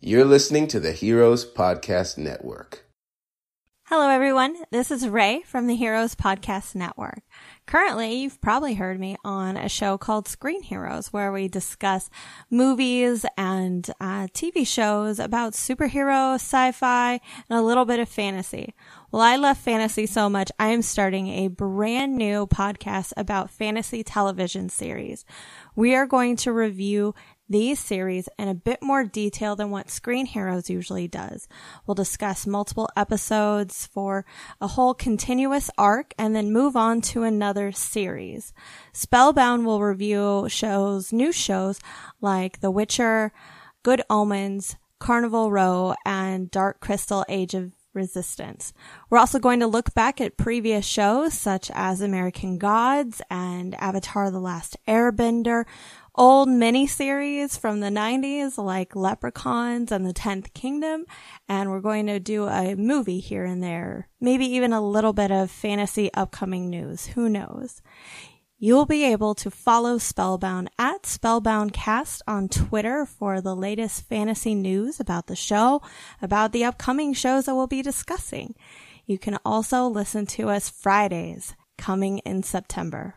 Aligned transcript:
You're 0.00 0.26
listening 0.26 0.66
to 0.68 0.78
the 0.78 0.92
Heroes 0.92 1.50
Podcast 1.50 2.18
Network. 2.18 2.84
Hello, 3.84 4.10
everyone. 4.10 4.56
This 4.70 4.90
is 4.90 5.08
Ray 5.08 5.40
from 5.46 5.68
the 5.68 5.74
Heroes 5.74 6.14
Podcast 6.14 6.74
Network. 6.74 7.22
Currently, 7.66 8.14
you've 8.14 8.40
probably 8.40 8.74
heard 8.74 9.00
me 9.00 9.16
on 9.24 9.56
a 9.56 9.68
show 9.68 9.96
called 9.96 10.28
Screen 10.28 10.62
Heroes, 10.62 11.12
where 11.12 11.32
we 11.32 11.48
discuss 11.48 12.10
movies 12.50 13.24
and 13.38 13.88
uh, 14.00 14.26
TV 14.34 14.66
shows 14.66 15.18
about 15.18 15.54
superhero, 15.54 16.34
sci-fi, 16.34 17.12
and 17.48 17.58
a 17.58 17.62
little 17.62 17.84
bit 17.84 18.00
of 18.00 18.08
fantasy. 18.08 18.74
Well, 19.12 19.22
I 19.22 19.36
love 19.36 19.56
fantasy 19.56 20.04
so 20.04 20.28
much, 20.28 20.50
I 20.58 20.68
am 20.68 20.82
starting 20.82 21.28
a 21.28 21.48
brand 21.48 22.16
new 22.16 22.46
podcast 22.48 23.12
about 23.16 23.50
fantasy 23.50 24.02
television 24.04 24.68
series. 24.68 25.24
We 25.74 25.94
are 25.94 26.06
going 26.06 26.36
to 26.38 26.52
review 26.52 27.14
these 27.48 27.78
series 27.78 28.28
in 28.38 28.48
a 28.48 28.54
bit 28.54 28.82
more 28.82 29.04
detail 29.04 29.56
than 29.56 29.70
what 29.70 29.90
Screen 29.90 30.26
Heroes 30.26 30.68
usually 30.68 31.06
does. 31.06 31.48
We'll 31.86 31.94
discuss 31.94 32.46
multiple 32.46 32.88
episodes 32.96 33.86
for 33.86 34.24
a 34.60 34.66
whole 34.66 34.94
continuous 34.94 35.70
arc 35.78 36.12
and 36.18 36.34
then 36.34 36.52
move 36.52 36.76
on 36.76 37.00
to 37.02 37.22
another 37.22 37.72
series. 37.72 38.52
Spellbound 38.92 39.64
will 39.64 39.80
review 39.80 40.46
shows, 40.48 41.12
new 41.12 41.32
shows 41.32 41.78
like 42.20 42.60
The 42.60 42.70
Witcher, 42.70 43.32
Good 43.82 44.02
Omens, 44.10 44.76
Carnival 44.98 45.50
Row, 45.50 45.94
and 46.04 46.50
Dark 46.50 46.80
Crystal 46.80 47.24
Age 47.28 47.54
of 47.54 47.75
Resistance. 47.96 48.72
We're 49.10 49.18
also 49.18 49.38
going 49.38 49.60
to 49.60 49.66
look 49.66 49.94
back 49.94 50.20
at 50.20 50.36
previous 50.36 50.86
shows 50.86 51.34
such 51.34 51.70
as 51.74 52.00
American 52.00 52.58
Gods 52.58 53.20
and 53.30 53.74
Avatar 53.76 54.30
The 54.30 54.38
Last 54.38 54.76
Airbender 54.86 55.64
old 56.16 56.48
miniseries 56.48 57.58
from 57.58 57.80
the 57.80 57.88
90s 57.88 58.56
like 58.58 58.96
Leprechauns 58.96 59.92
and 59.92 60.06
the 60.06 60.14
10th 60.14 60.52
Kingdom. 60.54 61.04
And 61.48 61.70
we're 61.70 61.80
going 61.80 62.06
to 62.06 62.18
do 62.18 62.46
a 62.46 62.74
movie 62.74 63.20
here 63.20 63.44
and 63.44 63.62
there. 63.62 64.08
Maybe 64.20 64.46
even 64.46 64.72
a 64.72 64.80
little 64.80 65.12
bit 65.12 65.30
of 65.30 65.50
fantasy 65.50 66.12
upcoming 66.14 66.70
news. 66.70 67.06
Who 67.08 67.28
knows? 67.28 67.82
You'll 68.58 68.86
be 68.86 69.04
able 69.04 69.34
to 69.34 69.50
follow 69.50 69.98
Spellbound 69.98 70.70
at 70.78 71.02
SpellboundCast 71.02 72.22
on 72.26 72.48
Twitter 72.48 73.04
for 73.04 73.42
the 73.42 73.54
latest 73.54 74.08
fantasy 74.08 74.54
news 74.54 74.98
about 74.98 75.26
the 75.26 75.36
show, 75.36 75.82
about 76.22 76.52
the 76.52 76.64
upcoming 76.64 77.12
shows 77.12 77.44
that 77.44 77.54
we'll 77.54 77.66
be 77.66 77.82
discussing. 77.82 78.54
You 79.04 79.18
can 79.18 79.38
also 79.44 79.84
listen 79.84 80.24
to 80.26 80.48
us 80.48 80.70
Fridays 80.70 81.54
coming 81.76 82.20
in 82.20 82.42
September. 82.42 83.16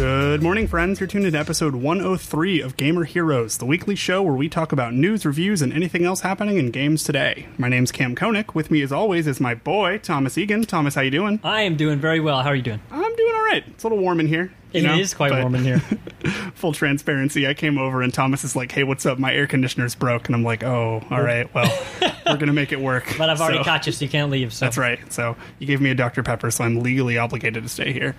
Good 0.00 0.42
morning, 0.42 0.66
friends. 0.66 0.98
You're 0.98 1.08
tuned 1.08 1.26
in 1.26 1.34
to 1.34 1.38
episode 1.38 1.74
103 1.74 2.62
of 2.62 2.78
Gamer 2.78 3.04
Heroes, 3.04 3.58
the 3.58 3.66
weekly 3.66 3.94
show 3.94 4.22
where 4.22 4.32
we 4.32 4.48
talk 4.48 4.72
about 4.72 4.94
news, 4.94 5.26
reviews, 5.26 5.60
and 5.60 5.74
anything 5.74 6.06
else 6.06 6.22
happening 6.22 6.56
in 6.56 6.70
games 6.70 7.04
today. 7.04 7.48
My 7.58 7.68
name's 7.68 7.92
Cam 7.92 8.14
Koenig. 8.14 8.52
With 8.52 8.70
me, 8.70 8.80
as 8.80 8.92
always, 8.92 9.26
is 9.26 9.40
my 9.40 9.52
boy 9.54 9.98
Thomas 9.98 10.38
Egan. 10.38 10.64
Thomas, 10.64 10.94
how 10.94 11.02
you 11.02 11.10
doing? 11.10 11.38
I 11.44 11.60
am 11.62 11.76
doing 11.76 11.98
very 11.98 12.18
well. 12.18 12.40
How 12.42 12.48
are 12.48 12.54
you 12.54 12.62
doing? 12.62 12.80
I'm 12.90 13.14
doing 13.14 13.34
all 13.34 13.44
right. 13.44 13.62
It's 13.66 13.84
a 13.84 13.88
little 13.88 14.02
warm 14.02 14.20
in 14.20 14.26
here. 14.26 14.50
It 14.72 14.84
you 14.84 14.90
is 14.92 15.12
know, 15.12 15.16
quite 15.18 15.32
warm 15.38 15.54
in 15.54 15.64
here. 15.64 15.80
full 16.54 16.72
transparency, 16.72 17.46
I 17.46 17.52
came 17.52 17.76
over 17.76 18.00
and 18.00 18.14
Thomas 18.14 18.42
is 18.42 18.56
like, 18.56 18.72
"Hey, 18.72 18.84
what's 18.84 19.04
up? 19.04 19.18
My 19.18 19.34
air 19.34 19.46
conditioner's 19.46 19.94
broke," 19.94 20.28
and 20.28 20.34
I'm 20.34 20.44
like, 20.44 20.64
"Oh, 20.64 21.02
all 21.10 21.20
right. 21.22 21.52
Well, 21.54 21.70
we're 22.26 22.38
gonna 22.38 22.54
make 22.54 22.72
it 22.72 22.80
work." 22.80 23.04
But 23.18 23.28
I've 23.28 23.40
already 23.42 23.58
So- 23.58 23.64
caught 23.64 23.84
you, 23.86 23.92
so 23.92 24.02
you 24.06 24.10
can't 24.10 24.30
leave. 24.30 24.54
So 24.54 24.64
That's 24.64 24.78
right. 24.78 24.98
So 25.12 25.36
you 25.58 25.66
gave 25.66 25.82
me 25.82 25.90
a 25.90 25.94
Dr 25.94 26.22
Pepper, 26.22 26.50
so 26.50 26.64
I'm 26.64 26.80
legally 26.80 27.18
obligated 27.18 27.64
to 27.64 27.68
stay 27.68 27.92
here. 27.92 28.14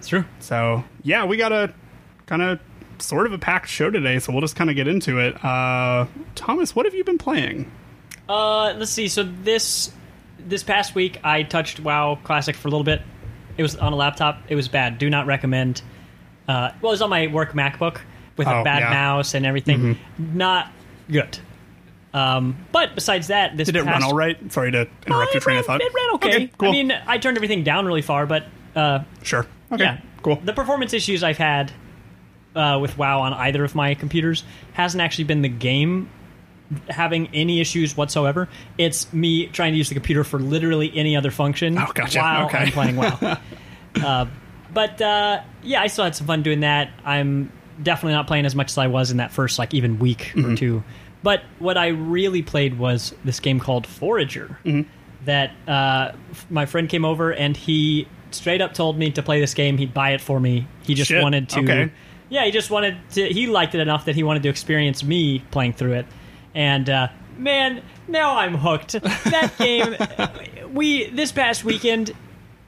It's 0.00 0.08
true. 0.08 0.24
So 0.38 0.82
yeah, 1.02 1.26
we 1.26 1.36
got 1.36 1.52
a 1.52 1.72
kind 2.24 2.40
of 2.40 2.58
sort 2.98 3.26
of 3.26 3.34
a 3.34 3.38
packed 3.38 3.68
show 3.68 3.90
today, 3.90 4.18
so 4.18 4.32
we'll 4.32 4.40
just 4.40 4.56
kind 4.56 4.70
of 4.70 4.76
get 4.76 4.88
into 4.88 5.18
it. 5.18 5.42
Uh, 5.44 6.06
Thomas, 6.34 6.74
what 6.74 6.86
have 6.86 6.94
you 6.94 7.04
been 7.04 7.18
playing? 7.18 7.70
Uh, 8.26 8.72
let's 8.78 8.90
see. 8.90 9.08
So 9.08 9.22
this 9.24 9.92
this 10.38 10.62
past 10.62 10.94
week, 10.94 11.18
I 11.22 11.42
touched 11.42 11.80
WoW 11.80 12.18
Classic 12.24 12.56
for 12.56 12.68
a 12.68 12.70
little 12.70 12.84
bit. 12.84 13.02
It 13.58 13.62
was 13.62 13.76
on 13.76 13.92
a 13.92 13.96
laptop. 13.96 14.38
It 14.48 14.54
was 14.54 14.68
bad. 14.68 14.96
Do 14.96 15.10
not 15.10 15.26
recommend. 15.26 15.82
Uh, 16.48 16.70
well, 16.80 16.92
it 16.92 16.94
was 16.94 17.02
on 17.02 17.10
my 17.10 17.26
work 17.26 17.52
MacBook 17.52 18.00
with 18.38 18.48
Oh, 18.48 18.60
a 18.62 18.64
bad 18.64 18.78
yeah. 18.78 18.84
Mm-hmm. 18.86 18.94
mouse 18.94 19.34
and 19.34 19.44
everything. 19.44 19.98
Not 20.16 20.72
good. 21.10 21.38
Um, 22.14 22.56
but 22.72 22.94
besides 22.94 23.26
that, 23.28 23.56
this 23.56 23.66
Did 23.66 23.76
it 23.76 23.82
run 23.84 24.02
all 24.02 24.14
right? 24.14 24.50
Sorry 24.50 24.70
to 24.72 24.80
Uh, 24.80 24.84
interrupt 25.06 25.32
your 25.34 25.38
it 25.38 25.42
train 25.42 25.54
ran, 25.56 25.60
of 25.60 25.66
thought. 25.66 25.80
It 25.82 25.92
ran 25.94 26.14
okay. 26.14 26.50
cool. 26.58 26.68
I 26.68 26.72
mean, 26.72 26.92
I 27.06 27.18
turned 27.18 27.36
everything 27.36 27.62
down 27.64 27.84
really 27.86 28.02
far, 28.02 28.24
but 28.26 28.44
uh, 28.74 29.00
sure. 29.22 29.46
Okay. 29.72 29.84
yeah, 29.84 30.00
Cool. 30.22 30.36
The 30.44 30.52
performance 30.52 30.92
issues 30.92 31.22
I've 31.22 31.38
had 31.38 31.72
uh, 32.54 32.78
with 32.80 32.98
WoW 32.98 33.20
on 33.20 33.32
either 33.32 33.62
of 33.64 33.74
my 33.74 33.94
computers 33.94 34.44
hasn't 34.72 35.00
actually 35.00 35.24
been 35.24 35.42
the 35.42 35.48
game 35.48 36.10
having 36.88 37.28
any 37.34 37.60
issues 37.60 37.96
whatsoever. 37.96 38.48
It's 38.78 39.12
me 39.12 39.46
trying 39.46 39.72
to 39.72 39.78
use 39.78 39.88
the 39.88 39.94
computer 39.94 40.22
for 40.24 40.38
literally 40.38 40.92
any 40.94 41.16
other 41.16 41.30
function 41.30 41.76
Oh, 41.78 41.90
gotcha. 41.94 42.18
while 42.20 42.46
Okay. 42.46 42.58
I'm 42.58 42.72
playing 42.72 42.96
WoW. 42.96 43.38
uh, 44.04 44.26
but 44.72 45.00
uh, 45.02 45.42
yeah, 45.62 45.82
I 45.82 45.88
still 45.88 46.04
had 46.04 46.14
some 46.14 46.26
fun 46.26 46.42
doing 46.42 46.60
that. 46.60 46.90
I'm 47.04 47.52
definitely 47.82 48.12
not 48.12 48.26
playing 48.26 48.46
as 48.46 48.54
much 48.54 48.70
as 48.70 48.78
I 48.78 48.86
was 48.86 49.10
in 49.10 49.16
that 49.16 49.32
first 49.32 49.58
like 49.58 49.74
even 49.74 49.98
week 49.98 50.32
Mm-hmm. 50.34 50.52
or 50.52 50.56
two. 50.56 50.84
But 51.22 51.42
what 51.58 51.76
I 51.76 51.88
really 51.88 52.42
played 52.42 52.78
was 52.78 53.14
this 53.24 53.40
game 53.40 53.58
called 53.60 53.86
Forager. 53.86 54.58
Mm-hmm. 54.64 54.88
That 55.26 55.52
uh, 55.68 56.12
my 56.48 56.66
friend 56.66 56.88
came 56.88 57.04
over 57.04 57.32
and 57.32 57.56
he 57.56 58.06
straight 58.34 58.60
up 58.60 58.74
told 58.74 58.98
me 58.98 59.10
to 59.12 59.22
play 59.22 59.40
this 59.40 59.54
game. 59.54 59.78
He'd 59.78 59.94
buy 59.94 60.10
it 60.10 60.20
for 60.20 60.40
me. 60.40 60.66
He 60.82 60.94
just 60.94 61.08
Shit. 61.08 61.22
wanted 61.22 61.48
to. 61.50 61.60
Okay. 61.60 61.92
Yeah, 62.28 62.44
he 62.44 62.50
just 62.50 62.70
wanted 62.70 62.96
to. 63.12 63.26
He 63.28 63.46
liked 63.46 63.74
it 63.74 63.80
enough 63.80 64.04
that 64.04 64.14
he 64.14 64.22
wanted 64.22 64.42
to 64.44 64.48
experience 64.48 65.02
me 65.02 65.40
playing 65.50 65.72
through 65.74 65.94
it. 65.94 66.06
And 66.54 66.88
uh, 66.88 67.08
man, 67.36 67.82
now 68.08 68.36
I'm 68.36 68.54
hooked. 68.54 68.92
That 68.92 69.52
game. 69.58 70.72
we 70.74 71.10
this 71.10 71.32
past 71.32 71.64
weekend, 71.64 72.12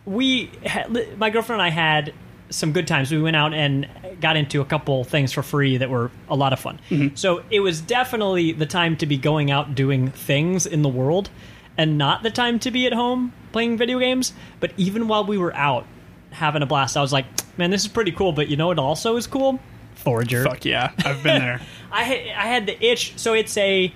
we 0.05 0.51
had, 0.65 1.19
my 1.19 1.31
girlfriend 1.31 1.63
and 1.63 1.67
I 1.67 1.71
had 1.71 2.13
some 2.51 2.73
good 2.73 2.87
times. 2.87 3.11
We 3.11 3.23
went 3.23 3.37
out 3.37 3.55
and 3.55 3.89
got 4.21 4.37
into 4.37 4.61
a 4.61 4.65
couple 4.65 5.05
things 5.05 5.33
for 5.33 5.43
free 5.43 5.79
that 5.79 5.89
were 5.91 6.11
a 6.29 6.37
lot 6.37 6.53
of 6.53 6.61
fun. 6.61 7.13
So 7.15 7.43
it 7.51 7.61
was 7.61 7.81
definitely 7.81 8.53
the 8.53 8.67
time 8.67 8.97
to 8.99 9.07
be 9.07 9.17
going 9.17 9.51
out 9.51 9.75
doing 9.75 10.11
things 10.11 10.67
in 10.67 10.83
the 10.83 10.89
world 10.89 11.31
and 11.77 11.99
not 11.99 12.23
the 12.23 12.31
time 12.31 12.59
to 12.61 12.71
be 12.71 12.87
at 12.87 12.93
home 12.93 13.33
playing 13.53 13.79
video 13.79 13.99
games. 13.99 14.33
But 14.61 14.73
even 14.77 15.09
while 15.09 15.25
we 15.25 15.39
were 15.39 15.55
out 15.55 15.87
having 16.31 16.63
a 16.63 16.67
blast, 16.67 16.97
I 16.97 17.01
was 17.01 17.13
like, 17.13 17.27
man, 17.59 17.71
this 17.71 17.83
is 17.83 17.89
pretty 17.89 18.13
cool. 18.13 18.33
But 18.33 18.49
you 18.49 18.57
know 18.57 18.69
what 18.69 18.79
also 18.79 19.17
is 19.17 19.27
cool? 19.27 19.61
Forager. 19.95 20.45
Fuck 20.45 20.65
yeah, 20.65 20.93
I've 21.05 21.23
been 21.23 21.41
there. 21.41 21.61
I 21.93 22.05
ha- 22.05 22.35
I 22.37 22.47
had 22.47 22.67
the 22.67 22.85
itch. 22.85 23.19
So 23.19 23.35
it's 23.35 23.57
a 23.57 23.93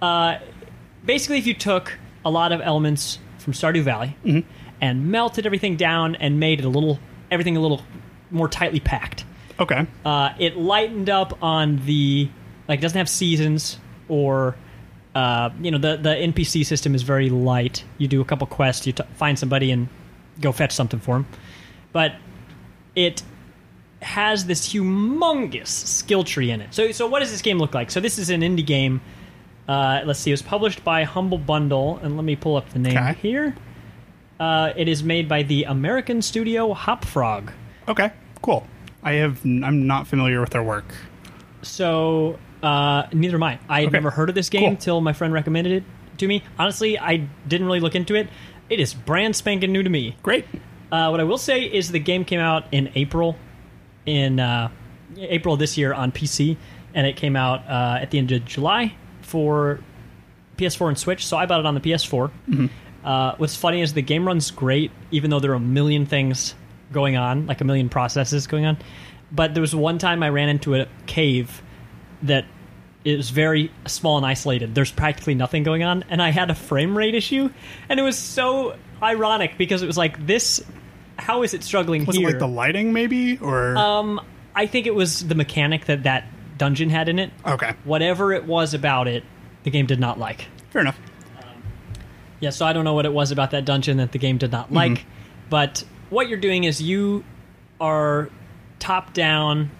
uh, 0.00 0.38
basically 1.04 1.38
if 1.38 1.46
you 1.46 1.54
took 1.54 1.98
a 2.24 2.30
lot 2.30 2.52
of 2.52 2.60
elements 2.60 3.18
from 3.38 3.52
Stardew 3.52 3.82
Valley 3.82 4.16
and 4.80 5.10
melted 5.10 5.46
everything 5.46 5.76
down 5.76 6.14
and 6.16 6.38
made 6.38 6.60
it 6.60 6.64
a 6.64 6.68
little 6.68 6.98
everything 7.30 7.56
a 7.56 7.60
little 7.60 7.82
more 8.30 8.48
tightly 8.48 8.80
packed. 8.80 9.24
Okay. 9.58 9.86
Uh, 10.04 10.30
it 10.38 10.56
lightened 10.56 11.10
up 11.10 11.42
on 11.42 11.84
the 11.84 12.28
like 12.68 12.78
it 12.78 12.82
doesn't 12.82 12.98
have 12.98 13.08
seasons 13.08 13.78
or 14.08 14.56
uh, 15.14 15.50
you 15.60 15.70
know 15.70 15.78
the 15.78 15.96
the 15.96 16.10
NPC 16.10 16.64
system 16.64 16.94
is 16.94 17.02
very 17.02 17.28
light. 17.30 17.84
You 17.98 18.08
do 18.08 18.20
a 18.20 18.24
couple 18.24 18.46
quests, 18.46 18.86
you 18.86 18.92
t- 18.92 19.02
find 19.16 19.38
somebody 19.38 19.70
and 19.70 19.88
go 20.40 20.52
fetch 20.52 20.72
something 20.72 21.00
for 21.00 21.16
them, 21.16 21.26
but 21.92 22.14
it 22.94 23.22
has 24.00 24.46
this 24.46 24.72
humongous 24.72 25.68
skill 25.68 26.24
tree 26.24 26.50
in 26.50 26.60
it. 26.60 26.72
So 26.74 26.90
so 26.92 27.06
what 27.06 27.20
does 27.20 27.30
this 27.30 27.42
game 27.42 27.58
look 27.58 27.74
like? 27.74 27.90
So 27.90 28.00
this 28.00 28.18
is 28.18 28.30
an 28.30 28.40
indie 28.40 28.66
game. 28.66 29.00
Uh, 29.68 30.00
let's 30.04 30.18
see, 30.18 30.30
it 30.30 30.34
was 30.34 30.42
published 30.42 30.82
by 30.82 31.04
Humble 31.04 31.38
Bundle, 31.38 31.98
and 32.02 32.16
let 32.16 32.24
me 32.24 32.34
pull 32.34 32.56
up 32.56 32.68
the 32.70 32.78
name 32.80 32.96
Okay. 32.98 33.14
here. 33.22 33.54
Uh, 34.40 34.72
it 34.76 34.88
is 34.88 35.04
made 35.04 35.28
by 35.28 35.44
the 35.44 35.62
American 35.64 36.20
studio 36.20 36.72
Hopfrog. 36.74 37.52
Okay. 37.86 38.10
Cool. 38.42 38.66
I 39.04 39.12
have. 39.12 39.44
I'm 39.44 39.86
not 39.86 40.06
familiar 40.08 40.40
with 40.40 40.50
their 40.50 40.64
work. 40.64 40.92
So 41.62 42.38
uh, 42.62 43.04
neither 43.12 43.36
am 43.36 43.42
I. 43.42 43.58
I 43.68 43.80
had 43.80 43.88
Okay. 43.88 43.96
never 43.96 44.10
heard 44.10 44.28
of 44.28 44.34
this 44.34 44.48
game 44.48 44.70
Cool. 44.72 44.76
till 44.76 45.00
my 45.00 45.12
friend 45.12 45.32
recommended 45.32 45.72
it 45.72 45.84
to 46.18 46.26
me. 46.28 46.42
Honestly, 46.58 46.98
I 46.98 47.28
didn't 47.48 47.66
really 47.66 47.80
look 47.80 47.94
into 47.94 48.14
it. 48.14 48.28
It 48.70 48.80
is 48.80 48.94
brand 48.94 49.34
spanking 49.36 49.72
new 49.72 49.82
to 49.82 49.90
me. 49.90 50.16
Great. 50.22 50.44
Uh, 50.90 51.08
what 51.08 51.20
I 51.20 51.24
will 51.24 51.38
say 51.38 51.62
is 51.62 51.90
the 51.90 51.98
game 51.98 52.24
came 52.24 52.40
out 52.40 52.64
in 52.72 52.90
April, 52.94 53.36
in 54.06 54.38
uh, 54.40 54.68
April 55.18 55.56
this 55.56 55.76
year 55.78 55.92
on 55.94 56.12
PC, 56.12 56.56
and 56.94 57.06
it 57.06 57.16
came 57.16 57.34
out 57.36 57.66
uh, 57.68 57.98
at 58.00 58.10
the 58.10 58.18
end 58.18 58.30
of 58.32 58.44
July 58.44 58.94
for 59.22 59.80
PS4 60.58 60.88
and 60.88 60.98
Switch. 60.98 61.26
So 61.26 61.36
I 61.36 61.46
bought 61.46 61.60
it 61.60 61.66
on 61.66 61.74
the 61.74 61.80
PS4. 61.80 62.30
Uh, 63.04 63.34
what's 63.38 63.56
funny 63.56 63.80
is 63.80 63.94
the 63.94 64.02
game 64.02 64.26
runs 64.26 64.50
great, 64.50 64.90
even 65.10 65.30
though 65.30 65.40
there 65.40 65.50
are 65.50 65.54
a 65.56 65.60
million 65.60 66.06
things 66.06 66.54
going 66.92 67.16
on, 67.16 67.46
like 67.46 67.60
a 67.60 67.64
million 67.64 67.88
processes 67.88 68.46
going 68.46 68.64
on. 68.66 68.76
But 69.32 69.54
there 69.54 69.60
was 69.62 69.74
one 69.74 69.98
time 69.98 70.22
I 70.22 70.28
ran 70.28 70.48
into 70.50 70.74
a 70.76 70.86
cave 71.06 71.62
that 72.22 72.44
is 73.04 73.30
very 73.30 73.70
small 73.86 74.16
and 74.16 74.24
isolated. 74.26 74.74
There's 74.74 74.92
practically 74.92 75.34
nothing 75.34 75.62
going 75.64 75.82
on, 75.82 76.04
and 76.08 76.22
I 76.22 76.30
had 76.30 76.50
a 76.50 76.54
frame 76.54 76.96
rate 76.96 77.14
issue, 77.14 77.50
and 77.88 77.98
it 77.98 78.02
was 78.02 78.16
so 78.18 78.76
ironic 79.02 79.58
because 79.58 79.82
it 79.82 79.86
was 79.86 79.96
like 79.98 80.24
this. 80.26 80.62
How 81.18 81.42
is 81.42 81.52
it 81.54 81.62
struggling 81.62 82.04
Was 82.04 82.16
here? 82.16 82.28
it 82.28 82.32
like 82.32 82.38
the 82.40 82.48
lighting, 82.48 82.92
maybe, 82.92 83.38
or 83.38 83.76
um, 83.76 84.20
I 84.54 84.66
think 84.66 84.86
it 84.86 84.94
was 84.94 85.26
the 85.26 85.34
mechanic 85.34 85.86
that 85.86 86.04
that 86.04 86.24
dungeon 86.58 86.90
had 86.90 87.08
in 87.08 87.18
it. 87.18 87.30
okay, 87.46 87.74
Whatever 87.84 88.32
it 88.32 88.44
was 88.44 88.72
about 88.74 89.08
it, 89.08 89.24
the 89.64 89.70
game 89.70 89.86
did 89.86 89.98
not 90.00 90.18
like. 90.18 90.46
fair 90.70 90.80
enough. 90.82 90.98
Yeah, 92.40 92.50
so 92.50 92.66
I 92.66 92.72
don't 92.72 92.84
know 92.84 92.94
what 92.94 93.06
it 93.06 93.12
was 93.12 93.30
about 93.30 93.52
that 93.52 93.64
dungeon 93.64 93.98
that 93.98 94.10
the 94.12 94.18
game 94.18 94.36
did 94.38 94.50
not 94.50 94.72
like, 94.72 95.04
but 95.48 95.84
what 96.10 96.28
you're 96.28 96.38
doing 96.40 96.64
is 96.64 96.82
you 96.82 97.24
are 97.80 98.30
top 98.80 99.12
down. 99.14 99.70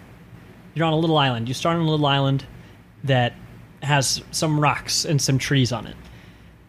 You're 0.73 0.85
on 0.85 0.93
a 0.93 0.97
little 0.97 1.17
island. 1.17 1.47
You 1.47 1.53
start 1.53 1.75
on 1.75 1.85
a 1.85 1.89
little 1.89 2.05
island 2.05 2.45
that 3.03 3.33
has 3.81 4.21
some 4.31 4.59
rocks 4.59 5.05
and 5.05 5.21
some 5.21 5.37
trees 5.37 5.71
on 5.71 5.87
it, 5.87 5.95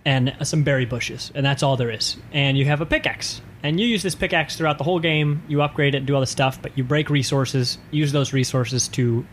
and 0.05 0.35
some 0.43 0.63
berry 0.65 0.85
bushes, 0.85 1.31
and 1.35 1.47
that's 1.47 1.63
all 1.63 1.77
there 1.77 1.91
is. 1.91 2.17
And 2.33 2.59
you 2.59 2.65
have 2.65 2.81
a 2.81 2.87
pickaxe, 2.87 3.41
and 3.63 3.79
you 3.79 3.87
use 3.87 4.03
this 4.03 4.15
pickaxe 4.15 4.57
throughout 4.57 4.79
the 4.79 4.85
whole 4.85 4.99
game. 4.99 5.43
You 5.49 5.63
upgrade 5.63 5.95
it, 5.95 5.99
and 5.99 6.07
do 6.07 6.15
all 6.15 6.21
the 6.21 6.27
stuff, 6.27 6.61
but 6.61 6.77
you 6.77 6.85
break 6.85 7.09
resources, 7.09 7.79
use 7.91 8.13
those 8.13 8.33
resources 8.33 8.89
to 8.89 9.25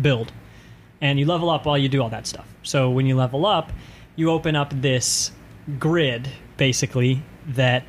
build 0.00 0.32
and 1.00 1.18
you 1.18 1.26
level 1.26 1.50
up 1.50 1.66
while 1.66 1.78
you 1.78 1.88
do 1.88 2.02
all 2.02 2.08
that 2.10 2.26
stuff. 2.26 2.46
So 2.62 2.90
when 2.90 3.06
you 3.06 3.16
level 3.16 3.46
up, 3.46 3.72
you 4.16 4.30
open 4.30 4.56
up 4.56 4.72
this 4.80 5.30
grid 5.78 6.28
basically 6.56 7.22
that 7.48 7.84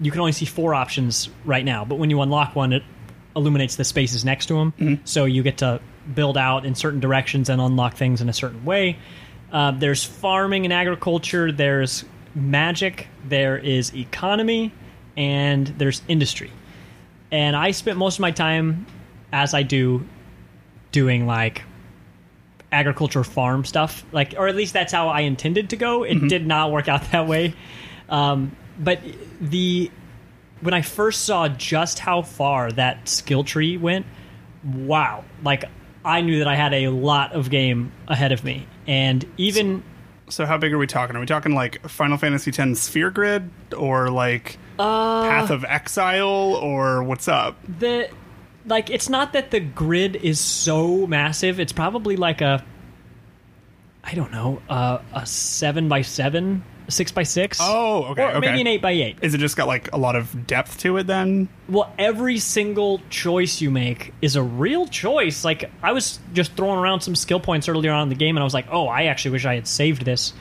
you 0.00 0.10
can 0.10 0.20
only 0.20 0.32
see 0.32 0.44
four 0.44 0.74
options 0.74 1.28
right 1.44 1.64
now. 1.64 1.84
But 1.84 1.96
when 1.96 2.10
you 2.10 2.20
unlock 2.20 2.54
one, 2.54 2.72
it 2.72 2.82
illuminates 3.40 3.76
the 3.76 3.84
spaces 3.84 4.24
next 4.24 4.46
to 4.46 4.54
them. 4.54 4.72
So 5.04 5.24
you 5.24 5.42
get 5.42 5.58
to 5.58 5.80
build 6.14 6.36
out 6.36 6.64
in 6.64 6.74
certain 6.74 7.00
directions 7.00 7.48
and 7.48 7.60
unlock 7.60 7.94
things 7.94 8.20
in 8.20 8.28
a 8.28 8.32
certain 8.32 8.64
way. 8.64 8.98
Uh, 9.52 9.72
there's 9.72 10.04
farming 10.04 10.64
and 10.64 10.72
agriculture. 10.72 11.50
There's 11.50 12.04
magic. 12.34 13.08
There 13.28 13.58
is 13.58 13.94
economy, 13.94 14.72
and 15.16 15.66
there's 15.66 16.02
industry. 16.08 16.50
And 17.32 17.56
I 17.56 17.72
spent 17.72 17.98
most 17.98 18.16
of 18.16 18.20
my 18.20 18.30
time, 18.30 18.86
as 19.32 19.54
I 19.54 19.62
do, 19.62 20.06
doing 20.92 21.26
like 21.26 21.62
agriculture 22.72 23.24
farm 23.24 23.64
stuff 23.64 24.04
like 24.12 24.34
or 24.38 24.46
at 24.46 24.54
least 24.54 24.72
that's 24.72 24.92
how 24.92 25.08
i 25.08 25.20
intended 25.22 25.70
to 25.70 25.76
go 25.76 26.04
it 26.04 26.28
did 26.28 26.46
not 26.46 26.70
work 26.70 26.88
out 26.88 27.02
that 27.10 27.26
way 27.26 27.52
um, 28.08 28.56
but 28.78 29.00
the 29.40 29.90
when 30.60 30.74
i 30.74 30.82
first 30.82 31.24
saw 31.24 31.48
just 31.48 31.98
how 31.98 32.22
far 32.22 32.70
that 32.72 33.08
skill 33.08 33.44
tree 33.44 33.76
went 33.76 34.06
wow 34.64 35.24
like 35.42 35.64
i 36.04 36.20
knew 36.20 36.38
that 36.38 36.48
i 36.48 36.54
had 36.56 36.72
a 36.74 36.88
lot 36.88 37.32
of 37.32 37.50
game 37.50 37.92
ahead 38.08 38.32
of 38.32 38.44
me 38.44 38.66
and 38.86 39.24
even 39.36 39.82
So 40.28 40.46
how 40.46 40.58
big 40.58 40.72
are 40.72 40.78
we 40.78 40.86
talking? 40.86 41.16
Are 41.16 41.20
we 41.20 41.26
talking 41.26 41.54
like 41.56 41.86
Final 41.88 42.16
Fantasy 42.16 42.52
X 42.56 42.80
Sphere 42.80 43.10
Grid, 43.10 43.50
or 43.76 44.10
like 44.10 44.58
Uh, 44.78 45.22
Path 45.22 45.50
of 45.50 45.64
Exile, 45.64 46.54
or 46.54 47.02
what's 47.02 47.26
up? 47.26 47.56
the 47.80 48.08
like 48.64 48.90
it's 48.90 49.08
not 49.08 49.32
that 49.32 49.50
the 49.50 49.58
grid 49.60 50.14
is 50.16 50.38
so 50.38 51.04
massive 51.06 51.58
it's 51.58 51.72
probably 51.72 52.14
like 52.16 52.40
a 52.42 52.62
i 54.04 54.14
don't 54.14 54.30
know 54.30 54.60
uh, 54.68 54.98
a 55.14 55.24
seven 55.26 55.88
by 55.88 56.02
seven 56.02 56.62
six 56.90 57.10
by 57.12 57.22
six 57.22 57.58
Oh, 57.60 58.04
okay, 58.10 58.22
or 58.22 58.28
okay. 58.32 58.40
maybe 58.40 58.60
an 58.60 58.66
eight 58.66 58.82
by 58.82 58.90
eight 58.92 59.18
Is 59.22 59.34
it 59.34 59.38
just 59.38 59.56
got 59.56 59.66
like 59.66 59.92
a 59.92 59.96
lot 59.98 60.16
of 60.16 60.46
depth 60.46 60.78
to 60.80 60.96
it 60.98 61.06
then? 61.06 61.48
well 61.68 61.92
every 61.98 62.38
single 62.38 63.00
choice 63.10 63.60
you 63.60 63.70
make 63.70 64.12
is 64.20 64.36
a 64.36 64.42
real 64.42 64.86
choice 64.86 65.44
like 65.44 65.70
i 65.82 65.92
was 65.92 66.18
just 66.32 66.52
throwing 66.56 66.78
around 66.78 67.00
some 67.00 67.14
skill 67.14 67.40
points 67.40 67.68
earlier 67.68 67.92
on 67.92 68.02
in 68.04 68.08
the 68.08 68.14
game 68.14 68.36
and 68.36 68.42
i 68.42 68.44
was 68.44 68.54
like 68.54 68.66
oh 68.70 68.86
i 68.88 69.04
actually 69.04 69.30
wish 69.30 69.44
i 69.46 69.54
had 69.54 69.66
saved 69.66 70.04
this 70.04 70.32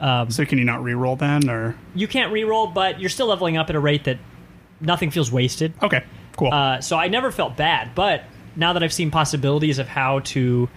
So 0.00 0.44
can 0.44 0.58
you 0.58 0.64
not 0.64 0.82
re-roll 0.82 1.16
then, 1.16 1.48
or 1.48 1.74
you 1.94 2.06
can't 2.06 2.32
re-roll 2.32 2.66
but 2.68 3.00
you're 3.00 3.10
still 3.10 3.26
leveling 3.28 3.56
up 3.56 3.70
at 3.70 3.76
a 3.76 3.80
rate 3.80 4.04
that 4.04 4.18
nothing 4.80 5.10
feels 5.10 5.32
wasted 5.32 5.72
okay, 5.82 6.04
cool. 6.36 6.52
Uh, 6.52 6.80
so 6.82 6.96
I 6.98 7.08
never 7.08 7.30
felt 7.30 7.56
bad, 7.56 7.94
but 7.94 8.24
now 8.54 8.74
that 8.74 8.82
I've 8.82 8.92
seen 8.92 9.10
possibilities 9.10 9.78
of 9.78 9.88
how 9.88 10.20
to 10.20 10.68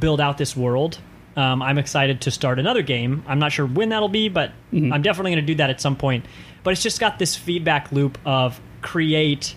build 0.00 0.20
out 0.20 0.38
this 0.38 0.56
world, 0.56 0.98
um, 1.36 1.60
I'm 1.62 1.76
excited 1.76 2.22
to 2.22 2.30
start 2.30 2.58
another 2.58 2.82
game. 2.82 3.22
I'm 3.26 3.38
not 3.38 3.52
sure 3.52 3.66
when 3.66 3.90
that'll 3.90 4.08
be, 4.08 4.28
but 4.30 4.52
I'm 4.72 5.02
definitely 5.02 5.32
going 5.32 5.44
to 5.44 5.52
do 5.52 5.56
that 5.56 5.68
at 5.68 5.80
some 5.80 5.96
point. 5.96 6.24
But 6.62 6.70
it's 6.72 6.82
just 6.82 6.98
got 6.98 7.18
this 7.18 7.36
feedback 7.36 7.92
loop 7.92 8.18
of 8.24 8.58
create, 8.80 9.54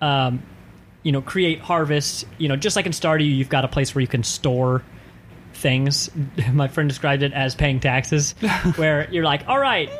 um, 0.00 0.42
you 1.02 1.12
know, 1.12 1.20
create, 1.20 1.60
harvest. 1.60 2.24
You 2.38 2.48
know, 2.48 2.56
just 2.56 2.74
like 2.74 2.86
in 2.86 2.92
Stardew, 2.92 3.36
you've 3.36 3.50
got 3.50 3.64
a 3.64 3.68
place 3.68 3.94
where 3.94 4.00
you 4.00 4.08
can 4.08 4.24
store 4.24 4.82
things. 5.52 6.10
My 6.52 6.68
friend 6.68 6.88
described 6.88 7.22
it 7.22 7.32
as 7.34 7.54
paying 7.54 7.80
taxes, 7.80 8.32
where 8.76 9.08
you're 9.10 9.24
like, 9.24 9.46
all 9.46 9.58
right, 9.58 9.90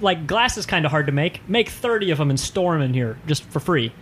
like 0.00 0.26
glass 0.26 0.56
is 0.56 0.64
kind 0.64 0.84
of 0.86 0.90
hard 0.90 1.06
to 1.06 1.12
make. 1.12 1.46
Make 1.48 1.68
thirty 1.68 2.10
of 2.10 2.18
them 2.18 2.30
and 2.30 2.40
store 2.40 2.72
them 2.72 2.82
in 2.82 2.94
here 2.94 3.18
just 3.26 3.44
for 3.44 3.60
free, 3.60 3.92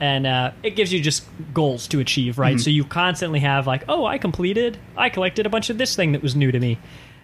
and 0.00 0.26
uh, 0.26 0.52
it 0.62 0.76
gives 0.76 0.92
you 0.92 1.00
just 1.00 1.24
goals 1.52 1.88
to 1.88 2.00
achieve, 2.00 2.38
right? 2.38 2.60
So 2.60 2.70
you 2.70 2.84
constantly 2.84 3.40
have 3.40 3.66
like, 3.66 3.84
oh, 3.88 4.06
I 4.06 4.18
completed, 4.18 4.78
I 4.96 5.08
collected 5.08 5.44
a 5.46 5.48
bunch 5.48 5.70
of 5.70 5.78
this 5.78 5.96
thing 5.96 6.12
that 6.12 6.22
was 6.22 6.36
new 6.36 6.52
to 6.52 6.60
me. 6.60 6.78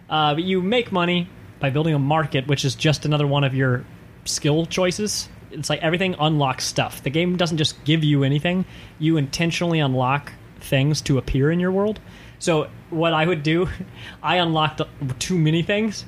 Uh, 0.09 0.35
but 0.35 0.43
you 0.45 0.61
make 0.61 0.91
money 0.91 1.29
by 1.61 1.71
building 1.71 1.95
a 1.95 1.99
market, 1.99 2.47
which 2.47 2.65
is 2.65 2.75
just 2.75 3.05
another 3.05 3.27
one 3.27 3.45
of 3.45 3.55
your 3.55 3.85
skill 4.25 4.67
choices. 4.67 5.29
It's 5.51 5.71
like 5.71 5.83
everything 5.83 6.17
unlocks 6.19 6.65
stuff. 6.65 7.03
The 7.03 7.11
game 7.11 7.37
doesn't 7.37 7.59
just 7.59 7.83
give 7.85 8.03
you 8.03 8.25
anything; 8.25 8.65
you 8.99 9.17
intentionally 9.17 9.79
unlock 9.79 10.33
things 10.61 11.01
to 11.03 11.19
appear 11.19 11.51
in 11.51 11.61
your 11.61 11.71
world. 11.71 12.01
So 12.39 12.69
what 12.91 13.15
I 13.15 13.25
would 13.25 13.43
do, 13.43 13.69
I 14.23 14.37
unlocked 14.37 14.83
too 15.21 15.39
many 15.39 15.63
things. 15.63 16.05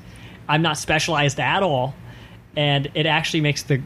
I'm 0.49 0.61
not 0.61 0.77
specialized 0.77 1.39
at 1.39 1.63
all, 1.63 1.95
and 2.55 2.91
it 2.93 3.05
actually 3.05 3.41
makes 3.41 3.63
the 3.63 3.81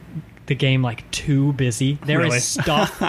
the 0.52 0.56
game 0.56 0.82
like 0.82 1.10
too 1.12 1.54
busy. 1.54 1.98
There 2.06 2.20
is 2.20 2.26
Really? 2.26 2.40
stuff 2.42 3.02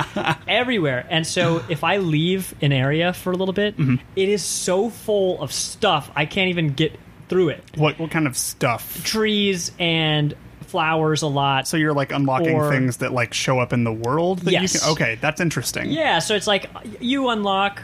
everywhere, 0.46 1.04
and 1.10 1.26
so 1.26 1.60
if 1.68 1.82
I 1.82 1.96
leave 1.96 2.54
an 2.62 2.72
area 2.72 3.12
for 3.12 3.32
a 3.32 3.36
little 3.36 3.52
bit, 3.52 3.74
it 4.14 4.28
is 4.28 4.44
so 4.44 4.90
full 4.90 5.42
of 5.42 5.52
stuff 5.52 6.08
I 6.14 6.24
can't 6.26 6.50
even 6.50 6.68
get 6.74 6.98
through 7.28 7.48
it. 7.50 7.64
what 7.76 7.98
what 7.98 8.10
kind 8.12 8.26
of 8.28 8.36
stuff? 8.36 9.02
Trees 9.02 9.72
and 9.80 10.34
flowers 10.66 11.22
a 11.22 11.26
lot. 11.26 11.66
So 11.66 11.76
you're 11.76 11.92
like 11.92 12.12
unlocking 12.12 12.54
Or- 12.54 12.70
things 12.70 12.98
that 12.98 13.12
like 13.12 13.34
show 13.34 13.58
up 13.58 13.72
in 13.72 13.82
the 13.84 13.92
world 13.92 14.38
that 14.40 14.52
Yes. 14.52 14.74
you 14.74 14.80
can 14.80 14.88
Okay, 14.92 15.18
that's 15.20 15.40
interesting. 15.40 15.90
Yeah, 15.90 16.18
so 16.20 16.34
it's 16.36 16.46
like 16.46 16.70
you 17.00 17.28
unlock 17.28 17.82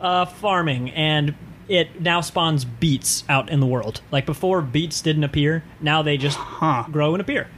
uh, 0.00 0.24
farming, 0.26 0.90
and 0.90 1.34
it 1.68 2.00
now 2.00 2.20
spawns 2.20 2.64
beets 2.64 3.24
out 3.28 3.50
in 3.50 3.60
the 3.60 3.66
world. 3.66 4.00
Like 4.10 4.24
before, 4.26 4.62
beets 4.62 5.00
didn't 5.02 5.24
appear. 5.24 5.62
Now 5.80 6.02
they 6.02 6.16
just 6.16 6.36
Huh. 6.38 6.84
grow 6.90 7.12
and 7.14 7.20
appear. 7.20 7.48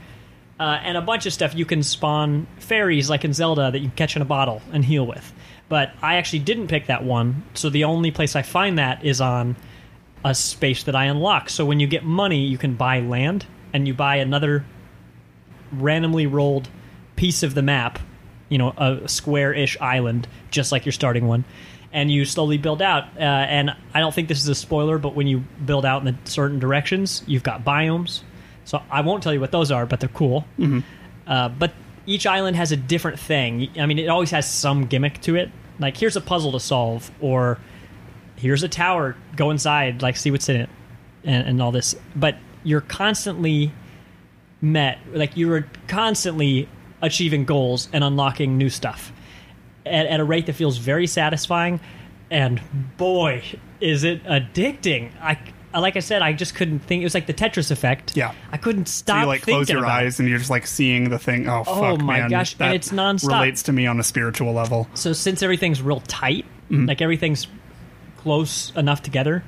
Uh, 0.59 0.79
and 0.83 0.97
a 0.97 1.01
bunch 1.01 1.25
of 1.25 1.33
stuff 1.33 1.55
you 1.55 1.65
can 1.65 1.83
spawn 1.83 2.47
fairies 2.59 3.09
like 3.09 3.25
in 3.25 3.33
Zelda 3.33 3.71
that 3.71 3.79
you 3.79 3.87
can 3.87 3.95
catch 3.95 4.15
in 4.15 4.21
a 4.21 4.25
bottle 4.25 4.61
and 4.71 4.85
heal 4.85 5.05
with. 5.05 5.33
But 5.67 5.91
I 6.01 6.15
actually 6.15 6.39
didn't 6.39 6.67
pick 6.67 6.87
that 6.87 7.03
one, 7.03 7.43
so 7.53 7.69
the 7.69 7.85
only 7.85 8.11
place 8.11 8.35
I 8.35 8.43
find 8.43 8.77
that 8.77 9.03
is 9.03 9.19
on 9.19 9.55
a 10.23 10.35
space 10.35 10.83
that 10.83 10.95
I 10.95 11.05
unlock. 11.05 11.49
So 11.49 11.65
when 11.65 11.79
you 11.79 11.87
get 11.87 12.03
money, 12.03 12.45
you 12.45 12.57
can 12.57 12.75
buy 12.75 12.99
land, 12.99 13.45
and 13.73 13.87
you 13.87 13.93
buy 13.93 14.17
another 14.17 14.63
randomly 15.71 16.27
rolled 16.27 16.69
piece 17.15 17.41
of 17.41 17.55
the 17.55 17.63
map, 17.63 17.99
you 18.49 18.59
know, 18.59 18.73
a 18.77 19.07
square-ish 19.07 19.77
island, 19.81 20.27
just 20.51 20.71
like 20.71 20.85
your 20.85 20.93
starting 20.93 21.27
one, 21.27 21.43
and 21.91 22.11
you 22.11 22.25
slowly 22.25 22.57
build 22.59 22.81
out. 22.81 23.05
Uh, 23.17 23.21
and 23.21 23.71
I 23.93 23.99
don't 23.99 24.13
think 24.13 24.27
this 24.27 24.39
is 24.39 24.47
a 24.47 24.55
spoiler, 24.55 24.99
but 24.99 25.15
when 25.15 25.25
you 25.25 25.39
build 25.65 25.85
out 25.85 26.05
in 26.05 26.13
the 26.13 26.29
certain 26.29 26.59
directions, 26.59 27.23
you've 27.25 27.43
got 27.43 27.65
biomes. 27.65 28.21
So 28.65 28.81
I 28.89 29.01
won't 29.01 29.23
tell 29.23 29.33
you 29.33 29.39
what 29.39 29.51
those 29.51 29.71
are, 29.71 29.85
but 29.85 29.99
they're 29.99 30.09
cool. 30.09 30.45
Uh, 31.27 31.49
but 31.49 31.73
each 32.05 32.25
island 32.25 32.55
has 32.57 32.71
a 32.71 32.77
different 32.77 33.19
thing. 33.19 33.69
I 33.77 33.85
mean, 33.85 33.99
it 33.99 34.07
always 34.07 34.31
has 34.31 34.49
some 34.49 34.85
gimmick 34.85 35.21
to 35.21 35.35
it. 35.35 35.49
Like 35.79 35.97
here's 35.97 36.15
a 36.15 36.21
puzzle 36.21 36.51
to 36.53 36.59
solve, 36.59 37.11
or 37.21 37.59
here's 38.35 38.63
a 38.63 38.67
tower. 38.69 39.15
Go 39.35 39.51
inside, 39.51 40.01
like 40.01 40.17
see 40.17 40.31
what's 40.31 40.49
in 40.49 40.57
it, 40.57 40.69
and, 41.23 41.47
and 41.47 41.61
all 41.61 41.71
this. 41.71 41.95
But 42.15 42.37
you're 42.63 42.81
constantly 42.81 43.71
met 44.61 44.97
like 45.11 45.35
you 45.35 45.49
were 45.49 45.67
constantly 45.87 46.69
achieving 47.01 47.43
goals 47.43 47.89
and 47.91 48.01
unlocking 48.01 48.57
new 48.57 48.69
stuff 48.69 49.11
at, 49.85 50.05
at 50.05 50.21
a 50.21 50.23
rate 50.23 50.45
that 50.45 50.53
feels 50.53 50.77
very 50.77 51.05
satisfying 51.05 51.81
and 52.31 52.61
boy 52.95 53.43
is 53.81 54.05
it 54.05 54.23
addicting 54.23 55.11
i 55.21 55.37
like 55.79 55.95
i 55.95 55.99
said 55.99 56.21
i 56.21 56.31
just 56.33 56.55
couldn't 56.55 56.79
think 56.79 57.01
it 57.01 57.05
was 57.05 57.13
like 57.13 57.25
the 57.27 57.33
tetris 57.33 57.71
effect 57.71 58.15
Yeah. 58.15 58.33
i 58.51 58.57
couldn't 58.57 58.87
So 58.87 58.99
stop 59.03 59.21
you 59.21 59.27
like 59.27 59.41
close 59.41 59.69
your 59.69 59.85
eyes 59.85 60.19
and 60.19 60.29
you're 60.29 60.37
just 60.37 60.49
like 60.49 60.67
seeing 60.67 61.09
the 61.09 61.19
thing. 61.19 61.47
Oh, 61.49 61.63
Oh 61.65 61.79
fuck, 61.97 62.01
my 62.01 62.19
man. 62.19 62.29
gosh, 62.29 62.53
and 62.53 62.59
That 62.59 62.75
it's 62.75 62.89
nonstop. 62.91 63.39
Relates 63.39 63.63
to 63.63 63.73
me 63.73 63.87
on 63.87 63.99
a 63.99 64.03
spiritual 64.03 64.53
level. 64.53 64.87
so 64.93 65.13
since 65.13 65.41
everything's 65.43 65.81
real 65.81 66.01
tight 66.01 66.45
Mm-hmm. 66.71 66.85
like 66.85 67.01
everything's 67.01 67.45
close 68.17 68.71
enough 68.75 69.01
together 69.01 69.43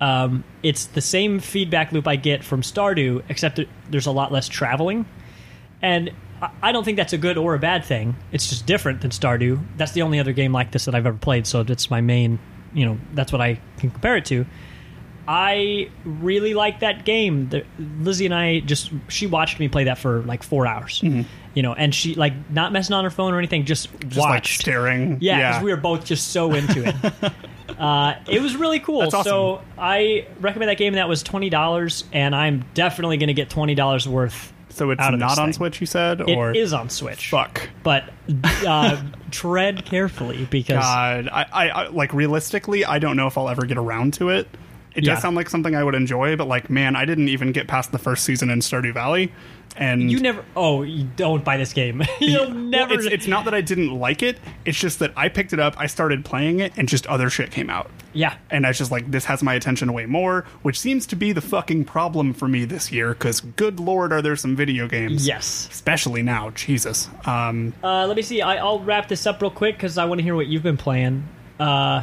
um, 0.00 0.44
it's 0.62 0.86
the 0.86 1.00
same 1.00 1.40
feedback 1.40 1.92
loop 1.92 2.06
i 2.08 2.16
get 2.16 2.42
from 2.44 2.62
stardew 2.62 3.22
except 3.28 3.60
there's 3.90 4.06
a 4.06 4.10
lot 4.12 4.32
less 4.32 4.48
traveling 4.48 5.06
and 5.82 6.10
I- 6.42 6.50
i 6.62 6.72
don't 6.72 6.84
think 6.84 6.96
that's 6.96 7.12
a 7.12 7.18
good 7.18 7.36
or 7.38 7.54
a 7.54 7.58
bad 7.58 7.84
thing 7.84 8.16
it's 8.32 8.48
just 8.48 8.66
different 8.66 9.00
than 9.02 9.10
stardew 9.12 9.60
that's 9.76 9.92
the 9.92 10.02
only 10.02 10.18
other 10.20 10.32
game 10.32 10.52
like 10.52 10.70
this 10.72 10.84
that 10.86 10.94
i've 10.94 11.06
ever 11.06 11.16
played 11.16 11.46
so 11.46 11.62
that's 11.62 11.90
my 11.90 12.00
main 12.00 12.38
you 12.74 12.84
know 12.86 12.98
that's 13.14 13.32
what 13.32 13.40
i 13.40 13.58
can 13.78 13.90
compare 13.90 14.16
it 14.16 14.24
to 14.26 14.44
I 15.30 15.90
really 16.06 16.54
like 16.54 16.80
that 16.80 17.04
game. 17.04 17.50
The, 17.50 17.64
Lizzie 18.00 18.24
and 18.24 18.34
I 18.34 18.60
just 18.60 18.90
she 19.08 19.26
watched 19.26 19.60
me 19.60 19.68
play 19.68 19.84
that 19.84 19.98
for 19.98 20.22
like 20.22 20.42
four 20.42 20.66
hours, 20.66 21.02
you 21.02 21.62
know, 21.62 21.74
and 21.74 21.94
she 21.94 22.14
like 22.14 22.32
not 22.50 22.72
messing 22.72 22.94
on 22.94 23.04
her 23.04 23.10
phone 23.10 23.34
or 23.34 23.38
anything, 23.38 23.66
just, 23.66 23.92
Mm-hmm. 23.92 24.08
Just 24.08 24.20
like 24.20 24.28
watched. 24.30 24.60
staring. 24.60 25.18
Yeah, 25.20 25.50
because 25.50 25.62
we 25.62 25.70
were 25.70 25.76
both 25.76 26.06
just 26.06 26.28
so 26.28 26.54
into 26.54 26.82
it. 26.88 27.32
uh, 27.78 28.14
it 28.26 28.40
was 28.40 28.56
really 28.56 28.80
cool. 28.80 29.00
That's 29.00 29.12
awesome. 29.12 29.30
So 29.30 29.62
I 29.76 30.26
recommend 30.40 30.70
that 30.70 30.78
game. 30.78 30.94
That 30.94 31.10
was 31.10 31.22
twenty 31.22 31.50
dollars, 31.50 32.04
and 32.12 32.34
I'm 32.34 32.64
definitely 32.72 33.18
going 33.18 33.28
to 33.28 33.34
get 33.34 33.50
twenty 33.50 33.74
dollars 33.74 34.08
worth. 34.08 34.54
So 34.70 34.90
it's 34.90 34.98
not 35.00 35.38
on. 35.38 35.52
Switch, 35.52 35.80
you 35.80 35.86
said, 35.86 36.20
It 36.20 36.36
or 36.36 36.52
is 36.52 36.72
on 36.72 36.88
Switch. 36.88 37.28
fuck. 37.30 37.68
But 37.82 38.04
uh, 38.66 39.02
tread 39.30 39.84
carefully 39.84 40.46
because 40.46 40.78
God, 40.82 41.28
I, 41.28 41.46
I, 41.52 41.68
I 41.68 41.88
like 41.88 42.12
realistically, 42.14 42.84
I 42.84 42.98
don't 42.98 43.16
know 43.16 43.26
if 43.26 43.36
I'll 43.36 43.48
ever 43.48 43.66
get 43.66 43.76
around 43.76 44.14
to 44.14 44.28
it. 44.30 44.46
It 44.98 45.04
Yeah. 45.04 45.14
does 45.14 45.22
sound 45.22 45.36
like 45.36 45.48
something 45.48 45.76
I 45.76 45.84
would 45.84 45.94
enjoy, 45.94 46.34
but 46.34 46.48
like, 46.48 46.68
man, 46.68 46.96
I 46.96 47.04
didn't 47.04 47.28
even 47.28 47.52
get 47.52 47.68
past 47.68 47.92
the 47.92 47.98
first 47.98 48.24
season 48.24 48.50
in 48.50 48.58
Stardew 48.58 48.92
Valley, 48.92 49.32
and 49.76 50.10
you 50.10 50.18
never. 50.18 50.44
Oh, 50.56 50.82
you 50.82 51.08
don't 51.14 51.44
buy 51.44 51.56
this 51.56 51.72
game. 51.72 52.02
You'll 52.20 52.46
Well, 52.46 52.54
never. 52.54 52.94
it's, 52.94 53.06
it's 53.06 53.26
not 53.28 53.44
that 53.44 53.54
I 53.54 53.60
didn't 53.60 53.92
like 53.96 54.24
it. 54.24 54.38
It's 54.64 54.76
just 54.76 54.98
that 54.98 55.12
I 55.16 55.28
picked 55.28 55.52
it 55.52 55.60
up, 55.60 55.76
I 55.78 55.86
started 55.86 56.24
playing 56.24 56.58
it, 56.58 56.72
and 56.76 56.88
just 56.88 57.06
other 57.06 57.30
shit 57.30 57.52
came 57.52 57.70
out. 57.70 57.88
yeah. 58.12 58.34
And 58.50 58.66
I 58.66 58.70
was 58.70 58.78
just 58.78 58.90
like, 58.90 59.08
this 59.08 59.24
has 59.26 59.40
my 59.40 59.54
attention 59.54 59.92
way 59.92 60.04
more, 60.06 60.44
which 60.62 60.80
seems 60.80 61.06
to 61.06 61.16
be 61.16 61.30
the 61.30 61.40
fucking 61.40 61.84
problem 61.84 62.32
for 62.34 62.48
me 62.48 62.64
this 62.64 62.90
year. 62.90 63.10
Because 63.10 63.40
good 63.40 63.78
lord, 63.78 64.12
are 64.12 64.20
there 64.20 64.34
some 64.34 64.56
video 64.56 64.88
games? 64.88 65.28
Yes. 65.28 65.68
especially 65.70 66.22
now. 66.24 66.50
Jesus. 66.50 67.08
Um, 67.24 67.72
Uh, 67.84 68.04
let 68.08 68.16
me 68.16 68.22
see. 68.22 68.42
I, 68.42 68.56
I'll 68.56 68.80
wrap 68.80 69.06
this 69.06 69.26
up 69.28 69.40
real 69.40 69.52
quick 69.52 69.76
because 69.76 69.96
I 69.96 70.06
want 70.06 70.18
to 70.18 70.24
hear 70.24 70.34
what 70.34 70.48
you've 70.48 70.64
been 70.64 70.76
playing. 70.76 71.28
Uh, 71.60 72.02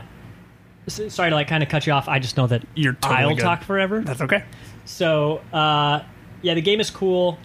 sorry 0.88 1.30
to 1.30 1.36
like 1.36 1.48
kind 1.48 1.64
of 1.64 1.70
cut 1.70 1.88
you 1.88 1.94
off. 1.94 2.08
I 2.08 2.20
just 2.20 2.38
know 2.38 2.48
that 2.48 2.64
You're 2.76 2.94
totally 2.94 3.22
I'll 3.22 3.30
good. 3.36 3.42
talk 3.42 3.64
forever. 3.64 4.02
that's 4.02 4.22
okay. 4.22 4.44
So 4.86 5.38
uh, 5.54 6.04
yeah, 6.42 6.54
the 6.54 6.62
game 6.62 6.80
is 6.80 6.90
cool. 6.90 7.38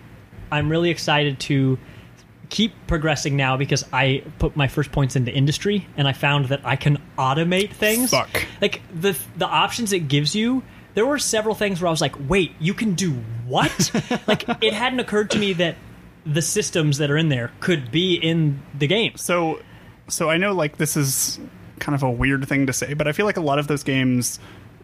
I'm 0.52 0.68
really 0.68 0.90
excited 0.90 1.38
to 1.40 1.78
keep 2.48 2.74
progressing 2.88 3.36
now 3.36 3.56
because 3.56 3.84
I 3.92 4.24
put 4.40 4.56
my 4.56 4.66
first 4.68 4.90
points 4.90 5.14
into 5.14 5.30
industry 5.32 5.86
and 5.96 6.08
I 6.08 6.12
found 6.12 6.46
that 6.46 6.60
I 6.64 6.76
can 6.76 7.00
automate 7.16 7.72
things. 7.72 8.10
Fuck. 8.10 8.44
Like 8.60 8.82
the 8.92 9.16
the 9.36 9.46
options 9.46 9.92
it 9.92 10.08
gives 10.08 10.34
you. 10.34 10.62
There 10.94 11.06
were 11.06 11.20
several 11.20 11.54
things 11.54 11.80
where 11.80 11.86
I 11.86 11.92
was 11.92 12.00
like, 12.00 12.16
"Wait, 12.28 12.52
you 12.58 12.74
can 12.74 12.94
do 12.94 13.12
what?" 13.46 13.92
like 14.26 14.44
it 14.60 14.72
hadn't 14.72 14.98
occurred 14.98 15.30
to 15.30 15.38
me 15.38 15.52
that 15.54 15.76
the 16.26 16.42
systems 16.42 16.98
that 16.98 17.10
are 17.10 17.16
in 17.16 17.28
there 17.28 17.52
could 17.60 17.90
be 17.92 18.14
in 18.16 18.60
the 18.76 18.86
game. 18.88 19.16
So, 19.16 19.60
so 20.08 20.28
I 20.28 20.36
know 20.36 20.52
like 20.52 20.76
this 20.76 20.96
is 20.96 21.38
kind 21.80 21.94
of 21.96 22.02
a 22.02 22.10
weird 22.10 22.46
thing 22.48 22.66
to 22.66 22.72
say, 22.72 22.94
but 22.94 23.08
I 23.08 23.12
feel 23.12 23.26
like 23.26 23.36
a 23.36 23.40
lot 23.42 23.58
of 23.58 23.66
those 23.66 23.82
games 23.82 24.38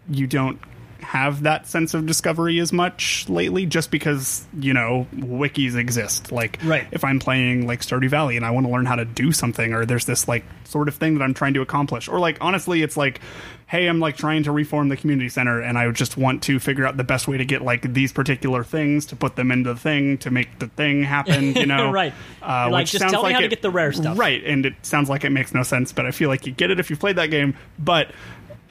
you 0.09 0.27
don't 0.27 0.59
have 0.99 1.43
that 1.43 1.67
sense 1.67 1.93
of 1.93 2.05
discovery 2.05 2.59
as 2.59 2.73
much 2.73 3.29
lately 3.29 3.65
just 3.67 3.91
because 3.91 4.45
you 4.59 4.73
know 4.73 5.05
wikis 5.15 5.75
exist 5.75 6.31
like 6.31 6.57
Right. 6.63 6.87
if 6.91 7.03
i'm 7.03 7.19
playing 7.19 7.67
like 7.67 7.81
stardew 7.81 8.09
valley 8.09 8.35
and 8.35 8.43
i 8.45 8.49
want 8.49 8.65
to 8.65 8.71
learn 8.73 8.85
how 8.87 8.95
to 8.95 9.05
do 9.05 9.31
something 9.31 9.73
or 9.73 9.85
there's 9.85 10.05
this 10.05 10.27
like 10.27 10.43
sort 10.65 10.87
of 10.87 10.95
thing 10.95 11.13
that 11.17 11.23
i'm 11.23 11.35
trying 11.35 11.53
to 11.53 11.61
accomplish 11.61 12.07
or 12.09 12.19
like 12.19 12.39
honestly 12.41 12.81
it's 12.81 12.97
like 12.97 13.21
hey 13.67 13.87
i'm 13.87 13.99
like 13.99 14.15
trying 14.17 14.43
to 14.43 14.51
reform 14.51 14.87
the 14.89 14.97
community 14.97 15.27
center 15.29 15.59
and 15.61 15.77
i 15.77 15.89
just 15.91 16.17
want 16.17 16.41
to 16.41 16.57
figure 16.59 16.85
out 16.85 16.95
the 16.97 17.03
best 17.03 17.27
way 17.27 17.37
to 17.37 17.45
get 17.45 17.61
like 17.61 17.93
these 17.93 18.11
particular 18.13 18.63
things 18.63 19.05
to 19.05 19.15
put 19.15 19.35
them 19.35 19.51
into 19.51 19.73
the 19.73 19.79
thing 19.79 20.17
to 20.17 20.31
make 20.31 20.57
the 20.59 20.67
thing 20.67 21.03
happen 21.03 21.53
you 21.55 21.65
know 21.73 21.91
Right. 21.91 22.13
uh, 22.41 22.69
like, 22.71 22.87
just 22.87 23.01
tell 23.07 23.21
me 23.23 23.29
like 23.29 23.35
how 23.35 23.41
to 23.41 23.47
get 23.47 23.61
the 23.61 23.69
rare 23.69 23.91
stuff. 23.93 24.17
right 24.17 24.43
and 24.43 24.65
it 24.65 24.73
sounds 24.83 25.09
like 25.09 25.23
it 25.23 25.31
makes 25.31 25.53
no 25.53 25.63
sense 25.63 25.91
but 25.91 26.05
i 26.05 26.11
feel 26.11 26.29
like 26.29 26.45
you 26.45 26.51
get 26.53 26.71
it 26.71 26.79
if 26.79 26.89
you've 26.89 26.99
played 26.99 27.17
that 27.17 27.27
game 27.29 27.55
but 27.77 28.11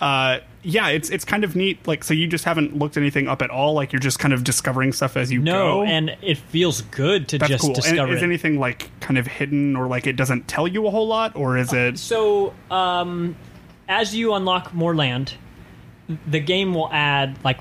uh 0.01 0.39
yeah 0.63 0.89
it's 0.89 1.09
it's 1.09 1.25
kind 1.25 1.43
of 1.43 1.57
neat 1.57 1.87
like 1.87 2.05
so 2.05 2.13
you 2.13 2.27
just 2.27 2.45
haven't 2.45 2.77
looked 2.79 2.97
anything 2.99 3.29
up 3.29 3.41
at 3.41 3.49
all 3.49 3.73
like 3.73 3.93
you're 3.93 4.01
just 4.01 4.19
kind 4.19 4.35
of 4.35 4.45
discovering 4.45 4.93
stuff 4.93 5.17
as 5.17 5.33
you 5.33 5.41
No, 5.41 5.53
go 5.53 5.85
and 5.85 6.15
it 6.21 6.37
feels 6.37 6.83
good 6.83 7.29
to 7.29 7.39
that's 7.39 7.49
just 7.51 7.65
cool 7.65 7.73
discover 7.73 8.03
and 8.03 8.13
is 8.15 8.21
it. 8.23 8.25
anything 8.27 8.59
like 8.59 8.91
kind 9.01 9.17
of 9.17 9.27
hidden 9.27 9.75
or 9.75 9.87
like 9.87 10.07
it 10.07 10.15
doesn't 10.17 10.49
tell 10.49 10.69
you 10.69 10.87
a 10.87 10.91
whole 10.91 11.07
lot 11.07 11.35
or 11.35 11.57
is 11.57 11.73
it 11.73 11.99
So, 11.99 12.53
um, 12.71 13.37
as 13.89 14.15
you 14.15 14.35
unlock 14.35 14.75
more 14.75 14.95
land, 14.95 15.35
the 16.27 16.41
game 16.41 16.75
will 16.75 16.91
add 16.93 17.39
like 17.45 17.59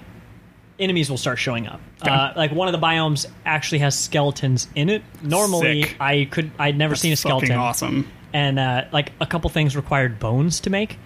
enemies 0.77 1.09
will 1.09 1.17
start 1.17 1.39
showing 1.39 1.67
up. 1.67 1.79
Uh, 2.01 2.33
like 2.35 2.51
one 2.51 2.67
of 2.67 2.79
the 2.79 2.85
biomes 2.85 3.25
actually 3.45 3.79
has 3.79 3.97
skeletons 3.97 4.67
in 4.75 4.89
it. 4.89 5.03
Normally, 5.23 5.83
Sick. 5.83 5.95
I 5.99 6.25
could 6.25 6.51
I'd 6.59 6.77
never 6.77 6.95
seen 6.95 7.13
a 7.13 7.15
skeleton. 7.15 7.47
fucking 7.49 7.59
awesome 7.59 8.11
and 8.35 8.59
uh, 8.59 8.83
like 8.91 9.13
a 9.21 9.25
couple 9.25 9.49
things 9.49 9.77
required 9.77 10.19
bones 10.19 10.59
to 10.59 10.69
make 10.69 10.99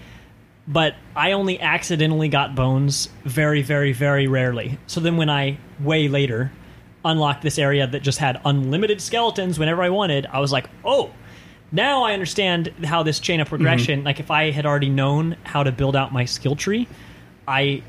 but 0.68 0.96
i 1.16 1.32
only 1.32 1.60
accidentally 1.62 2.28
got 2.28 2.56
bones 2.56 3.08
very 3.24 3.62
very 3.62 3.94
very 3.94 4.28
rarely 4.28 4.80
so 4.88 5.00
then 5.00 5.16
when 5.16 5.30
i 5.30 5.56
way 5.80 6.08
later 6.08 6.52
unlocked 7.06 7.44
this 7.44 7.60
area 7.60 7.86
that 7.86 8.02
just 8.02 8.18
had 8.18 8.42
unlimited 8.46 9.00
skeletons 9.00 9.60
whenever 9.60 9.84
i 9.84 9.90
wanted 9.90 10.26
i 10.28 10.40
was 10.40 10.52
like 10.52 10.68
oh 10.84 11.12
now 11.72 12.04
i 12.04 12.14
understand 12.14 12.68
how 12.84 13.04
this 13.04 13.20
chain 13.20 13.40
of 13.40 13.48
progression 13.48 14.04
like 14.04 14.20
if 14.20 14.32
i 14.32 14.52
had 14.52 14.66
already 14.66 14.90
known 14.90 15.36
how 15.44 15.64
to 15.64 15.72
build 15.72 15.96
out 15.96 16.12
my 16.12 16.26
skill 16.26 16.56
tree 16.56 16.88
i 17.48 17.82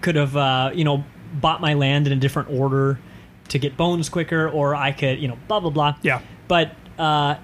could 0.00 0.16
have 0.16 0.36
uh, 0.36 0.70
you 0.74 0.84
know 0.84 1.02
bought 1.34 1.60
my 1.60 1.74
land 1.74 2.06
in 2.06 2.12
a 2.12 2.16
different 2.16 2.48
order 2.50 2.98
to 3.48 3.58
get 3.58 3.76
bones 3.76 4.08
quicker 4.08 4.48
or 4.48 4.74
i 4.74 4.92
could 4.92 5.18
you 5.18 5.28
know 5.28 5.38
blah 5.48 5.60
blah 5.60 5.70
blah. 5.70 5.96
Yeah. 6.02 6.20
but 6.48 6.72
uh, 6.98 7.36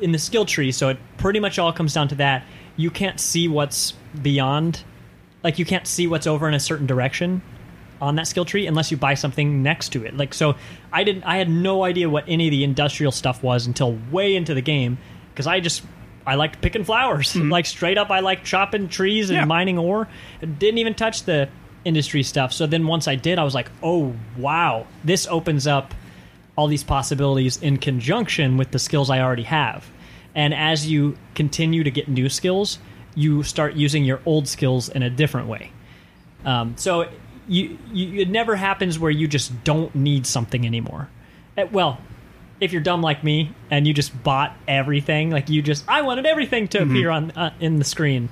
in 0.00 0.12
the 0.12 0.18
skill 0.18 0.44
tree 0.44 0.72
so 0.72 0.88
it 0.88 0.98
pretty 1.16 1.40
much 1.40 1.58
all 1.58 1.72
comes 1.72 1.92
down 1.92 2.08
to 2.08 2.14
that 2.16 2.44
you 2.76 2.90
can't 2.90 3.18
see 3.20 3.48
what's 3.48 3.92
beyond 4.22 4.84
like 5.42 5.58
you 5.58 5.64
can't 5.64 5.86
see 5.86 6.06
what's 6.06 6.26
over 6.26 6.48
in 6.48 6.54
a 6.54 6.60
certain 6.60 6.86
direction 6.86 7.42
on 8.00 8.14
that 8.16 8.26
skill 8.26 8.44
tree 8.44 8.66
unless 8.66 8.90
you 8.90 8.96
buy 8.96 9.14
something 9.14 9.62
next 9.62 9.88
to 9.90 10.04
it 10.04 10.16
like 10.16 10.32
so 10.34 10.54
i 10.92 11.02
didn't 11.04 11.22
i 11.24 11.36
had 11.36 11.48
no 11.48 11.84
idea 11.84 12.08
what 12.08 12.24
any 12.28 12.46
of 12.46 12.50
the 12.50 12.62
industrial 12.64 13.10
stuff 13.12 13.42
was 13.42 13.66
until 13.66 13.98
way 14.10 14.36
into 14.36 14.54
the 14.54 14.60
game 14.62 14.96
because 15.32 15.46
i 15.46 15.58
just 15.60 15.82
i 16.26 16.34
liked 16.34 16.60
picking 16.60 16.84
flowers 16.84 17.34
like 17.56 17.66
straight 17.66 17.98
up 17.98 18.10
i 18.10 18.20
liked 18.20 18.44
chopping 18.44 18.88
trees 18.88 19.30
and 19.30 19.36
Yeah. 19.38 19.44
mining 19.44 19.78
ore 19.78 20.08
didn't 20.40 20.78
even 20.78 20.94
touch 20.94 21.24
the 21.24 21.48
industry 21.84 22.22
stuff 22.22 22.52
so 22.52 22.66
then 22.66 22.86
once 22.86 23.08
i 23.08 23.14
did 23.16 23.38
i 23.38 23.44
was 23.44 23.54
like 23.54 23.70
oh 23.82 24.14
wow 24.36 24.86
this 25.04 25.26
opens 25.26 25.66
up 25.66 25.94
all 26.56 26.66
these 26.66 26.82
possibilities 26.84 27.56
in 27.62 27.76
conjunction 27.76 28.56
with 28.56 28.72
the 28.72 28.80
skills 28.80 29.10
I 29.10 29.20
already 29.20 29.44
have. 29.44 29.88
And 30.34 30.52
as 30.52 30.90
you 30.90 31.16
continue 31.36 31.84
to 31.84 31.90
get 31.92 32.08
new 32.08 32.28
skills, 32.28 32.80
you 33.14 33.44
start 33.44 33.74
using 33.74 34.02
your 34.04 34.20
old 34.26 34.48
skills 34.48 34.88
in 34.88 35.04
a 35.04 35.08
different 35.08 35.46
way. 35.46 35.70
Um, 36.44 36.74
so 36.76 37.08
you, 37.48 37.78
you, 37.92 38.20
it 38.20 38.28
never 38.28 38.54
happens 38.54 38.98
where 38.98 39.10
you 39.10 39.26
just 39.26 39.64
don't 39.64 39.94
need 39.94 40.26
something 40.26 40.64
anymore. 40.64 41.08
Uh, 41.56 41.66
well, 41.72 41.98
if 42.60 42.72
you're 42.72 42.82
dumb 42.82 43.02
like 43.02 43.24
me 43.24 43.52
and 43.70 43.86
you 43.86 43.94
just 43.94 44.22
bought 44.22 44.56
everything, 44.66 45.30
like 45.30 45.48
you 45.48 45.62
just, 45.62 45.84
I 45.88 46.02
wanted 46.02 46.26
everything 46.26 46.68
to 46.68 46.82
appear 46.82 47.10
on 47.10 47.30
uh, 47.32 47.52
in 47.60 47.76
the 47.78 47.84
screen. 47.84 48.28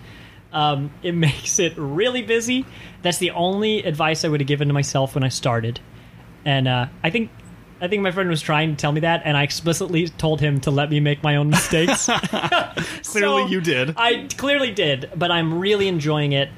Um, 0.52 0.90
it 1.02 1.12
makes 1.14 1.58
it 1.58 1.74
really 1.76 2.22
busy. 2.22 2.66
That's 3.02 3.18
the 3.18 3.32
only 3.32 3.82
advice 3.82 4.24
I 4.24 4.28
would 4.28 4.40
have 4.40 4.48
given 4.48 4.68
to 4.68 4.74
myself 4.74 5.14
when 5.14 5.24
I 5.24 5.28
started. 5.28 5.80
And 6.44 6.68
uh, 6.68 6.86
I 7.02 7.10
think 7.10 7.30
I 7.80 7.88
think 7.88 8.02
my 8.02 8.10
friend 8.10 8.28
was 8.28 8.40
trying 8.40 8.70
to 8.70 8.76
tell 8.76 8.90
me 8.90 9.00
that, 9.00 9.22
and 9.24 9.36
I 9.36 9.42
explicitly 9.42 10.08
told 10.08 10.40
him 10.40 10.60
to 10.60 10.70
let 10.70 10.90
me 10.90 10.98
make 11.00 11.22
my 11.22 11.36
own 11.36 11.50
mistakes. 11.50 12.08
Clearly, 12.30 13.02
So, 13.02 13.46
you 13.46 13.60
did. 13.60 13.94
I 13.98 14.28
clearly 14.36 14.70
did, 14.70 15.10
but 15.14 15.30
I'm 15.30 15.58
really 15.58 15.88
enjoying 15.88 16.32
it. 16.32 16.48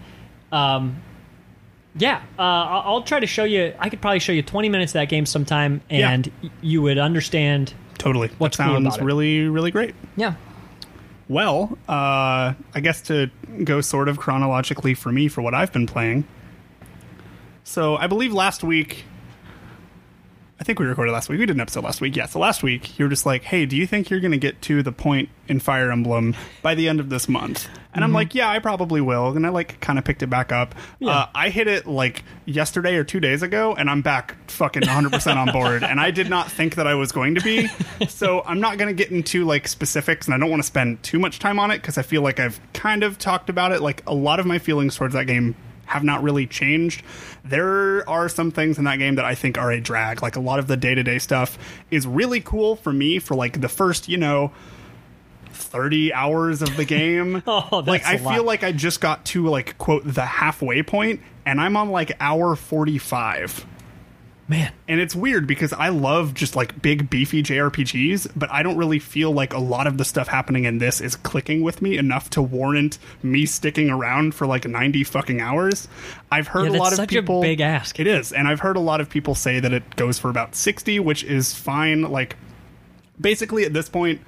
Um, 0.53 1.03
yeah, 1.99 2.23
uh, 2.39 2.43
I'll, 2.43 2.83
I'll 2.95 3.03
try 3.03 3.21
to 3.21 3.27
show 3.27 3.45
you. 3.45 3.75
I 3.79 3.89
could 3.91 4.01
probably 4.01 4.21
show 4.21 4.33
you 4.33 4.43
20 4.43 4.69
minutes 4.69 4.91
of 4.91 4.95
that 4.95 5.09
game 5.09 5.27
sometime, 5.27 5.81
and 5.91 6.31
y- 6.43 6.51
you 6.63 6.83
would 6.83 6.99
understand. 6.99 7.75
totally. 7.99 8.29
What's 8.39 8.57
that 8.57 8.67
cool 8.67 8.75
sounds 8.77 8.87
about 8.87 9.01
it? 9.01 9.05
really, 9.05 9.49
really 9.49 9.71
great. 9.71 9.95
Yeah. 10.17 10.35
Well, 11.29 11.77
uh, 11.89 12.55
I 12.75 12.81
guess 12.81 13.03
to 13.03 13.31
go 13.65 13.81
sort 13.83 14.09
of 14.09 14.17
chronologically 14.19 14.95
for 14.95 15.13
me 15.13 15.29
for 15.29 15.43
what 15.43 15.55
I've 15.55 15.73
been 15.73 15.87
playing. 15.87 16.27
So 17.65 17.97
I 17.97 18.07
believe 18.07 18.33
last 18.33 18.65
week, 18.65 19.05
I 20.61 20.65
think 20.65 20.79
we 20.81 20.87
recorded 20.87 21.13
last 21.13 21.29
week. 21.29 21.39
We 21.39 21.47
did 21.47 21.55
an 21.57 21.61
episode 21.61 21.85
last 21.85 22.01
week. 22.01 22.17
Yeah, 22.17 22.27
so 22.27 22.39
last 22.39 22.63
week 22.63 22.99
you 22.99 23.05
were 23.05 23.09
just 23.11 23.27
like, 23.27 23.43
"Hey, 23.45 23.67
do 23.67 23.77
you 23.77 23.87
think 23.87 24.09
you're 24.11 24.21
going 24.21 24.33
to 24.33 24.39
get 24.39 24.61
to 24.63 24.83
the 24.83 24.91
point 24.91 25.29
in 25.49 25.61
Fire 25.61 25.93
Emblem 25.93 26.35
by 26.63 26.75
the 26.75 26.89
end 26.89 26.99
of 26.99 27.11
this 27.11 27.29
month?" 27.29 27.69
And 27.99 28.05
I'm 28.05 28.13
like, 28.13 28.35
"Yeah, 28.35 28.49
I 28.49 28.61
probably 28.61 29.01
will." 29.01 29.37
And 29.37 29.45
I 29.45 29.49
like 29.49 29.81
kind 29.81 29.99
of 29.99 30.05
picked 30.05 30.23
it 30.23 30.29
back 30.29 30.53
up. 30.53 30.75
Uh, 31.05 31.27
I 31.35 31.49
hit 31.49 31.67
it 31.67 31.87
like 31.87 32.23
yesterday 32.45 32.95
or 32.95 33.03
two 33.03 33.19
days 33.19 33.43
ago, 33.43 33.75
and 33.75 33.91
I'm 33.91 34.03
back 34.03 34.37
fucking 34.49 34.83
100 34.83 35.13
percent 35.13 35.39
on 35.39 35.51
board. 35.53 35.83
And 35.83 35.99
I 36.01 36.11
did 36.13 36.31
not 36.31 36.51
think 36.51 36.77
that 36.77 36.87
I 36.87 36.95
was 36.95 37.13
going 37.13 37.35
to 37.35 37.41
be. 37.41 37.69
So 38.09 38.43
I'm 38.47 38.61
not 38.61 38.79
going 38.79 38.89
to 38.89 38.95
get 38.95 39.11
into 39.11 39.45
like 39.45 39.67
specifics, 39.67 40.27
and 40.27 40.35
I 40.35 40.39
don't 40.39 40.51
want 40.51 40.63
to 40.63 40.67
spend 40.67 41.03
too 41.03 41.19
much 41.19 41.41
time 41.41 41.59
on 41.59 41.71
it 41.73 41.79
because 41.79 41.99
I 41.99 42.03
feel 42.03 42.23
like 42.23 42.39
I've 42.39 42.61
kind 42.73 43.03
of 43.03 43.19
talked 43.19 43.51
about 43.51 43.73
it. 43.73 43.83
Like 43.83 44.03
a 44.07 44.15
lot 44.15 44.39
of 44.39 44.47
my 44.47 44.59
feelings 44.59 44.95
towards 44.95 45.15
that 45.15 45.27
game 45.27 45.57
have 45.87 46.05
not 46.05 46.23
really 46.23 46.47
changed. 46.47 47.03
There 47.45 48.09
are 48.09 48.29
some 48.29 48.51
things 48.51 48.79
in 48.79 48.85
that 48.85 48.99
game 48.99 49.17
that 49.17 49.25
I 49.25 49.35
think 49.35 49.59
are 49.59 49.71
a 49.73 49.81
drag. 49.81 50.23
Like 50.23 50.37
a 50.37 50.41
lot 50.41 50.59
of 50.59 50.67
the 50.67 50.77
day 50.77 50.95
to 50.95 51.03
day 51.03 51.19
stuff 51.19 51.59
is 51.91 52.07
really 52.07 52.41
cool 52.41 52.77
for 52.77 52.93
me 52.93 53.19
for 53.19 53.35
like 53.35 53.61
the 53.61 53.69
first, 53.69 54.09
you 54.09 54.19
know, 54.19 54.53
30 55.59 56.13
hours 56.13 56.63
of 56.63 56.77
the 56.77 56.85
game. 56.85 57.43
Oh, 57.49 57.83
like 57.87 58.03
that's 58.03 58.23
I 58.23 58.35
feel 58.35 58.45
like 58.45 58.63
I 58.63 58.73
just 58.73 59.01
got 59.01 59.25
to 59.27 59.47
like 59.49 59.77
quote 59.79 60.03
the 60.05 60.25
halfway 60.25 60.83
point 60.83 61.21
and 61.47 61.61
I'm 61.61 61.77
on 61.77 61.91
like 61.91 62.13
hour 62.21 62.55
45. 62.57 63.67
Man. 64.49 64.73
And 64.87 64.99
it's 64.99 65.15
weird 65.15 65.47
because 65.47 65.75
I 65.75 65.91
love 65.91 66.33
just 66.33 66.57
like 66.57 66.81
big 66.81 67.11
beefy 67.11 67.43
JRPGs, 67.43 68.33
but 68.35 68.51
I 68.51 68.63
don't 68.63 68.79
really 68.79 68.99
feel 68.99 69.31
like 69.31 69.53
a 69.53 69.59
lot 69.59 69.87
of 69.87 69.99
the 69.99 70.07
stuff 70.07 70.29
happening 70.29 70.65
in 70.65 70.79
this 70.79 71.03
is 71.03 71.17
clicking 71.17 71.63
with 71.63 71.83
me 71.83 71.99
enough 71.99 72.31
to 72.31 72.41
warrant 72.43 72.99
me 73.23 73.45
sticking 73.45 73.91
around 73.91 74.35
for 74.35 74.47
like 74.47 74.67
90 74.67 75.05
fucking 75.05 75.41
hours. 75.43 75.87
I've 76.31 76.49
heard 76.49 76.73
Yeah, 76.73 76.79
a 76.79 76.81
lot 76.81 76.93
of 76.93 76.97
such 76.97 77.13
a 77.13 77.17
people 77.17 77.43
big 77.43 77.61
ask. 77.61 78.01
It 78.01 78.07
is, 78.07 78.33
and 78.33 78.49
I've 78.49 78.61
heard 78.61 78.77
a 78.77 78.81
lot 78.81 79.03
of 79.03 79.11
people 79.11 79.35
say 79.35 79.61
that 79.61 79.73
it 79.73 79.97
goes 79.97 80.19
for 80.19 80.31
about 80.31 80.55
60, 80.55 80.99
which 81.01 81.25
is 81.25 81.55
fine 81.55 82.03
like 82.03 82.37
basically 83.21 83.65
at 83.65 83.75
this 83.75 83.89
point 83.91 84.21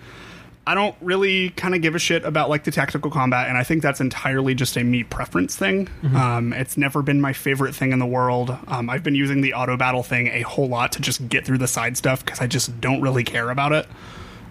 I 0.66 0.74
don't 0.74 0.94
really 1.00 1.50
kind 1.50 1.74
of 1.74 1.82
give 1.82 1.94
a 1.94 1.98
shit 1.98 2.24
about 2.24 2.48
like 2.48 2.64
the 2.64 2.70
tactical 2.70 3.10
combat, 3.10 3.48
and 3.48 3.56
I 3.58 3.64
think 3.64 3.82
that's 3.82 4.00
entirely 4.00 4.54
just 4.54 4.76
a 4.76 4.84
me 4.84 5.02
preference 5.02 5.56
thing. 5.56 5.88
Um, 6.14 6.52
it's 6.52 6.76
never 6.76 7.02
been 7.02 7.20
my 7.20 7.32
favorite 7.32 7.74
thing 7.74 7.92
in 7.92 7.98
the 7.98 8.06
world. 8.06 8.56
Um, 8.68 8.88
I've 8.90 9.02
been 9.02 9.14
using 9.14 9.40
the 9.40 9.54
auto 9.54 9.76
battle 9.76 10.02
thing 10.02 10.28
a 10.28 10.42
whole 10.42 10.68
lot 10.68 10.92
to 10.92 11.00
just 11.00 11.28
get 11.28 11.44
through 11.44 11.58
the 11.58 11.66
side 11.66 11.96
stuff 11.96 12.24
because 12.24 12.40
I 12.40 12.46
just 12.46 12.80
don't 12.80 13.00
really 13.00 13.25
care 13.25 13.50
about 13.50 13.73
it. 13.73 13.86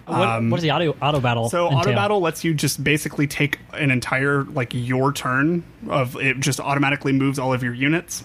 What, 0.06 0.42
what 0.42 0.56
does 0.56 0.62
the 0.62 0.72
auto 0.72 0.90
auto 1.00 1.20
battle? 1.20 1.48
So 1.48 1.68
auto 1.68 1.92
battle 1.92 2.20
lets 2.20 2.42
you 2.42 2.52
just 2.52 2.82
basically 2.82 3.26
take 3.28 3.60
an 3.72 3.90
entire 3.92 4.42
like 4.42 4.74
your 4.74 5.12
turn 5.12 5.62
of 5.88 6.16
it 6.16 6.40
just 6.40 6.58
automatically 6.58 7.12
moves 7.12 7.38
all 7.38 7.52
of 7.52 7.62
your 7.62 7.74
units. 7.74 8.24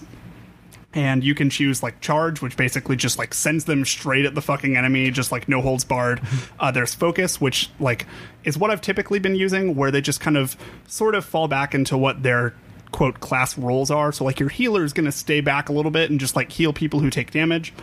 And 0.94 1.22
you 1.22 1.34
can 1.34 1.50
choose 1.50 1.82
like 1.82 2.00
charge, 2.00 2.40
which 2.40 2.56
basically 2.56 2.96
just 2.96 3.18
like 3.18 3.34
sends 3.34 3.66
them 3.66 3.84
straight 3.84 4.24
at 4.24 4.34
the 4.34 4.40
fucking 4.40 4.76
enemy, 4.76 5.10
just 5.10 5.30
like 5.30 5.48
no 5.48 5.60
holds 5.60 5.84
barred. 5.84 6.20
Uh, 6.58 6.70
there's 6.70 6.94
focus, 6.94 7.38
which 7.38 7.68
like 7.78 8.06
is 8.44 8.56
what 8.56 8.70
I've 8.70 8.80
typically 8.80 9.18
been 9.18 9.34
using, 9.34 9.74
where 9.74 9.90
they 9.90 10.00
just 10.00 10.20
kind 10.20 10.38
of 10.38 10.56
sort 10.86 11.14
of 11.14 11.22
fall 11.24 11.48
back 11.48 11.74
into 11.74 11.98
what 11.98 12.22
their 12.22 12.54
quote 12.92 13.20
class 13.20 13.58
roles 13.58 13.90
are. 13.90 14.10
So 14.10 14.24
like 14.24 14.40
your 14.40 14.48
healer 14.48 14.84
is 14.84 14.94
going 14.94 15.04
to 15.04 15.12
stay 15.12 15.42
back 15.42 15.68
a 15.68 15.72
little 15.72 15.90
bit 15.90 16.10
and 16.10 16.18
just 16.18 16.34
like 16.34 16.50
heal 16.50 16.72
people 16.72 17.00
who 17.00 17.10
take 17.10 17.30
damage. 17.30 17.74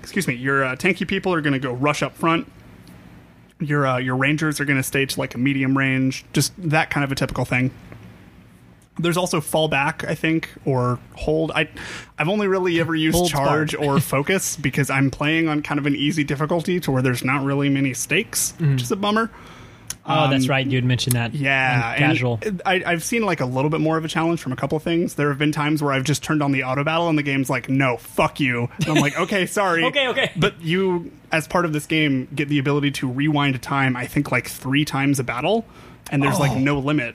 Excuse 0.00 0.26
me, 0.26 0.34
your 0.34 0.64
uh, 0.64 0.76
tanky 0.76 1.06
people 1.06 1.34
are 1.34 1.42
going 1.42 1.52
to 1.52 1.58
go 1.58 1.72
rush 1.72 2.02
up 2.02 2.16
front 2.16 2.50
your 3.60 3.86
uh, 3.86 3.98
your 3.98 4.16
rangers 4.16 4.60
are 4.60 4.64
going 4.64 4.76
to 4.76 4.82
stay 4.82 5.06
to 5.06 5.18
like 5.18 5.34
a 5.34 5.38
medium 5.38 5.76
range, 5.76 6.24
just 6.32 6.52
that 6.58 6.90
kind 6.90 7.04
of 7.04 7.12
a 7.12 7.14
typical 7.14 7.44
thing. 7.44 7.70
There's 8.98 9.16
also 9.16 9.40
fallback, 9.40 10.06
I 10.08 10.14
think, 10.14 10.50
or 10.64 10.98
hold. 11.14 11.52
I 11.52 11.68
I've 12.18 12.28
only 12.28 12.48
really 12.48 12.80
ever 12.80 12.94
used 12.94 13.16
Hold 13.16 13.30
charge 13.30 13.74
or 13.74 14.00
focus 14.00 14.56
because 14.56 14.90
I'm 14.90 15.10
playing 15.10 15.48
on 15.48 15.62
kind 15.62 15.78
of 15.78 15.86
an 15.86 15.94
easy 15.96 16.24
difficulty 16.24 16.80
to 16.80 16.90
where 16.90 17.02
there's 17.02 17.24
not 17.24 17.44
really 17.44 17.68
many 17.68 17.94
stakes, 17.94 18.54
which 18.58 18.82
is 18.82 18.90
a 18.90 18.96
bummer. 18.96 19.30
Oh, 20.10 20.30
that's 20.30 20.48
right. 20.48 20.66
You 20.66 20.78
had 20.78 20.86
mentioned 20.86 21.16
that. 21.16 21.32
Um, 21.32 21.36
Yeah, 21.36 21.96
casual. 21.98 22.40
I, 22.64 22.82
I've 22.86 23.04
seen 23.04 23.24
like 23.26 23.40
a 23.40 23.44
little 23.44 23.68
bit 23.70 23.80
more 23.80 23.98
of 23.98 24.06
a 24.06 24.08
challenge 24.08 24.40
from 24.40 24.52
a 24.52 24.56
couple 24.56 24.76
of 24.76 24.82
things. 24.82 25.16
There 25.16 25.28
have 25.28 25.36
been 25.38 25.52
times 25.52 25.82
where 25.82 25.92
I've 25.92 26.04
just 26.04 26.22
turned 26.22 26.42
on 26.42 26.50
the 26.52 26.64
auto 26.64 26.82
battle 26.82 27.10
and 27.10 27.18
the 27.18 27.22
game's 27.22 27.50
like, 27.50 27.68
"No, 27.68 27.98
fuck 27.98 28.40
you." 28.40 28.70
And 28.80 28.88
I'm 28.88 29.02
like, 29.02 29.18
"Okay, 29.18 29.44
sorry." 29.44 29.84
Okay, 29.84 30.08
okay. 30.08 30.32
But 30.34 30.62
you, 30.62 31.12
as 31.30 31.46
part 31.46 31.66
of 31.66 31.74
this 31.74 31.84
game, 31.84 32.26
get 32.34 32.48
the 32.48 32.58
ability 32.58 32.92
to 32.92 33.08
rewind 33.08 33.60
time. 33.60 33.96
I 33.96 34.06
think 34.06 34.32
like 34.32 34.48
three 34.48 34.86
times 34.86 35.18
a 35.18 35.24
battle, 35.24 35.66
and 36.10 36.22
there's 36.22 36.38
like 36.40 36.56
no 36.58 36.78
limit. 36.78 37.14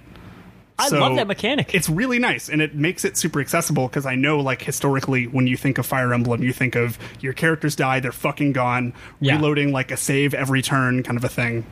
I 0.84 0.88
So 0.90 1.00
love 1.00 1.16
that 1.16 1.28
mechanic. 1.28 1.74
It's 1.74 1.90
really 1.90 2.20
nice, 2.20 2.50
and 2.50 2.62
it 2.62 2.76
makes 2.76 3.04
it 3.06 3.18
super 3.18 3.40
accessible 3.40 3.88
because 3.88 4.06
I 4.06 4.16
know, 4.16 4.40
like, 4.40 4.62
historically, 4.62 5.26
when 5.28 5.48
you 5.48 5.58
think 5.58 5.78
of 5.78 5.86
Fire 5.86 6.14
Emblem, 6.14 6.44
you 6.44 6.54
think 6.54 6.76
of 6.76 6.98
your 7.22 7.34
characters 7.34 7.76
die, 7.76 8.00
they're 8.00 8.12
fucking 8.12 8.54
gone, 8.54 8.94
Yeah. 9.20 9.36
reloading 9.36 9.72
like 9.72 9.92
a 9.92 9.98
save 9.98 10.34
every 10.34 10.62
turn 10.62 11.04
kind 11.04 11.18
of 11.18 11.24
a 11.24 11.30
thing. 11.30 11.66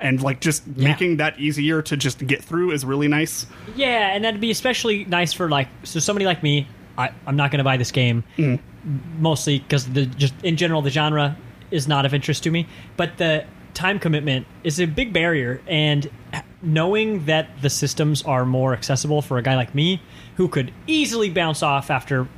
And, 0.00 0.20
like, 0.22 0.40
just 0.40 0.62
Yeah. 0.76 0.88
making 0.88 1.18
that 1.18 1.38
easier 1.38 1.80
to 1.82 1.96
just 1.96 2.26
get 2.26 2.42
through 2.42 2.72
is 2.72 2.84
really 2.84 3.08
nice. 3.08 3.46
Yeah, 3.76 4.14
and 4.14 4.24
that'd 4.24 4.40
be 4.40 4.50
especially 4.50 5.04
nice 5.04 5.32
for 5.32 5.48
like 5.48 5.68
so 5.84 6.00
somebody 6.00 6.26
like 6.26 6.42
me. 6.42 6.66
I, 6.98 7.10
I'm 7.26 7.36
not 7.36 7.50
going 7.50 7.58
to 7.58 7.64
buy 7.64 7.76
this 7.78 7.90
game 7.90 8.22
Mm. 8.36 8.58
mostly 9.18 9.60
because 9.60 9.86
the 9.86 10.06
just 10.06 10.34
in 10.42 10.56
general 10.56 10.82
the 10.82 10.90
genre 10.90 11.36
is 11.70 11.88
not 11.88 12.04
of 12.04 12.12
interest 12.14 12.42
to 12.44 12.50
me. 12.50 12.66
But 12.96 13.16
the 13.16 13.44
time 13.74 13.98
commitment 13.98 14.46
is 14.64 14.78
a 14.80 14.84
big 14.86 15.12
barrier, 15.12 15.60
and 15.66 16.10
knowing 16.62 17.24
that 17.26 17.48
the 17.60 17.70
systems 17.70 18.22
are 18.22 18.44
more 18.46 18.72
accessible 18.72 19.22
for 19.22 19.38
a 19.38 19.42
guy 19.42 19.56
like 19.56 19.74
me 19.74 20.00
who 20.36 20.48
could 20.48 20.72
easily 20.86 21.30
bounce 21.30 21.62
off 21.62 21.90
after 21.90 22.28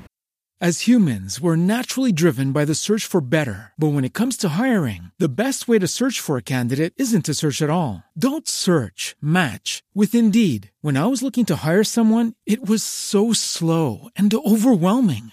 As 0.60 0.86
humans, 0.86 1.40
we're 1.40 1.56
naturally 1.56 2.12
driven 2.12 2.52
by 2.52 2.64
the 2.64 2.76
search 2.76 3.04
for 3.04 3.20
better. 3.20 3.72
But 3.76 3.88
when 3.88 4.04
it 4.04 4.14
comes 4.14 4.36
to 4.38 4.50
hiring, 4.50 5.10
the 5.18 5.28
best 5.28 5.68
way 5.68 5.78
to 5.78 5.88
search 5.88 6.20
for 6.20 6.38
a 6.38 6.42
candidate 6.42 6.94
isn't 6.96 7.24
to 7.26 7.34
search 7.34 7.60
at 7.60 7.70
all. 7.70 8.04
Don't 8.16 8.48
search, 8.48 9.16
match 9.20 9.82
with 9.94 10.14
Indeed. 10.14 10.70
When 10.80 10.96
I 10.96 11.06
was 11.06 11.22
looking 11.22 11.44
to 11.46 11.56
hire 11.56 11.84
someone, 11.84 12.34
it 12.46 12.64
was 12.64 12.82
so 12.82 13.32
slow 13.34 14.08
and 14.16 14.32
overwhelming. 14.32 15.32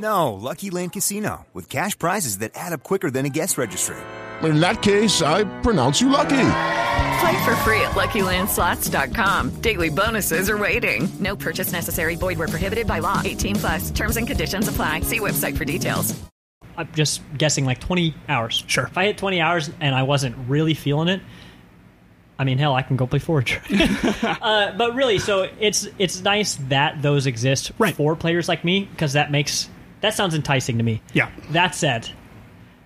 No, 0.00 0.32
Lucky 0.32 0.70
Land 0.70 0.92
Casino, 0.94 1.46
with 1.52 1.68
cash 1.68 1.98
prizes 1.98 2.38
that 2.38 2.52
add 2.54 2.72
up 2.72 2.82
quicker 2.82 3.10
than 3.10 3.26
a 3.26 3.28
guest 3.28 3.58
registry. 3.58 3.96
In 4.42 4.58
that 4.60 4.80
case, 4.80 5.20
I 5.20 5.44
pronounce 5.60 6.00
you 6.00 6.08
lucky. 6.08 6.28
Play 7.20 7.44
for 7.44 7.54
free 7.56 7.82
at 7.82 7.90
LuckyLandSlots.com. 7.90 9.60
Daily 9.60 9.90
bonuses 9.90 10.48
are 10.48 10.56
waiting. 10.56 11.06
No 11.20 11.36
purchase 11.36 11.72
necessary. 11.72 12.14
Void 12.16 12.38
where 12.38 12.48
prohibited 12.48 12.86
by 12.86 13.00
law. 13.00 13.20
18 13.22 13.56
plus. 13.56 13.90
Terms 13.90 14.16
and 14.16 14.26
conditions 14.26 14.68
apply. 14.68 15.00
See 15.00 15.20
website 15.20 15.58
for 15.58 15.66
details. 15.66 16.18
I'm 16.78 16.88
just 16.94 17.20
guessing 17.36 17.66
like 17.66 17.80
20 17.80 18.14
hours. 18.30 18.64
Sure. 18.66 18.84
If 18.84 18.96
I 18.96 19.04
hit 19.04 19.18
20 19.18 19.42
hours 19.42 19.68
and 19.80 19.94
I 19.94 20.04
wasn't 20.04 20.34
really 20.48 20.72
feeling 20.72 21.08
it, 21.08 21.20
I 22.38 22.44
mean, 22.44 22.56
hell, 22.56 22.74
I 22.74 22.80
can 22.80 22.96
go 22.96 23.06
play 23.06 23.18
Forge. 23.18 23.60
uh, 24.22 24.72
but 24.78 24.94
really, 24.94 25.18
so 25.18 25.46
it's 25.60 25.86
it's 25.98 26.22
nice 26.22 26.54
that 26.70 27.02
those 27.02 27.26
exist 27.26 27.72
Right. 27.78 27.94
for 27.94 28.16
players 28.16 28.48
like 28.48 28.64
me 28.64 28.86
because 28.90 29.12
that 29.12 29.30
makes 29.30 29.68
that 30.00 30.14
sounds 30.14 30.34
enticing 30.34 30.78
to 30.78 30.84
me. 30.84 31.02
Yeah. 31.12 31.30
That 31.50 31.74
said, 31.74 32.08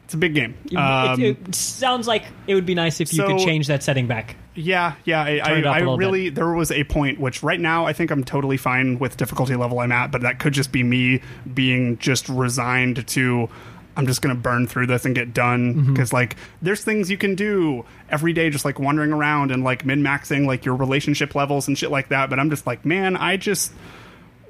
It's 0.05 0.15
a 0.15 0.17
big 0.19 0.35
game. 0.35 0.55
it- 0.67 0.77
Um, 0.77 1.21
it, 1.21 1.39
it 1.49 1.55
sounds 1.55 2.07
like 2.07 2.25
it 2.47 2.55
would 2.55 2.67
be 2.67 2.75
nice 2.75 3.01
if 3.01 3.13
you 3.13 3.19
so- 3.19 3.27
could 3.29 3.39
change 3.39 3.69
that 3.69 3.83
setting 3.83 4.07
back. 4.07 4.37
Yeah, 4.57 4.93
yeah. 5.05 5.23
I, 5.25 5.39
Turn 5.41 5.59
it 5.59 5.67
up 5.67 5.75
I, 5.75 5.79
I 5.81 5.97
really 5.97 6.29
there 6.29 6.49
was 6.53 6.71
a 6.71 6.85
point 6.85 7.19
which 7.19 7.43
right 7.43 7.59
now 7.59 7.87
I 7.87 7.93
think 7.93 8.13
I'm 8.13 8.23
totally 8.23 8.57
fine 8.57 9.01
with 9.01 9.17
difficulty 9.17 9.57
level 9.57 9.81
I'm 9.81 9.91
at, 9.91 10.13
but 10.13 10.21
that 10.21 10.39
could 10.39 10.53
just 10.53 10.71
be 10.71 10.83
me 10.85 11.23
being 11.53 11.99
just 11.99 12.29
resigned 12.29 13.05
to 13.09 13.49
I'm 13.97 14.07
just 14.07 14.23
gonna 14.23 14.37
burn 14.37 14.69
through 14.69 14.87
this 14.87 15.05
and 15.07 15.15
get 15.15 15.35
done 15.35 15.75
Mm-hmm. 15.75 15.93
because 15.95 16.13
like 16.13 16.37
there's 16.63 16.85
things 16.85 17.11
you 17.11 17.17
can 17.17 17.35
do 17.35 17.85
every 18.09 18.33
day, 18.33 18.49
just 18.51 18.65
like 18.65 18.79
wandering 18.79 19.13
around 19.13 19.51
and 19.51 19.65
like 19.65 19.85
min 19.85 20.03
maxing 20.05 20.47
like 20.47 20.65
your 20.65 20.77
relationship 20.77 21.35
levels 21.35 21.67
and 21.67 21.77
shit 21.77 21.91
like 21.91 22.11
that. 22.11 22.31
But 22.31 22.39
I'm 22.39 22.51
just 22.51 22.65
like, 22.65 22.85
man, 22.85 23.17
I 23.17 23.37
just 23.37 23.73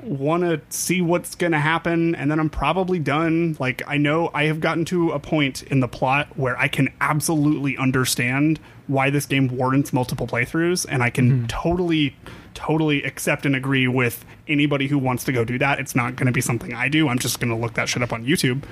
want 0.04 0.42
to 0.42 0.60
see 0.68 1.00
what's 1.00 1.34
going 1.34 1.52
to 1.52 1.58
happen 1.58 2.14
and 2.14 2.30
then 2.30 2.38
I'm 2.38 2.50
probably 2.50 2.98
done. 2.98 3.56
Like 3.58 3.82
I 3.86 3.96
know 3.96 4.30
I 4.34 4.44
have 4.44 4.60
gotten 4.60 4.84
to 4.86 5.10
a 5.10 5.18
point 5.18 5.62
in 5.64 5.80
the 5.80 5.88
plot 5.88 6.28
where 6.36 6.58
I 6.58 6.68
can 6.68 6.92
absolutely 7.00 7.76
understand 7.76 8.60
why 8.86 9.10
this 9.10 9.26
game 9.26 9.48
warrants 9.48 9.92
multiple 9.92 10.26
playthroughs 10.26 10.86
and 10.88 11.02
I 11.02 11.10
can 11.10 11.48
totally 11.48 12.16
totally 12.54 13.02
accept 13.02 13.44
and 13.46 13.56
agree 13.56 13.88
with 13.88 14.24
anybody 14.46 14.86
who 14.86 14.98
wants 14.98 15.24
to 15.24 15.32
go 15.32 15.44
do 15.44 15.58
that. 15.58 15.80
It's 15.80 15.94
not 15.94 16.16
going 16.16 16.26
to 16.26 16.32
be 16.32 16.40
something 16.40 16.72
I 16.72 16.88
do. 16.88 17.08
I'm 17.08 17.18
just 17.18 17.40
going 17.40 17.50
to 17.50 17.56
look 17.56 17.74
that 17.74 17.88
shit 17.88 18.02
up 18.02 18.12
on 18.12 18.24
YouTube. 18.24 18.62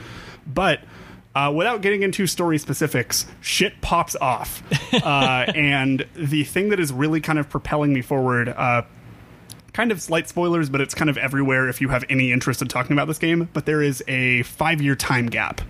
But 0.46 0.80
uh, 1.34 1.52
without 1.54 1.80
getting 1.80 2.02
into 2.02 2.26
story 2.26 2.58
specifics, 2.58 3.26
shit 3.40 3.80
pops 3.80 4.16
off. 4.16 4.62
Uh, 4.92 5.50
and 5.54 6.06
the 6.14 6.44
thing 6.44 6.68
that 6.68 6.78
is 6.78 6.92
really 6.92 7.18
kind 7.18 7.38
of 7.38 7.48
propelling 7.48 7.94
me 7.94 8.02
forward, 8.02 8.50
uh, 8.50 8.82
kind 9.72 9.90
of 9.90 10.00
slight 10.00 10.28
spoilers, 10.28 10.68
but 10.68 10.80
it's 10.80 10.94
kind 10.94 11.08
of 11.08 11.16
everywhere 11.16 11.68
if 11.68 11.80
you 11.80 11.88
have 11.88 12.04
any 12.08 12.32
interest 12.32 12.62
in 12.62 12.68
talking 12.68 12.92
about 12.92 13.08
this 13.08 13.18
game. 13.18 13.48
But 13.52 13.66
there 13.66 13.82
is 13.82 14.02
a 14.08 14.42
five 14.42 14.80
year 14.82 14.96
time 14.96 15.26
gap. 15.26 15.60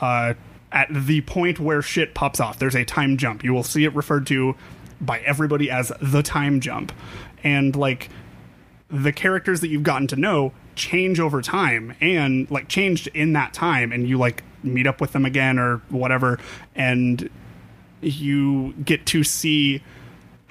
Uh, 0.00 0.34
at 0.72 0.88
the 0.90 1.20
point 1.20 1.60
where 1.60 1.82
shit 1.82 2.14
pops 2.14 2.40
off, 2.40 2.58
there's 2.58 2.74
a 2.74 2.84
time 2.84 3.16
jump. 3.16 3.44
You 3.44 3.52
will 3.52 3.62
see 3.62 3.84
it 3.84 3.94
referred 3.94 4.26
to 4.28 4.56
by 5.00 5.20
everybody 5.20 5.70
as 5.70 5.92
the 6.00 6.22
time 6.22 6.60
jump. 6.60 6.92
And 7.44 7.76
like 7.76 8.10
the 8.88 9.12
characters 9.12 9.60
that 9.60 9.68
you've 9.68 9.82
gotten 9.82 10.06
to 10.08 10.16
know 10.16 10.52
change 10.74 11.20
over 11.20 11.40
time 11.40 11.94
and 12.00 12.50
like 12.50 12.68
changed 12.68 13.06
in 13.08 13.32
that 13.34 13.52
time 13.52 13.92
and 13.92 14.08
you 14.08 14.18
like 14.18 14.42
meet 14.62 14.86
up 14.86 15.00
with 15.00 15.12
them 15.12 15.24
again 15.24 15.58
or 15.58 15.78
whatever 15.88 16.38
and 16.74 17.30
you 18.00 18.72
get 18.84 19.06
to 19.06 19.22
see 19.22 19.82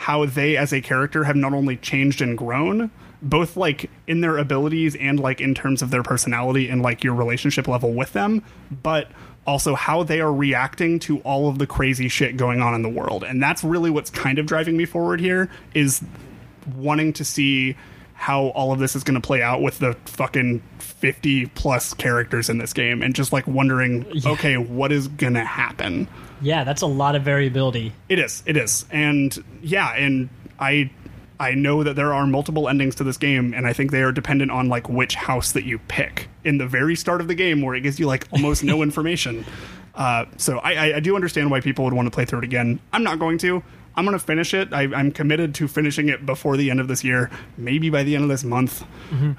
how 0.04 0.26
they 0.26 0.58
as 0.58 0.74
a 0.74 0.82
character 0.82 1.24
have 1.24 1.36
not 1.36 1.54
only 1.54 1.78
changed 1.78 2.22
and 2.22 2.38
grown 2.38 2.92
both 3.22 3.56
like 3.56 3.90
in 4.06 4.20
their 4.20 4.38
abilities 4.38 4.96
and 4.98 5.18
like 5.20 5.40
in 5.40 5.56
terms 5.56 5.82
of 5.82 5.92
their 5.92 6.04
personality 6.04 6.68
and 6.68 6.82
like 6.82 7.04
your 7.04 7.14
relationship 7.14 7.68
level 7.68 7.94
with 7.94 8.12
them 8.14 8.44
but 8.82 9.10
also 9.46 9.76
how 9.76 10.04
they 10.04 10.22
are 10.22 10.34
reacting 10.34 11.00
to 11.00 11.20
all 11.20 11.50
of 11.50 11.58
the 11.58 11.68
crazy 11.68 12.08
shit 12.08 12.38
going 12.38 12.62
on 12.62 12.74
in 12.74 12.82
the 12.82 12.90
world. 12.90 13.24
And 13.24 13.42
that's 13.42 13.64
really 13.64 13.90
what's 13.90 14.10
kind 14.10 14.40
of 14.40 14.46
driving 14.46 14.78
me 14.78 14.86
forward 14.86 15.20
here 15.20 15.50
is 15.74 16.02
wanting 16.76 17.14
to 17.14 17.26
see 17.26 17.76
how 18.14 18.48
all 18.48 18.72
of 18.72 18.80
this 18.80 18.96
is 18.96 19.04
going 19.04 19.20
to 19.20 19.26
play 19.26 19.42
out 19.42 19.62
with 19.62 19.80
the 19.80 19.94
fucking 20.06 20.62
50 20.80 21.48
plus 21.48 21.94
characters 21.94 22.50
in 22.50 22.58
this 22.58 22.72
game 22.72 23.02
and 23.02 23.14
just 23.14 23.34
like 23.34 23.46
wondering 23.48 24.06
okay 24.26 24.56
what 24.56 24.94
is 24.94 25.10
going 25.10 25.34
to 25.34 25.44
happen 25.44 26.08
Yeah, 26.44 26.64
that's 26.64 26.82
a 26.84 26.88
lot 26.88 27.16
of 27.16 27.24
variability. 27.24 27.94
it 28.10 28.20
is. 28.20 28.44
It 28.46 28.58
is. 28.58 28.86
And 28.92 29.36
yeah, 29.62 29.94
and 29.96 30.30
I 30.60 30.92
I 31.40 31.56
know 31.56 31.84
that 31.84 31.96
there 31.96 32.14
are 32.14 32.28
multiple 32.28 32.70
endings 32.70 32.96
to 32.96 33.04
this 33.04 33.18
game, 33.18 33.54
and 33.54 33.66
I 33.66 33.74
think 33.74 33.92
they 33.92 34.04
are 34.04 34.12
dependent 34.12 34.52
on 34.52 34.70
like 34.70 34.88
which 34.88 35.16
house 35.16 35.54
that 35.54 35.66
you 35.66 35.80
pick 35.88 36.28
in 36.44 36.58
the 36.58 36.68
very 36.68 36.96
start 36.96 37.22
of 37.22 37.28
the 37.28 37.36
game, 37.36 37.62
where 37.62 37.74
it 37.76 37.82
gives 37.82 38.00
you 38.00 38.06
like 38.06 38.28
almost 38.32 38.64
no 38.64 38.82
information. 38.88 39.44
Uh, 39.96 40.26
so 40.38 40.60
I, 40.60 40.74
I, 40.74 40.96
I 40.98 41.00
do 41.00 41.16
understand 41.16 41.50
why 41.52 41.60
people 41.62 41.86
would 41.86 41.94
want 41.94 42.06
to 42.08 42.12
play 42.12 42.26
through 42.26 42.40
it 42.40 42.46
again. 42.46 42.80
I'm 42.92 43.04
not 43.04 43.20
going 43.20 43.38
to. 43.40 43.64
I'm 43.96 44.06
going 44.06 44.18
to 44.18 44.24
finish 44.26 44.54
it. 44.56 44.74
I, 44.74 44.84
I'm 44.84 45.12
committed 45.12 45.54
to 45.56 45.68
finishing 45.68 46.10
it 46.10 46.26
before 46.26 46.58
the 46.58 46.72
end 46.72 46.80
of 46.80 46.88
this 46.88 47.04
year, 47.04 47.30
maybe 47.58 47.92
by 47.92 48.02
the 48.04 48.16
end 48.16 48.24
of 48.24 48.30
this 48.30 48.44
month. 48.44 48.84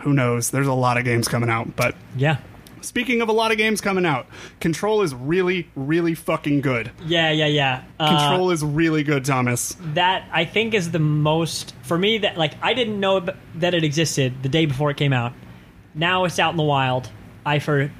Who 0.02 0.12
knows? 0.12 0.50
There's 0.52 0.68
a 0.68 0.72
lot 0.72 0.96
of 0.96 1.04
games 1.04 1.26
coming 1.26 1.50
out, 1.50 1.74
but 1.74 1.96
Yeah. 2.16 2.36
Speaking 2.84 3.20
of 3.22 3.28
a 3.28 3.32
lot 3.32 3.50
of 3.52 3.58
games 3.58 3.80
coming 3.80 4.06
out, 4.06 4.26
Control 4.60 5.02
is 5.02 5.14
really, 5.14 5.68
really 5.74 6.14
fucking 6.14 6.60
good. 6.60 6.90
Yeah, 7.06 7.30
yeah, 7.30 7.46
yeah. 7.46 7.84
Uh, 7.98 8.16
Control 8.28 8.50
is 8.50 8.62
really 8.64 9.02
good, 9.02 9.24
Thomas. 9.24 9.76
that 9.94 10.28
I 10.32 10.44
think 10.44 10.74
is 10.74 10.90
the 10.90 10.98
most 10.98 11.74
for 11.82 11.98
me 11.98 12.18
that 12.18 12.36
like 12.36 12.52
I 12.62 12.74
didn't 12.74 13.00
know 13.00 13.26
that 13.56 13.74
it 13.74 13.84
existed 13.84 14.42
the 14.42 14.48
day 14.48 14.66
before 14.66 14.90
it 14.90 14.96
came 14.96 15.12
out. 15.12 15.32
Now 15.94 16.24
it's 16.24 16.38
out 16.38 16.50
in 16.52 16.56
the 16.56 16.62
wild. 16.62 17.08
I've 17.46 17.64
heard 17.64 17.90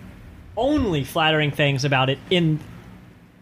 only 0.57 1.05
flattering 1.05 1.51
things 1.51 1.85
about 1.85 2.11
it 2.11 2.19
in 2.31 2.61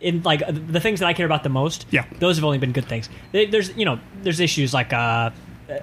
in 0.01 0.23
like 0.23 0.43
the 0.47 0.81
things 0.81 1.01
that 1.01 1.07
I 1.07 1.13
care 1.13 1.27
about 1.27 1.43
the 1.43 1.49
most. 1.49 1.87
Yeah. 1.91 2.05
those 2.19 2.37
have 2.37 2.45
only 2.45 2.59
been 2.59 2.73
good 2.73 2.87
things. 2.87 3.09
There's 3.33 3.75
you 3.77 3.85
know 3.85 3.99
there's 4.23 4.41
issues 4.41 4.75
like 4.75 4.93
uh, 4.93 5.31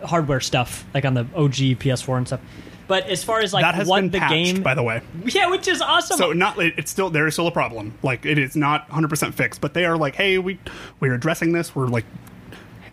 hardware 0.04 0.40
stuff 0.42 0.86
like 0.94 1.06
on 1.06 1.14
the 1.14 1.22
OG 1.36 1.54
PS4 1.80 2.18
and 2.18 2.28
stuff. 2.28 2.42
But 2.90 3.08
as 3.08 3.24
far 3.24 3.40
as 3.40 3.54
like 3.54 3.62
that 3.64 3.76
has 3.76 3.88
what 3.88 4.02
been 4.02 4.10
the 4.10 4.20
patched, 4.20 4.34
game, 4.34 4.62
by 4.64 4.74
the 4.76 4.84
way. 4.84 5.02
yeah, 5.28 5.48
which 5.50 5.68
is 5.70 5.82
awesome. 5.82 6.18
So 6.18 6.34
not 6.34 6.58
it- 6.60 6.74
it's 6.76 6.92
still 6.92 7.10
there 7.10 7.26
is 7.28 7.36
still 7.36 7.48
a 7.48 7.52
problem. 7.52 7.94
Like 8.04 8.26
it 8.26 8.38
is 8.38 8.58
not 8.58 8.90
100% 8.90 9.34
fixed, 9.34 9.62
but 9.62 9.74
they 9.74 9.86
are 9.86 9.96
like, 9.98 10.16
"Hey, 10.16 10.38
we 10.40 10.60
we're 11.00 11.14
addressing 11.14 11.54
this. 11.54 11.74
We're 11.74 11.88
like 11.88 12.04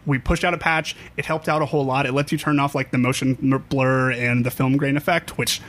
we 0.05 0.19
pushed 0.19 0.45
out 0.45 0.55
a 0.55 0.59
patch. 0.59 0.95
It 1.17 1.25
helped 1.25 1.49
out 1.49 1.63
a 1.63 1.67
whole 1.67 1.85
lot. 1.85 2.07
It 2.07 2.13
lets 2.13 2.31
you 2.31 2.39
turn 2.39 2.61
off 2.61 2.77
like 2.77 2.93
the 2.93 2.99
motion 2.99 3.35
blur 3.69 4.13
and 4.13 4.47
the 4.47 4.53
film 4.53 4.77
grain 4.77 4.97
effect, 4.97 5.37
which 5.37 5.61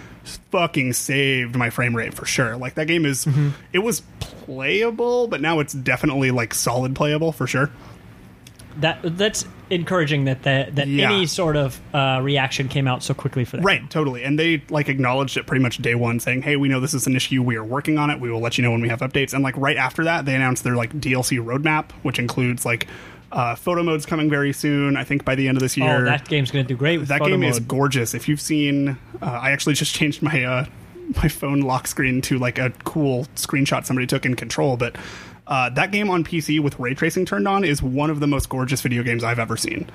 fucking 0.51 0.91
saved 0.93 1.55
my 1.55 1.69
frame 1.69 1.95
rate 1.95 2.13
for 2.13 2.25
sure. 2.25 2.55
Like 2.57 2.75
that 2.75 2.85
game 2.87 3.05
is 3.05 3.25
Mm-hmm. 3.25 3.49
it 3.73 3.79
was 3.79 4.01
playable, 4.19 5.27
but 5.27 5.41
now 5.41 5.59
it's 5.59 5.73
definitely 5.73 6.31
like 6.31 6.53
solid 6.53 6.95
playable 6.95 7.31
for 7.31 7.47
sure. 7.47 7.71
That 8.81 8.99
that's 9.17 9.45
encouraging 9.69 10.25
that 10.25 10.43
the, 10.43 10.67
that 10.71 10.87
Yeah. 10.87 11.11
any 11.11 11.25
sort 11.25 11.57
of 11.57 11.79
uh, 11.93 12.19
reaction 12.23 12.67
came 12.69 12.87
out 12.87 13.03
so 13.03 13.13
quickly 13.13 13.43
for 13.43 13.57
that. 13.57 13.63
Right, 13.63 13.89
totally. 13.89 14.23
And 14.23 14.39
they 14.39 14.63
like 14.69 14.87
acknowledged 14.87 15.35
it 15.37 15.45
pretty 15.45 15.61
much 15.61 15.77
day 15.79 15.95
one, 15.95 16.19
saying, 16.19 16.43
"Hey, 16.43 16.55
we 16.55 16.69
know 16.69 16.79
this 16.79 16.93
is 16.93 17.05
an 17.07 17.15
issue. 17.15 17.41
We 17.43 17.55
are 17.57 17.63
working 17.63 17.97
on 17.97 18.09
it. 18.09 18.19
We 18.19 18.31
will 18.31 18.39
let 18.39 18.57
you 18.57 18.63
know 18.63 18.71
when 18.71 18.81
we 18.81 18.89
have 18.89 19.01
updates." 19.01 19.33
And 19.33 19.43
like 19.43 19.57
right 19.57 19.77
after 19.77 20.03
that, 20.05 20.25
they 20.25 20.35
announced 20.35 20.63
their 20.63 20.75
like 20.75 20.93
DLC 20.93 21.37
roadmap, 21.43 21.91
which 22.03 22.17
includes 22.19 22.65
like 22.65 22.87
uh, 23.31 23.55
photo 23.55 23.83
modes 23.83 24.05
coming 24.05 24.29
very 24.29 24.53
soon. 24.53 24.95
I 24.95 25.03
think 25.03 25.25
by 25.25 25.35
the 25.35 25.47
end 25.49 25.57
of 25.57 25.61
this 25.61 25.75
year. 25.75 25.97
Oh, 25.97 26.05
that 26.05 26.27
game's 26.29 26.49
going 26.49 26.63
to 26.65 26.67
do 26.67 26.77
great 26.77 26.99
with 26.99 27.09
that 27.09 27.21
game 27.21 27.41
mode. 27.41 27.49
is 27.51 27.59
gorgeous. 27.59 28.13
If 28.13 28.29
you've 28.29 28.39
seen, 28.41 28.97
uh, 29.21 29.25
I 29.25 29.51
actually 29.51 29.73
just 29.73 29.93
changed 29.99 30.21
my 30.21 30.43
uh, 30.45 30.65
my 31.21 31.27
phone 31.27 31.59
lock 31.59 31.87
screen 31.87 32.21
to 32.21 32.37
like 32.39 32.57
a 32.57 32.69
cool 32.85 33.25
screenshot 33.35 33.85
somebody 33.85 34.07
took 34.07 34.25
in 34.25 34.35
Control, 34.35 34.77
but. 34.77 34.95
Uh, 35.47 35.69
that 35.71 35.91
game 35.91 36.09
on 36.09 36.23
PC 36.23 36.59
with 36.59 36.77
ray 36.77 36.93
tracing 36.93 37.25
turned 37.25 37.47
on 37.47 37.63
is 37.63 37.81
one 37.81 38.09
of 38.09 38.19
the 38.19 38.27
most 38.27 38.49
gorgeous 38.49 38.81
video 38.81 39.01
games 39.01 39.23
I've 39.23 39.39
ever 39.39 39.55
seen. 39.57 39.89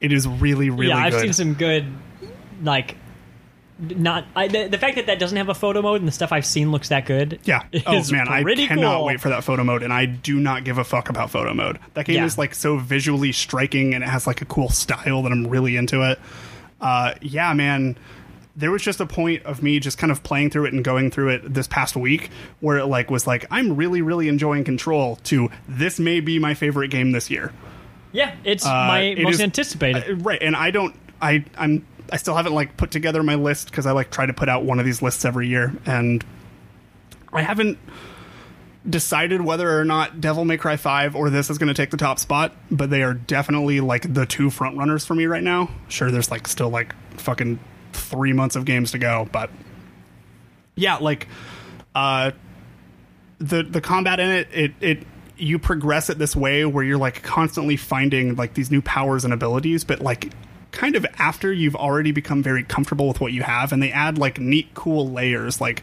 It 0.00 0.12
is 0.12 0.26
really, 0.26 0.70
really 0.70 0.86
good. 0.86 0.88
yeah, 0.88 0.96
I've 1.04 1.12
good. 1.12 1.20
seen 1.22 1.32
some 1.32 1.54
good, 1.54 1.86
like, 2.62 2.96
not 3.78 4.24
I, 4.34 4.48
the, 4.48 4.68
the 4.68 4.78
fact 4.78 4.96
that 4.96 5.06
that 5.06 5.18
doesn't 5.18 5.36
have 5.36 5.50
a 5.50 5.54
photo 5.54 5.82
mode 5.82 6.00
and 6.00 6.08
the 6.08 6.12
stuff 6.12 6.32
I've 6.32 6.46
seen 6.46 6.72
looks 6.72 6.88
that 6.88 7.04
good. 7.04 7.38
Yeah. 7.44 7.64
Oh 7.86 8.02
man, 8.10 8.26
I 8.28 8.42
cannot 8.42 8.96
cool. 8.96 9.04
wait 9.04 9.20
for 9.20 9.28
that 9.28 9.44
photo 9.44 9.64
mode, 9.64 9.82
and 9.82 9.92
I 9.92 10.06
do 10.06 10.40
not 10.40 10.64
give 10.64 10.78
a 10.78 10.84
fuck 10.84 11.10
about 11.10 11.30
photo 11.30 11.52
mode. 11.52 11.78
That 11.94 12.06
game 12.06 12.16
Yeah. 12.16 12.24
is 12.24 12.38
like 12.38 12.54
so 12.54 12.78
visually 12.78 13.32
striking, 13.32 13.92
and 13.94 14.02
it 14.02 14.08
has 14.08 14.26
like 14.26 14.40
a 14.40 14.46
cool 14.46 14.70
style 14.70 15.22
that 15.22 15.32
I'm 15.32 15.46
really 15.46 15.76
into 15.76 16.02
it. 16.10 16.18
Uh, 16.80 17.14
yeah, 17.20 17.52
man. 17.52 17.98
There 18.56 18.70
was 18.70 18.82
just 18.82 19.00
a 19.00 19.06
point 19.06 19.44
of 19.44 19.62
me 19.62 19.78
just 19.80 19.98
kind 19.98 20.10
of 20.10 20.22
playing 20.22 20.50
through 20.50 20.64
it 20.64 20.72
and 20.72 20.82
going 20.82 21.10
through 21.10 21.28
it 21.28 21.52
this 21.54 21.66
past 21.66 21.94
week 21.94 22.30
where 22.60 22.78
it 22.78 22.86
like 22.86 23.10
was 23.10 23.26
like 23.26 23.44
I'm 23.50 23.76
really 23.76 24.00
really 24.02 24.28
enjoying 24.28 24.64
Control. 24.64 25.16
To 25.24 25.50
this 25.68 25.98
may 26.00 26.20
be 26.20 26.38
my 26.38 26.54
favorite 26.54 26.88
game 26.88 27.12
this 27.12 27.30
year. 27.30 27.52
Yeah, 28.12 28.34
it's 28.44 28.64
Uh, 28.64 28.70
my 28.70 29.00
it 29.00 29.22
most 29.22 29.34
is- 29.34 29.40
anticipated. 29.42 30.04
Uh, 30.10 30.14
right, 30.16 30.42
and 30.42 30.56
I 30.56 30.70
don't. 30.70 30.94
I 31.20 31.44
I'm. 31.58 31.86
I 32.10 32.16
still 32.16 32.34
haven't 32.36 32.54
like 32.54 32.76
put 32.76 32.90
together 32.92 33.22
my 33.22 33.34
list 33.34 33.68
because 33.70 33.84
I 33.84 33.90
like 33.92 34.10
try 34.10 34.24
to 34.26 34.32
put 34.32 34.48
out 34.48 34.64
one 34.64 34.78
of 34.78 34.86
these 34.86 35.02
lists 35.02 35.24
every 35.24 35.48
year, 35.48 35.74
and 35.84 36.24
I 37.32 37.42
haven't 37.42 37.78
decided 38.88 39.40
whether 39.40 39.78
or 39.80 39.84
not 39.84 40.20
Devil 40.20 40.44
May 40.44 40.56
Cry 40.56 40.76
5 40.76 41.16
or 41.16 41.28
this 41.28 41.50
is 41.50 41.58
going 41.58 41.66
to 41.68 41.74
take 41.74 41.90
the 41.90 41.96
top 41.96 42.20
spot, 42.20 42.54
but 42.70 42.88
they 42.88 43.02
are 43.02 43.14
definitely 43.14 43.80
like 43.80 44.14
the 44.14 44.24
two 44.24 44.48
front 44.48 44.76
runners 44.76 45.04
for 45.04 45.14
me 45.14 45.26
right 45.26 45.42
now. 45.42 45.68
Sure, 45.88 46.10
there's 46.10 46.30
like 46.30 46.46
still 46.46 46.70
like 46.70 46.94
fucking 47.18 47.58
three 47.96 48.32
months 48.32 48.56
of 48.56 48.64
games 48.64 48.92
to 48.92 48.98
go, 48.98 49.28
but 49.32 49.50
yeah, 50.74 50.96
like 50.96 51.26
uh, 51.94 52.32
the 53.38 53.62
the 53.62 53.80
combat 53.80 54.20
in 54.20 54.30
it, 54.30 54.48
it 54.52 54.72
it 54.80 55.06
you 55.38 55.58
progress 55.58 56.08
it 56.10 56.18
this 56.18 56.34
way 56.36 56.64
where 56.64 56.84
you're 56.84 56.98
like 56.98 57.22
constantly 57.22 57.76
finding 57.76 58.36
like 58.36 58.54
these 58.54 58.70
new 58.70 58.82
powers 58.82 59.24
and 59.24 59.32
abilities, 59.32 59.84
but 59.84 60.00
like 60.00 60.32
kind 60.72 60.96
of 60.96 61.06
after 61.18 61.52
you've 61.52 61.76
already 61.76 62.12
become 62.12 62.42
very 62.42 62.62
comfortable 62.62 63.08
with 63.08 63.20
what 63.20 63.32
you 63.32 63.42
have, 63.42 63.72
and 63.72 63.82
they 63.82 63.90
add 63.90 64.18
like 64.18 64.38
neat, 64.38 64.74
cool 64.74 65.10
layers 65.10 65.60
like. 65.60 65.82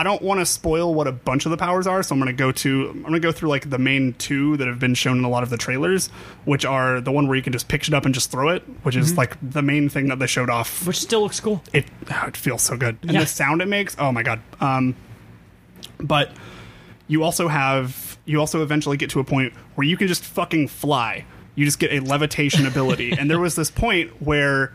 I 0.00 0.02
don't 0.02 0.22
want 0.22 0.40
to 0.40 0.46
spoil 0.46 0.94
what 0.94 1.06
a 1.06 1.12
bunch 1.12 1.44
of 1.44 1.50
the 1.50 1.58
powers 1.58 1.86
are, 1.86 2.02
so 2.02 2.14
I'm 2.14 2.18
going 2.22 2.34
to 2.34 2.42
go 2.42 2.50
to 2.52 2.88
I'm 2.88 3.02
going 3.02 3.12
to 3.12 3.20
go 3.20 3.32
through 3.32 3.50
like 3.50 3.68
the 3.68 3.76
main 3.76 4.14
two 4.14 4.56
that 4.56 4.66
have 4.66 4.78
been 4.78 4.94
shown 4.94 5.18
in 5.18 5.24
a 5.24 5.28
lot 5.28 5.42
of 5.42 5.50
the 5.50 5.58
trailers, 5.58 6.06
which 6.46 6.64
are 6.64 7.02
the 7.02 7.12
one 7.12 7.28
where 7.28 7.36
you 7.36 7.42
can 7.42 7.52
just 7.52 7.68
pick 7.68 7.86
it 7.86 7.92
up 7.92 8.06
and 8.06 8.14
just 8.14 8.30
throw 8.30 8.48
it, 8.48 8.62
which 8.82 8.96
is 8.96 9.18
like 9.18 9.36
the 9.42 9.60
main 9.60 9.90
thing 9.90 10.08
that 10.08 10.18
they 10.18 10.26
showed 10.26 10.48
off. 10.48 10.86
Which 10.86 10.98
still 10.98 11.20
looks 11.20 11.38
cool. 11.38 11.62
It 11.74 11.84
oh, 12.10 12.24
it 12.28 12.34
feels 12.38 12.62
so 12.62 12.78
good, 12.78 12.96
and 13.02 13.12
Yeah. 13.12 13.20
the 13.20 13.26
sound 13.26 13.60
it 13.60 13.68
makes. 13.68 13.94
Oh 13.98 14.10
my 14.10 14.22
god! 14.22 14.40
Um, 14.58 14.96
but 15.98 16.30
you 17.06 17.22
also 17.22 17.48
have 17.48 18.16
you 18.24 18.40
also 18.40 18.62
eventually 18.62 18.96
get 18.96 19.10
to 19.10 19.20
a 19.20 19.24
point 19.24 19.52
where 19.74 19.86
you 19.86 19.98
can 19.98 20.08
just 20.08 20.24
fucking 20.24 20.68
fly. 20.68 21.26
You 21.56 21.66
just 21.66 21.78
get 21.78 21.92
a 21.92 22.00
levitation 22.00 22.64
ability, 22.64 23.12
and 23.12 23.30
there 23.30 23.38
was 23.38 23.54
this 23.54 23.70
point 23.70 24.22
where 24.22 24.72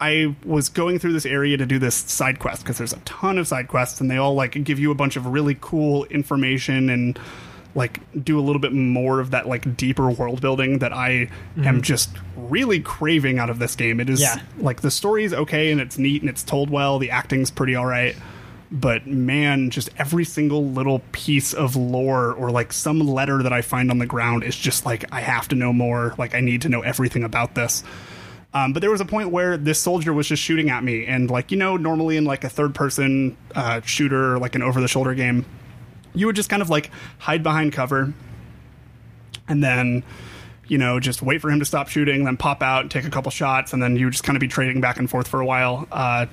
I 0.00 0.34
was 0.44 0.68
going 0.68 0.98
through 0.98 1.12
this 1.12 1.26
area 1.26 1.56
to 1.56 1.66
do 1.66 1.78
this 1.78 1.94
side 1.96 2.38
quest 2.38 2.62
because 2.62 2.78
there's 2.78 2.92
a 2.92 3.00
ton 3.00 3.36
of 3.38 3.48
side 3.48 3.68
quests 3.68 4.00
and 4.00 4.10
they 4.10 4.16
all 4.16 4.34
like 4.34 4.62
give 4.64 4.78
you 4.78 4.90
a 4.90 4.94
bunch 4.94 5.16
of 5.16 5.26
really 5.26 5.56
cool 5.60 6.04
information 6.04 6.88
and 6.88 7.18
like 7.74 8.00
do 8.24 8.38
a 8.38 8.42
little 8.42 8.60
bit 8.60 8.72
more 8.72 9.20
of 9.20 9.32
that 9.32 9.46
like 9.46 9.76
deeper 9.76 10.08
world 10.10 10.40
building 10.40 10.78
that 10.78 10.92
I 10.92 11.10
am 11.10 11.28
mm-hmm. 11.56 11.80
just 11.80 12.10
really 12.36 12.80
craving 12.80 13.38
out 13.38 13.50
of 13.50 13.58
this 13.58 13.74
game. 13.76 14.00
It 14.00 14.08
is 14.08 14.20
Yeah. 14.20 14.40
like 14.58 14.80
the 14.80 14.90
story's 14.90 15.34
okay 15.34 15.70
and 15.70 15.80
it's 15.80 15.98
neat 15.98 16.22
and 16.22 16.30
it's 16.30 16.42
told 16.42 16.70
well, 16.70 16.98
the 16.98 17.10
acting's 17.10 17.50
pretty 17.50 17.74
all 17.74 17.86
right. 17.86 18.16
But 18.70 19.06
man, 19.06 19.70
just 19.70 19.90
every 19.98 20.24
single 20.24 20.64
little 20.64 21.00
piece 21.12 21.54
of 21.54 21.74
lore 21.74 22.32
or 22.34 22.50
like 22.50 22.72
some 22.72 23.00
letter 23.00 23.42
that 23.42 23.52
I 23.52 23.62
find 23.62 23.90
on 23.90 23.98
the 23.98 24.06
ground 24.06 24.44
is 24.44 24.56
just 24.56 24.84
like 24.84 25.04
I 25.10 25.20
have 25.20 25.48
to 25.48 25.54
know 25.56 25.72
more. 25.72 26.14
Like 26.18 26.34
I 26.34 26.40
need 26.40 26.62
to 26.62 26.68
know 26.68 26.82
everything 26.82 27.24
about 27.24 27.54
this. 27.54 27.82
Um, 28.54 28.72
but 28.72 28.80
there 28.80 28.90
was 28.90 29.00
a 29.00 29.04
point 29.04 29.30
where 29.30 29.56
this 29.58 29.78
soldier 29.78 30.12
was 30.12 30.26
just 30.26 30.42
shooting 30.42 30.70
at 30.70 30.82
me, 30.82 31.04
and 31.06 31.30
like 31.30 31.50
you 31.50 31.58
know, 31.58 31.76
normally 31.76 32.16
in 32.16 32.24
like 32.24 32.44
a 32.44 32.48
third 32.48 32.74
person 32.74 33.36
uh, 33.54 33.82
shooter, 33.82 34.38
like 34.38 34.54
an 34.54 34.62
over 34.62 34.80
the 34.80 34.88
shoulder 34.88 35.14
game, 35.14 35.44
you 36.14 36.26
would 36.26 36.36
just 36.36 36.48
kind 36.48 36.62
of 36.62 36.70
like 36.70 36.90
hide 37.18 37.42
behind 37.42 37.74
cover, 37.74 38.14
and 39.48 39.62
then 39.62 40.02
you 40.66 40.78
know 40.78 40.98
just 40.98 41.20
wait 41.20 41.42
for 41.42 41.50
him 41.50 41.58
to 41.58 41.66
stop 41.66 41.88
shooting, 41.88 42.24
then 42.24 42.38
pop 42.38 42.62
out 42.62 42.82
and 42.82 42.90
take 42.90 43.04
a 43.04 43.10
couple 43.10 43.30
shots, 43.30 43.74
and 43.74 43.82
then 43.82 43.96
you 43.96 44.06
would 44.06 44.12
just 44.12 44.24
kind 44.24 44.36
of 44.36 44.40
be 44.40 44.48
trading 44.48 44.80
back 44.80 44.96
and 44.96 45.10
forth 45.10 45.28
for 45.28 45.40
a 45.40 45.46
while. 45.46 45.86
Uh, 45.92 46.24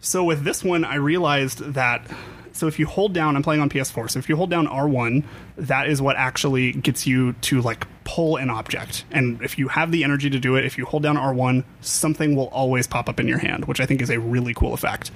so 0.00 0.22
with 0.22 0.44
this 0.44 0.62
one, 0.62 0.84
I 0.84 0.96
realized 0.96 1.58
that. 1.74 2.06
So 2.54 2.68
if 2.68 2.78
you 2.78 2.86
hold 2.86 3.12
down, 3.12 3.34
I'm 3.36 3.42
playing 3.42 3.60
on 3.60 3.68
PS4. 3.68 4.10
So 4.10 4.18
if 4.20 4.28
you 4.28 4.36
hold 4.36 4.48
down 4.48 4.68
R1, 4.68 5.24
that 5.56 5.88
is 5.88 6.00
what 6.00 6.16
actually 6.16 6.72
gets 6.72 7.04
you 7.06 7.32
to 7.42 7.60
like 7.60 7.86
pull 8.04 8.36
an 8.36 8.48
object. 8.48 9.04
And 9.10 9.42
if 9.42 9.58
you 9.58 9.66
have 9.68 9.90
the 9.90 10.04
energy 10.04 10.30
to 10.30 10.38
do 10.38 10.54
it, 10.54 10.64
if 10.64 10.78
you 10.78 10.86
hold 10.86 11.02
down 11.02 11.16
R1, 11.16 11.64
something 11.80 12.36
will 12.36 12.48
always 12.48 12.86
pop 12.86 13.08
up 13.08 13.18
in 13.18 13.26
your 13.26 13.38
hand, 13.38 13.64
which 13.64 13.80
I 13.80 13.86
think 13.86 14.00
is 14.00 14.08
a 14.08 14.20
really 14.20 14.54
cool 14.54 14.72
effect. 14.72 15.10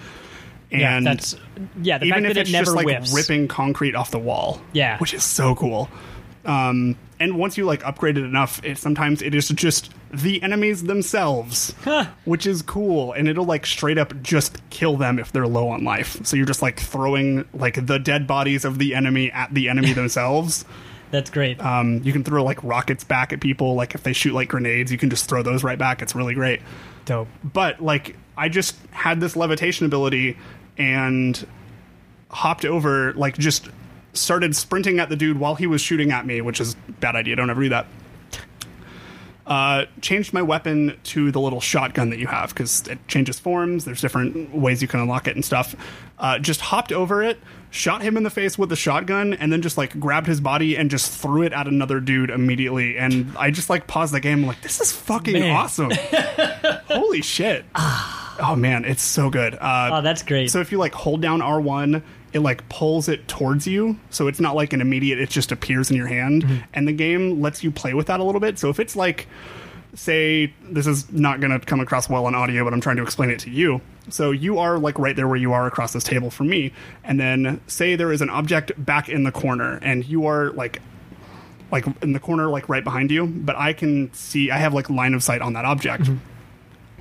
Yeah, 0.70 0.96
And 0.96 1.07
that's 1.07 1.37
yeah. 1.81 1.98
The 1.98 2.07
even 2.07 2.24
fact 2.24 2.27
if 2.27 2.35
that 2.35 2.40
it's 2.40 2.51
it 2.51 2.53
never 2.53 2.74
just 2.74 2.77
like 2.77 3.14
ripping 3.14 3.48
concrete 3.48 3.94
off 3.94 4.11
the 4.11 4.18
wall. 4.18 4.61
Yeah. 4.72 4.98
which 4.98 5.14
is 5.14 5.22
so 5.22 5.55
cool. 5.55 5.88
Um, 6.44 6.96
and 7.21 7.37
once 7.39 7.57
you 7.59 7.65
like 7.65 7.85
upgrade 7.85 8.17
it 8.17 8.25
enough, 8.25 8.61
it 8.65 8.79
sometimes 8.79 9.23
it 9.23 9.35
is 9.35 9.49
just 9.49 9.93
the 10.13 10.43
enemies 10.43 10.85
themselves, 10.85 11.75
which 12.25 12.47
is 12.47 12.63
cool. 12.63 13.13
And 13.13 13.29
it'll 13.29 13.45
like 13.45 13.67
straight 13.67 13.99
up 13.99 14.21
just 14.23 14.59
kill 14.71 14.97
them 14.97 15.19
if 15.19 15.33
they're 15.33 15.47
low 15.47 15.69
on 15.69 15.85
life. 15.85 16.25
So 16.25 16.37
you're 16.37 16.47
just 16.47 16.63
like 16.63 16.79
throwing 16.81 17.45
like 17.53 17.87
the 17.87 17.99
dead 17.99 18.27
bodies 18.27 18.65
of 18.65 18.79
the 18.79 18.95
enemy 18.95 19.31
at 19.33 19.53
the 19.53 19.69
enemy 19.69 19.93
themselves. 19.95 20.65
That's 21.11 21.31
great. 21.31 21.59
Um, 21.61 22.03
you 22.05 22.13
can 22.13 22.23
throw 22.23 22.45
like 22.45 22.63
rockets 22.63 23.03
back 23.03 23.33
at 23.33 23.41
people. 23.41 23.75
Like 23.75 23.95
if 23.95 24.03
they 24.03 24.13
shoot 24.13 24.35
like 24.35 24.49
grenades, 24.49 24.93
you 24.93 24.99
can 24.99 25.11
just 25.11 25.29
throw 25.29 25.43
those 25.43 25.65
right 25.65 25.79
back. 25.79 26.03
It's 26.03 26.15
really 26.15 26.35
great 26.35 26.61
Dope. 27.05 27.29
but 27.43 27.81
like 27.81 28.17
I 28.37 28.49
just 28.49 28.77
had 28.91 29.21
this 29.21 29.35
levitation 29.35 29.87
ability 29.87 30.37
and 30.77 31.47
hopped 32.31 32.65
over, 32.65 33.13
like 33.15 33.39
just 33.39 33.69
started 34.19 34.55
sprinting 34.57 34.99
at 34.99 35.09
the 35.09 35.17
dude 35.17 35.39
while 35.39 35.55
he 35.55 35.67
was 35.67 35.81
shooting 35.81 36.11
at 36.13 36.27
me, 36.27 36.41
which 36.41 36.61
is 36.61 36.75
a 36.89 36.93
bad 36.93 37.17
idea. 37.17 37.37
Don't 37.37 37.51
ever 37.51 37.63
do 37.63 37.69
that. 37.71 37.87
Uh, 39.47 39.87
changed 40.03 40.35
my 40.35 40.43
weapon 40.43 40.99
to 41.05 41.31
the 41.31 41.41
little 41.41 41.61
shotgun 41.61 42.11
that 42.11 42.19
you 42.19 42.27
have 42.27 42.51
because 42.51 42.87
it 42.87 42.99
changes 43.09 43.39
forms. 43.39 43.87
There's 43.87 44.03
different 44.03 44.55
ways 44.55 44.83
you 44.83 44.89
can 44.89 45.01
unlock 45.01 45.27
it 45.27 45.37
and 45.37 45.43
stuff. 45.45 45.75
Uh, 46.19 46.39
just 46.39 46.61
hopped 46.61 46.93
over 46.93 47.23
it, 47.23 47.39
shot 47.71 48.03
him 48.03 48.19
in 48.19 48.25
the 48.25 48.31
face 48.31 48.59
with 48.59 48.69
the 48.69 48.77
shotgun, 48.77 49.33
and 49.33 49.51
then 49.51 49.63
just 49.63 49.79
like 49.79 49.99
grabbed 49.99 50.27
his 50.27 50.39
body 50.43 50.77
and 50.77 50.91
just 50.91 51.11
threw 51.11 51.41
it 51.45 51.55
at 51.55 51.67
another 51.67 51.99
dude 51.99 52.29
immediately. 52.29 52.99
And 52.99 53.35
I 53.39 53.51
just 53.51 53.71
like 53.71 53.87
paused 53.87 54.13
the 54.13 54.21
game. 54.21 54.41
I'm 54.41 54.47
like, 54.47 54.61
this 54.61 54.83
is 54.83 54.93
fucking 54.93 55.33
Man. 55.33 55.57
awesome. 55.57 55.93
Holy 56.89 57.23
shit. 57.23 57.65
oh 57.75 58.55
man, 58.55 58.85
it's 58.85 59.03
so 59.03 59.31
good. 59.31 59.55
Uh, 59.55 59.89
Oh, 59.95 60.03
that's 60.03 60.23
great. 60.23 60.51
so 60.51 60.61
if 60.61 60.71
you 60.73 60.77
like 60.77 60.93
hold 60.93 61.23
down 61.23 61.41
R1, 61.41 62.03
it 62.33 62.41
like 62.41 62.69
pulls 62.69 63.09
it 63.09 63.27
towards 63.29 63.67
you. 63.67 63.99
So 64.11 64.29
it's 64.29 64.41
not 64.41 64.55
like 64.55 64.73
an 64.73 64.81
immediate, 64.81 65.19
it 65.19 65.31
just 65.31 65.53
appears 65.53 65.91
in 65.91 65.97
your 65.97 66.07
hand. 66.07 66.45
Mm-hmm. 66.45 66.57
And 66.75 66.88
the 66.88 66.93
game 66.93 67.41
lets 67.41 67.62
you 67.62 67.71
play 67.71 67.95
with 67.95 68.07
that 68.09 68.21
a 68.21 68.25
little 68.25 68.41
bit. 68.41 68.59
So 68.59 68.69
if 68.69 68.79
it's 68.81 68.97
like, 68.97 69.27
say, 69.95 70.53
this 70.62 70.87
is 70.87 71.11
not 71.12 71.41
going 71.41 71.59
to 71.59 71.64
come 71.64 71.81
across 71.81 72.09
well 72.09 72.27
on 72.27 72.35
audio, 72.35 72.64
but 72.64 72.73
I'm 72.73 72.81
trying 72.81 72.97
to 72.97 73.03
explain 73.03 73.31
it 73.31 73.41
to 73.41 73.51
you. 73.51 73.81
So 74.11 74.31
you 74.31 74.59
are 74.59 74.79
like 74.79 74.99
right 74.99 75.17
there 75.17 75.29
where 75.29 75.37
you 75.37 75.53
are 75.53 75.67
across 75.67 75.93
this 75.93 76.05
table 76.05 76.31
from 76.31 76.49
me. 76.49 76.73
And 77.05 77.19
then 77.19 77.61
say 77.67 77.97
there 77.97 78.12
is 78.12 78.21
an 78.21 78.31
object 78.31 78.73
back 78.85 79.09
in 79.09 79.25
the 79.25 79.33
corner 79.33 79.79
and 79.83 80.05
you 80.05 80.27
are 80.27 80.51
like 80.51 80.81
like 81.71 81.85
in 82.03 82.12
the 82.12 82.21
corner 82.21 82.49
like 82.49 82.69
right 82.69 82.83
behind 82.83 83.11
you 83.11 83.27
but 83.27 83.55
i 83.57 83.75
can 83.75 84.11
see 84.14 84.51
i 84.51 84.57
have 84.57 84.73
like 84.73 84.88
line 84.88 85.12
of 85.12 85.23
sight 85.23 85.43
on 85.43 85.53
that 85.53 85.67
object 85.67 86.09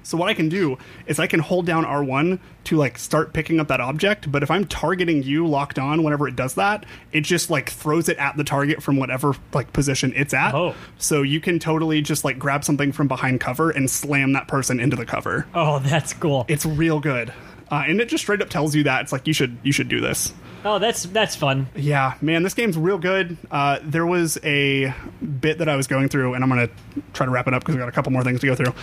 so 0.08 0.18
what 0.18 0.30
i 0.30 0.34
can 0.34 0.50
do 0.50 0.78
is 1.06 1.20
i 1.20 1.28
can 1.28 1.40
hold 1.40 1.66
down 1.66 1.84
r1 1.84 2.40
to 2.64 2.76
like 2.78 2.98
start 2.98 3.34
picking 3.34 3.60
up 3.60 3.68
that 3.68 3.80
object 3.82 4.32
but 4.32 4.42
if 4.44 4.50
i'm 4.50 4.66
targeting 4.66 5.22
you 5.24 5.46
locked 5.48 5.78
on 5.78 6.04
whenever 6.04 6.28
it 6.28 6.36
does 6.36 6.56
that 6.56 6.86
it 7.12 7.22
just 7.22 7.50
like 7.50 7.70
throws 7.70 8.10
it 8.10 8.18
at 8.18 8.36
the 8.38 8.44
target 8.44 8.82
from 8.82 8.98
whatever 8.98 9.36
like 9.54 9.72
position 9.74 10.14
it's 10.16 10.34
at 10.34 10.54
Oh. 10.54 10.74
so 10.98 11.22
you 11.22 11.40
can 11.40 11.60
totally 11.60 12.02
just 12.02 12.24
like 12.26 12.40
grab 12.40 12.64
something 12.64 12.92
from 12.92 13.08
behind 13.08 13.40
cover 13.40 13.70
and 13.70 13.90
slam 13.90 14.34
that 14.34 14.48
person 14.48 14.80
into 14.80 14.96
the 14.96 15.06
cover 15.06 15.46
oh, 15.54 15.80
that's 15.80 16.14
cool. 16.14 16.46
it's 16.48 16.66
real 16.66 17.00
good 17.00 17.34
uh, 17.70 17.84
and 17.86 18.00
it 18.00 18.08
just 18.08 18.24
straight 18.24 18.42
up 18.42 18.50
tells 18.50 18.74
you 18.74 18.84
that 18.84 19.02
it's 19.02 19.12
like 19.12 19.28
you 19.28 19.34
should 19.34 19.58
you 19.64 19.72
should 19.74 19.90
do 19.90 20.00
this 20.00 20.34
oh, 20.64 20.80
that's 20.80 21.04
that's 21.04 21.36
fun. 21.36 21.68
yeah, 21.76 22.16
man, 22.22 22.44
this 22.44 22.54
game's 22.54 22.78
real 22.78 22.98
good. 22.98 23.38
Uh, 23.50 23.80
there 23.84 24.06
was 24.06 24.38
a 24.44 24.94
bit 25.40 25.60
that 25.60 25.70
I 25.70 25.76
was 25.78 25.88
going 25.88 26.10
through, 26.10 26.34
and 26.34 26.44
I'm 26.44 26.50
going 26.50 26.68
to 26.68 26.74
try 27.14 27.26
to 27.26 27.32
wrap 27.32 27.48
it 27.48 27.54
up 27.54 27.62
because 27.62 27.76
we 27.76 27.80
got 27.80 27.88
a 27.88 27.92
couple 27.94 28.12
more 28.12 28.24
things 28.24 28.42
to 28.42 28.48
go 28.48 28.56
through. 28.56 28.74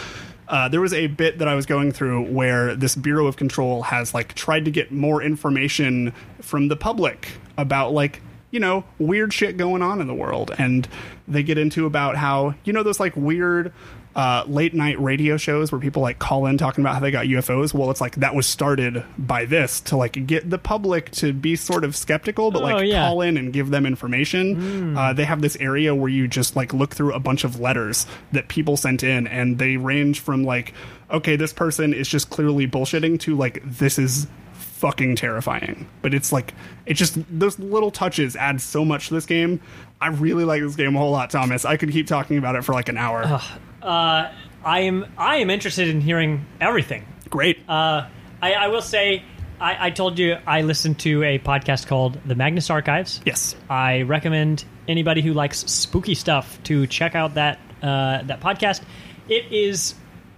Uh, 0.49 0.69
there 0.69 0.81
was 0.81 0.93
a 0.93 1.07
bit 1.07 1.39
that 1.39 1.49
I 1.49 1.55
was 1.55 1.67
going 1.67 1.93
through 1.93 2.31
where 2.31 2.77
this 2.77 2.95
Bureau 2.95 3.27
of 3.27 3.37
Control 3.37 3.83
has 3.83 4.13
like 4.13 4.35
tried 4.35 4.65
to 4.67 4.71
get 4.71 4.93
more 4.93 5.23
information 5.23 6.13
from 6.41 6.69
the 6.69 6.77
public 6.77 7.29
about 7.57 7.93
like 7.93 8.21
you 8.51 8.61
know 8.61 8.85
weird 8.99 9.33
shit 9.33 9.57
going 9.57 9.83
on 9.83 10.01
in 10.01 10.07
the 10.07 10.15
world, 10.15 10.55
and 10.59 10.87
they 11.27 11.43
get 11.43 11.59
into 11.59 11.87
about 11.87 12.17
how 12.17 12.55
you 12.65 12.73
know 12.73 12.83
those 12.83 13.01
like 13.01 13.17
weird 13.17 13.73
uh, 14.17 14.45
late 14.47 14.75
night 14.75 15.01
radio 15.01 15.37
shows 15.37 15.73
where 15.73 15.81
people 15.81 16.01
like 16.01 16.19
call 16.21 16.47
in 16.47 16.57
talking 16.57 16.85
about 16.85 16.95
how 16.95 17.01
they 17.01 17.11
got 17.11 17.27
UFOs. 17.27 17.75
Well, 17.75 17.91
it's 17.91 18.01
like 18.01 18.15
that 18.17 18.35
was 18.35 18.47
started 18.47 19.05
by 19.19 19.45
this 19.45 19.81
to 19.83 19.97
like 19.97 20.27
get 20.27 20.49
the 20.49 20.59
public 20.59 21.11
to 21.13 21.33
be 21.33 21.57
sort 21.57 21.83
of 21.85 21.97
skeptical, 21.97 22.51
but 22.53 22.61
Oh, 22.63 22.67
like 22.67 22.87
yeah. 22.87 23.09
call 23.09 23.21
in 23.23 23.37
and 23.37 23.53
give 23.53 23.71
them 23.71 23.85
information. 23.87 24.97
Uh, 24.97 25.13
they 25.13 25.25
have 25.25 25.41
this 25.43 25.57
area 25.57 25.95
where 25.95 26.09
you 26.09 26.29
just 26.29 26.55
like 26.55 26.73
look 26.73 26.95
through 26.95 27.13
a 27.13 27.19
bunch 27.21 27.43
of 27.45 27.59
letters 27.59 28.07
that 28.33 28.47
people 28.49 28.77
sent 28.77 29.03
in, 29.03 29.27
and 29.27 29.59
they 29.59 29.77
range 29.77 30.21
from 30.21 30.45
like, 30.45 30.73
okay, 31.11 31.35
this 31.37 31.53
person 31.53 31.93
is 31.93 32.09
just 32.09 32.31
clearly 32.31 32.67
bullshitting 32.69 33.19
to 33.21 33.37
like 33.37 33.61
this 33.65 33.99
is 33.99 34.27
fucking 34.53 35.17
terrifying. 35.17 35.89
But 36.03 36.15
it's 36.15 36.33
like 36.33 36.55
it 36.87 36.95
just 36.95 37.17
those 37.31 37.59
little 37.59 37.91
touches 37.91 38.37
add 38.37 38.61
so 38.61 38.85
much 38.85 39.09
to 39.09 39.15
this 39.15 39.27
game. 39.27 39.61
I 40.05 40.09
really 40.09 40.45
like 40.45 40.61
this 40.61 40.77
game 40.77 40.95
a 40.95 40.99
whole 40.99 41.13
lot, 41.13 41.31
Thomas. 41.31 41.65
I 41.65 41.79
could 41.79 41.91
keep 41.91 42.07
talking 42.07 42.37
about 42.37 42.57
it 42.57 42.63
for 42.63 42.75
like 42.75 42.91
an 42.91 42.99
hour. 42.99 43.41
I 43.83 44.81
am 44.81 45.07
I 45.17 45.37
am 45.37 45.49
interested 45.49 45.89
in 45.89 46.03
hearing 46.03 46.45
everything. 46.61 47.07
Great. 47.31 47.59
Uh, 47.67 48.09
I, 48.43 48.53
I 48.53 48.69
will 48.69 48.83
say, 48.83 49.25
I, 49.59 49.87
I 49.87 49.91
told 49.91 50.19
you 50.19 50.37
I 50.47 50.61
listened 50.61 50.99
to 51.01 51.23
a 51.23 51.39
podcast 51.39 51.87
called 51.87 52.19
The 52.27 52.35
Magnus 52.35 52.69
Archives. 52.69 53.23
yes. 53.25 53.57
I 53.71 54.03
recommend 54.03 54.67
anybody 54.87 55.23
who 55.23 55.33
likes 55.33 55.61
spooky 55.71 56.15
stuff 56.15 56.63
to 56.65 56.87
check 56.87 57.15
out 57.15 57.35
that 57.35 57.59
uh, 57.83 58.23
that 58.25 58.41
podcast. 58.41 58.83
It 59.29 59.51
is 59.53 59.95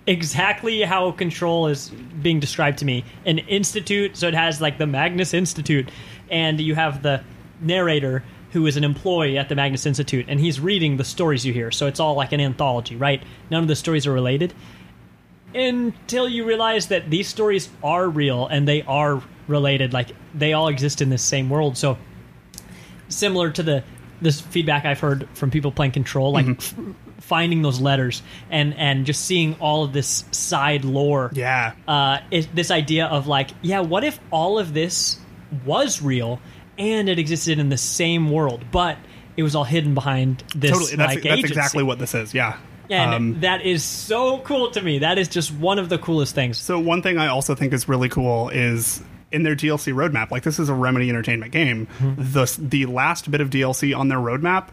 exactly 0.06 0.82
how 0.82 1.10
Control 1.10 1.66
is 1.66 1.90
being 1.90 2.38
described 2.38 2.78
to 2.78 2.84
me. 2.84 3.04
An 3.24 3.38
institute, 3.38 4.16
so 4.16 4.28
it 4.28 4.34
has 4.34 4.60
like 4.60 4.78
the 4.78 4.86
Magnus 4.86 5.34
Institute, 5.34 5.90
and 6.30 6.60
you 6.60 6.76
have 6.76 7.02
the 7.02 7.24
narrator 7.60 8.22
who 8.56 8.66
is 8.66 8.78
an 8.78 8.84
employee 8.84 9.36
at 9.36 9.50
the 9.50 9.54
Magnus 9.54 9.84
Institute, 9.84 10.24
and 10.28 10.40
he's 10.40 10.58
reading 10.58 10.96
the 10.96 11.04
stories 11.04 11.44
you 11.44 11.52
hear. 11.52 11.70
So 11.70 11.86
it's 11.86 12.00
all 12.00 12.14
like 12.14 12.32
an 12.32 12.40
anthology, 12.40 12.96
right? 12.96 13.22
None 13.50 13.60
of 13.60 13.68
the 13.68 13.76
stories 13.76 14.06
are 14.06 14.12
related 14.12 14.54
until 15.54 16.26
you 16.26 16.46
realize 16.46 16.88
that 16.88 17.10
these 17.10 17.28
stories 17.28 17.68
are 17.84 18.08
real 18.08 18.46
and 18.46 18.66
they 18.66 18.80
are 18.80 19.22
related. 19.46 19.92
Like 19.92 20.12
they 20.32 20.54
all 20.54 20.68
exist 20.68 21.02
in 21.02 21.10
this 21.10 21.20
same 21.20 21.50
world. 21.50 21.76
So 21.76 21.98
similar 23.08 23.50
to 23.50 23.62
the 23.62 23.84
this 24.22 24.40
feedback 24.40 24.86
I've 24.86 25.00
heard 25.00 25.28
from 25.34 25.50
people 25.50 25.70
playing 25.70 25.92
Control, 25.92 26.32
like 26.32 26.48
f- 26.48 26.74
finding 27.18 27.60
those 27.60 27.78
letters 27.78 28.22
and 28.48 28.72
and 28.72 29.04
just 29.04 29.26
seeing 29.26 29.54
all 29.60 29.84
of 29.84 29.92
this 29.92 30.24
side 30.30 30.86
lore. 30.86 31.30
Yeah. 31.34 31.74
Uh, 31.86 32.20
is 32.30 32.46
this 32.54 32.70
idea 32.70 33.04
of 33.04 33.26
like, 33.26 33.50
yeah, 33.60 33.80
what 33.80 34.02
if 34.02 34.18
all 34.30 34.58
of 34.58 34.72
this 34.72 35.20
was 35.66 36.00
real 36.00 36.40
and 36.78 37.08
it 37.08 37.18
existed 37.18 37.58
in 37.58 37.68
the 37.68 37.76
same 37.78 38.30
world, 38.30 38.64
but 38.70 38.98
it 39.36 39.42
was 39.42 39.54
all 39.54 39.64
hidden 39.64 39.94
behind 39.94 40.42
this 40.54 40.70
totally. 40.70 40.96
That's, 40.96 41.14
like 41.14 41.22
that's 41.22 41.38
agency. 41.38 41.48
exactly 41.52 41.82
what 41.82 41.98
this 41.98 42.14
is. 42.14 42.32
Yeah. 42.34 42.56
And 42.88 43.14
Um, 43.14 43.40
that 43.40 43.62
is 43.62 43.82
so 43.82 44.38
cool 44.38 44.70
to 44.70 44.80
me. 44.80 45.00
That 45.00 45.18
is 45.18 45.28
just 45.28 45.52
one 45.52 45.78
of 45.78 45.88
the 45.88 45.98
coolest 45.98 46.34
things. 46.34 46.56
So 46.58 46.78
one 46.78 47.02
thing 47.02 47.18
I 47.18 47.26
also 47.26 47.54
think 47.54 47.72
is 47.72 47.88
really 47.88 48.08
cool 48.08 48.48
is 48.50 49.02
in 49.32 49.42
their 49.42 49.56
DLC 49.56 49.92
roadmap. 49.92 50.30
Like 50.30 50.44
this 50.44 50.58
is 50.60 50.68
a 50.68 50.74
Remedy 50.74 51.08
Entertainment 51.10 51.50
game. 51.52 51.88
Mm-hmm. 51.98 52.32
The 52.32 52.56
the 52.68 52.86
last 52.86 53.28
bit 53.30 53.40
of 53.40 53.50
DLC 53.50 53.96
on 53.96 54.06
their 54.08 54.18
roadmap, 54.18 54.68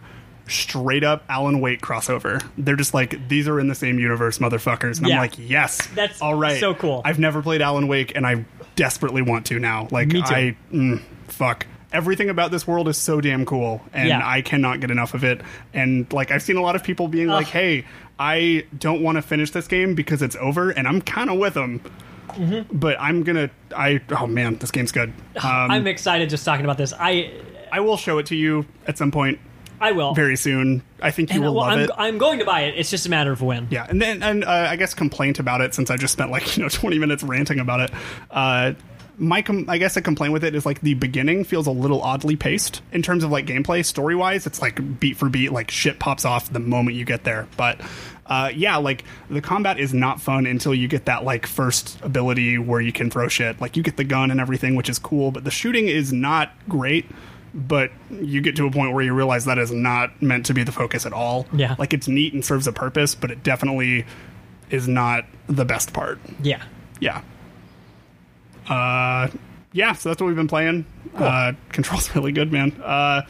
straight 0.47 1.03
up 1.03 1.23
Alan 1.27 1.59
Wake 1.59 1.81
crossover. 1.81 2.41
They're 2.57 2.75
just 2.75 2.93
like 2.93 3.27
these 3.29 3.47
are 3.47 3.59
in 3.59 3.67
the 3.67 3.75
same 3.75 3.97
universe, 3.97 4.37
motherfuckers. 4.37 4.99
And 4.99 5.07
Yeah. 5.07 5.15
I'm 5.15 5.19
like, 5.21 5.33
yes, 5.39 5.85
That's 5.95 6.21
all 6.21 6.35
right. 6.35 6.59
so 6.59 6.73
cool. 6.75 7.01
I've 7.03 7.19
never 7.19 7.41
played 7.41 7.61
Alan 7.63 7.87
Wake, 7.87 8.15
and 8.15 8.27
I 8.27 8.45
desperately 8.75 9.21
want 9.23 9.47
to 9.47 9.59
now. 9.59 9.87
Like 9.91 10.09
Me 10.09 10.21
too. 10.21 10.33
I 10.33 10.55
mm, 10.71 11.01
fuck. 11.29 11.65
Everything 11.93 12.29
about 12.29 12.51
this 12.51 12.67
world 12.67 12.87
is 12.89 12.97
so 12.97 13.21
damn 13.21 13.45
cool, 13.45 13.81
and 13.93 14.09
Yeah. 14.09 14.21
I 14.27 14.41
cannot 14.41 14.79
get 14.81 14.91
enough 14.91 15.13
of 15.13 15.23
it. 15.23 15.41
And 15.73 16.11
like 16.11 16.31
I've 16.31 16.41
seen 16.43 16.57
a 16.57 16.61
lot 16.61 16.75
of 16.75 16.83
people 16.83 17.07
being 17.07 17.27
like, 17.27 17.47
"Hey, 17.47 17.85
I 18.19 18.65
don't 18.77 19.01
want 19.01 19.17
to 19.17 19.21
finish 19.21 19.51
this 19.51 19.67
game 19.67 19.93
because 19.95 20.21
it's 20.21 20.35
over," 20.37 20.71
and 20.71 20.87
I'm 20.87 21.01
kind 21.01 21.29
of 21.29 21.37
with 21.37 21.53
them 21.53 21.81
Mm-hmm. 22.29 22.77
but 22.77 22.97
I'm 22.99 23.21
gonna. 23.23 23.49
I 23.75 23.99
oh 24.09 24.25
man, 24.27 24.55
this 24.55 24.71
game's 24.71 24.91
good. 24.91 25.09
Um, 25.35 25.69
I'm 25.71 25.87
excited 25.87 26.29
just 26.29 26.43
talking 26.45 26.65
about 26.65 26.77
this. 26.77 26.93
I 26.97 27.31
I 27.71 27.81
will 27.81 27.97
show 27.97 28.17
it 28.17 28.27
to 28.27 28.35
you 28.35 28.65
at 28.87 28.97
some 28.97 29.11
point 29.11 29.39
I 29.79 29.91
will. 29.91 30.13
very 30.15 30.35
soon. 30.35 30.81
I 31.01 31.11
think 31.11 31.29
you 31.29 31.35
and 31.35 31.43
will 31.45 31.53
well, 31.53 31.65
love 31.67 31.73
I'm, 31.73 31.79
it. 31.81 31.89
I'm 31.95 32.17
going 32.17 32.39
to 32.39 32.45
buy 32.45 32.61
it. 32.61 32.75
It's 32.77 32.89
just 32.89 33.05
a 33.05 33.09
matter 33.09 33.31
of 33.31 33.41
when. 33.41 33.67
yeah, 33.69 33.85
and 33.87 34.01
then 34.01 34.23
and 34.23 34.43
uh, 34.45 34.67
I 34.69 34.77
guess 34.77 34.93
complaint 34.95 35.37
about 35.39 35.61
it 35.61 35.75
since 35.75 35.91
I 35.91 35.97
just 35.97 36.13
spent 36.13 36.31
like 36.31 36.57
you 36.57 36.63
know 36.63 36.69
20 36.69 36.97
minutes 36.97 37.21
ranting 37.23 37.59
about 37.59 37.81
it. 37.81 37.91
Uh, 38.31 38.73
my 39.17 39.41
com- 39.41 39.65
I 39.69 39.77
guess 39.77 39.95
a 39.97 40.01
complaint 40.01 40.33
with 40.33 40.43
it 40.43 40.55
is 40.55 40.65
like 40.65 40.81
the 40.81 40.93
beginning 40.95 41.43
feels 41.43 41.67
a 41.67 41.71
little 41.71 42.01
oddly 42.01 42.35
paced 42.35 42.81
in 42.91 43.01
terms 43.01 43.23
of 43.23 43.31
like 43.31 43.45
gameplay. 43.45 43.85
Story 43.85 44.15
wise, 44.15 44.45
it's 44.47 44.61
like 44.61 44.99
beat 44.99 45.17
for 45.17 45.29
beat, 45.29 45.51
like 45.51 45.69
shit 45.71 45.99
pops 45.99 46.25
off 46.25 46.51
the 46.51 46.59
moment 46.59 46.95
you 46.95 47.05
get 47.05 47.23
there. 47.23 47.47
But 47.57 47.79
uh, 48.25 48.51
yeah, 48.55 48.77
like 48.77 49.03
the 49.29 49.41
combat 49.41 49.79
is 49.79 49.93
not 49.93 50.21
fun 50.21 50.45
until 50.45 50.73
you 50.73 50.87
get 50.87 51.05
that 51.05 51.23
like 51.23 51.45
first 51.45 51.99
ability 52.01 52.57
where 52.57 52.81
you 52.81 52.91
can 52.91 53.09
throw 53.09 53.27
shit. 53.27 53.61
Like 53.61 53.77
you 53.77 53.83
get 53.83 53.97
the 53.97 54.03
gun 54.03 54.31
and 54.31 54.39
everything, 54.39 54.75
which 54.75 54.89
is 54.89 54.97
cool. 54.99 55.31
But 55.31 55.43
the 55.43 55.51
shooting 55.51 55.87
is 55.87 56.11
not 56.11 56.51
great. 56.67 57.05
But 57.55 57.91
you 58.09 58.41
get 58.41 58.55
to 58.55 58.65
a 58.65 58.71
point 58.71 58.93
where 58.93 59.03
you 59.03 59.13
realize 59.13 59.45
that 59.45 59.59
is 59.59 59.71
not 59.71 60.23
meant 60.23 60.47
to 60.47 60.55
be 60.55 60.63
the 60.63 60.71
focus 60.71 61.05
at 61.05 61.13
all. 61.13 61.45
Yeah. 61.53 61.75
like 61.77 61.93
it's 61.93 62.07
neat 62.07 62.33
and 62.33 62.43
serves 62.43 62.65
a 62.65 62.71
purpose, 62.71 63.13
but 63.13 63.29
it 63.29 63.43
definitely 63.43 64.05
is 64.71 64.87
not 64.87 65.25
the 65.45 65.65
best 65.65 65.93
part. 65.93 66.19
Yeah. 66.41 66.63
Yeah. 66.99 67.21
Uh, 68.69 69.27
yeah. 69.71 69.93
So 69.93 70.09
that's 70.09 70.21
what 70.21 70.27
we've 70.27 70.35
been 70.35 70.47
playing. 70.47 70.85
Uh, 71.15 71.53
control's 71.69 72.13
really 72.15 72.31
good, 72.31 72.51
man. 72.51 72.71
Uh, 72.83 73.23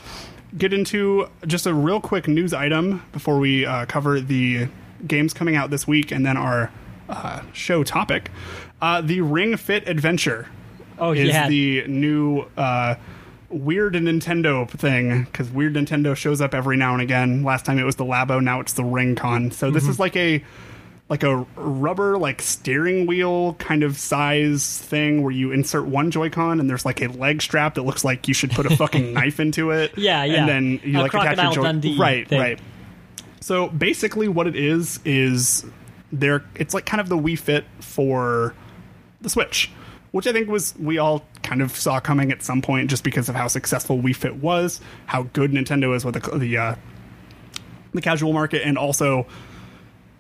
get 0.58 0.74
into 0.74 1.28
just 1.48 1.66
a 1.66 1.74
real 1.74 2.00
quick 2.02 2.28
news 2.28 2.54
item 2.54 3.04
before 3.12 3.40
we 3.40 3.66
uh, 3.66 3.86
cover 3.86 4.20
the 4.20 4.68
games 5.08 5.34
coming 5.34 5.56
out 5.56 5.70
this 5.70 5.88
week 5.88 6.12
and 6.12 6.26
then 6.26 6.38
our 6.38 6.72
uh, 7.10 7.42
show 7.54 7.84
topic. 7.84 8.30
Uh, 8.82 9.02
the 9.02 9.22
Ring 9.22 9.58
Fit 9.58 9.88
Adventure 9.88 10.48
Oh 11.00 11.12
is 11.12 11.30
yeah. 11.30 11.48
the 11.50 11.86
new 11.88 12.46
uh, 12.56 12.96
weird 13.50 13.94
Nintendo 13.96 14.70
thing 14.70 15.24
because 15.24 15.50
weird 15.50 15.74
Nintendo 15.74 16.16
shows 16.16 16.40
up 16.40 16.54
every 16.54 16.78
now 16.78 16.94
and 16.94 17.02
again. 17.02 17.44
Last 17.44 17.66
time 17.66 17.80
it 17.80 17.84
was 17.84 17.96
the 17.96 18.06
Labo, 18.06 18.42
now 18.44 18.60
it's 18.60 18.74
the 18.74 18.84
Ring 18.84 19.16
Con. 19.16 19.52
So 19.52 19.68
Mm-hmm. 19.68 19.74
this 19.74 19.88
is 19.88 20.00
like 20.00 20.16
a 20.16 20.44
like 21.14 21.22
a 21.22 21.46
rubber 21.58 22.18
like 22.18 22.42
steering 22.42 23.06
wheel 23.06 23.54
kind 23.60 23.84
of 23.84 24.00
size 24.00 24.80
thing 24.80 25.22
where 25.22 25.32
you 25.32 25.52
insert 25.52 25.86
one 25.86 26.10
Joy-Con 26.10 26.60
and 26.60 26.68
there's 26.68 26.86
like 26.86 27.04
a 27.04 27.08
leg 27.08 27.40
strap 27.40 27.76
that 27.76 27.84
looks 27.84 28.04
like 28.04 28.28
you 28.28 28.34
should 28.34 28.50
put 28.50 28.66
a 28.66 28.76
fucking 28.76 29.14
knife 29.14 29.40
into 29.40 29.70
it. 29.70 29.96
Yeah, 29.96 30.24
yeah. 30.24 30.40
And 30.40 30.50
then 30.50 30.80
you 30.84 30.98
A 30.98 31.02
like 31.02 31.14
attach 31.14 31.38
your 31.38 31.54
Joy. 31.54 31.62
Dundee 31.62 32.00
right, 32.00 32.28
thing. 32.28 32.42
right. 32.42 32.60
So 33.42 33.68
basically, 33.68 34.28
what 34.28 34.48
it 34.48 34.56
is 34.56 35.00
is 35.06 35.64
there. 36.12 36.44
It's 36.56 36.74
like 36.74 36.88
kind 36.88 37.00
of 37.00 37.10
the 37.10 37.18
Wii 37.18 37.38
Fit 37.38 37.66
for 37.80 38.56
the 39.22 39.30
Switch, 39.30 39.70
which 40.14 40.26
I 40.26 40.32
think 40.32 40.50
was 40.50 40.74
we 40.80 40.98
all 40.98 41.24
kind 41.44 41.62
of 41.62 41.76
saw 41.76 42.00
coming 42.00 42.32
at 42.32 42.42
some 42.42 42.60
point, 42.64 42.90
just 42.90 43.04
because 43.04 43.30
of 43.30 43.36
how 43.36 43.48
successful 43.48 44.00
Wii 44.00 44.16
Fit 44.16 44.38
was, 44.38 44.82
how 45.06 45.24
good 45.34 45.52
Nintendo 45.52 45.96
is 45.96 46.04
with 46.04 46.16
the 46.16 46.38
the, 46.40 46.58
uh, 46.58 46.76
the 47.94 48.02
casual 48.02 48.34
market, 48.34 48.64
and 48.66 48.80
also, 48.80 49.28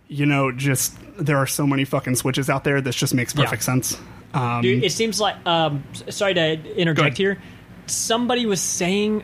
you 0.08 0.26
know, 0.26 0.52
just 0.52 0.96
there 1.18 1.38
are 1.38 1.48
so 1.48 1.66
many 1.66 1.86
fucking 1.86 2.16
Switches 2.16 2.50
out 2.50 2.64
there. 2.64 2.82
This 2.82 2.96
just 2.96 3.14
makes 3.14 3.34
perfect 3.34 3.62
Yeah. 3.62 3.66
sense. 3.66 3.98
Um, 4.34 4.62
Dude, 4.62 4.84
it 4.84 4.92
seems 4.92 5.20
like. 5.22 5.36
Um, 5.46 5.84
sorry 6.10 6.34
to 6.34 6.76
interject 6.76 7.18
here. 7.18 7.40
Somebody 7.86 8.46
was 8.46 8.62
saying, 8.62 9.24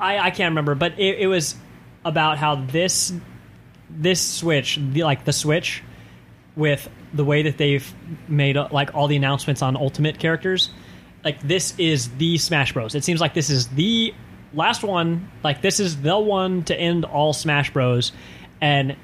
I, 0.00 0.18
I 0.18 0.30
can't 0.30 0.52
remember, 0.52 0.74
but 0.74 0.98
it, 0.98 1.20
it 1.20 1.26
was 1.26 1.54
about 2.04 2.38
how 2.38 2.56
this 2.56 3.12
this 3.90 4.20
Switch, 4.20 4.78
the, 4.92 5.02
like 5.04 5.24
the 5.24 5.32
Switch, 5.32 5.82
with 6.56 6.88
the 7.14 7.24
way 7.24 7.42
that 7.42 7.56
they've 7.58 7.90
made 8.28 8.56
uh, 8.56 8.68
like 8.70 8.94
all 8.94 9.06
the 9.06 9.16
announcements 9.16 9.62
on 9.62 9.76
Ultimate 9.76 10.18
characters, 10.18 10.70
like 11.24 11.40
this 11.40 11.74
is 11.78 12.08
the 12.16 12.38
Smash 12.38 12.72
Bros. 12.72 12.94
It 12.94 13.04
seems 13.04 13.20
like 13.20 13.34
this 13.34 13.50
is 13.50 13.68
the 13.68 14.12
last 14.52 14.82
one. 14.82 15.30
Like 15.44 15.62
this 15.62 15.78
is 15.80 16.00
the 16.02 16.18
one 16.18 16.64
to 16.64 16.76
end 16.78 17.04
all 17.04 17.32
Smash 17.32 17.72
Bros. 17.72 18.12
And 18.60 18.96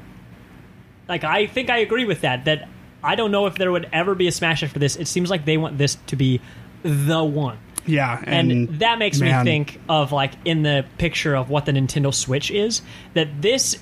like 1.08 1.24
I 1.24 1.46
think 1.46 1.70
I 1.70 1.78
agree 1.78 2.04
with 2.04 2.22
that. 2.22 2.44
That 2.44 2.68
I 3.02 3.14
don't 3.14 3.30
know 3.30 3.46
if 3.46 3.56
there 3.56 3.70
would 3.70 3.88
ever 3.92 4.14
be 4.14 4.26
a 4.28 4.32
Smash 4.32 4.62
after 4.62 4.78
this. 4.78 4.96
It 4.96 5.08
seems 5.08 5.30
like 5.30 5.44
they 5.44 5.56
want 5.56 5.78
this 5.78 5.96
to 6.06 6.16
be 6.16 6.40
the 6.82 7.22
one. 7.22 7.58
yeah, 7.86 8.22
And, 8.24 8.50
and, 8.52 8.78
that 8.80 8.98
makes 8.98 9.20
man, 9.20 9.44
me 9.44 9.50
think 9.50 9.80
of 9.88 10.12
like 10.12 10.32
in 10.44 10.62
the 10.62 10.84
picture 10.98 11.34
of 11.34 11.50
what 11.50 11.66
the 11.66 11.72
Nintendo 11.72 12.12
Switch 12.14 12.50
is 12.50 12.82
that 13.14 13.42
this 13.42 13.78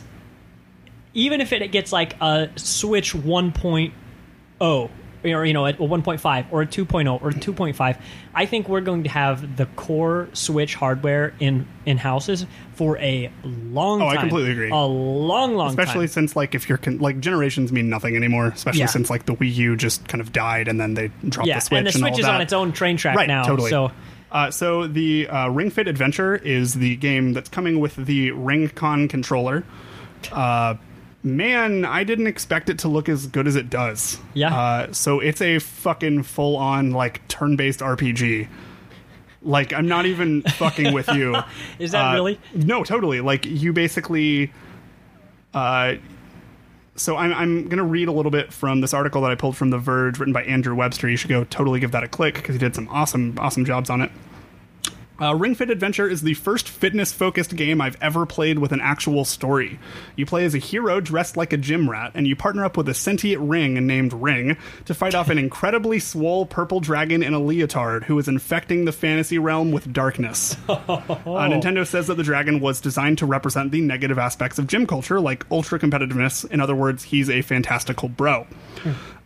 even 1.15 1.41
if 1.41 1.53
it 1.53 1.71
gets 1.73 1.93
like 1.93 2.15
a 2.21 2.49
Switch 2.57 3.13
1.0 3.13 4.91
or 5.25 5.45
you 5.45 5.53
know 5.53 5.67
a 5.67 5.73
1.5 5.75 6.47
or 6.51 6.63
a 6.63 6.67
2.0 6.67 7.23
or 7.23 7.29
a 7.29 7.33
2.5 7.33 7.97
I 8.35 8.47
think 8.47 8.69
we're 8.69 8.81
going 8.81 9.03
to 9.05 9.09
have 9.11 9.57
the 9.57 9.67
core 9.67 10.29
Switch 10.33 10.75
hardware 10.75 11.35
in 11.39 11.67
in 11.87 11.99
houses 11.99 12.47
for 12.75 12.99
a 12.99 13.31
long 13.45 14.03
Oh, 14.03 14.09
I 14.09 14.17
completely 14.17 14.53
agree. 14.53 14.71
A 14.71 14.77
long 14.77 15.55
long 15.55 15.69
especially 15.71 16.07
time. 16.07 16.13
since 16.13 16.37
like 16.37 16.55
if 16.55 16.69
you're 16.69 16.79
con- 16.79 16.99
like 16.99 17.21
generations 17.21 17.73
mean 17.73 17.89
nothing 17.89 18.17
anymore 18.17 18.47
especially 18.49 18.81
Yeah. 18.81 18.87
since 18.87 19.11
like 19.11 19.27
the 19.27 19.35
wii 19.35 19.53
u 19.55 19.77
just 19.77 20.07
kind 20.09 20.21
of 20.21 20.33
died 20.33 20.69
and 20.69 20.81
then 20.81 20.95
they 20.95 21.11
dropped 21.29 21.49
yeah, 21.49 21.57
the 21.57 21.61
switch 21.61 21.79
and 21.79 21.87
the 21.87 21.93
Switch 21.93 22.19
is 22.19 22.25
that. 22.25 22.35
on 22.35 22.41
its 22.41 22.53
own 22.53 22.73
train 22.73 22.97
track 22.97 23.17
right 23.17 23.29
now. 23.29 23.45
totally 23.45 23.71
So 23.71 23.93
uh, 24.31 24.51
so 24.51 24.87
the 24.87 25.29
uh, 25.29 25.49
ring 25.49 25.69
fit 25.71 25.87
adventure 25.89 26.35
is 26.37 26.73
the 26.75 26.97
game 26.97 27.35
that's 27.35 27.51
coming 27.51 27.81
with 27.81 27.97
the 27.97 28.31
ring 28.31 28.67
con 28.71 29.07
controller 29.07 29.63
uh, 30.33 30.75
man 31.23 31.85
i 31.85 32.03
didn't 32.03 32.27
expect 32.27 32.69
it 32.69 32.79
to 32.81 32.89
look 32.89 33.09
as 33.09 33.27
good 33.29 33.47
as 33.47 33.55
it 33.57 33.71
does 33.71 34.19
Yeah. 34.35 34.55
uh, 34.55 34.93
so 34.93 35.21
it's 35.21 35.41
a 35.41 35.59
fucking 35.61 36.25
full-on 36.25 36.91
like 36.91 37.27
turn-based 37.29 37.81
rpg 37.81 38.49
like 39.43 39.73
i'm 39.73 39.87
not 39.87 40.07
even 40.07 40.43
fucking 40.43 40.93
with 40.93 41.09
you 41.09 41.37
Is 41.79 41.93
that 41.93 42.11
Uh, 42.11 42.15
really? 42.15 42.41
no 42.55 42.83
totally 42.85 43.21
like 43.21 43.45
you 43.47 43.73
basically 43.73 44.53
uh 45.55 45.95
so 46.95 47.17
I'm, 47.17 47.33
I'm 47.33 47.65
going 47.65 47.79
to 47.79 47.85
read 47.85 48.09
a 48.09 48.13
little 48.13 48.31
bit 48.31 48.53
from 48.53 48.83
this 48.83 48.93
article 48.93 49.23
that 49.23 49.31
I 49.31 49.35
pulled 49.35 49.57
from 49.57 49.71
The 49.71 49.79
Verge, 49.79 50.19
written 50.19 50.35
by 50.35 50.43
Andrew 50.45 50.75
Webster. 50.75 51.09
You 51.09 51.17
should 51.17 51.31
go 51.31 51.43
totally 51.45 51.81
give 51.81 51.91
that 51.93 52.05
a 52.05 52.07
click 52.07 52.35
because 52.35 52.55
he 52.55 52.59
did 52.59 52.75
some 52.75 52.87
awesome, 52.91 53.35
awesome 53.39 53.65
jobs 53.65 53.89
on 53.89 54.03
it. 54.03 54.11
Uh, 55.23 55.37
Ring 55.37 55.55
Fit 55.55 55.71
Adventure 55.71 56.09
is 56.09 56.23
the 56.23 56.35
first 56.35 56.69
fitness 56.69 57.13
focused 57.13 57.55
game 57.55 57.81
I've 57.81 57.97
ever 58.03 58.27
played 58.27 58.59
with 58.59 58.73
an 58.73 58.81
actual 58.81 59.25
story. 59.25 59.79
You 60.17 60.27
play 60.27 60.45
as 60.45 60.57
a 60.57 60.59
hero 60.59 61.01
dressed 61.01 61.37
like 61.37 61.53
a 61.53 61.57
gym 61.57 61.89
rat, 61.89 62.11
and 62.15 62.27
you 62.27 62.35
partner 62.35 62.65
up 62.65 62.77
with 62.77 62.89
a 62.89 62.95
sentient 62.95 63.41
ring 63.41 63.75
named 63.87 64.13
Ring 64.13 64.57
to 64.85 64.95
fight 64.95 65.15
off 65.15 65.31
an 65.31 65.39
incredibly 65.53 66.01
swole 66.01 66.45
purple 66.45 66.81
dragon 66.81 67.23
in 67.23 67.35
a 67.35 67.39
leotard 67.39 68.03
who 68.05 68.19
is 68.19 68.27
infecting 68.27 68.85
the 68.85 68.91
fantasy 68.91 69.39
realm 69.39 69.71
with 69.71 69.93
darkness. 69.93 70.57
Uh, 70.93 71.49
Nintendo 71.49 71.87
says 71.87 72.07
that 72.09 72.17
the 72.17 72.23
dragon 72.23 72.61
was 72.61 72.81
designed 72.81 73.19
to 73.19 73.27
represent 73.27 73.71
the 73.71 73.81
negative 73.81 74.19
aspects 74.19 74.59
of 74.59 74.67
gym 74.67 74.87
culture, 74.87 75.21
like 75.21 75.45
ultra 75.51 75.79
competitiveness. 75.79 76.49
In 76.51 76.61
other 76.61 76.75
words, 76.75 77.05
he's 77.05 77.31
a 77.31 77.43
fantastical 77.43 78.09
bro. 78.09 78.47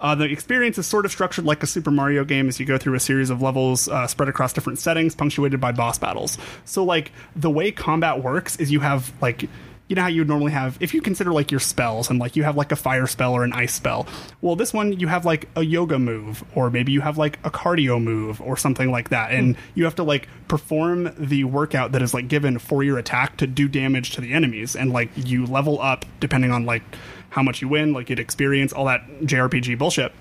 Uh, 0.00 0.14
the 0.14 0.24
experience 0.24 0.78
is 0.78 0.86
sort 0.86 1.04
of 1.04 1.12
structured 1.12 1.44
like 1.44 1.62
a 1.62 1.66
Super 1.66 1.90
Mario 1.90 2.24
game 2.24 2.48
as 2.48 2.60
you 2.60 2.66
go 2.66 2.78
through 2.78 2.94
a 2.94 3.00
series 3.00 3.30
of 3.30 3.42
levels 3.42 3.88
uh, 3.88 4.06
spread 4.06 4.28
across 4.28 4.52
different 4.52 4.78
settings, 4.78 5.14
punctuated 5.14 5.60
by 5.60 5.72
boss 5.72 5.98
battles. 5.98 6.38
So, 6.64 6.84
like, 6.84 7.12
the 7.34 7.50
way 7.50 7.72
combat 7.72 8.22
works 8.22 8.56
is 8.56 8.70
you 8.70 8.80
have, 8.80 9.12
like, 9.20 9.48
you 9.88 9.94
know 9.94 10.02
how 10.02 10.08
you 10.08 10.20
would 10.20 10.28
normally 10.28 10.52
have 10.52 10.76
if 10.80 10.94
you 10.94 11.00
consider 11.00 11.32
like 11.32 11.50
your 11.50 11.60
spells 11.60 12.10
and 12.10 12.18
like 12.18 12.34
you 12.34 12.42
have 12.42 12.56
like 12.56 12.72
a 12.72 12.76
fire 12.76 13.06
spell 13.06 13.32
or 13.34 13.44
an 13.44 13.52
ice 13.52 13.72
spell. 13.72 14.06
Well 14.40 14.56
this 14.56 14.72
one 14.72 14.98
you 14.98 15.06
have 15.06 15.24
like 15.24 15.48
a 15.54 15.62
yoga 15.62 15.98
move 15.98 16.44
or 16.54 16.70
maybe 16.70 16.92
you 16.92 17.00
have 17.02 17.18
like 17.18 17.38
a 17.44 17.50
cardio 17.50 18.02
move 18.02 18.40
or 18.40 18.56
something 18.56 18.90
like 18.90 19.10
that. 19.10 19.30
And 19.30 19.56
you 19.74 19.84
have 19.84 19.94
to 19.96 20.02
like 20.02 20.28
perform 20.48 21.14
the 21.16 21.44
workout 21.44 21.92
that 21.92 22.02
is 22.02 22.14
like 22.14 22.28
given 22.28 22.58
for 22.58 22.82
your 22.82 22.98
attack 22.98 23.36
to 23.38 23.46
do 23.46 23.68
damage 23.68 24.12
to 24.12 24.20
the 24.20 24.32
enemies. 24.32 24.74
And 24.74 24.92
like 24.92 25.10
you 25.14 25.46
level 25.46 25.80
up 25.80 26.04
depending 26.18 26.50
on 26.50 26.66
like 26.66 26.82
how 27.30 27.42
much 27.42 27.60
you 27.62 27.68
win 27.68 27.92
like 27.92 28.06
get 28.06 28.18
experience 28.18 28.72
all 28.72 28.86
that 28.86 29.06
jrpg 29.22 29.76
bullshit. 29.78 30.12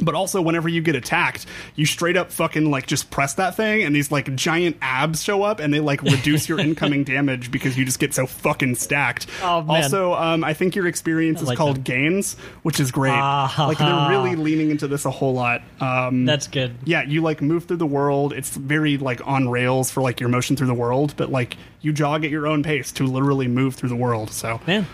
But 0.00 0.16
also 0.16 0.42
whenever 0.42 0.68
you 0.68 0.80
get 0.82 0.96
attacked 0.96 1.46
you 1.76 1.86
straight 1.86 2.16
up 2.16 2.32
fucking 2.32 2.68
like 2.68 2.88
just 2.88 3.08
press 3.12 3.34
that 3.34 3.54
thing 3.54 3.84
and 3.84 3.94
these 3.94 4.10
like 4.10 4.34
giant 4.34 4.76
abs 4.82 5.22
show 5.22 5.44
up 5.44 5.60
and 5.60 5.72
they 5.72 5.78
like 5.78 6.02
reduce 6.02 6.48
your 6.48 6.58
incoming 6.66 7.04
damage 7.04 7.52
because 7.52 7.78
you 7.78 7.84
just 7.84 8.00
get 8.00 8.12
so 8.12 8.26
fucking 8.26 8.74
stacked. 8.74 9.28
Oh, 9.44 9.62
man. 9.62 9.84
also 9.84 10.14
um, 10.14 10.42
i 10.42 10.54
think 10.54 10.74
your 10.74 10.88
experience 10.88 11.40
is 11.40 11.46
like 11.46 11.56
called 11.56 11.84
gains 11.84 12.34
which 12.64 12.80
is 12.80 12.90
great. 12.90 13.12
Ah. 13.12 13.54
like 13.68 13.78
they're 13.78 14.08
really 14.08 14.34
leaning 14.46 14.70
into 14.70 14.88
this 14.88 15.04
a 15.04 15.10
whole 15.10 15.34
lot. 15.34 15.62
Um, 15.80 16.24
That's 16.24 16.48
good. 16.48 16.74
yeah 16.84 17.02
you 17.02 17.20
like 17.22 17.40
move 17.40 17.66
through 17.66 17.76
the 17.76 17.86
world. 17.86 18.32
It's 18.32 18.50
very 18.56 18.98
like 18.98 19.24
on 19.24 19.48
rails 19.48 19.90
for 19.92 20.02
like 20.02 20.18
your 20.18 20.30
motion 20.30 20.56
through 20.56 20.66
the 20.68 20.74
world 20.74 21.14
but 21.16 21.30
like 21.30 21.56
you 21.80 21.92
jog 21.92 22.24
at 22.24 22.30
your 22.32 22.48
own 22.48 22.64
pace 22.64 22.90
to 22.92 23.06
literally 23.06 23.46
move 23.46 23.76
through 23.76 23.90
the 23.90 23.96
world 23.96 24.30
so. 24.32 24.60
Man, 24.66 24.86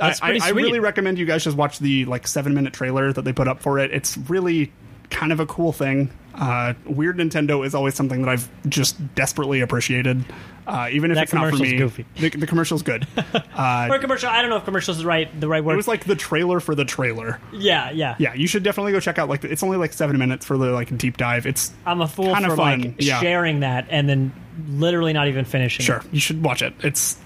I, 0.00 0.14
I, 0.22 0.38
I 0.42 0.48
really 0.50 0.80
recommend 0.80 1.18
you 1.18 1.26
guys 1.26 1.44
just 1.44 1.56
watch 1.56 1.78
the 1.78 2.04
like 2.06 2.26
seven 2.26 2.54
minute 2.54 2.72
trailer 2.72 3.12
that 3.12 3.22
they 3.22 3.32
put 3.32 3.48
up 3.48 3.60
for 3.60 3.78
it. 3.78 3.92
It's 3.92 4.16
really 4.16 4.72
kind 5.10 5.32
of 5.32 5.40
a 5.40 5.46
cool 5.46 5.72
thing. 5.72 6.10
Uh, 6.34 6.74
Weird 6.86 7.18
Nintendo 7.18 7.64
is 7.64 7.74
always 7.74 7.94
something 7.94 8.22
that 8.22 8.28
I've 8.28 8.48
just 8.68 9.14
desperately 9.14 9.60
appreciated, 9.60 10.24
uh, 10.66 10.88
even 10.90 11.12
if 11.12 11.14
That 11.14 11.24
it's 11.24 11.32
not 11.32 11.48
for 11.50 11.56
me. 11.62 11.76
goofy. 11.76 12.04
The, 12.16 12.30
the 12.30 12.46
commercial's 12.48 12.82
good. 12.82 13.06
Uh, 13.54 13.88
or 13.92 14.00
commercial. 14.00 14.28
I 14.28 14.40
don't 14.40 14.50
know 14.50 14.56
if 14.56 14.64
commercial 14.64 14.92
is 14.92 14.98
the 14.98 15.06
right 15.06 15.40
the 15.40 15.46
right 15.46 15.62
word. 15.62 15.74
it 15.74 15.76
was 15.76 15.86
like 15.86 16.04
the 16.04 16.16
trailer 16.16 16.58
for 16.58 16.74
the 16.74 16.84
trailer. 16.84 17.38
yeah, 17.52 17.90
yeah, 17.92 18.16
Yeah, 18.18 18.34
you 18.34 18.48
should 18.48 18.64
definitely 18.64 18.90
go 18.90 18.98
check 18.98 19.18
out. 19.18 19.28
Like, 19.28 19.44
it's 19.44 19.62
only 19.62 19.76
like 19.76 19.92
seven 19.92 20.18
minutes 20.18 20.44
for 20.44 20.58
the 20.58 20.72
like 20.72 20.96
deep 20.98 21.16
dive. 21.18 21.46
It's 21.46 21.72
I'm 21.86 22.00
a 22.00 22.08
fool 22.08 22.34
for 22.34 22.56
fun, 22.56 22.80
like 22.80 22.94
yeah. 22.98 23.20
sharing 23.20 23.60
that 23.60 23.86
and 23.90 24.08
then 24.08 24.32
literally 24.66 25.12
not 25.12 25.28
even 25.28 25.44
finishing. 25.44 25.84
Sure, 25.84 25.98
it. 25.98 26.06
you 26.10 26.20
should 26.20 26.42
watch 26.42 26.62
it. 26.62 26.74
It's. 26.82 27.16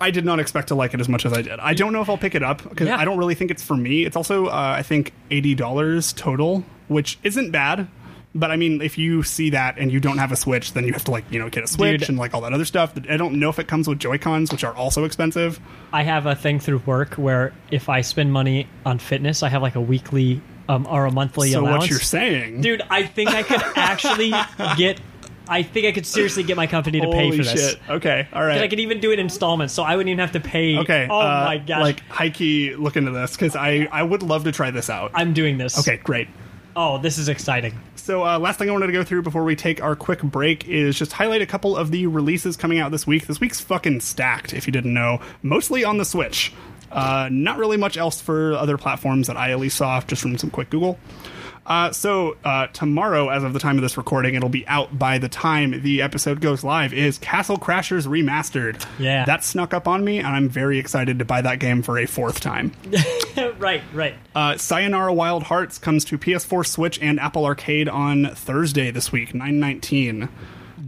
I 0.00 0.10
did 0.10 0.24
not 0.24 0.40
expect 0.40 0.68
to 0.68 0.74
like 0.74 0.94
it 0.94 1.00
as 1.00 1.08
much 1.08 1.24
as 1.26 1.32
I 1.32 1.42
did. 1.42 1.58
I 1.60 1.74
don't 1.74 1.92
know 1.92 2.00
if 2.02 2.08
I'll 2.10 2.18
pick 2.18 2.34
it 2.34 2.42
up 2.42 2.62
because 2.68 2.88
Yeah. 2.88 2.96
I 2.98 3.04
don't 3.04 3.18
really 3.18 3.34
think 3.34 3.50
it's 3.50 3.62
for 3.62 3.76
me. 3.76 4.04
It's 4.04 4.16
also, 4.16 4.46
uh, 4.46 4.74
I 4.78 4.82
think, 4.82 5.12
eighty 5.30 5.54
dollars 5.54 6.12
total, 6.12 6.64
which 6.88 7.18
isn't 7.22 7.50
bad. 7.50 7.88
But 8.34 8.50
I 8.50 8.56
mean, 8.56 8.80
if 8.80 8.96
you 8.96 9.22
see 9.22 9.50
that 9.50 9.76
and 9.78 9.92
you 9.92 10.00
don't 10.00 10.16
have 10.16 10.32
a 10.32 10.36
Switch, 10.36 10.72
then 10.72 10.86
you 10.86 10.92
have 10.94 11.04
to 11.04 11.10
like 11.10 11.24
you 11.30 11.38
know 11.38 11.50
get 11.50 11.64
a 11.64 11.66
Switch 11.66 12.00
Dude. 12.00 12.08
and 12.08 12.18
like 12.18 12.32
all 12.34 12.40
that 12.40 12.52
other 12.54 12.64
stuff. 12.64 12.94
I 13.08 13.16
don't 13.18 13.38
know 13.38 13.50
if 13.50 13.58
it 13.58 13.68
comes 13.68 13.86
with 13.86 13.98
Joy 13.98 14.16
Cons, 14.18 14.50
which 14.50 14.64
are 14.64 14.74
also 14.74 15.04
expensive. 15.04 15.60
I 15.92 16.02
have 16.02 16.24
a 16.26 16.34
thing 16.34 16.58
through 16.58 16.78
work 16.86 17.14
where 17.14 17.52
if 17.70 17.88
I 17.90 18.00
spend 18.00 18.32
money 18.32 18.68
on 18.86 18.98
fitness, 18.98 19.42
I 19.42 19.50
have 19.50 19.60
like 19.60 19.74
a 19.74 19.80
weekly 19.82 20.40
um, 20.68 20.86
or 20.88 21.04
a 21.04 21.10
monthly 21.12 21.52
so 21.52 21.60
allowance. 21.60 21.82
what 21.82 21.90
you're 21.90 21.98
saying, 22.00 22.62
Dude, 22.62 22.80
I 22.88 23.02
think 23.02 23.30
I 23.30 23.42
could 23.42 23.60
actually 23.76 24.32
get. 24.78 24.98
I 25.48 25.62
think 25.62 25.86
I 25.86 25.92
could 25.92 26.06
seriously 26.06 26.42
get 26.42 26.56
my 26.56 26.66
company 26.66 27.00
to 27.00 27.08
pay 27.08 27.24
Holy 27.24 27.38
for 27.38 27.44
this. 27.44 27.72
shit! 27.72 27.80
Okay, 27.88 28.28
all 28.32 28.44
right. 28.44 28.60
I 28.60 28.68
could 28.68 28.80
even 28.80 29.00
do 29.00 29.10
it 29.10 29.18
in 29.18 29.26
installments, 29.26 29.74
so 29.74 29.82
I 29.82 29.96
wouldn't 29.96 30.10
even 30.10 30.20
have 30.20 30.32
to 30.32 30.40
pay. 30.40 30.78
okay. 30.78 31.06
Oh 31.10 31.20
uh, 31.20 31.44
my 31.46 31.58
gosh. 31.58 31.80
Like 31.80 32.00
high 32.08 32.30
key, 32.30 32.74
look 32.74 32.96
into 32.96 33.10
this 33.10 33.32
because 33.32 33.56
I 33.56 33.88
I 33.90 34.02
would 34.02 34.22
love 34.22 34.44
to 34.44 34.52
try 34.52 34.70
this 34.70 34.88
out. 34.88 35.10
I'm 35.14 35.32
doing 35.32 35.58
this. 35.58 35.78
okay, 35.78 35.96
great. 35.98 36.28
Oh, 36.74 36.98
this 36.98 37.18
is 37.18 37.28
exciting. 37.28 37.78
So, 37.96 38.26
uh, 38.26 38.38
last 38.38 38.58
thing 38.58 38.68
I 38.68 38.72
wanted 38.72 38.86
to 38.86 38.92
go 38.92 39.04
through 39.04 39.22
before 39.22 39.44
we 39.44 39.54
take 39.54 39.82
our 39.82 39.94
quick 39.94 40.22
break 40.22 40.66
is 40.66 40.98
just 40.98 41.12
highlight 41.12 41.42
a 41.42 41.46
couple 41.46 41.76
of 41.76 41.90
the 41.90 42.06
releases 42.06 42.56
coming 42.56 42.78
out 42.78 42.90
this 42.90 43.06
week. 43.06 43.26
This 43.26 43.40
week's 43.40 43.60
fucking 43.60 44.00
stacked, 44.00 44.54
if 44.54 44.66
you 44.66 44.72
didn't 44.72 44.94
know. 44.94 45.20
Mostly 45.42 45.84
on 45.84 45.98
the 45.98 46.04
Switch. 46.04 46.52
Uh, 46.90 47.28
not 47.30 47.58
really 47.58 47.76
much 47.76 47.96
else 47.96 48.20
for 48.20 48.54
other 48.54 48.76
platforms 48.76 49.26
that 49.26 49.36
I 49.36 49.50
at 49.50 49.58
least 49.58 49.76
saw 49.76 50.00
just 50.00 50.20
from 50.20 50.36
some 50.36 50.50
quick 50.50 50.70
Google. 50.70 50.98
Uh, 51.64 51.92
so 51.92 52.36
uh, 52.44 52.66
tomorrow, 52.68 53.28
as 53.28 53.44
of 53.44 53.52
the 53.52 53.58
time 53.58 53.76
of 53.76 53.82
this 53.82 53.96
recording, 53.96 54.34
it'll 54.34 54.48
be 54.48 54.66
out 54.66 54.98
by 54.98 55.18
the 55.18 55.28
time 55.28 55.82
the 55.82 56.02
episode 56.02 56.40
goes 56.40 56.64
live. 56.64 56.92
Is 56.92 57.18
Castle 57.18 57.56
Crashers 57.56 58.06
Remastered? 58.06 58.84
Yeah. 58.98 59.24
that 59.24 59.44
snuck 59.44 59.72
up 59.72 59.86
on 59.86 60.04
me, 60.04 60.18
and 60.18 60.26
I'm 60.28 60.48
very 60.48 60.78
excited 60.78 61.18
to 61.20 61.24
buy 61.24 61.40
that 61.42 61.60
game 61.60 61.82
for 61.82 61.98
a 61.98 62.06
fourth 62.06 62.40
time. 62.40 62.72
right, 63.58 63.82
right. 63.92 64.14
Uh, 64.34 64.56
Sayonara 64.56 65.12
Wild 65.14 65.44
Hearts 65.44 65.78
comes 65.78 66.04
to 66.06 66.18
PS4, 66.18 66.66
Switch, 66.66 67.00
and 67.00 67.20
Apple 67.20 67.44
Arcade 67.44 67.88
on 67.88 68.34
Thursday 68.34 68.90
this 68.90 69.12
week, 69.12 69.32
919. 69.34 70.28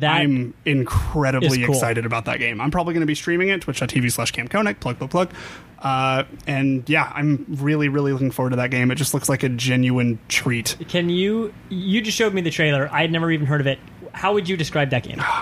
That 0.05 0.21
I'm 0.21 0.55
incredibly 0.65 1.65
cool. 1.65 1.75
excited 1.75 2.05
about 2.07 2.27
that 2.27 2.39
game. 2.39 2.61
I'm 2.61 2.71
probably 2.71 2.95
going 2.95 3.01
to 3.01 3.07
be 3.07 3.15
streaming 3.15 3.49
it, 3.49 3.63
twitch.tv 3.63 4.13
slash 4.13 4.33
camconic, 4.33 4.79
plug, 4.81 4.99
plug, 4.99 5.11
plug. 5.11 5.31
Uh, 5.79 6.25
and 6.47 6.89
yeah, 6.89 7.11
I'm 7.15 7.45
really, 7.49 7.89
really 7.89 8.13
looking 8.13 8.31
forward 8.31 8.51
to 8.51 8.57
that 8.57 8.71
game. 8.71 8.91
It 8.91 8.95
just 8.95 9.13
looks 9.15 9.29
like 9.29 9.43
a 9.43 9.49
genuine 9.49 10.19
treat. 10.29 10.77
Can 10.89 11.09
you? 11.11 11.53
You 11.69 12.01
just 12.01 12.17
showed 12.17 12.33
me 12.35 12.41
the 12.41 12.51
trailer. 12.51 12.89
I 12.93 13.01
had 13.03 13.11
never 13.13 13.31
even 13.31 13.47
heard 13.47 13.61
of 13.61 13.67
it. 13.67 13.79
How 14.13 14.33
would 14.35 14.49
you 14.49 14.57
describe 14.57 14.91
that 14.91 15.03
game? 15.03 15.23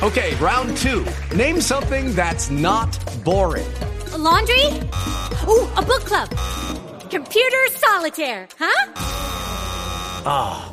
Okay, 0.00 0.36
round 0.36 0.76
two. 0.76 1.04
Name 1.34 1.60
something 1.60 2.14
that's 2.14 2.50
not 2.50 2.96
boring. 3.24 3.66
laundry? 4.16 4.62
Ooh, 5.48 5.68
a 5.76 5.82
book 5.84 6.04
club. 6.04 6.30
Computer 7.10 7.66
solitaire, 7.74 8.46
huh? 8.60 8.92
Ah, 10.24 10.72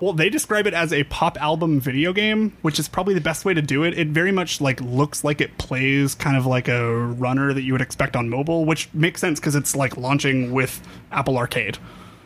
Well, 0.00 0.14
they 0.14 0.30
describe 0.30 0.66
it 0.66 0.74
as 0.74 0.92
a 0.92 1.04
pop 1.04 1.40
album 1.40 1.78
video 1.78 2.12
game, 2.12 2.56
which 2.62 2.78
is 2.80 2.88
probably 2.88 3.14
the 3.14 3.20
best 3.20 3.44
way 3.44 3.54
to 3.54 3.62
do 3.62 3.84
it. 3.84 3.96
It 3.96 4.08
very 4.08 4.32
much 4.32 4.60
like 4.60 4.80
looks 4.80 5.22
like 5.22 5.40
it 5.40 5.58
plays 5.58 6.14
kind 6.14 6.36
of 6.36 6.44
like 6.46 6.66
a 6.66 6.92
runner 6.96 7.52
that 7.52 7.62
you 7.62 7.72
would 7.72 7.82
expect 7.82 8.16
on 8.16 8.28
mobile, 8.28 8.64
which 8.64 8.88
makes 8.94 9.20
sense 9.20 9.38
because 9.38 9.54
it's 9.54 9.76
like 9.76 9.96
launching 9.96 10.50
with 10.52 10.80
Apple 11.12 11.36
Arcade. 11.38 11.78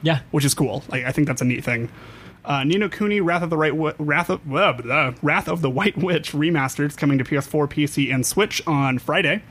Yeah, 0.03 0.21
which 0.31 0.45
is 0.45 0.55
cool. 0.55 0.85
Like 0.89 1.05
I 1.05 1.13
think 1.13 1.27
that's 1.27 1.43
a 1.43 1.45
neat 1.45 1.65
thing. 1.65 1.91
Uh, 2.45 2.63
Ni 2.63 2.79
no 2.79 2.89
Kuni, 2.89 3.21
Wrath 3.21 3.43
of 3.43 3.51
the 3.51 3.57
right, 3.57 3.73
Wrath 3.99 4.31
of 4.31 4.45
blah, 4.45 4.73
blah, 4.73 5.13
Wrath 5.21 5.49
of 5.49 5.61
the 5.61 5.69
White 5.71 5.99
Witch 5.99 6.33
remastered 6.33 6.87
is 6.91 6.97
coming 6.97 7.19
to 7.19 7.25
PS4, 7.25 7.69
PC, 7.69 8.15
and 8.15 8.25
Switch 8.25 8.63
on 8.69 8.99
Friday. 9.01 9.43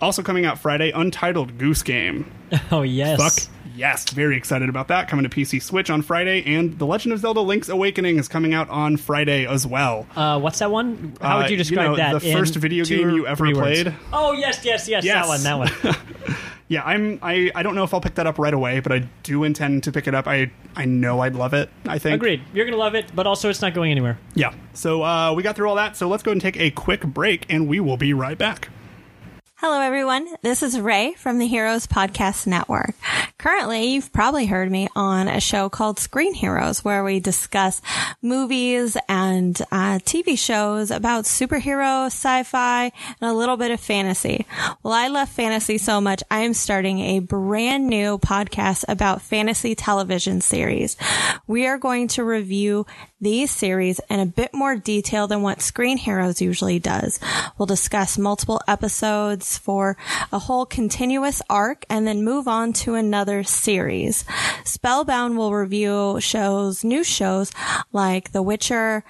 Also 0.00 0.22
coming 0.22 0.46
out 0.46 0.58
Friday, 0.58 0.90
Untitled 0.90 1.58
Goose 1.58 1.82
Game. 1.82 2.30
Oh 2.72 2.80
yes. 2.82 3.20
Fuck 3.46 3.54
yes, 3.78 4.10
very 4.10 4.36
excited 4.36 4.68
about 4.68 4.88
that. 4.88 5.08
Coming 5.08 5.22
to 5.28 5.30
PC, 5.30 5.62
Switch 5.62 5.88
on 5.88 6.02
Friday, 6.02 6.42
and 6.44 6.78
The 6.78 6.84
Legend 6.86 7.12
of 7.14 7.20
Zelda: 7.20 7.40
Link's 7.40 7.68
Awakening 7.68 8.18
is 8.18 8.28
coming 8.28 8.52
out 8.52 8.68
on 8.68 8.96
Friday 8.96 9.46
as 9.46 9.66
well. 9.66 10.06
Uh, 10.14 10.38
what's 10.40 10.58
that 10.58 10.70
one? 10.70 11.16
How 11.20 11.36
Uh, 11.38 11.40
would 11.42 11.50
you 11.50 11.56
you 11.56 11.58
describe 11.64 11.90
know, 11.90 11.96
that? 11.96 12.12
the 12.20 12.32
first 12.32 12.56
video 12.56 12.84
game 12.84 13.10
you 13.10 13.26
ever 13.26 13.50
played? 13.52 13.94
Oh 14.12 14.32
yes, 14.32 14.64
yes, 14.64 14.88
yes, 14.88 15.04
Yes. 15.04 15.26
That 15.42 15.58
one. 15.58 15.70
That 15.72 15.94
one. 15.94 15.96
Yeah, 16.70 16.82
I'm. 16.84 17.18
I, 17.22 17.50
I 17.54 17.62
don't 17.62 17.74
know 17.74 17.84
if 17.84 17.94
I'll 17.94 18.00
pick 18.02 18.16
that 18.16 18.26
up 18.26 18.38
right 18.38 18.52
away, 18.52 18.80
but 18.80 18.92
I 18.92 18.98
do 19.22 19.44
intend 19.44 19.84
to 19.84 19.92
pick 19.92 20.06
it 20.06 20.14
up. 20.14 20.26
I 20.28 20.50
I 20.76 20.84
know 20.84 21.20
I'd 21.20 21.34
love 21.34 21.54
it. 21.54 21.70
I 21.86 21.98
think. 21.98 22.16
Agreed. 22.16 22.42
You're 22.52 22.66
gonna 22.66 22.76
love 22.76 22.94
it, 22.94 23.06
but 23.14 23.26
also 23.26 23.48
it's 23.48 23.62
not 23.62 23.72
going 23.72 23.90
anywhere. 23.90 24.18
Yeah. 24.34 24.52
So 24.74 25.02
uh, 25.02 25.32
we 25.32 25.42
got 25.42 25.56
through 25.56 25.70
all 25.70 25.76
that. 25.76 25.96
So 25.96 26.08
let's 26.08 26.22
go 26.22 26.30
and 26.30 26.42
take 26.42 26.58
a 26.60 26.70
quick 26.70 27.00
break, 27.06 27.46
and 27.48 27.68
we 27.68 27.80
will 27.80 27.96
be 27.96 28.12
right 28.12 28.36
back. 28.36 28.68
Hello, 29.60 29.80
everyone. 29.80 30.28
This 30.40 30.62
is 30.62 30.78
Ray 30.78 31.14
from 31.14 31.38
the 31.38 31.48
Heroes 31.48 31.88
Podcast 31.88 32.46
Network. 32.46 32.94
Currently, 33.38 33.86
you've 33.88 34.12
probably 34.12 34.46
heard 34.46 34.70
me 34.70 34.86
on 34.94 35.26
a 35.26 35.40
show 35.40 35.68
called 35.68 35.98
Screen 35.98 36.32
Heroes, 36.32 36.84
where 36.84 37.02
we 37.02 37.18
discuss 37.18 37.82
movies 38.22 38.96
and 39.08 39.60
uh, 39.72 39.98
TV 39.98 40.38
shows 40.38 40.92
about 40.92 41.24
superhero, 41.24 42.06
sci-fi, 42.06 42.84
and 42.84 43.30
a 43.30 43.34
little 43.34 43.56
bit 43.56 43.72
of 43.72 43.80
fantasy. 43.80 44.46
Well, 44.84 44.94
I 44.94 45.08
love 45.08 45.28
fantasy 45.28 45.76
so 45.78 46.00
much, 46.00 46.22
I 46.30 46.42
am 46.42 46.54
starting 46.54 47.00
a 47.00 47.18
brand 47.18 47.88
new 47.88 48.18
podcast 48.18 48.84
about 48.86 49.22
fantasy 49.22 49.74
television 49.74 50.40
series. 50.40 50.96
We 51.48 51.66
are 51.66 51.78
going 51.78 52.06
to 52.08 52.22
review 52.22 52.86
these 53.20 53.50
series 53.50 54.00
in 54.08 54.20
a 54.20 54.26
bit 54.26 54.54
more 54.54 54.76
detail 54.76 55.26
than 55.26 55.42
what 55.42 55.60
Screen 55.60 55.98
Heroes 55.98 56.40
usually 56.40 56.78
does. 56.78 57.18
We'll 57.58 57.66
discuss 57.66 58.16
multiple 58.16 58.60
episodes 58.68 59.47
for 59.56 59.96
a 60.32 60.38
whole 60.40 60.66
continuous 60.66 61.40
arc 61.48 61.86
and 61.88 62.06
then 62.06 62.24
move 62.24 62.46
on 62.46 62.72
to 62.74 62.94
another 62.94 63.42
series. 63.42 64.24
Spellbound 64.64 65.38
will 65.38 65.54
review 65.54 66.18
shows, 66.20 66.84
new 66.84 67.02
shows 67.02 67.50
like 67.92 68.32
The 68.32 68.42
Witcher, 68.42 69.04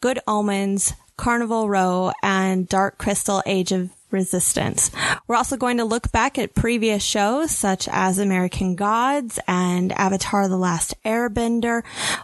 Good 0.00 0.18
Omens, 0.26 0.94
Carnival 1.16 1.68
Row, 1.68 2.12
and 2.22 2.68
Dark 2.68 2.98
Crystal 2.98 3.42
Age 3.46 3.70
of 3.70 3.90
resistance. 4.14 4.90
We're 5.26 5.36
also 5.36 5.58
going 5.58 5.76
to 5.76 5.84
look 5.84 6.10
back 6.10 6.38
at 6.38 6.54
previous 6.54 7.02
shows 7.02 7.50
such 7.50 7.86
as 7.88 8.18
American 8.18 8.76
Gods 8.76 9.38
and 9.46 9.92
Avatar 9.92 10.48
The 10.48 10.56
Last 10.56 10.94
Airbender, 11.04 11.82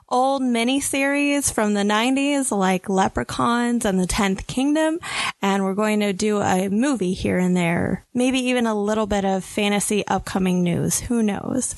old 0.08 0.40
miniseries 0.40 1.52
from 1.52 1.74
the 1.74 1.82
90s 1.82 2.50
like 2.50 2.88
Leprechauns 2.88 3.84
and 3.84 4.00
the 4.00 4.06
10th 4.06 4.46
Kingdom, 4.46 4.98
and 5.42 5.64
we're 5.64 5.74
going 5.74 6.00
to 6.00 6.14
do 6.14 6.40
a 6.40 6.70
movie 6.70 7.12
here 7.12 7.38
and 7.38 7.54
there. 7.54 8.06
Maybe 8.14 8.38
even 8.38 8.66
a 8.66 8.74
little 8.74 9.06
bit 9.06 9.26
of 9.26 9.44
fantasy 9.44 10.06
upcoming 10.06 10.62
news. 10.62 11.00
Who 11.00 11.22
knows? 11.22 11.74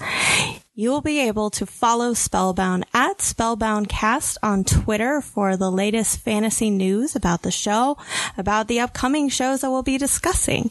You'll 0.74 1.02
be 1.02 1.20
able 1.20 1.50
to 1.50 1.66
follow 1.66 2.14
Spellbound 2.14 2.86
at 2.94 3.18
Spellboundcast 3.18 4.38
on 4.42 4.64
Twitter 4.64 5.20
for 5.20 5.54
the 5.54 5.70
latest 5.70 6.20
fantasy 6.20 6.70
news 6.70 7.14
about 7.14 7.42
the 7.42 7.50
show, 7.50 7.98
about 8.38 8.68
the 8.68 8.80
upcoming 8.80 9.28
shows 9.28 9.60
that 9.60 9.70
we'll 9.70 9.82
be 9.82 9.98
discussing. 9.98 10.70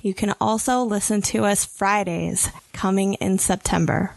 You 0.00 0.14
can 0.14 0.32
also 0.40 0.84
listen 0.84 1.20
to 1.20 1.44
us 1.44 1.66
Fridays 1.66 2.48
coming 2.72 3.12
in 3.14 3.36
September. 3.36 4.14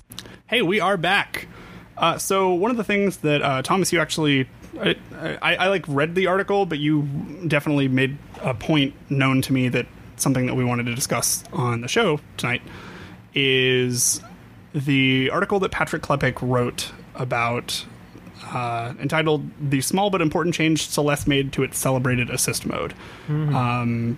Hey, 0.48 0.62
we 0.62 0.80
are 0.80 0.96
back. 0.96 1.50
Uh, 1.98 2.18
so 2.18 2.54
one 2.54 2.72
of 2.72 2.78
the 2.78 2.86
things 2.86 3.18
that 3.18 3.42
uh, 3.42 3.62
Thomas, 3.62 3.92
you 3.92 4.00
actually, 4.00 4.48
I, 4.80 4.96
I, 5.42 5.56
I 5.56 5.68
like 5.68 5.84
read 5.90 6.16
the 6.16 6.28
article, 6.28 6.66
but 6.66 6.80
you 6.80 7.02
definitely 7.46 7.90
made 7.90 8.18
a 8.42 8.54
point 8.54 8.94
known 9.10 9.42
to 9.42 9.52
me 9.52 9.68
that 9.68 9.86
something 10.16 10.46
that 10.46 10.56
we 10.56 10.64
wanted 10.64 10.86
to 10.86 10.96
discuss 10.96 11.44
on 11.52 11.82
the 11.82 11.90
show 11.90 12.22
tonight 12.38 12.62
is 13.34 14.22
the 14.76 15.30
article 15.32 15.60
that 15.62 15.72
Patrick 15.72 16.02
Klepek 16.04 16.38
wrote 16.42 16.92
about 17.16 17.86
uh, 18.52 18.94
entitled 19.00 19.50
"The 19.72 19.82
Small 19.82 20.10
but 20.10 20.22
Important 20.22 20.54
Change 20.54 20.86
Celeste 20.88 21.28
Made 21.28 21.54
to 21.54 21.64
Its 21.64 21.78
Celebrated 21.78 22.30
Assist 22.30 22.66
Mode," 22.66 22.94
Mhm. 23.28 23.56
um, 23.56 24.18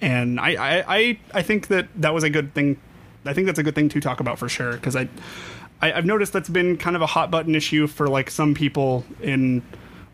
and 0.00 0.38
I, 0.40 0.54
I, 0.54 0.84
I, 0.96 1.18
I 1.34 1.42
think 1.42 1.66
that 1.68 1.88
that 1.96 2.14
was 2.14 2.22
a 2.24 2.30
good 2.30 2.54
thing. 2.54 2.78
I 3.24 3.32
think 3.32 3.46
that's 3.46 3.58
a 3.58 3.62
good 3.64 3.74
thing 3.74 3.88
to 3.90 4.00
talk 4.00 4.20
about 4.20 4.38
for 4.38 4.48
sure 4.48 4.72
because 4.72 4.94
I, 4.94 5.08
I, 5.82 5.92
I've 5.94 6.04
noticed 6.06 6.32
that's 6.32 6.48
been 6.48 6.76
kind 6.76 6.94
of 6.94 7.02
a 7.02 7.06
hot 7.06 7.30
button 7.30 7.54
issue 7.54 7.86
for 7.88 8.08
like 8.08 8.30
some 8.30 8.54
people 8.54 9.04
in 9.20 9.62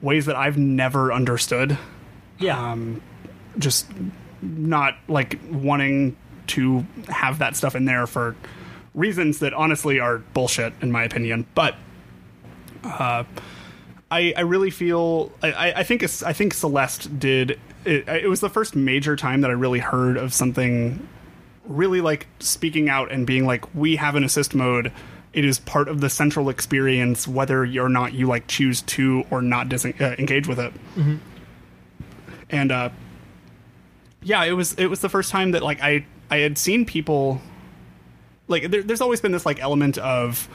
ways 0.00 0.26
that 0.26 0.34
I've 0.36 0.56
never 0.56 1.12
understood. 1.12 1.76
Yeah. 2.38 2.58
Um, 2.72 3.02
just 3.58 3.86
not 4.40 4.96
like 5.08 5.38
wanting 5.50 6.16
to 6.48 6.86
have 7.08 7.38
that 7.40 7.54
stuff 7.54 7.76
in 7.76 7.84
there 7.84 8.06
for 8.06 8.34
reasons 8.94 9.38
that 9.38 9.52
honestly 9.54 9.98
are 10.00 10.18
bullshit 10.18 10.72
in 10.82 10.90
my 10.92 11.04
opinion. 11.04 11.46
But 11.54 11.76
uh, 12.84 13.24
I 14.10 14.34
I 14.36 14.40
really 14.42 14.70
feel 14.70 15.32
I, 15.42 15.72
I- 15.76 15.82
think 15.82 16.02
I 16.02 16.32
think 16.32 16.54
Celeste 16.54 17.18
did 17.18 17.58
it, 17.84 18.06
it 18.08 18.28
was 18.28 18.40
the 18.40 18.50
first 18.50 18.76
major 18.76 19.16
time 19.16 19.40
that 19.40 19.50
I 19.50 19.54
really 19.54 19.78
heard 19.80 20.16
of 20.16 20.32
something 20.34 21.08
really 21.64 22.00
like 22.00 22.26
speaking 22.40 22.88
out 22.88 23.10
and 23.12 23.26
being 23.26 23.46
like 23.46 23.72
we 23.74 23.96
have 23.96 24.14
an 24.16 24.24
assist 24.24 24.54
mode 24.54 24.92
it 25.32 25.44
is 25.44 25.58
part 25.60 25.88
of 25.88 26.00
the 26.00 26.10
central 26.10 26.48
experience 26.48 27.26
whether 27.26 27.64
you're 27.64 27.86
or 27.86 27.88
not 27.88 28.12
you 28.12 28.26
like 28.26 28.46
choose 28.48 28.82
to 28.82 29.24
or 29.30 29.40
not 29.40 29.68
dis- 29.68 29.84
uh, 29.86 30.14
engage 30.18 30.46
with 30.48 30.58
it 30.58 30.72
Mhm. 30.96 31.18
and 32.50 32.72
uh 32.72 32.90
yeah 34.22 34.44
it 34.44 34.52
was 34.52 34.74
it 34.74 34.86
was 34.86 35.00
the 35.00 35.08
first 35.08 35.30
time 35.30 35.52
that 35.52 35.62
like 35.62 35.80
i 35.80 36.04
i 36.30 36.38
had 36.38 36.58
seen 36.58 36.84
people 36.84 37.40
like 38.48 38.70
there, 38.70 38.82
there's 38.82 39.00
always 39.00 39.20
been 39.20 39.32
this 39.32 39.46
like 39.46 39.60
element 39.60 39.98
of 39.98 40.48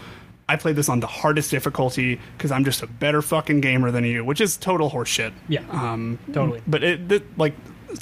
i 0.49 0.55
played 0.55 0.75
this 0.75 0.89
on 0.89 0.99
the 0.99 1.07
hardest 1.07 1.51
difficulty 1.51 2.19
because 2.37 2.51
i'm 2.51 2.63
just 2.65 2.81
a 2.83 2.87
better 2.87 3.21
fucking 3.21 3.61
gamer 3.61 3.91
than 3.91 4.03
you 4.03 4.23
which 4.23 4.41
is 4.41 4.57
total 4.57 4.89
horseshit 4.89 5.33
Yeah. 5.47 5.61
um 5.71 6.19
Totally. 6.33 6.61
but 6.67 6.83
it 6.83 7.07
the, 7.09 7.23
like 7.37 7.53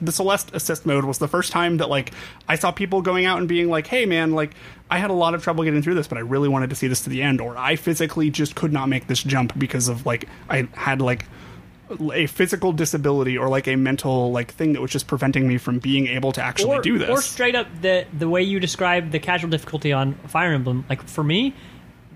the 0.02 0.12
celeste 0.12 0.50
assist 0.54 0.86
mode 0.88 1.06
was 1.06 1.20
the 1.20 1.28
first 1.28 1.52
time 1.52 1.78
that 1.78 1.90
like 1.90 2.12
i 2.50 2.56
saw 2.56 2.72
people 2.72 3.02
going 3.04 3.26
out 3.26 3.38
and 3.38 3.48
being 3.48 3.70
like 3.70 3.86
hey 3.88 4.06
man 4.08 4.32
like 4.32 4.56
i 4.90 4.98
had 4.98 5.12
a 5.12 5.14
lot 5.14 5.36
of 5.36 5.44
trouble 5.44 5.64
getting 5.64 5.82
through 5.84 5.94
this 5.94 6.08
but 6.08 6.18
i 6.18 6.22
really 6.22 6.50
wanted 6.50 6.70
to 6.72 6.76
see 6.76 6.88
this 6.88 7.02
to 7.04 7.10
the 7.10 7.22
end 7.22 7.40
or 7.40 7.56
i 7.58 7.76
physically 7.76 8.30
just 8.32 8.56
could 8.56 8.74
not 8.74 8.90
make 8.90 9.06
this 9.08 9.22
jump 9.22 9.58
because 9.60 9.88
of 9.88 10.04
like 10.06 10.28
i 10.50 10.68
had 10.74 11.02
like 11.02 11.26
a 12.12 12.26
physical 12.28 12.72
disability 12.72 13.38
or 13.38 13.48
like 13.48 13.68
a 13.68 13.76
mental 13.76 14.32
like 14.32 14.52
thing 14.54 14.74
that 14.74 14.82
was 14.82 14.92
just 14.92 15.08
preventing 15.08 15.48
me 15.48 15.58
from 15.58 15.80
being 15.80 16.08
able 16.08 16.32
to 16.32 16.42
actually 16.42 16.78
or, 16.78 16.82
do 16.82 16.98
this 16.98 17.10
Or 17.10 17.22
straight 17.22 17.56
up 17.56 17.68
the 17.82 18.06
the 18.18 18.28
way 18.28 18.42
you 18.44 18.60
describe 18.60 19.12
the 19.12 19.20
casual 19.20 19.50
difficulty 19.50 19.94
on 19.94 20.16
Fire 20.28 20.54
Emblem, 20.54 20.86
like 20.90 21.04
for 21.08 21.24
me, 21.24 21.54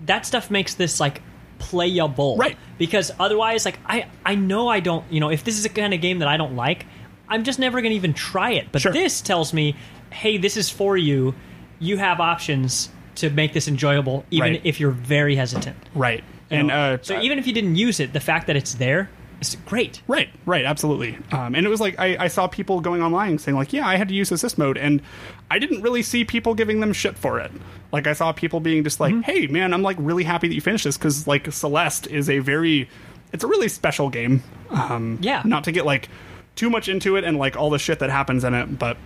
that 0.06 0.26
stuff 0.26 0.50
makes 0.50 0.74
this 0.74 0.98
like 1.00 1.22
playable. 1.58 2.36
Right. 2.36 2.56
Because 2.78 3.12
otherwise, 3.20 3.64
like 3.64 3.78
I 3.86 4.06
I 4.24 4.34
know 4.34 4.68
I 4.68 4.80
don't 4.80 5.04
you 5.12 5.20
know 5.20 5.30
if 5.30 5.44
this 5.44 5.58
is 5.58 5.64
a 5.64 5.68
kind 5.68 5.94
of 5.94 6.00
game 6.00 6.18
that 6.18 6.28
I 6.28 6.36
don't 6.36 6.56
like, 6.56 6.86
I'm 7.28 7.44
just 7.44 7.58
never 7.58 7.80
gonna 7.80 7.94
even 7.94 8.12
try 8.14 8.52
it. 8.52 8.68
But 8.72 8.82
this 8.82 9.20
tells 9.20 9.52
me, 9.52 9.76
hey, 10.10 10.36
this 10.38 10.56
is 10.56 10.68
for 10.70 10.96
you. 10.96 11.34
You 11.78 11.96
have 11.98 12.18
options 12.20 12.90
to 13.16 13.30
make 13.30 13.52
this 13.52 13.68
enjoyable, 13.68 14.24
even 14.30 14.52
Right. 14.54 14.60
if 14.64 14.80
you're 14.80 14.90
very 14.90 15.36
hesitant. 15.36 15.76
right 15.94 16.24
You 16.50 16.56
and 16.58 16.70
uh 16.70 16.98
so 17.02 17.20
even 17.20 17.38
if 17.38 17.46
you 17.46 17.52
didn't 17.52 17.76
use 17.76 18.00
it, 18.00 18.12
the 18.12 18.20
fact 18.20 18.46
that 18.48 18.56
it's 18.56 18.74
there 18.74 19.10
is 19.40 19.56
great. 19.66 20.02
Right, 20.06 20.28
right, 20.46 20.64
absolutely. 20.64 21.18
Um, 21.32 21.54
and 21.54 21.64
it 21.64 21.68
was 21.68 21.80
like 21.80 21.98
I, 21.98 22.24
I 22.24 22.28
saw 22.28 22.46
people 22.46 22.80
going 22.80 23.02
online 23.02 23.38
saying 23.38 23.56
like, 23.56 23.72
"Yeah, 23.72 23.86
I 23.86 23.96
had 23.96 24.08
to 24.08 24.14
use 24.14 24.30
assist 24.32 24.58
mode," 24.58 24.76
and 24.76 25.02
I 25.50 25.58
didn't 25.58 25.82
really 25.82 26.02
see 26.02 26.24
people 26.24 26.54
giving 26.54 26.80
them 26.80 26.92
shit 26.92 27.16
for 27.16 27.40
it. 27.40 27.50
Like 27.92 28.06
I 28.06 28.12
saw 28.12 28.32
people 28.32 28.60
being 28.60 28.84
just 28.84 29.00
like, 29.00 29.14
"Hey, 29.22 29.46
man, 29.46 29.72
I'm 29.74 29.82
like 29.82 29.96
really 29.98 30.24
happy 30.24 30.48
that 30.48 30.54
you 30.54 30.60
finished 30.60 30.84
this 30.84 30.96
because 30.96 31.26
like 31.26 31.50
Celeste 31.52 32.06
is 32.06 32.28
a 32.30 32.38
very, 32.38 32.88
it's 33.32 33.44
a 33.44 33.48
really 33.48 33.68
special 33.68 34.10
game." 34.10 34.42
Um, 34.70 35.18
yeah. 35.20 35.42
Not 35.44 35.64
to 35.64 35.72
get 35.72 35.84
like 35.84 36.08
too 36.54 36.70
much 36.70 36.88
into 36.88 37.16
it 37.16 37.24
and 37.24 37.38
like 37.38 37.56
all 37.56 37.70
the 37.70 37.78
shit 37.78 37.98
that 38.00 38.10
happens 38.10 38.44
in 38.44 38.54
it, 38.54 38.78
but 38.78 38.96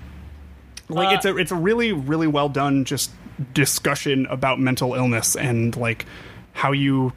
like 0.89 1.09
Uh, 1.09 1.17
it's 1.17 1.25
a 1.25 1.37
it's 1.37 1.53
a 1.53 1.57
really 1.57 1.93
really 1.93 2.27
well 2.27 2.49
done 2.49 2.85
just 2.85 3.11
discussion 3.53 4.27
about 4.27 4.61
mental 4.61 4.95
illness 4.95 5.37
and 5.37 5.77
like 5.77 6.07
how 6.53 6.73
you 6.73 7.13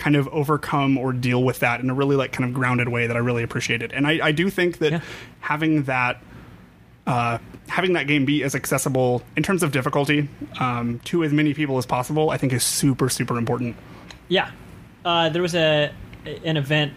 kind 0.00 0.16
of 0.16 0.26
overcome 0.28 0.96
or 0.96 1.12
deal 1.12 1.44
with 1.44 1.58
that 1.58 1.80
in 1.80 1.90
a 1.90 1.94
really 1.94 2.16
like 2.16 2.32
kind 2.32 2.48
of 2.48 2.54
grounded 2.54 2.88
way 2.88 3.06
that 3.06 3.16
I 3.16 3.20
really 3.20 3.42
appreciated. 3.42 3.92
And 3.92 4.06
I, 4.06 4.28
I 4.28 4.32
do 4.32 4.48
think 4.48 4.78
that 4.78 5.02
having 5.40 5.82
that 5.84 6.22
uh, 7.06 7.36
having 7.68 7.92
that 7.92 8.06
game 8.06 8.24
be 8.24 8.42
as 8.42 8.54
accessible 8.54 9.22
in 9.36 9.42
terms 9.42 9.62
of 9.62 9.72
difficulty 9.72 10.26
um, 10.58 11.00
to 11.04 11.22
as 11.22 11.32
many 11.32 11.52
people 11.52 11.76
as 11.76 11.84
possible, 11.84 12.30
I 12.30 12.38
think 12.38 12.54
is 12.54 12.64
super 12.64 13.10
super 13.10 13.36
important. 13.36 13.76
Yeah, 14.28 14.50
uh, 15.04 15.28
there 15.28 15.42
was 15.42 15.54
a 15.54 15.92
an 16.44 16.56
event, 16.56 16.94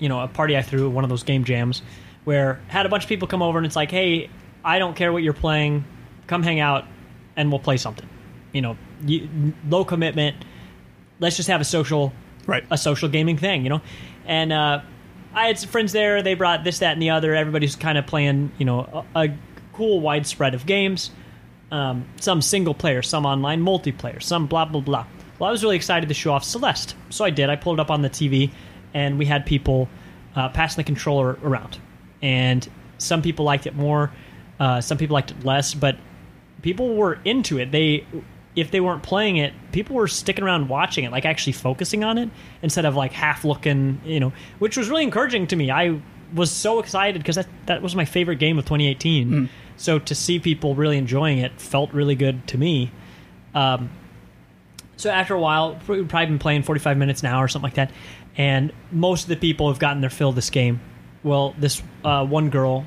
you 0.00 0.08
know, 0.08 0.20
a 0.20 0.26
party 0.26 0.56
I 0.56 0.62
threw, 0.62 0.90
one 0.90 1.04
of 1.04 1.10
those 1.10 1.22
game 1.22 1.44
jams, 1.44 1.82
where 2.24 2.60
had 2.66 2.84
a 2.84 2.88
bunch 2.88 3.04
of 3.04 3.08
people 3.08 3.28
come 3.28 3.42
over 3.42 3.58
and 3.58 3.66
it's 3.66 3.76
like, 3.76 3.92
hey, 3.92 4.28
I 4.64 4.80
don't 4.80 4.96
care 4.96 5.12
what 5.12 5.22
you're 5.22 5.32
playing, 5.32 5.84
come 6.26 6.42
hang 6.42 6.58
out, 6.58 6.84
and 7.36 7.50
we'll 7.50 7.60
play 7.60 7.76
something. 7.76 8.08
You 8.52 8.62
know, 8.62 8.76
you, 9.06 9.28
low 9.68 9.84
commitment. 9.84 10.36
Let's 11.20 11.36
just 11.36 11.48
have 11.48 11.60
a 11.60 11.64
social, 11.64 12.12
right? 12.46 12.64
A 12.70 12.78
social 12.78 13.08
gaming 13.08 13.36
thing, 13.36 13.64
you 13.64 13.70
know, 13.70 13.80
and 14.26 14.52
uh, 14.52 14.80
I 15.34 15.46
had 15.46 15.58
some 15.58 15.70
friends 15.70 15.92
there. 15.92 16.22
They 16.22 16.34
brought 16.34 16.64
this, 16.64 16.78
that, 16.78 16.92
and 16.92 17.02
the 17.02 17.10
other. 17.10 17.34
Everybody's 17.34 17.76
kind 17.76 17.98
of 17.98 18.06
playing, 18.06 18.52
you 18.58 18.64
know, 18.64 19.04
a, 19.14 19.24
a 19.24 19.36
cool 19.72 20.00
widespread 20.00 20.54
of 20.54 20.66
games. 20.66 21.10
Um, 21.70 22.06
some 22.20 22.40
single 22.40 22.74
player, 22.74 23.02
some 23.02 23.26
online 23.26 23.60
multiplayer, 23.62 24.22
some 24.22 24.46
blah 24.46 24.64
blah 24.64 24.80
blah. 24.80 25.06
Well, 25.38 25.48
I 25.48 25.50
was 25.50 25.64
really 25.64 25.76
excited 25.76 26.08
to 26.08 26.14
show 26.14 26.32
off 26.32 26.44
Celeste, 26.44 26.94
so 27.10 27.24
I 27.24 27.30
did. 27.30 27.50
I 27.50 27.56
pulled 27.56 27.78
it 27.78 27.82
up 27.82 27.90
on 27.90 28.02
the 28.02 28.10
TV, 28.10 28.50
and 28.92 29.18
we 29.18 29.24
had 29.24 29.44
people 29.44 29.88
uh, 30.36 30.50
passing 30.50 30.76
the 30.76 30.86
controller 30.86 31.36
around, 31.42 31.78
and 32.22 32.68
some 32.98 33.22
people 33.22 33.44
liked 33.44 33.66
it 33.66 33.74
more, 33.74 34.12
uh, 34.60 34.80
some 34.80 34.98
people 34.98 35.14
liked 35.14 35.32
it 35.32 35.44
less, 35.44 35.74
but 35.74 35.96
people 36.62 36.94
were 36.94 37.18
into 37.24 37.58
it. 37.58 37.72
They, 37.72 38.06
if 38.56 38.70
they 38.70 38.80
weren't 38.80 39.02
playing 39.02 39.36
it, 39.36 39.52
people 39.72 39.96
were 39.96 40.06
sticking 40.06 40.44
around 40.44 40.68
watching 40.68 41.04
it, 41.04 41.12
like 41.12 41.24
actually 41.24 41.54
focusing 41.54 42.04
on 42.04 42.18
it 42.18 42.30
instead 42.62 42.84
of 42.84 42.94
like 42.94 43.12
half 43.12 43.44
looking, 43.44 44.00
you 44.04 44.20
know, 44.20 44.32
which 44.58 44.76
was 44.76 44.88
really 44.88 45.02
encouraging 45.02 45.46
to 45.48 45.56
me. 45.56 45.70
I 45.70 46.00
was 46.32 46.50
so 46.50 46.78
excited 46.78 47.20
because 47.20 47.36
that 47.36 47.48
that 47.66 47.82
was 47.82 47.94
my 47.94 48.04
favorite 48.04 48.38
game 48.38 48.58
of 48.58 48.64
2018. 48.64 49.48
So 49.76 49.98
to 49.98 50.14
see 50.14 50.38
people 50.38 50.74
really 50.74 50.98
enjoying 50.98 51.38
it 51.38 51.60
felt 51.60 51.92
really 51.92 52.14
good 52.14 52.46
to 52.48 52.58
me. 52.58 52.92
Um, 53.54 53.90
so 54.96 55.10
after 55.10 55.34
a 55.34 55.40
while, 55.40 55.78
we've 55.88 56.06
probably 56.06 56.26
been 56.26 56.38
playing 56.38 56.62
45 56.62 56.96
minutes 56.96 57.22
now 57.22 57.42
or 57.42 57.48
something 57.48 57.66
like 57.66 57.74
that, 57.74 57.90
and 58.36 58.72
most 58.92 59.24
of 59.24 59.28
the 59.30 59.36
people 59.36 59.68
have 59.68 59.80
gotten 59.80 60.00
their 60.00 60.10
fill 60.10 60.28
of 60.28 60.36
this 60.36 60.50
game. 60.50 60.80
Well, 61.24 61.54
this 61.58 61.82
uh, 62.04 62.24
one 62.24 62.50
girl, 62.50 62.86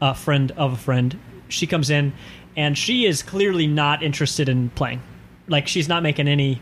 a 0.00 0.14
friend 0.14 0.50
of 0.52 0.72
a 0.72 0.76
friend, 0.76 1.18
she 1.48 1.66
comes 1.66 1.90
in, 1.90 2.14
and 2.56 2.76
she 2.76 3.06
is 3.06 3.22
clearly 3.22 3.66
not 3.66 4.02
interested 4.02 4.48
in 4.48 4.70
playing. 4.70 5.02
Like 5.48 5.68
she's 5.68 5.88
not 5.88 6.02
making 6.02 6.28
any 6.28 6.60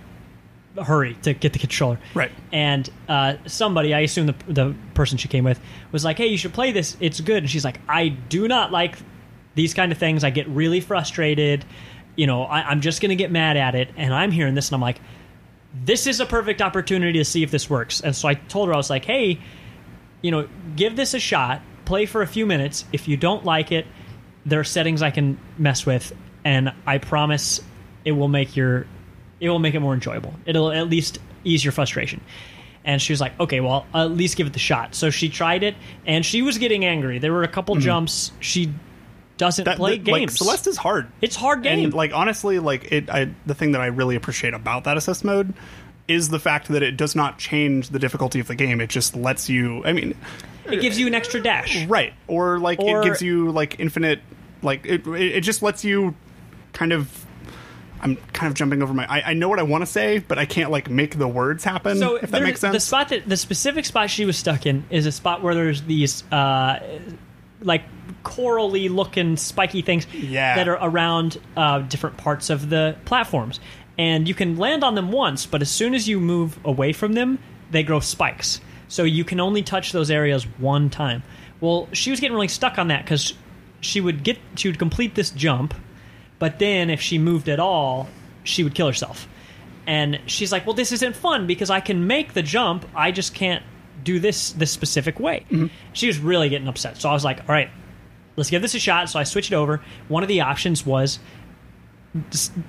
hurry 0.82 1.14
to 1.22 1.34
get 1.34 1.52
the 1.52 1.58
controller. 1.58 1.98
Right. 2.14 2.30
And 2.52 2.88
uh, 3.08 3.34
somebody, 3.46 3.94
I 3.94 4.00
assume 4.00 4.26
the 4.26 4.34
the 4.48 4.74
person 4.94 5.18
she 5.18 5.28
came 5.28 5.44
with, 5.44 5.60
was 5.92 6.04
like, 6.04 6.16
"Hey, 6.18 6.26
you 6.26 6.38
should 6.38 6.52
play 6.52 6.72
this. 6.72 6.96
It's 7.00 7.20
good." 7.20 7.38
And 7.38 7.50
she's 7.50 7.64
like, 7.64 7.80
"I 7.88 8.08
do 8.08 8.48
not 8.48 8.72
like 8.72 8.98
these 9.54 9.74
kind 9.74 9.92
of 9.92 9.98
things. 9.98 10.24
I 10.24 10.30
get 10.30 10.48
really 10.48 10.80
frustrated. 10.80 11.64
You 12.16 12.26
know, 12.26 12.44
I, 12.44 12.62
I'm 12.62 12.80
just 12.80 13.00
going 13.00 13.10
to 13.10 13.16
get 13.16 13.30
mad 13.30 13.56
at 13.56 13.74
it." 13.74 13.90
And 13.96 14.14
I'm 14.14 14.30
hearing 14.30 14.54
this, 14.54 14.68
and 14.68 14.74
I'm 14.74 14.80
like, 14.80 15.00
"This 15.84 16.06
is 16.06 16.20
a 16.20 16.26
perfect 16.26 16.62
opportunity 16.62 17.18
to 17.18 17.24
see 17.24 17.42
if 17.42 17.50
this 17.50 17.68
works." 17.68 18.00
And 18.00 18.14
so 18.14 18.28
I 18.28 18.34
told 18.34 18.68
her, 18.68 18.74
I 18.74 18.76
was 18.76 18.90
like, 18.90 19.04
"Hey, 19.04 19.40
you 20.22 20.30
know, 20.30 20.48
give 20.76 20.96
this 20.96 21.14
a 21.14 21.20
shot. 21.20 21.62
Play 21.84 22.06
for 22.06 22.22
a 22.22 22.26
few 22.26 22.46
minutes. 22.46 22.84
If 22.92 23.08
you 23.08 23.16
don't 23.16 23.44
like 23.44 23.72
it, 23.72 23.86
there 24.46 24.60
are 24.60 24.64
settings 24.64 25.02
I 25.02 25.10
can 25.10 25.38
mess 25.58 25.84
with, 25.84 26.14
and 26.44 26.72
I 26.86 26.98
promise 26.98 27.60
it 28.04 28.12
will 28.12 28.28
make 28.28 28.56
your 28.56 28.86
it 29.40 29.48
will 29.48 29.58
make 29.58 29.74
it 29.74 29.80
more 29.80 29.94
enjoyable. 29.94 30.34
It'll 30.46 30.70
at 30.70 30.88
least 30.88 31.18
ease 31.44 31.64
your 31.64 31.72
frustration. 31.72 32.20
And 32.84 33.00
she 33.00 33.12
was 33.12 33.20
like, 33.20 33.38
okay, 33.38 33.60
well, 33.60 33.86
I'll 33.92 34.06
at 34.06 34.12
least 34.12 34.36
give 34.36 34.46
it 34.46 34.52
the 34.54 34.58
shot. 34.58 34.94
So 34.94 35.10
she 35.10 35.28
tried 35.28 35.62
it, 35.62 35.74
and 36.06 36.24
she 36.24 36.42
was 36.42 36.58
getting 36.58 36.84
angry. 36.84 37.18
There 37.18 37.32
were 37.32 37.42
a 37.42 37.48
couple 37.48 37.74
mm-hmm. 37.74 37.84
jumps. 37.84 38.32
She 38.40 38.72
doesn't 39.36 39.64
That- 39.64 39.76
play 39.76 39.98
that- 39.98 40.10
like, 40.10 40.20
games. 40.20 40.36
Celeste 40.36 40.66
is 40.66 40.76
hard. 40.76 41.10
It's 41.20 41.36
hard 41.36 41.62
game. 41.62 41.84
And 41.84 41.94
like 41.94 42.12
honestly, 42.12 42.58
like 42.58 42.92
it, 42.92 43.10
I, 43.10 43.30
the 43.46 43.54
thing 43.54 43.72
that 43.72 43.80
I 43.80 43.86
really 43.86 44.16
appreciate 44.16 44.54
about 44.54 44.84
that 44.84 44.96
assist 44.96 45.24
mode 45.24 45.54
is 46.10 46.28
the 46.28 46.38
fact 46.38 46.68
that 46.68 46.82
it 46.82 46.96
does 46.96 47.14
not 47.14 47.38
change 47.38 47.88
the 47.90 47.98
difficulty 47.98 48.40
of 48.40 48.48
the 48.48 48.54
game. 48.54 48.80
It 48.80 48.90
just 48.90 49.14
lets 49.16 49.48
you. 49.48 49.84
I 49.84 49.92
mean, 49.92 50.14
it 50.66 50.80
gives 50.80 50.98
you 50.98 51.06
an 51.06 51.14
extra 51.14 51.40
dash. 51.40 51.86
right? 51.86 52.12
Or 52.26 52.58
like 52.58 52.80
Or- 52.80 53.00
it 53.00 53.04
gives 53.04 53.22
you 53.22 53.50
like 53.50 53.78
infinite. 53.78 54.20
Like 54.62 54.84
it, 54.84 55.06
it, 55.06 55.40
just 55.42 55.62
lets 55.62 55.84
you 55.84 56.14
kind 56.72 56.92
of. 56.92 57.26
I'm 58.02 58.16
kind 58.32 58.50
of 58.50 58.56
jumping 58.56 58.82
over 58.82 58.94
my. 58.94 59.06
I, 59.06 59.30
I 59.30 59.34
know 59.34 59.48
what 59.50 59.58
I 59.58 59.62
want 59.62 59.82
to 59.82 59.86
say, 59.86 60.18
but 60.18 60.38
I 60.38 60.46
can't 60.46 60.70
like 60.70 60.88
make 60.88 61.18
the 61.18 61.28
words 61.28 61.64
happen. 61.64 61.98
So 61.98 62.16
if 62.16 62.30
that 62.30 62.42
makes 62.42 62.60
sense. 62.60 62.72
The 62.74 62.80
spot 62.80 63.10
that 63.10 63.28
the 63.28 63.36
specific 63.36 63.84
spot 63.84 64.08
she 64.10 64.24
was 64.24 64.38
stuck 64.38 64.64
in 64.66 64.84
is 64.90 65.04
a 65.06 65.12
spot 65.12 65.42
where 65.42 65.54
there's 65.54 65.82
these 65.82 66.24
uh, 66.32 66.78
like 67.60 67.82
corally 68.22 68.88
looking 68.88 69.36
spiky 69.36 69.82
things 69.82 70.06
Yeah. 70.14 70.56
that 70.56 70.68
are 70.68 70.78
around 70.80 71.38
uh, 71.56 71.80
different 71.80 72.16
parts 72.16 72.48
of 72.50 72.68
the 72.70 72.96
platforms, 73.04 73.60
and 74.00 74.26
you 74.26 74.32
can 74.32 74.56
land 74.56 74.82
on 74.82 74.94
them 74.94 75.12
once, 75.12 75.44
but 75.44 75.60
as 75.60 75.70
soon 75.70 75.94
as 75.94 76.08
you 76.08 76.18
move 76.18 76.58
away 76.64 76.90
from 76.90 77.12
them, 77.12 77.38
they 77.70 77.82
grow 77.82 78.00
spikes. 78.00 78.58
So 78.88 79.04
you 79.04 79.24
can 79.24 79.40
only 79.40 79.62
touch 79.62 79.92
those 79.92 80.10
areas 80.10 80.44
one 80.56 80.88
time. 80.88 81.22
Well, 81.60 81.86
she 81.92 82.10
was 82.10 82.18
getting 82.18 82.34
really 82.34 82.48
stuck 82.48 82.78
on 82.78 82.88
that 82.88 83.04
because 83.04 83.34
she 83.82 84.00
would 84.00 84.24
get 84.24 84.38
she 84.56 84.68
would 84.68 84.78
complete 84.78 85.16
this 85.16 85.28
jump, 85.28 85.74
but 86.38 86.58
then 86.58 86.88
if 86.88 87.02
she 87.02 87.18
moved 87.18 87.50
at 87.50 87.60
all, 87.60 88.08
she 88.42 88.64
would 88.64 88.74
kill 88.74 88.86
herself. 88.86 89.28
And 89.86 90.18
she's 90.24 90.50
like, 90.50 90.64
"Well, 90.64 90.74
this 90.74 90.92
isn't 90.92 91.14
fun 91.14 91.46
because 91.46 91.68
I 91.68 91.80
can 91.80 92.06
make 92.06 92.32
the 92.32 92.42
jump. 92.42 92.86
I 92.96 93.12
just 93.12 93.34
can't 93.34 93.62
do 94.02 94.18
this 94.18 94.52
this 94.52 94.70
specific 94.70 95.20
way." 95.20 95.44
Mm-hmm. 95.50 95.66
She 95.92 96.06
was 96.06 96.18
really 96.18 96.48
getting 96.48 96.68
upset. 96.68 96.96
So 96.96 97.10
I 97.10 97.12
was 97.12 97.22
like, 97.22 97.40
"All 97.40 97.54
right, 97.54 97.68
let's 98.36 98.48
give 98.48 98.62
this 98.62 98.74
a 98.74 98.80
shot." 98.80 99.10
So 99.10 99.18
I 99.18 99.24
switched 99.24 99.52
it 99.52 99.56
over. 99.56 99.82
One 100.08 100.22
of 100.22 100.30
the 100.30 100.40
options 100.40 100.86
was 100.86 101.18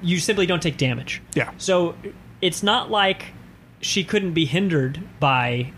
you 0.01 0.19
simply 0.19 0.45
don't 0.45 0.61
take 0.61 0.77
damage. 0.77 1.21
Yeah. 1.33 1.51
So 1.57 1.95
it's 2.41 2.63
not 2.63 2.91
like 2.91 3.33
she 3.81 4.03
couldn't 4.03 4.33
be 4.33 4.45
hindered 4.45 5.01
by 5.19 5.73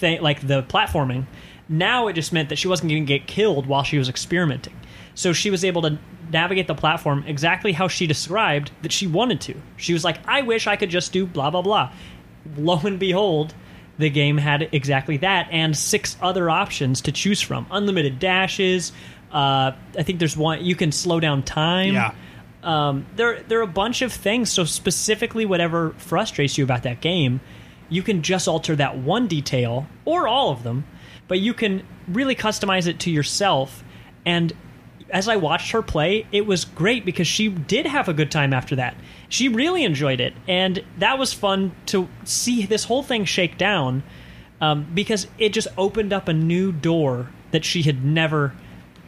th- 0.00 0.20
like 0.20 0.46
the 0.46 0.62
platforming. 0.64 1.26
Now 1.68 2.08
it 2.08 2.14
just 2.14 2.32
meant 2.32 2.48
that 2.48 2.58
she 2.58 2.68
wasn't 2.68 2.90
going 2.90 3.06
to 3.06 3.06
get 3.06 3.26
killed 3.26 3.66
while 3.66 3.84
she 3.84 3.98
was 3.98 4.08
experimenting. 4.08 4.78
So 5.14 5.32
she 5.32 5.50
was 5.50 5.64
able 5.64 5.82
to 5.82 5.98
navigate 6.30 6.66
the 6.66 6.74
platform 6.74 7.24
exactly 7.26 7.72
how 7.72 7.88
she 7.88 8.06
described 8.06 8.70
that 8.82 8.92
she 8.92 9.06
wanted 9.06 9.40
to. 9.42 9.54
She 9.76 9.92
was 9.92 10.04
like, 10.04 10.18
"I 10.26 10.42
wish 10.42 10.66
I 10.66 10.76
could 10.76 10.90
just 10.90 11.12
do 11.12 11.26
blah 11.26 11.50
blah 11.50 11.62
blah." 11.62 11.92
Lo 12.56 12.80
and 12.84 12.98
behold, 12.98 13.54
the 13.96 14.10
game 14.10 14.36
had 14.36 14.68
exactly 14.72 15.18
that 15.18 15.48
and 15.50 15.76
six 15.76 16.16
other 16.20 16.50
options 16.50 17.00
to 17.02 17.12
choose 17.12 17.40
from: 17.40 17.66
unlimited 17.70 18.18
dashes. 18.18 18.92
Uh, 19.32 19.72
I 19.96 20.02
think 20.02 20.18
there's 20.18 20.36
one 20.36 20.64
you 20.64 20.74
can 20.74 20.92
slow 20.92 21.20
down 21.20 21.42
time. 21.42 21.94
Yeah. 21.94 22.14
Um, 22.64 23.06
there, 23.14 23.42
there 23.42 23.60
are 23.60 23.62
a 23.62 23.66
bunch 23.66 24.02
of 24.02 24.12
things. 24.12 24.50
So 24.50 24.64
specifically, 24.64 25.44
whatever 25.44 25.90
frustrates 25.98 26.58
you 26.58 26.64
about 26.64 26.82
that 26.84 27.00
game, 27.00 27.40
you 27.88 28.02
can 28.02 28.22
just 28.22 28.48
alter 28.48 28.74
that 28.76 28.96
one 28.96 29.28
detail 29.28 29.86
or 30.04 30.26
all 30.26 30.50
of 30.50 30.62
them, 30.62 30.84
but 31.28 31.38
you 31.38 31.54
can 31.54 31.86
really 32.08 32.34
customize 32.34 32.86
it 32.86 33.00
to 33.00 33.10
yourself. 33.10 33.84
And 34.24 34.52
as 35.10 35.28
I 35.28 35.36
watched 35.36 35.72
her 35.72 35.82
play, 35.82 36.26
it 36.32 36.46
was 36.46 36.64
great 36.64 37.04
because 37.04 37.26
she 37.26 37.48
did 37.48 37.86
have 37.86 38.08
a 38.08 38.14
good 38.14 38.30
time 38.30 38.52
after 38.52 38.76
that. 38.76 38.96
She 39.28 39.48
really 39.48 39.84
enjoyed 39.84 40.20
it, 40.20 40.32
and 40.48 40.82
that 40.98 41.18
was 41.18 41.32
fun 41.32 41.72
to 41.86 42.08
see 42.24 42.66
this 42.66 42.84
whole 42.84 43.02
thing 43.02 43.24
shake 43.24 43.58
down 43.58 44.02
um, 44.60 44.86
because 44.94 45.26
it 45.38 45.50
just 45.50 45.68
opened 45.76 46.12
up 46.12 46.28
a 46.28 46.32
new 46.32 46.72
door 46.72 47.28
that 47.50 47.64
she 47.64 47.82
had 47.82 48.04
never 48.04 48.54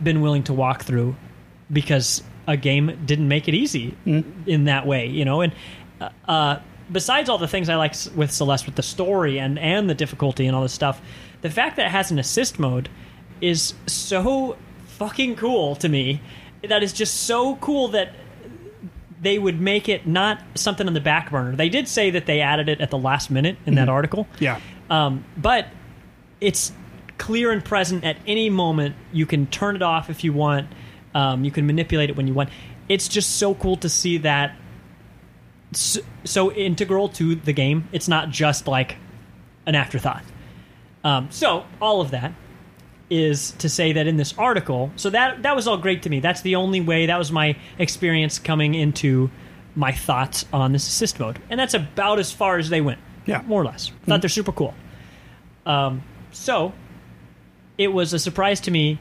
been 0.03 0.21
willing 0.21 0.43
to 0.45 0.53
walk 0.53 0.83
through 0.83 1.17
because 1.73 2.23
a 2.47 2.57
game 2.57 2.99
didn't 3.05 3.29
make 3.29 3.49
it 3.49 3.55
easy 3.55 3.97
in 4.05 4.65
that 4.65 4.87
way, 4.87 5.07
you 5.07 5.25
know. 5.25 5.41
And 5.41 5.53
uh, 6.01 6.09
uh, 6.29 6.61
besides 6.91 7.29
all 7.29 7.39
the 7.39 7.49
things 7.49 7.69
I 7.69 7.77
like 7.77 7.95
with 8.15 8.31
Celeste, 8.31 8.67
with 8.67 8.77
the 8.77 8.83
story 8.83 9.39
and 9.39 9.59
and 9.59 9.91
the 9.91 9.95
difficulty 9.95 10.47
and 10.47 10.55
all 10.55 10.63
this 10.63 10.73
stuff, 10.73 11.01
the 11.43 11.51
fact 11.51 11.77
that 11.77 11.87
it 11.87 11.91
has 11.91 12.11
an 12.11 12.19
assist 12.19 12.59
mode 12.59 12.89
is 13.41 13.75
so 13.87 14.57
fucking 14.87 15.37
cool 15.37 15.77
to 15.77 15.89
me. 15.89 16.21
That 16.69 16.83
is 16.83 16.93
just 16.93 17.25
so 17.25 17.57
cool 17.57 17.89
that 17.89 18.13
they 19.21 19.39
would 19.39 19.61
make 19.61 19.89
it 19.89 20.07
not 20.07 20.43
something 20.55 20.87
on 20.87 20.95
the 20.95 21.01
back 21.01 21.31
burner. 21.31 21.57
They 21.57 21.69
did 21.69 21.89
say 21.89 22.11
that 22.11 22.27
they 22.27 22.41
added 22.41 22.69
it 22.69 22.81
at 22.81 22.91
the 22.91 22.99
last 22.99 23.31
minute 23.31 23.57
in 23.67 23.75
that 23.75 23.89
article. 23.89 24.27
yeah. 24.39 24.61
Um, 24.89 25.25
but 25.37 25.67
it's 26.41 26.73
clear 27.19 27.51
and 27.51 27.65
present 27.65 28.05
at 28.05 28.17
any 28.27 28.51
moment. 28.51 28.95
You 29.13 29.27
can 29.27 29.47
turn 29.47 29.75
it 29.75 29.83
off 29.83 30.11
if 30.11 30.23
you 30.23 30.33
want. 30.33 30.69
Um, 31.17 31.45
you 31.45 31.51
can 31.51 31.67
manipulate 31.67 32.11
it 32.11 32.17
when 32.17 32.29
you 32.29 32.35
want. 32.35 32.51
It's 32.91 33.09
just 33.09 33.37
so 33.37 33.55
cool 33.55 33.77
to 33.79 33.89
see 33.89 34.19
that 34.19 34.55
so, 35.73 36.01
so 36.25 36.53
integral 36.53 37.09
to 37.11 37.35
the 37.35 37.55
game. 37.55 37.89
It's 37.91 38.07
not 38.07 38.29
just 38.29 38.69
like 38.69 38.97
an 39.65 39.75
afterthought. 39.75 40.23
Um, 41.05 41.29
so 41.31 41.65
all 41.81 42.03
of 42.03 42.11
that 42.11 42.35
is 43.09 43.53
to 43.53 43.69
say 43.71 43.93
that 43.93 44.07
in 44.07 44.19
this 44.19 44.37
article, 44.37 44.93
so 44.97 45.09
that 45.09 45.43
that 45.43 45.57
was 45.57 45.67
all 45.67 45.79
great 45.79 46.03
to 46.03 46.11
me. 46.11 46.21
That's 46.21 46.43
the 46.43 46.57
only 46.57 46.83
way. 46.83 47.07
That 47.07 47.19
was 47.19 47.33
my 47.33 47.57
experience 47.79 48.39
coming 48.39 48.75
into 48.75 49.31
my 49.75 49.93
thoughts 49.93 50.45
on 50.53 50.73
this 50.73 50.87
assist 50.87 51.19
mode, 51.19 51.41
and 51.49 51.59
that's 51.59 51.75
about 51.75 52.19
as 52.19 52.31
far 52.31 52.59
as 52.59 52.69
they 52.69 52.83
went. 52.83 53.01
Yeah. 53.25 53.43
more 53.47 53.63
or 53.63 53.65
less. 53.65 53.91
I 54.03 54.07
thought 54.07 54.21
they're 54.21 54.29
super 54.29 54.53
cool. 54.53 54.75
Um, 55.65 56.03
so 56.31 56.73
it 57.79 57.89
was 57.89 58.13
a 58.13 58.19
surprise 58.21 58.61
to 58.63 58.71
me 58.71 59.01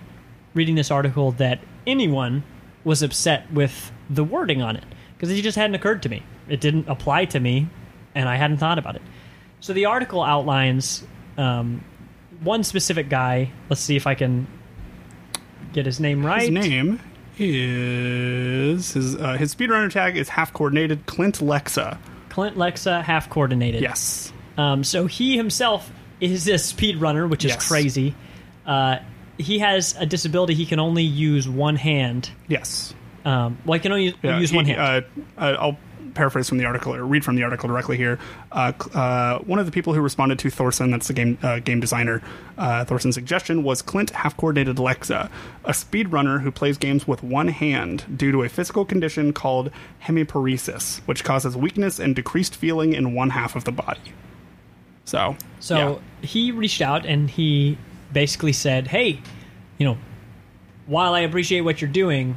reading 0.55 0.73
this 0.73 0.89
article 0.89 1.33
that 1.33 1.59
anyone 1.87 2.43
was 2.83 3.01
upset 3.03 3.51
with 3.51 3.91
the 4.09 4.23
wording 4.23 4.61
on 4.61 4.75
it 4.75 4.83
because 5.15 5.31
it 5.31 5.41
just 5.41 5.57
hadn't 5.57 5.75
occurred 5.75 6.03
to 6.03 6.09
me. 6.09 6.23
It 6.47 6.61
didn't 6.61 6.87
apply 6.87 7.25
to 7.25 7.39
me, 7.39 7.67
and 8.13 8.29
I 8.29 8.35
hadn't 8.35 8.57
thought 8.57 8.77
about 8.77 8.95
it. 8.95 9.01
So 9.61 9.73
the 9.73 9.85
article 9.85 10.21
outlines 10.21 11.03
um, 11.37 11.83
one 12.41 12.63
specific 12.63 13.09
guy. 13.09 13.51
Let's 13.69 13.81
see 13.81 13.95
if 13.95 14.05
I 14.05 14.13
can 14.15 14.47
get 15.73 15.85
his 15.85 15.99
name 15.99 16.25
right. 16.25 16.41
His 16.41 16.51
name 16.51 16.99
is 17.37 18.93
his 18.93 19.15
uh, 19.15 19.33
his 19.37 19.53
speedrunner 19.55 19.91
tag 19.91 20.17
is 20.17 20.29
half 20.29 20.53
coordinated. 20.53 21.05
Clint 21.05 21.39
Lexa. 21.39 21.97
Clint 22.29 22.57
Lexa, 22.57 23.01
half 23.03 23.29
coordinated. 23.29 23.81
Yes. 23.81 24.31
Um, 24.57 24.83
so 24.83 25.05
he 25.05 25.35
himself 25.35 25.89
is 26.19 26.47
a 26.47 26.53
speedrunner, 26.55 27.29
which 27.29 27.43
is 27.45 27.51
Yes. 27.51 27.67
crazy. 27.67 28.15
Uh, 28.65 28.97
he 29.37 29.59
has 29.59 29.95
a 29.99 30.05
disability. 30.05 30.53
He 30.53 30.65
can 30.65 30.79
only 30.79 31.03
use 31.03 31.47
one 31.47 31.75
hand. 31.75 32.29
Yes. 32.47 32.93
Um, 33.25 33.57
well, 33.65 33.73
he 33.73 33.79
can 33.81 33.91
only 33.91 34.15
Yeah, 34.21 34.39
use 34.39 34.51
he- 34.51 34.55
one 34.55 34.65
hand. 34.65 34.79
Uh, 34.79 35.41
uh, 35.41 35.55
I'll 35.59 35.77
paraphrase 36.13 36.47
from 36.47 36.57
the 36.59 36.63
article 36.63 36.95
or 36.95 37.03
read 37.03 37.25
from 37.25 37.35
the 37.35 37.43
article 37.43 37.67
directly 37.67 37.97
here. 37.97 38.17
Uh, 38.49 38.71
uh, 38.93 39.39
one 39.39 39.59
of 39.59 39.65
the 39.65 39.71
people 39.73 39.93
who 39.93 39.99
responded 39.99 40.39
to 40.39 40.49
Thorson, 40.49 40.89
that's 40.91 41.07
the 41.07 41.13
game 41.13 41.37
uh, 41.43 41.59
game 41.59 41.81
designer, 41.81 42.21
uh, 42.57 42.85
Thorson's 42.85 43.15
suggestion 43.15 43.63
was 43.63 43.81
Clint 43.81 44.11
half 44.11 44.37
coordinated 44.37 44.77
Lexa, 44.77 45.29
a 45.65 45.71
speedrunner 45.71 46.39
who 46.41 46.51
plays 46.51 46.77
games 46.77 47.05
with 47.05 47.21
one 47.21 47.49
hand 47.49 48.05
due 48.17 48.31
to 48.31 48.43
a 48.43 48.47
physical 48.49 48.85
condition 48.85 49.33
called 49.33 49.71
hemiparesis, 50.05 50.99
which 51.05 51.25
causes 51.25 51.57
weakness 51.57 51.99
and 51.99 52.15
decreased 52.15 52.55
feeling 52.55 52.93
in 52.93 53.13
one 53.13 53.31
half 53.31 53.55
of 53.57 53.65
the 53.65 53.71
body. 53.73 54.13
So, 55.03 55.35
So 55.59 56.01
he 56.21 56.51
reached 56.51 56.81
out 56.81 57.05
and 57.05 57.29
he 57.29 57.77
basically 58.15 58.53
said, 58.53 58.87
"Hey, 58.87 59.21
you 59.77 59.85
know, 59.85 59.97
while 60.87 61.13
I 61.13 61.19
appreciate 61.19 61.61
what 61.61 61.81
you're 61.81 61.91
doing, 61.91 62.35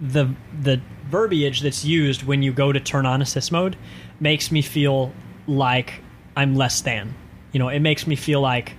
the 0.00 0.28
the 0.62 0.80
verbiage 1.10 1.60
that's 1.60 1.84
used 1.84 2.22
when 2.22 2.42
you 2.42 2.52
go 2.52 2.70
to 2.70 2.78
turn 2.78 3.06
on 3.06 3.20
assist 3.20 3.50
mode 3.50 3.76
makes 4.20 4.52
me 4.52 4.62
feel 4.62 5.12
like 5.48 6.00
I'm 6.36 6.54
less 6.54 6.80
than. 6.82 7.14
You 7.52 7.58
know, 7.58 7.68
it 7.68 7.80
makes 7.80 8.06
me 8.06 8.14
feel 8.16 8.40
like 8.40 8.76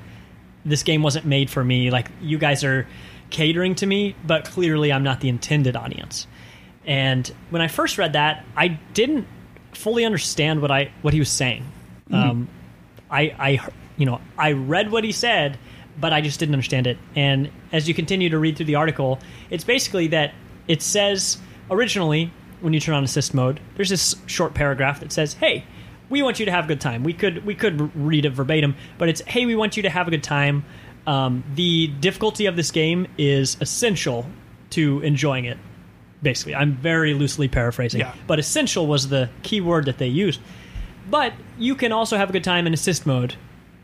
this 0.64 0.84
game 0.84 1.02
wasn't 1.04 1.26
made 1.26 1.50
for 1.50 1.64
me. 1.64 1.92
Like 1.92 2.10
you 2.22 2.38
guys 2.38 2.64
are 2.64 2.88
catering 3.30 3.76
to 3.76 3.86
me, 3.86 4.16
but 4.26 4.46
clearly 4.46 4.94
I'm 4.94 5.04
not 5.04 5.20
the 5.22 5.30
intended 5.30 5.76
audience. 5.76 6.28
And 6.86 7.32
when 7.50 7.62
I 7.62 7.68
first 7.68 7.98
read 7.98 8.14
that, 8.14 8.46
I 8.56 8.68
didn't 8.94 9.28
fully 9.74 10.06
understand 10.06 10.62
what 10.62 10.72
I 10.72 10.92
what 11.02 11.14
he 11.14 11.20
was 11.20 11.30
saying. 11.30 11.66
Mhm. 12.10 12.16
Um, 12.16 12.48
I, 13.10 13.22
I, 13.40 13.68
you 13.98 14.06
know, 14.06 14.20
I 14.38 14.52
read 14.54 14.92
what 14.92 15.04
he 15.04 15.12
said, 15.12 15.58
but 16.00 16.14
I 16.14 16.22
just 16.22 16.40
didn't 16.40 16.54
understand 16.56 16.88
it. 16.88 16.98
And 17.16 17.50
as 17.72 17.88
you 17.88 17.94
continue 17.94 18.30
to 18.30 18.38
read 18.40 18.58
through 18.58 18.66
the 18.68 18.76
article, 18.76 19.20
it's 19.50 19.64
basically 19.64 20.08
that 20.08 20.34
it 20.68 20.82
says 20.82 21.38
originally 21.70 22.32
when 22.62 22.74
you 22.74 22.80
turn 22.80 22.96
on 22.96 23.04
assist 23.04 23.34
mode, 23.34 23.60
there's 23.76 23.90
this 23.90 24.16
short 24.26 24.54
paragraph 24.54 25.00
that 25.02 25.12
says, 25.12 25.34
"Hey, 25.36 25.64
we 26.10 26.22
want 26.22 26.40
you 26.40 26.46
to 26.46 26.52
have 26.52 26.66
a 26.66 26.68
good 26.68 26.82
time." 26.82 27.04
We 27.04 27.14
could 27.14 27.46
we 27.46 27.56
could 27.56 27.96
read 27.96 28.26
it 28.26 28.32
verbatim, 28.32 28.76
but 28.98 29.10
it's, 29.10 29.22
"Hey, 29.22 29.46
we 29.46 29.56
want 29.56 29.78
you 29.78 29.84
to 29.84 29.90
have 29.90 30.08
a 30.08 30.12
good 30.12 30.24
time." 30.24 30.64
Um, 31.08 31.44
the 31.54 31.88
difficulty 31.88 32.48
of 32.48 32.56
this 32.56 32.72
game 32.72 33.08
is 33.18 33.58
essential 33.62 34.26
to 34.72 35.02
enjoying 35.02 35.46
it. 35.46 35.58
Basically, 36.24 36.56
I'm 36.56 36.74
very 36.74 37.14
loosely 37.14 37.48
paraphrasing, 37.48 38.00
Yeah. 38.00 38.14
but 38.26 38.40
essential 38.40 38.88
was 38.88 39.10
the 39.10 39.30
key 39.44 39.62
word 39.62 39.86
that 39.86 40.00
they 40.00 40.08
used. 40.08 40.40
But 41.08 41.34
you 41.60 41.76
can 41.76 41.92
also 41.92 42.18
have 42.18 42.30
a 42.32 42.34
good 42.34 42.44
time 42.44 42.66
in 42.66 42.74
assist 42.74 43.06
mode 43.06 43.36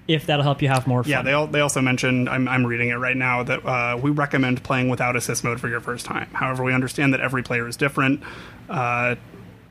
if 0.08 0.26
that'll 0.26 0.43
help 0.43 0.62
you 0.62 0.68
have 0.68 0.88
more 0.88 1.04
fun. 1.04 1.12
Yeah, 1.12 1.22
they, 1.22 1.32
al- 1.34 1.47
they 1.47 1.60
also 1.62 1.82
mentioned, 1.82 2.28
I'm, 2.28 2.47
I'm 2.47 2.66
reading 2.66 2.89
it 2.89 2.95
right 2.95 3.16
now, 3.16 3.43
that 3.43 3.66
uh, 3.66 3.97
we 4.02 4.10
recommend 4.12 4.64
playing 4.64 4.89
without 4.89 5.16
assist 5.16 5.43
mode 5.43 5.60
for 5.60 5.70
your 5.70 5.80
first 5.80 6.06
time. 6.06 6.28
However, 6.34 6.64
we 6.64 6.74
understand 6.74 7.14
that 7.14 7.22
every 7.22 7.43
player 7.43 7.68
is 7.68 7.78
different. 7.78 8.22
Uh, 8.70 9.16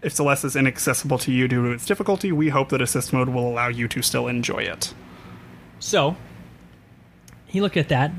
if 0.03 0.15
Celeste 0.15 0.45
is 0.45 0.57
inaccessible 0.57 1.19
to 1.19 1.33
you 1.33 1.47
due 1.49 1.63
to 1.65 1.71
its 1.73 1.85
difficulty, 1.85 2.33
we 2.33 2.49
hope 2.49 2.71
that 2.71 2.81
assist 2.81 3.13
mode 3.13 3.29
will 3.29 3.47
allow 3.49 3.69
you 3.69 3.87
to 3.89 4.01
still 4.03 4.29
enjoy 4.29 4.59
it. 4.63 4.95
So 5.79 6.17
he 7.47 7.61
looked 7.61 7.77
at 7.77 7.89
that 7.89 8.13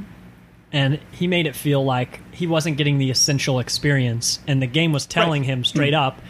and 0.73 0.99
he 1.11 1.27
made 1.27 1.47
it 1.47 1.55
feel 1.55 1.83
like 1.83 2.19
he 2.33 2.45
wasn't 2.47 2.77
getting 2.77 2.97
the 2.97 3.09
essential 3.11 3.59
experience, 3.59 4.39
and 4.47 4.61
the 4.61 4.67
game 4.67 4.91
was 4.93 5.05
telling 5.05 5.43
him 5.43 5.63
straight 5.65 5.93
Mm. 5.93 5.99
up, 6.07 6.21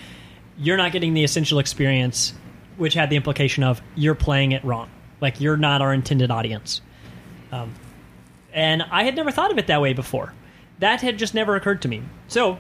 "You're 0.58 0.78
not 0.78 0.92
getting 0.92 1.14
the 1.14 1.24
essential 1.24 1.60
experience," 1.60 2.34
which 2.78 2.94
had 2.96 3.10
the 3.10 3.18
implication 3.18 3.64
of 3.64 3.82
you're 3.96 4.16
playing 4.16 4.52
it 4.54 4.64
wrong. 4.64 4.90
Like 5.22 5.40
you're 5.40 5.58
not 5.58 5.82
our 5.82 5.94
intended 5.94 6.32
audience. 6.32 6.82
Um, 7.52 7.74
and 8.54 8.84
I 8.84 9.04
had 9.04 9.16
never 9.16 9.32
thought 9.32 9.52
of 9.52 9.58
it 9.58 9.68
that 9.68 9.82
way 9.82 9.94
before. 9.94 10.34
That 10.80 11.02
had 11.02 11.18
just 11.18 11.34
never 11.34 11.56
occurred 11.56 11.84
to 11.84 11.88
me. 11.88 12.02
So, 12.28 12.58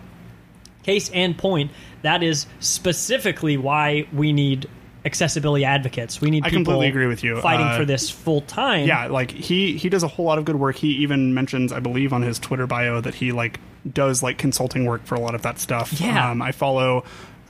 case 0.84 1.09
and 1.09 1.38
point, 1.38 1.72
that 2.03 2.24
is 2.24 2.45
specifically 2.59 3.57
why 3.57 4.07
we 4.14 4.32
need 4.32 4.70
accessibility 5.03 5.66
advocates. 5.66 6.22
We 6.22 6.30
need 6.30 6.45
I 6.45 6.49
people 6.49 6.66
completely 6.66 6.88
agree 6.88 7.07
with 7.07 7.24
you. 7.24 7.41
fighting 7.41 7.66
Uh, 7.66 7.78
for 7.78 7.86
this 7.86 8.09
full 8.09 8.41
time. 8.41 8.88
Yeah, 8.88 9.07
like 9.07 9.32
he 9.32 9.78
he 9.78 9.89
does 9.89 10.03
a 10.03 10.07
whole 10.07 10.26
lot 10.26 10.38
of 10.38 10.45
good 10.45 10.55
work. 10.55 10.76
He 10.76 10.89
even 10.97 11.34
mentions, 11.34 11.72
I 11.72 11.80
believe, 11.80 12.14
on 12.14 12.22
his 12.22 12.39
Twitter 12.39 12.68
bio 12.68 13.01
that 13.01 13.16
he 13.16 13.32
like 13.32 13.59
does 13.91 14.22
like 14.22 14.38
consulting 14.38 14.86
work 14.86 15.05
for 15.05 15.16
a 15.16 15.20
lot 15.20 15.34
of 15.34 15.41
that 15.41 15.59
stuff. 15.59 15.99
Yeah. 15.99 16.30
um, 16.32 16.41
I 16.41 16.51
follow 16.51 17.03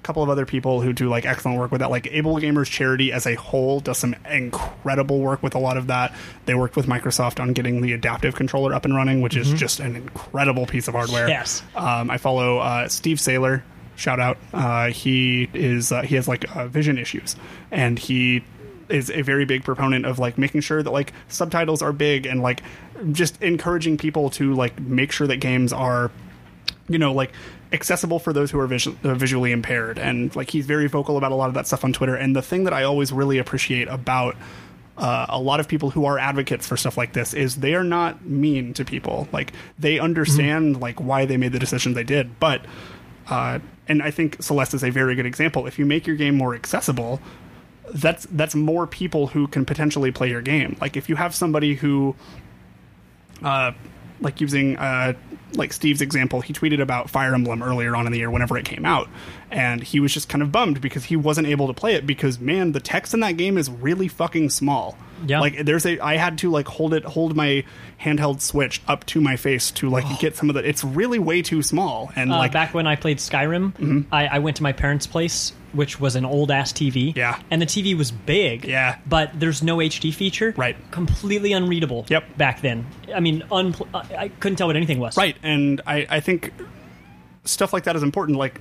couple 0.04 0.24
of 0.24 0.30
other 0.30 0.46
people 0.46 0.82
who 0.82 0.94
do 0.94 1.08
like 1.10 1.26
excellent 1.26 1.60
work 1.60 1.72
with 1.72 1.80
that. 1.82 1.90
Like 1.92 2.08
Able 2.12 2.36
Gamers 2.38 2.66
Charity 2.70 3.12
as 3.12 3.28
a 3.28 3.36
whole 3.36 3.80
does 3.80 4.00
some 4.00 4.16
incredible 4.30 5.20
work 5.20 5.44
with 5.44 5.54
a 5.56 5.60
lot 5.60 5.78
of 5.78 5.88
that. 5.88 6.14
They 6.46 6.56
worked 6.56 6.76
with 6.76 6.88
Microsoft 6.88 7.40
on 7.40 7.54
getting 7.54 7.82
the 7.82 7.94
adaptive 7.94 8.36
controller 8.36 8.74
up 8.74 8.84
and 8.86 8.96
running, 8.96 9.22
which 9.22 9.36
is 9.36 9.50
Mhm. 9.54 9.58
just 9.58 9.80
an 9.80 9.96
incredible 9.96 10.66
piece 10.66 10.88
of 10.88 10.96
hardware. 10.96 11.28
Yes. 11.28 11.62
Um, 11.76 12.10
I 12.10 12.18
follow 12.18 12.58
uh, 12.58 12.88
Steve 12.88 13.18
Saylor. 13.18 13.62
Shout 13.96 14.20
out. 14.20 14.38
Uh, 14.54 14.88
he 14.88 15.48
is 15.54 15.92
uh, 15.92 16.02
he 16.02 16.16
has 16.16 16.28
like 16.28 16.46
uh, 16.56 16.68
vision 16.68 16.98
issues, 16.98 17.36
and 17.70 18.00
he 18.00 18.44
is 18.90 19.12
a 19.12 19.22
very 19.22 19.46
big 19.46 19.64
proponent 19.64 20.06
of 20.06 20.18
like 20.18 20.38
making 20.38 20.62
sure 20.62 20.82
that 20.82 20.90
like 20.92 21.14
subtitles 21.28 21.82
are 21.84 21.94
big 21.94 22.26
and 22.26 22.42
like 22.42 22.64
just 23.12 23.40
encouraging 23.44 23.98
people 23.98 24.30
to 24.32 24.54
like 24.56 24.80
make 24.80 25.12
sure 25.12 25.28
that 25.28 25.38
games 25.38 25.72
are 25.72 26.10
you 26.90 26.98
know 26.98 27.14
like 27.14 27.32
accessible 27.72 28.20
for 28.20 28.34
those 28.34 28.52
who 28.52 28.60
are 28.60 28.68
visu- 28.68 28.96
uh, 29.04 29.14
visually 29.14 29.52
impaired. 29.52 29.98
And 29.98 30.36
like 30.36 30.50
he's 30.50 30.66
very 30.66 30.88
vocal 30.88 31.18
about 31.18 31.32
a 31.32 31.36
lot 31.36 31.48
of 31.48 31.54
that 31.56 31.68
stuff 31.68 31.84
on 31.84 31.94
twitter. 31.94 32.16
And 32.16 32.36
the 32.36 32.42
thing 32.42 32.66
that 32.66 32.74
i 32.74 32.84
always 32.84 33.12
really 33.12 33.38
appreciate 33.38 33.88
about 33.88 34.36
uh, 34.98 35.26
a 35.30 35.40
lot 35.40 35.60
of 35.60 35.68
people 35.68 35.90
who 35.90 36.06
are 36.06 36.20
advocates 36.20 36.68
for 36.68 36.78
stuff 36.78 36.98
like 36.98 37.14
this 37.14 37.34
is 37.34 37.56
they 37.58 37.74
are 37.74 37.84
not 37.84 38.24
mean 38.26 38.74
to 38.74 38.86
people. 38.86 39.28
Like 39.32 39.54
they 39.80 40.00
understand 40.00 40.80
like 40.80 41.00
why 41.00 41.26
they 41.26 41.38
made 41.38 41.54
the 41.54 41.60
decision 41.60 41.94
they 41.94 42.04
did. 42.04 42.40
But 42.40 42.66
uh, 43.28 43.60
and 43.88 44.04
i 44.04 44.12
think 44.12 44.42
celeste 44.42 44.74
is 44.74 44.84
a 44.84 44.90
very 44.90 45.16
good 45.16 45.26
example. 45.26 45.66
If 45.66 45.80
you 45.80 45.86
make 45.86 46.06
your 46.06 46.16
game 46.16 46.36
more 46.36 46.54
accessible 46.56 47.20
that's 47.94 48.26
that's 48.32 48.56
more 48.56 48.88
people 48.88 49.28
who 49.28 49.48
can 49.48 49.66
potentially 49.66 50.12
play 50.12 50.30
your 50.30 50.42
game. 50.42 50.78
Like 50.80 50.96
if 50.96 51.10
you 51.10 51.16
have 51.16 51.36
somebody 51.36 51.76
who 51.76 52.16
uh, 53.44 53.72
like 54.22 54.40
using 54.40 54.78
uh, 54.78 55.14
like 55.54 55.74
Steve's 55.74 56.02
example, 56.02 56.42
he 56.42 56.54
tweeted 56.54 56.82
about 56.82 57.10
Fire 57.10 57.34
Emblem 57.34 57.62
earlier 57.62 57.96
on 57.96 58.06
in 58.06 58.12
the 58.12 58.20
year 58.20 58.32
whenever 58.32 58.58
it 58.58 58.66
came 58.66 58.86
out, 58.86 59.10
and 59.52 59.84
he 59.84 60.00
was 60.00 60.14
just 60.14 60.30
kind 60.30 60.42
of 60.42 60.52
bummed 60.52 60.82
because 60.82 61.06
he 61.06 61.16
wasn't 61.16 61.48
able 61.48 61.68
to 61.68 61.74
play 61.74 61.94
it 61.96 62.08
because 62.08 62.40
man, 62.40 62.72
the 62.72 62.80
text 62.80 63.14
in 63.14 63.20
that 63.20 63.38
game 63.38 63.58
is 63.58 63.70
really 63.70 64.08
fucking 64.08 64.50
small. 64.50 64.98
Yeah. 65.24 65.40
like 65.40 65.66
there's 65.66 65.86
a 65.86 66.00
I 66.00 66.16
had 66.18 66.40
to 66.40 66.50
like 66.50 66.68
hold 66.68 66.96
it 66.96 67.04
hold 67.04 67.36
my 67.36 67.64
handheld 68.02 68.42
Switch 68.42 68.82
up 68.88 69.06
to 69.06 69.22
my 69.22 69.36
face 69.36 69.70
to 69.72 69.88
like 69.88 70.06
get 70.20 70.36
some 70.36 70.50
of 70.50 70.56
the. 70.56 70.68
It's 70.68 70.84
really 70.84 71.20
way 71.20 71.44
too 71.44 71.62
small, 71.62 72.12
and 72.16 72.32
Uh, 72.34 72.38
like 72.40 72.52
back 72.52 72.74
when 72.74 72.88
I 72.88 72.96
played 72.96 73.20
Skyrim, 73.20 74.06
I, 74.12 74.26
I 74.26 74.40
went 74.40 74.58
to 74.58 74.64
my 74.64 74.72
parents' 74.72 75.06
place, 75.06 75.54
which 75.74 76.00
was 76.00 76.16
an 76.16 76.26
old 76.26 76.50
ass 76.50 76.74
TV. 76.74 77.16
Yeah, 77.16 77.40
and 77.52 77.62
the 77.62 77.68
TV 77.68 77.96
was 77.96 78.10
big. 78.12 78.66
Yeah, 78.66 78.98
but 79.08 79.30
there's 79.40 79.62
no 79.62 79.78
HD 79.78 80.12
feature. 80.12 80.56
Right, 80.58 80.76
completely 80.90 81.54
unreadable. 81.54 82.08
Yep. 82.10 82.38
Back 82.38 82.62
then, 82.62 82.88
I 83.14 83.20
mean, 83.20 83.44
unpl- 83.52 83.88
I 83.94 84.24
I 84.24 84.28
couldn't 84.30 84.56
tell 84.56 84.66
what 84.68 84.76
anything 84.76 84.98
was. 84.98 85.16
Right, 85.18 85.36
and 85.44 85.82
I, 85.86 86.08
I 86.10 86.20
think 86.20 86.52
stuff 87.44 87.74
like 87.74 87.84
that 87.84 87.96
is 87.96 88.02
important. 88.02 88.40
Like, 88.40 88.60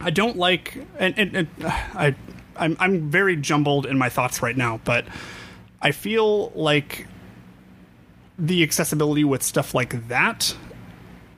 I 0.00 0.10
don't 0.10 0.36
like, 0.36 0.76
and, 0.98 1.18
and, 1.18 1.36
and 1.36 1.48
uh, 1.62 1.68
I, 1.94 2.14
I'm, 2.56 2.76
I'm 2.78 3.10
very 3.10 3.36
jumbled 3.36 3.86
in 3.86 3.98
my 3.98 4.08
thoughts 4.08 4.42
right 4.42 4.56
now, 4.56 4.80
but 4.84 5.06
I 5.80 5.92
feel 5.92 6.50
like 6.50 7.06
the 8.38 8.62
accessibility 8.62 9.24
with 9.24 9.42
stuff 9.42 9.74
like 9.74 10.08
that 10.08 10.54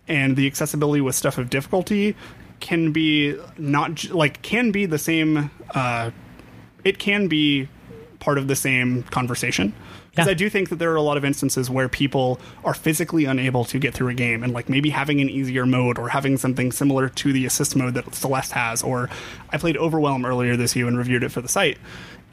and 0.08 0.36
the 0.36 0.46
accessibility 0.46 1.00
with 1.00 1.14
stuff 1.14 1.38
of 1.38 1.50
difficulty 1.50 2.16
can 2.60 2.90
be 2.92 3.36
not 3.56 4.10
like 4.10 4.42
can 4.42 4.72
be 4.72 4.84
the 4.84 4.98
same 4.98 5.50
uh 5.74 6.10
it 6.82 6.98
can 6.98 7.28
be 7.28 7.68
part 8.20 8.38
of 8.38 8.48
the 8.48 8.56
same 8.56 9.02
conversation 9.04 9.72
because 10.10 10.28
I 10.28 10.34
do 10.34 10.50
think 10.50 10.70
that 10.70 10.80
there 10.80 10.90
are 10.90 10.96
a 10.96 11.02
lot 11.02 11.16
of 11.16 11.24
instances 11.24 11.70
where 11.70 11.88
people 11.88 12.40
are 12.64 12.74
physically 12.74 13.24
unable 13.24 13.64
to 13.66 13.78
get 13.78 13.94
through 13.94 14.08
a 14.08 14.14
game, 14.14 14.42
and 14.42 14.52
like 14.52 14.68
maybe 14.68 14.90
having 14.90 15.20
an 15.20 15.30
easier 15.30 15.64
mode 15.64 15.96
or 15.96 16.08
having 16.08 16.36
something 16.36 16.72
similar 16.72 17.08
to 17.08 17.32
the 17.32 17.46
assist 17.46 17.76
mode 17.76 17.94
that 17.94 18.12
Celeste 18.14 18.50
has. 18.52 18.82
Or 18.82 19.08
I 19.50 19.58
played 19.58 19.76
Overwhelm 19.76 20.24
earlier 20.24 20.56
this 20.56 20.74
year 20.74 20.88
and 20.88 20.98
reviewed 20.98 21.22
it 21.22 21.30
for 21.30 21.40
the 21.40 21.46
site, 21.48 21.78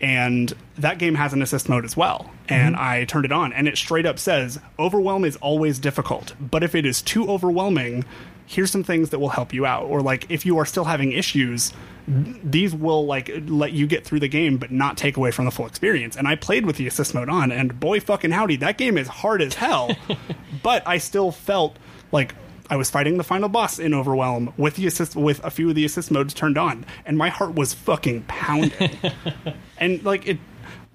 and 0.01 0.51
that 0.79 0.97
game 0.97 1.13
has 1.13 1.31
an 1.33 1.43
assist 1.43 1.69
mode 1.69 1.85
as 1.85 1.95
well. 1.95 2.31
And 2.49 2.75
Mhm. 2.75 2.79
I 2.79 3.05
turned 3.05 3.25
it 3.25 3.31
on, 3.31 3.53
and 3.53 3.67
it 3.67 3.77
straight 3.77 4.07
up 4.07 4.17
says 4.17 4.59
Overwhelm 4.79 5.23
is 5.23 5.35
always 5.35 5.77
difficult, 5.77 6.33
but 6.39 6.63
if 6.63 6.73
it 6.73 6.87
is 6.87 7.03
too 7.03 7.29
overwhelming, 7.29 8.03
here's 8.47 8.71
some 8.71 8.83
things 8.83 9.09
that 9.11 9.19
will 9.19 9.29
help 9.29 9.53
you 9.53 9.65
out. 9.65 9.83
Or 9.83 10.01
like 10.01 10.25
if 10.29 10.43
you 10.43 10.57
are 10.57 10.65
still 10.65 10.85
having 10.85 11.11
issues, 11.11 11.71
these 12.07 12.73
will 12.73 13.05
like 13.05 13.31
let 13.47 13.71
you 13.71 13.87
get 13.87 14.05
through 14.05 14.19
the 14.19 14.27
game 14.27 14.57
but 14.57 14.71
not 14.71 14.97
take 14.97 15.17
away 15.17 15.31
from 15.31 15.45
the 15.45 15.51
full 15.51 15.65
experience. 15.65 16.15
And 16.15 16.27
i 16.27 16.35
played 16.35 16.65
with 16.65 16.77
the 16.77 16.87
assist 16.87 17.13
mode 17.13 17.29
on 17.29 17.51
and 17.51 17.79
boy 17.79 17.99
fucking 17.99 18.31
howdy 18.31 18.57
that 18.57 18.77
game 18.77 18.97
is 18.97 19.07
hard 19.07 19.41
as 19.41 19.55
hell. 19.55 19.91
But 20.63 20.87
i 20.87 20.97
still 20.97 21.31
felt 21.31 21.77
like 22.11 22.33
i 22.69 22.75
was 22.75 22.89
fighting 22.89 23.17
the 23.17 23.23
final 23.23 23.49
boss 23.49 23.77
in 23.77 23.93
overwhelm 23.93 24.51
with 24.57 24.75
the 24.75 24.87
assist 24.87 25.15
with 25.15 25.43
a 25.43 25.51
few 25.51 25.69
of 25.69 25.75
the 25.75 25.85
assist 25.85 26.09
modes 26.09 26.33
turned 26.33 26.57
on 26.57 26.85
and 27.05 27.17
my 27.17 27.29
heart 27.29 27.55
was 27.55 27.73
fucking 27.73 28.23
pounding. 28.23 28.97
And 29.77 30.03
like 30.03 30.27
it 30.27 30.37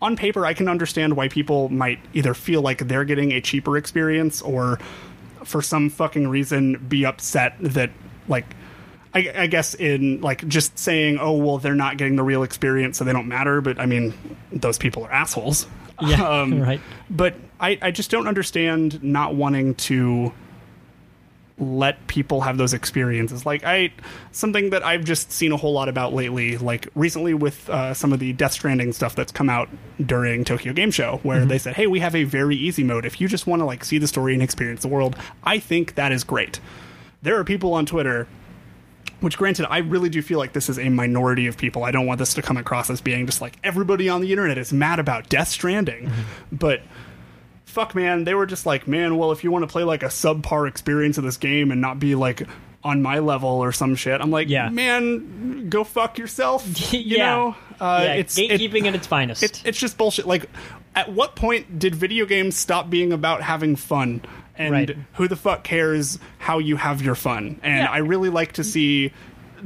on 0.02 0.16
paper 0.16 0.46
i 0.46 0.54
can 0.54 0.68
understand 0.68 1.16
why 1.16 1.28
people 1.28 1.68
might 1.68 1.98
either 2.14 2.34
feel 2.34 2.62
like 2.62 2.88
they're 2.88 3.04
getting 3.04 3.32
a 3.32 3.40
cheaper 3.40 3.76
experience 3.76 4.40
or 4.42 4.78
for 5.44 5.60
some 5.62 5.90
fucking 5.90 6.28
reason 6.28 6.76
be 6.88 7.04
upset 7.04 7.54
that 7.60 7.90
like 8.28 8.46
I, 9.14 9.32
I 9.36 9.46
guess 9.48 9.74
in 9.74 10.20
like 10.20 10.46
just 10.46 10.78
saying 10.78 11.18
oh 11.20 11.32
well 11.32 11.58
they're 11.58 11.74
not 11.74 11.96
getting 11.96 12.16
the 12.16 12.22
real 12.22 12.42
experience 12.44 12.96
so 12.98 13.04
they 13.04 13.12
don't 13.12 13.26
matter 13.28 13.60
but 13.60 13.78
i 13.80 13.86
mean 13.86 14.14
those 14.52 14.78
people 14.78 15.04
are 15.04 15.10
assholes 15.12 15.66
Yeah, 16.00 16.46
right. 16.54 16.80
but 17.10 17.34
I, 17.58 17.78
I 17.82 17.90
just 17.90 18.10
don't 18.10 18.26
understand 18.28 19.02
not 19.02 19.34
wanting 19.34 19.74
to 19.76 20.32
let 21.58 22.06
people 22.06 22.40
have 22.40 22.56
those 22.56 22.72
experiences 22.72 23.44
like 23.44 23.62
i 23.64 23.92
something 24.32 24.70
that 24.70 24.82
i've 24.82 25.04
just 25.04 25.30
seen 25.30 25.52
a 25.52 25.58
whole 25.58 25.74
lot 25.74 25.90
about 25.90 26.14
lately 26.14 26.56
like 26.56 26.88
recently 26.94 27.34
with 27.34 27.68
uh, 27.68 27.92
some 27.92 28.14
of 28.14 28.18
the 28.18 28.32
death 28.32 28.52
stranding 28.52 28.94
stuff 28.94 29.14
that's 29.14 29.30
come 29.30 29.50
out 29.50 29.68
during 30.06 30.42
tokyo 30.42 30.72
game 30.72 30.90
show 30.90 31.20
where 31.22 31.42
Mhm. 31.42 31.48
they 31.48 31.58
said 31.58 31.74
hey 31.76 31.86
we 31.86 32.00
have 32.00 32.14
a 32.14 32.24
very 32.24 32.56
easy 32.56 32.82
mode 32.82 33.04
if 33.04 33.20
you 33.20 33.28
just 33.28 33.46
want 33.46 33.60
to 33.60 33.66
like 33.66 33.84
see 33.84 33.98
the 33.98 34.06
story 34.08 34.32
and 34.32 34.42
experience 34.42 34.80
the 34.80 34.88
world 34.88 35.16
i 35.44 35.58
think 35.58 35.96
that 35.96 36.12
is 36.12 36.24
great 36.24 36.60
there 37.22 37.36
are 37.38 37.44
people 37.44 37.74
on 37.74 37.84
Twitter 37.84 38.26
which 39.20 39.36
granted 39.38 39.66
i 39.70 39.78
really 39.78 40.08
do 40.08 40.20
feel 40.22 40.38
like 40.38 40.52
this 40.52 40.68
is 40.68 40.78
a 40.78 40.88
minority 40.88 41.46
of 41.46 41.56
people 41.56 41.84
i 41.84 41.90
don't 41.90 42.06
want 42.06 42.18
this 42.18 42.34
to 42.34 42.42
come 42.42 42.56
across 42.56 42.90
as 42.90 43.00
being 43.00 43.26
just 43.26 43.40
like 43.40 43.56
everybody 43.64 44.08
on 44.08 44.20
the 44.20 44.30
internet 44.32 44.58
is 44.58 44.72
mad 44.72 44.98
about 44.98 45.28
death 45.28 45.48
stranding 45.48 46.10
but 46.52 46.80
fuck 47.64 47.94
man 47.94 48.24
they 48.24 48.34
were 48.34 48.46
just 48.46 48.66
like 48.66 48.88
man 48.88 49.16
well 49.16 49.30
if 49.32 49.44
you 49.44 49.50
want 49.50 49.62
to 49.62 49.66
play 49.70 49.84
like 49.84 50.02
a 50.02 50.06
subpar 50.06 50.68
experience 50.68 51.18
of 51.18 51.24
this 51.24 51.36
game 51.36 51.70
and 51.70 51.80
not 51.80 51.98
be 52.00 52.14
like 52.14 52.42
on 52.82 53.02
my 53.02 53.18
level 53.18 53.48
or 53.48 53.70
some 53.72 53.94
shit 53.94 54.20
i'm 54.20 54.30
like 54.30 54.48
Yeah. 54.48 54.68
man 54.70 55.68
go 55.68 55.84
fuck 55.84 56.18
yourself 56.18 56.66
you 56.92 57.16
Yeah. 57.18 57.26
know 57.36 57.56
uh, 57.80 58.00
Yeah, 58.04 58.12
it's 58.14 58.38
gatekeeping 58.38 58.86
at 58.86 58.94
its 58.94 59.06
finest. 59.06 59.42
it, 59.42 59.62
it's 59.64 59.78
just 59.78 59.96
bullshit 59.98 60.26
like 60.26 60.46
at 60.94 61.12
what 61.12 61.36
point 61.36 61.78
did 61.78 61.94
video 61.94 62.26
games 62.26 62.56
stop 62.56 62.90
being 62.90 63.12
about 63.12 63.42
having 63.42 63.76
fun 63.76 64.22
and 64.56 64.72
Right. 64.72 64.96
who 65.14 65.28
the 65.28 65.36
fuck 65.36 65.64
cares 65.64 66.18
how 66.38 66.58
you 66.58 66.76
have 66.76 67.02
your 67.02 67.14
fun 67.14 67.58
and 67.62 67.78
Yeah. 67.84 67.90
i 67.90 67.98
really 67.98 68.28
like 68.30 68.52
to 68.52 68.64
see 68.64 69.12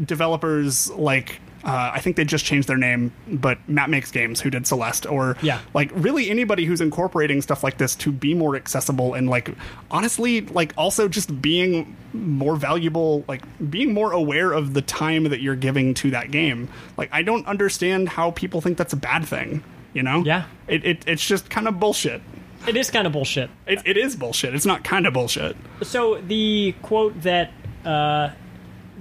developers 0.05 0.91
like 0.91 1.41
uh, 1.67 1.93
I 1.95 2.01
think 2.01 2.17
they 2.17 2.27
just 2.27 2.45
changed 2.45 2.69
their 2.69 2.77
name, 2.77 3.11
but 3.27 3.57
Matt 3.67 3.89
Makes 3.89 4.11
Games, 4.11 4.39
who 4.39 4.51
did 4.51 4.67
Celeste, 4.67 5.07
or 5.07 5.39
Yeah. 5.41 5.61
like 5.73 5.91
really 5.95 6.29
anybody 6.29 6.67
who's 6.67 6.83
incorporating 6.83 7.41
stuff 7.41 7.65
like 7.65 7.79
this 7.79 7.95
to 7.97 8.13
be 8.13 8.35
more 8.35 8.55
accessible 8.55 9.15
and 9.15 9.31
like 9.31 9.49
honestly, 9.91 10.43
like 10.43 10.75
also 10.77 11.09
just 11.09 11.41
being 11.41 11.97
more 12.13 12.57
valuable, 12.57 13.25
like 13.29 13.41
being 13.71 13.95
more 13.95 14.13
aware 14.13 14.53
of 14.53 14.75
the 14.75 14.83
time 14.83 15.25
that 15.25 15.41
you're 15.41 15.57
giving 15.57 15.95
to 15.95 16.11
that 16.11 16.31
game. 16.31 16.69
Like 16.99 17.09
I 17.13 17.23
don't 17.23 17.47
understand 17.47 18.11
how 18.11 18.33
people 18.33 18.61
think 18.61 18.77
that's 18.77 18.93
a 18.93 18.97
bad 18.99 19.25
thing. 19.25 19.65
You 19.95 20.03
know? 20.03 20.23
Yeah. 20.23 20.45
It, 20.69 20.85
it 20.85 21.05
it's 21.07 21.27
just 21.27 21.49
kind 21.49 21.67
of 21.67 21.81
bullshit. 21.81 22.21
It 22.67 22.77
is 22.77 22.91
kind 22.91 23.07
of 23.07 23.13
bullshit. 23.13 23.51
It, 23.67 23.83
it 23.85 23.97
is 23.97 24.17
bullshit. 24.17 24.55
It's 24.55 24.67
not 24.67 24.85
kind 24.85 25.07
of 25.07 25.15
bullshit. 25.15 25.57
So 25.83 26.21
the 26.21 26.75
quote 26.83 27.21
that 27.23 27.51
uh, 27.85 28.31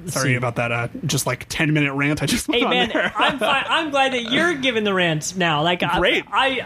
Sorry 0.08 0.30
see. 0.32 0.36
about 0.36 0.56
that. 0.58 0.72
Uh, 0.72 0.88
just 1.06 1.26
like 1.26 1.46
ten 1.50 1.74
minute 1.74 1.94
rant. 1.94 2.22
I 2.22 2.26
just 2.26 2.52
Hey 2.52 2.64
man. 2.64 2.92
I'm 2.94 3.40
fine. 3.40 3.66
I'm 3.70 3.90
glad 3.92 4.14
that 4.14 4.32
you're 4.32 4.56
giving 4.56 4.84
the 4.84 4.94
rants 4.94 5.36
now. 5.36 5.62
Like 5.64 5.82
I- 5.84 6.00
Great. 6.00 6.26
I, 6.32 6.66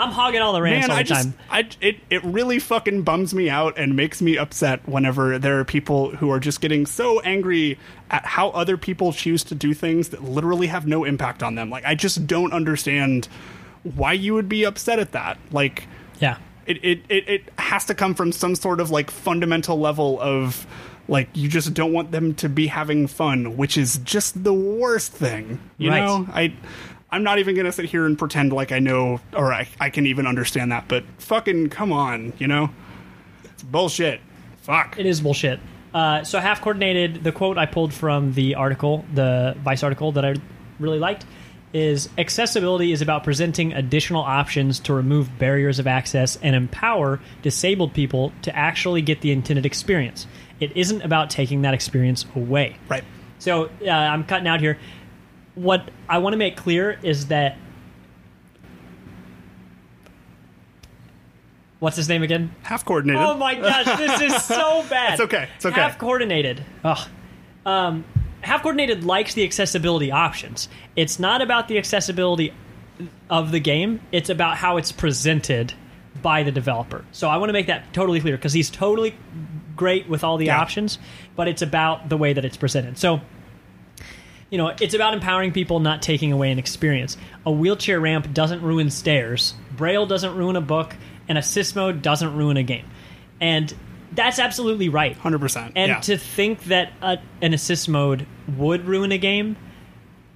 I'm 0.00 0.10
hogging 0.10 0.40
all 0.40 0.52
the 0.52 0.62
rants 0.62 0.88
Man, 0.88 0.90
all 0.90 0.96
the 0.96 1.00
I 1.00 1.02
just, 1.04 1.24
time. 1.24 1.34
I, 1.48 1.68
it, 1.80 2.00
it 2.10 2.24
really 2.24 2.58
fucking 2.58 3.02
bums 3.02 3.34
me 3.34 3.48
out 3.48 3.78
and 3.78 3.94
makes 3.94 4.20
me 4.20 4.36
upset 4.36 4.88
whenever 4.88 5.38
there 5.38 5.60
are 5.60 5.64
people 5.64 6.10
who 6.16 6.30
are 6.32 6.40
just 6.40 6.60
getting 6.60 6.86
so 6.86 7.20
angry 7.20 7.78
at 8.10 8.24
how 8.24 8.48
other 8.50 8.76
people 8.76 9.12
choose 9.12 9.44
to 9.44 9.54
do 9.54 9.74
things 9.74 10.08
that 10.08 10.24
literally 10.24 10.66
have 10.66 10.86
no 10.88 11.04
impact 11.04 11.42
on 11.42 11.54
them. 11.54 11.70
Like, 11.70 11.84
I 11.84 11.94
just 11.94 12.26
don't 12.26 12.52
understand 12.52 13.28
why 13.94 14.14
you 14.14 14.34
would 14.34 14.48
be 14.48 14.64
upset 14.64 14.98
at 14.98 15.12
that. 15.12 15.38
Like, 15.52 15.86
Yeah. 16.22 16.38
it, 16.66 16.78
it, 16.84 17.00
it, 17.10 17.28
it 17.28 17.42
has 17.58 17.84
to 17.86 17.94
come 17.94 18.14
from 18.14 18.32
some 18.32 18.54
sort 18.54 18.80
of 18.80 18.90
like 18.90 19.10
fundamental 19.10 19.78
level 19.78 20.18
of 20.20 20.66
like 21.08 21.28
you 21.34 21.48
just 21.48 21.74
don't 21.74 21.92
want 21.92 22.12
them 22.12 22.32
to 22.36 22.48
be 22.48 22.68
having 22.68 23.08
fun, 23.08 23.56
which 23.56 23.76
is 23.76 23.98
just 23.98 24.44
the 24.44 24.54
worst 24.54 25.12
thing. 25.12 25.58
You 25.76 25.90
Right. 25.90 26.04
know? 26.04 26.26
I 26.32 26.54
I'm 27.10 27.24
not 27.24 27.38
even 27.40 27.54
gonna 27.56 27.72
sit 27.72 27.86
here 27.86 28.06
and 28.06 28.16
pretend 28.16 28.52
like 28.52 28.70
I 28.72 28.78
know 28.78 29.20
or 29.34 29.52
I, 29.52 29.68
I 29.80 29.90
can 29.90 30.06
even 30.06 30.26
understand 30.26 30.70
that, 30.72 30.86
but 30.88 31.04
fucking 31.18 31.68
come 31.70 31.92
on, 31.92 32.32
you 32.38 32.46
know? 32.46 32.70
It's 33.44 33.62
bullshit. 33.64 34.20
Fuck. 34.62 34.96
It 34.98 35.06
is 35.06 35.20
bullshit. 35.20 35.58
Uh, 35.92 36.22
so 36.24 36.38
half 36.38 36.60
coordinated. 36.62 37.22
The 37.24 37.32
quote 37.32 37.58
I 37.58 37.66
pulled 37.66 37.92
from 37.92 38.32
the 38.32 38.54
article, 38.54 39.04
the 39.12 39.54
Vice 39.62 39.82
article 39.82 40.12
that 40.12 40.24
I 40.24 40.36
really 40.78 40.98
liked, 41.00 41.26
is 41.72 42.08
accessibility 42.18 42.92
is 42.92 43.00
about 43.00 43.24
presenting 43.24 43.72
additional 43.72 44.22
options 44.22 44.78
to 44.80 44.92
remove 44.92 45.38
barriers 45.38 45.78
of 45.78 45.86
access 45.86 46.36
and 46.42 46.54
empower 46.54 47.20
disabled 47.40 47.94
people 47.94 48.32
to 48.42 48.54
actually 48.54 49.02
get 49.02 49.20
the 49.22 49.32
intended 49.32 49.64
experience. 49.64 50.26
It 50.60 50.76
isn't 50.76 51.02
about 51.02 51.30
taking 51.30 51.62
that 51.62 51.74
experience 51.74 52.26
away. 52.36 52.76
Right. 52.88 53.04
So 53.38 53.70
uh, 53.84 53.90
I'm 53.90 54.24
cutting 54.24 54.46
out 54.46 54.60
here. 54.60 54.78
What 55.54 55.90
I 56.08 56.18
want 56.18 56.34
to 56.34 56.38
make 56.38 56.56
clear 56.56 56.98
is 57.02 57.26
that. 57.26 57.58
What's 61.80 61.96
his 61.96 62.08
name 62.08 62.22
again? 62.22 62.54
Half 62.62 62.84
coordinated. 62.84 63.20
Oh 63.20 63.36
my 63.36 63.56
gosh, 63.56 63.86
this 63.98 64.20
is 64.20 64.42
so 64.44 64.84
bad. 64.90 65.14
It's 65.14 65.22
okay, 65.22 65.48
it's 65.56 65.66
okay. 65.66 65.80
Half 65.80 65.98
coordinated. 65.98 66.64
Ugh. 66.84 67.08
Um, 67.66 68.04
half 68.42 68.62
coordinated 68.62 69.04
likes 69.04 69.34
the 69.34 69.44
accessibility 69.44 70.10
options. 70.10 70.68
It's 70.96 71.18
not 71.18 71.42
about 71.42 71.68
the 71.68 71.78
accessibility 71.78 72.52
of 73.30 73.50
the 73.52 73.60
game. 73.60 74.00
It's 74.12 74.30
about 74.30 74.56
how 74.56 74.76
it's 74.76 74.92
presented 74.92 75.72
by 76.20 76.42
the 76.42 76.52
developer. 76.52 77.04
So 77.12 77.28
I 77.28 77.38
want 77.38 77.48
to 77.48 77.52
make 77.54 77.68
that 77.68 77.92
totally 77.92 78.20
clear 78.20 78.36
because 78.36 78.52
he's 78.52 78.70
totally 78.70 79.14
great 79.76 80.08
with 80.08 80.22
all 80.22 80.36
the 80.36 80.46
Yeah. 80.46 80.60
options, 80.60 80.98
but 81.34 81.48
it's 81.48 81.62
about 81.62 82.08
the 82.08 82.16
way 82.16 82.32
that 82.34 82.44
it's 82.44 82.56
presented. 82.56 82.98
So 82.98 83.20
you 84.50 84.58
know, 84.58 84.70
it's 84.82 84.92
about 84.92 85.14
empowering 85.14 85.50
people, 85.50 85.80
not 85.80 86.02
taking 86.02 86.30
away 86.30 86.50
an 86.52 86.58
experience. 86.58 87.16
A 87.46 87.50
wheelchair 87.50 87.98
ramp 87.98 88.34
doesn't 88.34 88.60
ruin 88.60 88.90
stairs. 88.90 89.54
Braille 89.74 90.04
doesn't 90.04 90.36
ruin 90.36 90.56
a 90.56 90.60
book, 90.60 90.94
and 91.26 91.38
assist 91.38 91.74
mode 91.74 92.02
doesn't 92.02 92.36
ruin 92.36 92.58
a 92.58 92.62
game. 92.62 92.84
And 93.40 93.72
that's 94.14 94.38
absolutely 94.38 94.88
right. 94.88 95.18
100%. 95.18 95.72
And 95.76 95.88
yeah. 95.90 96.00
to 96.00 96.16
think 96.16 96.64
that 96.64 96.92
a, 97.00 97.18
an 97.40 97.54
assist 97.54 97.88
mode 97.88 98.26
would 98.56 98.86
ruin 98.86 99.12
a 99.12 99.18
game 99.18 99.56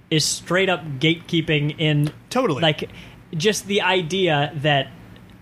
is 0.09 0.25
straight 0.25 0.69
up 0.69 0.83
gatekeeping 0.99 1.79
in 1.79 2.11
Totally. 2.29 2.61
like 2.61 2.89
just 3.35 3.67
the 3.67 3.81
idea 3.81 4.51
that 4.55 4.87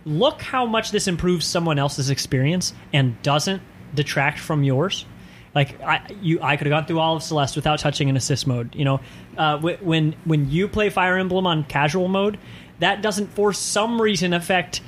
look 0.05 0.41
how 0.41 0.65
much 0.65 0.91
this 0.91 1.07
improves 1.07 1.45
someone 1.45 1.79
else's 1.79 2.09
experience 2.09 2.73
and 2.93 3.21
doesn't 3.21 3.61
detract 3.93 4.39
from 4.39 4.63
yours. 4.63 5.05
Like 5.53 5.81
I, 5.81 6.01
you, 6.21 6.41
I 6.41 6.57
could 6.57 6.67
have 6.67 6.71
gone 6.71 6.85
through 6.85 6.99
all 6.99 7.15
of 7.15 7.23
Celeste 7.23 7.55
without 7.55 7.79
touching 7.79 8.09
an 8.09 8.17
assist 8.17 8.45
mode. 8.45 8.75
You 8.75 8.85
know, 8.85 8.99
uh, 9.37 9.57
when 9.59 10.15
when 10.25 10.49
you 10.49 10.67
play 10.67 10.89
Fire 10.89 11.17
Emblem 11.17 11.47
on 11.47 11.63
casual 11.63 12.09
mode, 12.09 12.37
that 12.79 13.01
doesn't 13.01 13.27
for 13.27 13.53
some 13.53 14.01
reason 14.01 14.33
affect 14.33 14.81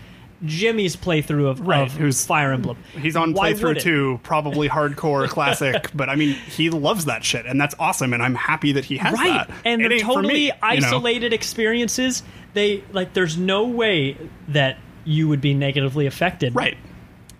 Jimmy's 0.45 0.95
playthrough 0.95 1.47
of, 1.49 1.61
Right, 1.67 1.81
of 1.81 1.93
who's- 1.93 2.25
Fire 2.25 2.51
Emblem. 2.53 2.77
He's 2.99 3.15
on 3.15 3.33
Why 3.33 3.53
playthrough 3.53 3.79
two, 3.81 4.19
probably 4.23 4.69
hardcore 4.69 5.27
classic, 5.27 5.89
but 5.95 6.09
I 6.09 6.15
mean, 6.15 6.33
he 6.33 6.69
loves 6.69 7.05
that 7.05 7.23
shit, 7.23 7.45
and 7.45 7.59
that's 7.59 7.73
awesome, 7.79 8.13
and 8.13 8.21
I'm 8.21 8.35
happy 8.35 8.73
that 8.73 8.85
he 8.85 8.97
has 8.97 9.13
right 9.13 9.47
that. 9.47 9.51
and 9.65 9.81
It 9.81 9.89
they're 9.89 9.99
totally 9.99 10.33
me, 10.33 10.41
you 10.45 10.49
know? 10.49 10.57
isolated 10.61 11.33
experiences 11.33 12.21
they 12.53 12.83
like 12.91 13.13
there's 13.13 13.37
no 13.37 13.65
way 13.67 14.15
that 14.49 14.77
you 15.05 15.27
would 15.27 15.41
be 15.41 15.53
negatively 15.53 16.05
affected 16.05 16.53
Right. 16.55 16.77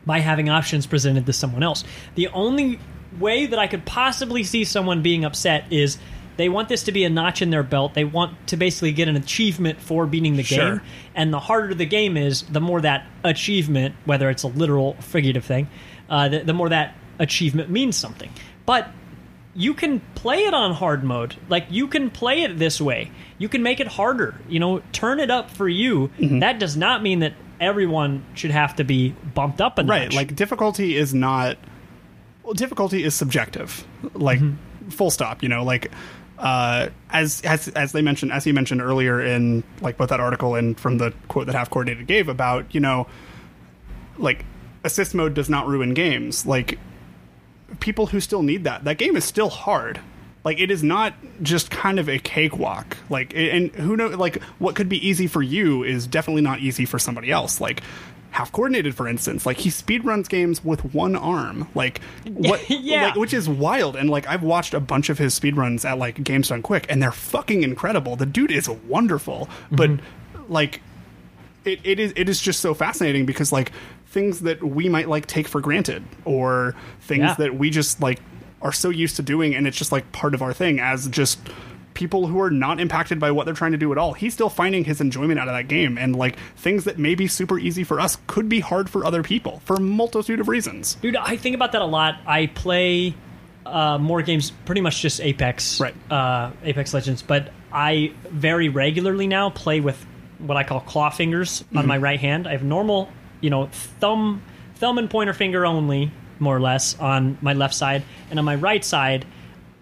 by 0.06 0.20
having 0.20 0.50
options 0.50 0.86
presented 0.88 1.26
to 1.26 1.34
someone 1.34 1.64
else 1.64 1.84
the 2.16 2.28
only 2.30 2.80
way 3.20 3.45
that 3.48 3.58
i 3.58 3.68
could 3.68 3.84
possibly 3.86 4.43
see 4.43 4.64
someone 4.64 5.02
being 5.02 5.26
upset 5.26 5.66
is 5.72 5.98
they 6.38 6.49
want 6.49 6.69
this 6.69 6.83
to 6.83 6.91
be 6.91 7.03
a 7.03 7.09
notch 7.09 7.41
in 7.41 7.49
their 7.49 7.63
belt 7.63 7.93
they 7.93 8.05
want 8.05 8.47
to 8.47 8.57
basically 8.57 8.91
get 8.91 9.07
an 9.07 9.15
achievement 9.15 9.81
for 9.81 10.05
beating 10.05 10.35
the 10.38 10.43
Sure. 10.43 10.75
game 10.77 10.81
and 11.15 11.33
the 11.33 11.39
harder 11.39 11.73
the 11.73 11.85
game 11.85 12.15
is 12.17 12.43
the 12.43 12.61
more 12.61 12.81
that 12.81 13.05
achievement 13.23 13.95
whether 14.05 14.29
it's 14.29 14.43
a 14.43 14.47
literal 14.47 14.93
figurative 15.01 15.43
thing 15.45 15.67
uh, 16.09 16.29
the, 16.29 16.39
the 16.39 16.53
more 16.53 16.69
that 16.69 16.95
achievement 17.19 17.69
means 17.69 17.95
something 17.95 18.29
but 18.65 18.89
you 19.55 19.73
can 19.73 19.99
play 20.13 20.45
it 20.45 20.53
on 20.53 20.71
hard 20.71 21.03
mode. 21.03 21.35
Like 21.49 21.65
you 21.71 21.88
can 21.88 22.11
play 22.11 22.43
it 22.43 22.59
this 22.59 22.79
way. 22.79 23.09
You 23.39 23.49
can 23.49 23.63
make 23.63 23.79
it 23.79 23.88
harder. 23.88 24.35
You 24.47 24.59
know, 24.59 24.83
turn 24.91 25.19
it 25.19 25.31
up 25.31 25.49
for 25.49 25.67
you. 25.67 26.09
Mm-hmm. 26.19 26.39
That 26.41 26.59
does 26.59 26.77
not 26.77 27.01
mean 27.01 27.21
that 27.21 27.33
everyone 27.59 28.23
should 28.35 28.51
have 28.51 28.75
to 28.75 28.83
be 28.83 29.15
bumped 29.33 29.59
up 29.59 29.79
a 29.79 29.81
notch. 29.83 29.89
right 29.89 30.13
like 30.13 30.35
difficulty 30.35 30.95
is 30.95 31.11
not 31.11 31.57
well 32.43 32.53
difficulty 32.53 33.03
is 33.03 33.15
subjective 33.15 33.83
like 34.13 34.38
Mm-hmm. 34.39 34.89
full 34.89 35.09
stop 35.09 35.41
you 35.41 35.49
know 35.49 35.63
like 35.63 35.89
uh 36.38 36.89
as 37.09 37.41
as 37.41 37.67
as 37.69 37.91
they 37.93 38.01
mentioned 38.01 38.31
as 38.31 38.43
he 38.43 38.51
mentioned 38.51 38.81
earlier 38.81 39.19
in 39.19 39.63
like 39.81 39.97
both 39.97 40.09
that 40.09 40.19
article 40.19 40.55
and 40.55 40.79
from 40.79 40.97
the 40.99 41.11
quote 41.27 41.47
that 41.47 41.55
half 41.55 41.69
coordinated 41.69 42.05
gave 42.05 42.29
about 42.29 42.75
you 42.75 42.79
know 42.79 43.07
like 44.17 44.45
assist 44.83 45.13
mode 45.13 45.33
does 45.33 45.49
not 45.49 45.67
ruin 45.67 45.93
games. 45.93 46.45
Like 46.45 46.79
people 47.79 48.07
who 48.07 48.19
still 48.19 48.41
need 48.41 48.63
that 48.63 48.83
that 48.85 48.97
game 48.97 49.15
is 49.15 49.23
still 49.23 49.49
hard. 49.49 49.99
Like 50.43 50.59
it 50.59 50.71
is 50.71 50.81
not 50.81 51.13
just 51.41 51.69
kind 51.69 51.99
of 51.99 52.09
a 52.09 52.19
cakewalk. 52.19 52.97
Like 53.09 53.33
and 53.35 53.69
who 53.75 53.95
know 53.95 54.07
like 54.07 54.41
what 54.59 54.75
could 54.75 54.89
be 54.89 55.05
easy 55.07 55.27
for 55.27 55.43
you 55.43 55.83
is 55.83 56.07
definitely 56.07 56.41
not 56.41 56.59
easy 56.59 56.85
for 56.85 56.97
somebody 56.97 57.31
else. 57.31 57.61
Like 57.61 57.81
half 58.32 58.51
coordinated 58.51 58.93
for 58.95 59.07
instance. 59.07 59.45
Like 59.45 59.57
he 59.57 59.69
speedruns 59.69 60.28
games 60.30 60.63
with 60.63 60.93
one 60.93 61.15
arm. 61.15 61.67
Like 61.73 62.01
what 62.28 62.69
Yeah. 62.69 63.05
like, 63.07 63.15
which 63.15 63.34
is 63.34 63.47
wild. 63.49 63.95
And 63.95 64.09
like 64.09 64.28
i've 64.28 64.43
watched 64.43 64.73
a 64.73 64.80
bunch 64.80 65.09
of 65.09 65.17
his 65.17 65.38
speedruns 65.39 65.86
at 65.86 65.97
like 65.97 66.23
games 66.23 66.49
done 66.49 66.61
quick 66.61 66.86
and 66.89 67.01
they're 67.01 67.11
fucking 67.11 67.63
incredible. 67.63 68.15
The 68.15 68.25
dude 68.25 68.51
is 68.51 68.69
wonderful. 68.69 69.49
But 69.71 69.89
mhm. 69.91 69.99
like 70.49 70.82
it, 71.65 71.80
it 71.84 71.99
is 71.99 72.13
it 72.15 72.30
is 72.30 72.39
just 72.39 72.59
so 72.61 72.73
fascinating 72.73 73.25
because 73.25 73.51
like 73.51 73.71
things 74.07 74.41
that 74.41 74.63
we 74.63 74.88
might 74.88 75.09
like 75.09 75.25
take 75.25 75.47
for 75.47 75.59
granted 75.59 76.03
or 76.23 76.75
things 77.01 77.21
Yeah. 77.21 77.34
that 77.36 77.57
we 77.57 77.69
just 77.69 78.01
like 78.01 78.19
are 78.61 78.71
so 78.71 78.89
used 78.89 79.15
to 79.17 79.21
doing 79.21 79.53
and 79.53 79.67
it's 79.67 79.78
just 79.78 79.91
like 79.91 80.09
part 80.11 80.34
of 80.34 80.41
our 80.41 80.53
thing 80.53 80.80
as 80.80 81.07
just 81.09 81.39
people 81.98 82.28
who 82.28 82.39
are 82.39 82.50
not 82.52 82.80
impacted 82.80 83.20
by 83.20 83.32
what 83.32 83.45
they're 83.45 83.54
trying 83.56 83.72
to 83.74 83.78
do 83.78 83.91
at 83.91 83.98
all. 83.98 84.14
He's 84.14 84.34
still 84.34 84.50
finding 84.50 84.86
his 84.86 85.02
enjoyment 85.02 85.39
out 85.39 85.48
of 85.48 85.56
that 85.56 85.68
game, 85.68 85.98
and 85.98 86.16
like 86.16 86.38
things 86.56 86.84
that 86.86 86.98
may 86.98 87.16
be 87.16 87.28
super 87.28 87.58
easy 87.60 87.84
for 87.84 88.00
us 88.00 88.18
could 88.28 88.48
be 88.48 88.60
hard 88.60 88.89
for 88.89 89.04
other 89.04 89.24
people 89.24 89.62
for 89.66 89.76
a 89.76 89.80
multitude 89.80 90.39
of 90.39 90.48
reasons. 90.48 90.93
Dude, 90.95 91.16
I 91.16 91.36
think 91.36 91.56
about 91.56 91.72
that 91.74 91.82
a 91.82 91.86
lot. 91.86 92.20
I 92.26 92.45
play 92.45 93.16
uh, 93.66 93.98
more 93.98 94.22
games, 94.22 94.52
pretty 94.66 94.80
much 94.82 95.02
just 95.02 95.20
Apex, 95.20 95.82
right? 95.82 95.95
Uh, 96.10 96.52
Apex 96.64 96.93
Legends, 96.93 97.22
but 97.22 97.52
I 97.74 98.14
very 98.30 98.70
regularly 98.70 99.28
now 99.28 99.50
play 99.50 99.82
with 99.82 100.02
what 100.38 100.56
I 100.56 100.64
call 100.64 100.80
claw 100.80 101.10
fingers 101.10 101.66
on 101.76 101.84
Mhm. 101.84 101.88
my 101.88 101.98
right 101.98 102.20
hand. 102.20 102.48
I 102.48 102.52
have 102.52 102.64
normal, 102.64 103.10
you 103.41 103.50
know, 103.50 103.66
thumb, 104.00 104.41
thumb 104.76 104.98
and 105.00 105.10
pointer 105.10 105.34
finger 105.34 105.66
only, 105.66 106.12
more 106.39 106.56
or 106.56 106.62
less, 106.62 106.98
on 107.00 107.38
my 107.41 107.54
left 107.54 107.74
side, 107.74 108.04
and 108.30 108.38
on 108.39 108.45
my 108.45 108.56
right 108.56 108.86
side, 108.86 109.26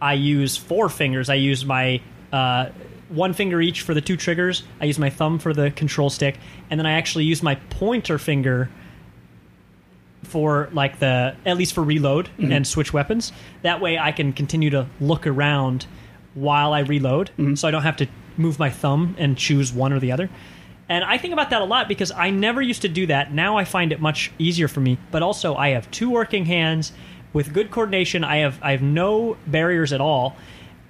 I 0.05 0.13
use 0.13 0.55
four 0.55 0.87
fingers. 0.89 1.29
I 1.29 1.35
use 1.35 1.65
my 1.65 1.99
uh, 2.31 2.69
one 3.09 3.33
finger 3.33 3.59
each 3.61 3.81
for 3.81 3.93
the 3.93 4.01
two 4.01 4.17
triggers. 4.17 4.63
I 4.79 4.85
use 4.85 4.99
my 4.99 5.09
thumb 5.09 5.39
for 5.39 5.53
the 5.53 5.71
control 5.71 6.09
stick, 6.09 6.37
and 6.69 6.79
then 6.79 6.85
I 6.85 6.91
actually 6.93 7.25
use 7.25 7.41
my 7.41 7.55
pointer 7.69 8.17
finger 8.19 8.69
for 10.23 10.69
like 10.73 10.99
the 10.99 11.35
at 11.45 11.57
least 11.57 11.73
for 11.73 11.83
reload 11.83 12.29
Mhm. 12.39 12.51
and 12.55 12.67
switch 12.67 12.93
weapons. 12.93 13.31
That 13.61 13.79
way, 13.81 13.97
I 13.97 14.11
can 14.11 14.33
continue 14.33 14.69
to 14.71 14.85
look 14.99 15.25
around 15.27 15.85
while 16.33 16.73
I 16.73 16.79
reload, 16.81 17.31
so 17.55 17.67
I 17.67 17.71
don't 17.71 17.83
have 17.83 17.97
to 17.97 18.07
move 18.37 18.59
my 18.59 18.69
thumb 18.69 19.15
and 19.17 19.37
choose 19.37 19.71
one 19.73 19.93
or 19.93 19.99
the 19.99 20.11
other. 20.11 20.29
And 20.89 21.03
I 21.03 21.17
think 21.17 21.33
about 21.33 21.49
that 21.49 21.61
a 21.61 21.65
lot 21.65 21.87
because 21.87 22.11
I 22.11 22.29
never 22.29 22.61
used 22.61 22.81
to 22.83 22.89
do 22.89 23.07
that. 23.07 23.33
Now 23.33 23.57
I 23.57 23.65
find 23.65 23.91
it 23.91 23.99
much 23.99 24.31
easier 24.37 24.67
for 24.67 24.81
me. 24.81 24.97
But 25.11 25.23
also, 25.23 25.55
I 25.55 25.69
have 25.69 25.89
two 25.89 26.09
working 26.11 26.45
hands 26.45 26.91
with 27.35 27.53
good 27.53 27.69
coordination. 27.69 28.23
I 28.23 28.37
have 28.37 28.57
I 28.63 28.71
have 28.71 28.81
no 28.81 29.35
barriers 29.45 29.91
at 29.93 30.01
all, 30.01 30.35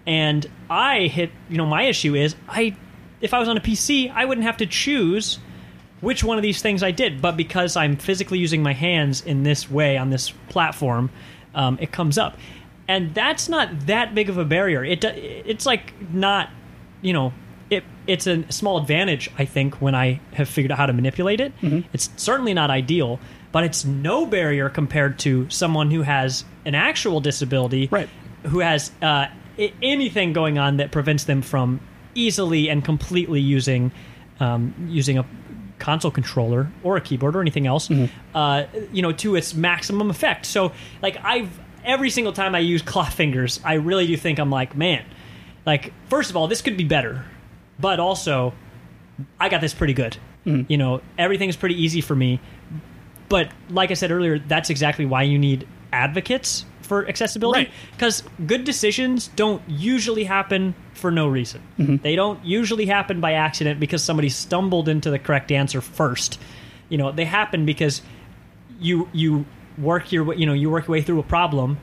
and 0.06 0.46
I 0.70 1.08
hit. 1.08 1.32
You 1.50 1.58
know, 1.58 1.66
my 1.66 1.82
issue 1.82 2.16
is 2.16 2.36
I 2.48 2.78
if 3.20 3.34
I 3.34 3.40
was 3.40 3.50
on 3.50 3.58
a 3.58 3.62
PC, 3.62 4.14
I 4.14 4.24
wouldn't 4.24 4.46
have 4.46 4.58
to 4.58 4.68
choose 4.68 5.40
which 6.02 6.24
one 6.24 6.38
of 6.38 6.44
these 6.44 6.62
things 6.62 6.84
I 6.84 6.92
did. 6.92 7.20
But 7.22 7.36
because 7.36 7.76
I'm 7.76 7.98
physically 7.98 8.38
using 8.38 8.62
my 8.62 8.74
hands 8.74 9.22
in 9.26 9.42
this 9.44 9.70
way 9.70 9.98
on 9.98 10.12
this 10.12 10.32
platform, 10.48 11.10
um, 11.56 11.80
it 11.82 11.92
comes 11.92 12.18
up, 12.18 12.38
and 12.88 13.14
that's 13.16 13.50
not 13.50 13.88
that 13.88 14.14
big 14.14 14.30
of 14.30 14.38
a 14.38 14.46
barrier. 14.46 14.86
It 14.86 15.04
it's 15.04 15.66
like 15.66 15.94
not, 16.14 16.52
you 17.02 17.14
know, 17.14 17.34
it 17.72 17.84
it's 18.06 18.28
a 18.28 18.50
small 18.52 18.78
advantage 18.78 19.32
I 19.40 19.46
think 19.46 19.82
when 19.82 19.96
I 19.96 20.22
have 20.34 20.48
figured 20.48 20.72
out 20.72 20.78
how 20.78 20.86
to 20.86 20.94
manipulate 20.94 21.42
it. 21.42 21.54
It's 21.92 22.12
certainly 22.18 22.54
not 22.54 22.70
ideal, 22.70 23.20
but 23.56 23.64
it's 23.64 23.86
no 23.86 24.26
barrier 24.26 24.68
compared 24.68 25.18
to 25.18 25.50
someone 25.50 25.90
who 25.90 26.02
has 26.02 26.44
an 26.66 26.76
actual 26.76 27.22
disability, 27.22 27.88
right? 27.90 28.10
Who 28.48 28.60
has 28.60 28.92
uh, 29.02 29.28
I- 29.58 29.74
anything 29.82 30.34
going 30.34 30.58
on 30.58 30.76
that 30.76 30.92
prevents 30.92 31.24
them 31.24 31.42
from 31.42 31.80
easily 32.16 32.70
and 32.70 32.84
completely 32.84 33.40
using 33.40 33.94
um, 34.42 34.76
using 34.90 35.18
a 35.18 35.26
console 35.80 36.12
controller 36.12 36.70
or 36.84 36.98
a 36.98 37.02
keyboard 37.02 37.34
or 37.34 37.40
anything 37.40 37.66
else, 37.66 37.90
uh, 38.34 38.66
you 38.92 39.02
know, 39.02 39.14
to 39.14 39.38
its 39.38 39.54
maximum 39.54 40.10
effect. 40.10 40.46
So, 40.46 40.74
like, 41.02 41.16
I've 41.24 41.58
every 41.86 42.10
single 42.10 42.34
time 42.34 42.56
I 42.56 42.60
use 42.60 42.82
claw 42.92 43.06
fingers, 43.06 43.62
I 43.64 43.76
really 43.76 44.06
do 44.06 44.18
think 44.18 44.38
I'm 44.38 44.50
like, 44.50 44.76
man, 44.76 45.06
like, 45.66 45.94
first 46.10 46.30
of 46.30 46.36
all, 46.36 46.50
this 46.50 46.62
could 46.62 46.76
be 46.76 46.84
better, 46.84 47.24
but 47.80 48.02
also, 48.02 48.54
I 49.40 49.48
got 49.48 49.62
this 49.62 49.74
pretty 49.74 49.94
good. 49.94 50.18
You 50.44 50.78
know, 50.78 51.02
everything's 51.18 51.56
pretty 51.56 51.82
easy 51.82 52.02
for 52.02 52.16
me. 52.18 52.42
But 53.30 53.50
like 53.70 53.92
I 53.92 53.96
said 53.96 54.12
earlier, 54.12 54.40
that's 54.40 54.70
exactly 54.70 55.06
why 55.06 55.24
you 55.24 55.38
need 55.40 55.68
advocates 55.92 56.66
for 56.82 57.08
accessibility 57.08 57.62
Right. 57.62 57.72
because 57.94 58.22
good 58.46 58.64
decisions 58.64 59.30
don't 59.36 59.62
usually 59.68 60.26
happen 60.26 60.76
for 60.94 61.10
no 61.10 61.28
reason. 61.28 61.62
Mhm. 61.80 62.02
They 62.04 62.16
don't 62.16 62.44
usually 62.46 62.86
happen 62.86 63.20
by 63.20 63.34
accident 63.34 63.80
because 63.80 64.04
somebody 64.04 64.30
stumbled 64.30 64.88
into 64.88 65.10
the 65.10 65.18
correct 65.18 65.52
answer 65.52 65.82
first. 65.82 66.40
You 66.90 67.00
know, 67.00 67.12
they 67.12 67.26
happen 67.26 67.66
because 67.66 68.02
you 68.80 69.08
you 69.14 69.46
work 69.80 70.12
your 70.12 70.24
way- 70.24 70.36
you 70.38 70.46
know 70.46 70.54
you 70.54 70.70
work 70.70 70.88
your 70.88 70.94
way 70.94 71.02
through 71.02 71.20
a 71.20 71.24
problem 71.24 71.78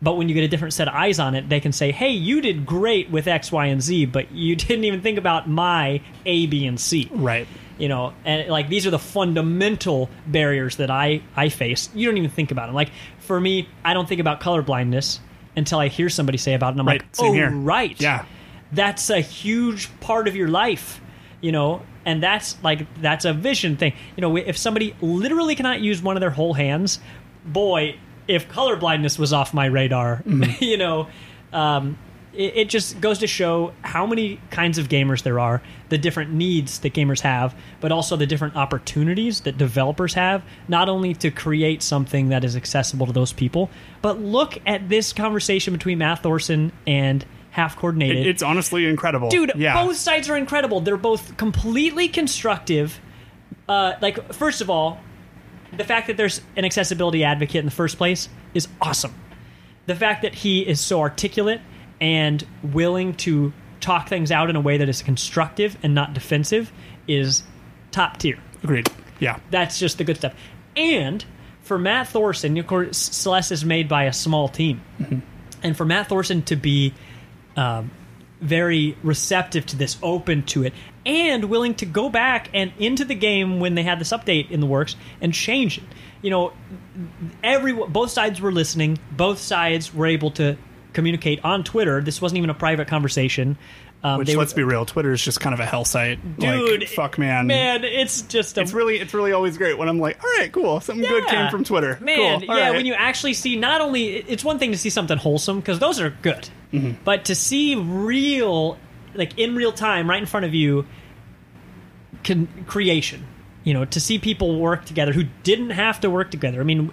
but 0.00 0.16
when 0.16 0.28
you 0.28 0.34
get 0.34 0.44
a 0.44 0.48
different 0.48 0.74
set 0.74 0.88
of 0.88 0.94
eyes 0.94 1.18
on 1.18 1.34
it, 1.34 1.48
they 1.48 1.60
can 1.60 1.72
say, 1.72 1.90
"Hey, 1.92 2.10
you 2.10 2.40
did 2.40 2.64
great 2.66 3.10
with 3.10 3.26
X, 3.26 3.50
Y, 3.50 3.66
and 3.66 3.82
Z, 3.82 4.06
but 4.06 4.30
you 4.32 4.54
didn't 4.56 4.84
even 4.84 5.00
think 5.00 5.18
about 5.18 5.48
my 5.48 6.00
A, 6.26 6.46
B, 6.46 6.66
and 6.66 6.78
C." 6.78 7.08
Right. 7.12 7.46
You 7.78 7.88
know, 7.88 8.12
and 8.24 8.48
like 8.48 8.68
these 8.68 8.86
are 8.86 8.90
the 8.90 8.98
fundamental 8.98 10.10
barriers 10.26 10.76
that 10.76 10.90
I 10.90 11.22
I 11.36 11.48
face. 11.48 11.88
You 11.94 12.06
don't 12.08 12.16
even 12.18 12.30
think 12.30 12.50
about 12.50 12.66
them. 12.66 12.74
Like 12.74 12.90
for 13.18 13.40
me, 13.40 13.68
I 13.84 13.94
don't 13.94 14.08
think 14.08 14.20
about 14.20 14.40
color 14.40 14.62
blindness 14.62 15.20
until 15.56 15.78
I 15.78 15.88
hear 15.88 16.08
somebody 16.08 16.38
say 16.38 16.54
about 16.54 16.68
it, 16.68 16.70
and 16.72 16.80
I'm 16.80 16.86
Right, 16.86 17.00
like, 17.02 17.16
same 17.16 17.30
"Oh, 17.30 17.32
here. 17.34 17.50
right, 17.50 18.00
Yeah. 18.00 18.24
that's 18.72 19.10
a 19.10 19.20
huge 19.20 19.88
part 20.00 20.28
of 20.28 20.34
your 20.36 20.48
life." 20.48 21.00
You 21.40 21.52
know, 21.52 21.82
and 22.04 22.20
that's 22.20 22.56
like 22.64 22.86
that's 23.00 23.24
a 23.24 23.32
vision 23.32 23.76
thing. 23.76 23.92
You 24.16 24.22
know, 24.22 24.36
if 24.36 24.56
somebody 24.56 24.94
literally 25.00 25.54
cannot 25.54 25.80
use 25.80 26.02
one 26.02 26.16
of 26.16 26.20
their 26.20 26.30
whole 26.30 26.54
hands, 26.54 26.98
boy, 27.44 27.94
if 28.28 28.48
color 28.48 28.76
blindness 28.76 29.18
was 29.18 29.32
off 29.32 29.52
my 29.54 29.66
radar, 29.66 30.22
you 30.60 30.76
know, 30.76 31.08
um, 31.52 31.98
it, 32.34 32.56
it 32.56 32.68
just 32.68 33.00
goes 33.00 33.18
to 33.20 33.26
show 33.26 33.72
how 33.82 34.06
many 34.06 34.38
kinds 34.50 34.76
of 34.78 34.88
gamers 34.88 35.22
there 35.22 35.40
are, 35.40 35.62
the 35.88 35.96
different 35.98 36.32
needs 36.32 36.78
that 36.80 36.92
gamers 36.92 37.20
have, 37.22 37.54
but 37.80 37.90
also 37.90 38.16
the 38.16 38.26
different 38.26 38.54
opportunities 38.54 39.40
that 39.40 39.56
developers 39.56 40.14
have, 40.14 40.42
not 40.68 40.88
only 40.88 41.14
to 41.14 41.30
create 41.30 41.82
something 41.82 42.28
that 42.28 42.44
is 42.44 42.54
accessible 42.54 43.06
to 43.06 43.12
those 43.12 43.32
people, 43.32 43.70
but 44.02 44.20
look 44.20 44.58
at 44.66 44.88
this 44.90 45.12
conversation 45.14 45.72
between 45.72 45.98
Matt 45.98 46.22
Thorson 46.22 46.70
and 46.86 47.24
Half 47.50 47.76
Coordinated. 47.76 48.18
It- 48.18 48.26
it's 48.26 48.42
honestly 48.42 48.86
incredible, 48.86 49.30
Dude, 49.30 49.52
Yeah. 49.56 49.82
both 49.82 49.96
sides 49.96 50.28
are 50.28 50.36
incredible. 50.36 50.80
They're 50.80 50.96
both 50.98 51.36
completely 51.38 52.08
constructive. 52.08 53.00
Uh, 53.66 53.94
like, 54.02 54.32
first 54.34 54.60
of 54.60 54.68
all, 54.70 55.00
the 55.76 55.84
fact 55.84 56.06
that 56.06 56.16
there's 56.16 56.40
an 56.56 56.64
accessibility 56.64 57.24
advocate 57.24 57.56
in 57.56 57.64
the 57.64 57.70
first 57.70 57.98
place 57.98 58.28
is 58.54 58.68
awesome. 58.80 59.14
The 59.86 59.94
fact 59.94 60.22
that 60.22 60.34
he 60.34 60.66
is 60.66 60.80
so 60.80 61.00
articulate 61.00 61.60
and 62.00 62.46
willing 62.62 63.14
to 63.14 63.52
talk 63.80 64.08
things 64.08 64.30
out 64.30 64.50
in 64.50 64.56
a 64.56 64.60
way 64.60 64.78
that 64.78 64.88
is 64.88 65.02
constructive 65.02 65.76
and 65.82 65.94
not 65.94 66.14
defensive 66.14 66.72
is 67.06 67.42
top 67.90 68.18
tier. 68.18 68.38
Agreed. 68.62 68.90
Yeah. 69.20 69.38
That's 69.50 69.78
just 69.78 69.98
the 69.98 70.04
good 70.04 70.16
stuff. 70.16 70.34
And 70.76 71.24
for 71.62 71.78
Matt 71.78 72.08
Thorson, 72.08 72.56
of 72.58 72.66
course, 72.66 72.96
Celeste 72.96 73.52
is 73.52 73.64
made 73.64 73.88
by 73.88 74.04
a 74.04 74.12
small 74.12 74.48
team. 74.48 74.80
And 75.62 75.76
for 75.76 75.84
Matt 75.84 76.08
Thorson 76.08 76.42
to 76.42 76.56
be 76.56 76.94
um, 77.56 77.90
very 78.40 78.96
receptive 79.02 79.66
to 79.66 79.76
this, 79.76 79.98
open 80.02 80.44
to 80.44 80.64
it, 80.64 80.72
and 81.08 81.46
willing 81.46 81.74
to 81.76 81.86
go 81.86 82.08
back 82.10 82.50
and 82.54 82.70
into 82.78 83.04
the 83.04 83.14
game 83.14 83.58
when 83.58 83.74
they 83.74 83.82
had 83.82 83.98
this 83.98 84.10
update 84.10 84.50
in 84.50 84.60
the 84.60 84.66
works 84.66 84.94
and 85.20 85.32
change 85.32 85.78
it. 85.78 85.84
You 86.22 86.30
know, 86.30 86.52
every 87.42 87.72
both 87.72 88.10
sides 88.10 88.40
were 88.40 88.52
listening. 88.52 88.98
Both 89.10 89.38
sides 89.38 89.94
were 89.94 90.06
able 90.06 90.32
to 90.32 90.56
communicate 90.92 91.44
on 91.44 91.64
Twitter. 91.64 92.00
This 92.00 92.20
wasn't 92.20 92.38
even 92.38 92.50
a 92.50 92.54
private 92.54 92.88
conversation. 92.88 93.56
Um, 94.00 94.18
Which 94.18 94.32
let's 94.36 94.52
be 94.52 94.62
real, 94.62 94.84
Twitter 94.84 95.10
is 95.12 95.20
just 95.24 95.40
kind 95.40 95.54
of 95.54 95.58
a 95.58 95.66
hell 95.66 95.84
site. 95.84 96.38
Dude, 96.38 96.80
like, 96.82 96.88
fuck 96.88 97.18
man, 97.18 97.48
man, 97.48 97.82
it's 97.82 98.22
just 98.22 98.56
a, 98.56 98.60
it's 98.60 98.72
really 98.72 98.98
it's 98.98 99.12
really 99.12 99.32
always 99.32 99.58
great 99.58 99.76
when 99.76 99.88
I'm 99.88 99.98
like, 99.98 100.22
all 100.22 100.30
right, 100.38 100.52
cool, 100.52 100.78
something 100.78 101.04
good 101.04 101.26
came 101.26 101.50
from 101.50 101.64
Twitter. 101.64 101.98
Man, 102.00 102.38
cool. 102.40 102.56
yeah, 102.56 102.68
right. 102.68 102.74
when 102.76 102.86
you 102.86 102.94
actually 102.94 103.34
see 103.34 103.56
not 103.56 103.80
only 103.80 104.06
it's 104.14 104.44
one 104.44 104.60
thing 104.60 104.70
to 104.70 104.78
see 104.78 104.90
something 104.90 105.18
wholesome 105.18 105.58
because 105.58 105.80
those 105.80 106.00
are 106.00 106.10
good, 106.10 106.48
Mm-hmm. 106.72 107.02
but 107.02 107.24
to 107.24 107.34
see 107.34 107.74
real, 107.74 108.78
like 109.14 109.36
in 109.38 109.56
real 109.56 109.72
time, 109.72 110.08
right 110.08 110.20
in 110.20 110.26
front 110.26 110.46
of 110.46 110.54
you, 110.54 110.86
con- 112.24 112.48
creation. 112.66 113.26
You 113.64 113.74
know, 113.74 113.84
to 113.86 114.00
see 114.00 114.18
people 114.18 114.58
work 114.58 114.84
together 114.84 115.12
who 115.12 115.24
didn't 115.42 115.70
have 115.70 116.00
to 116.00 116.10
work 116.10 116.30
together. 116.30 116.60
I 116.60 116.64
mean, 116.64 116.90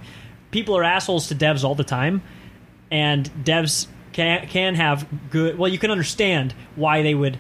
people 0.52 0.78
are 0.78 0.84
assholes 0.84 1.28
to 1.28 1.36
devs 1.36 1.64
all 1.64 1.76
the 1.76 1.84
time, 1.84 2.22
and 2.92 3.30
devs 3.44 3.88
can 4.14 4.48
can 4.48 4.76
have 4.76 5.08
good. 5.30 5.58
Well, 5.58 5.72
you 5.72 5.80
can 5.80 5.92
understand 5.92 6.54
why 6.76 7.02
they 7.02 7.14
would, 7.14 7.38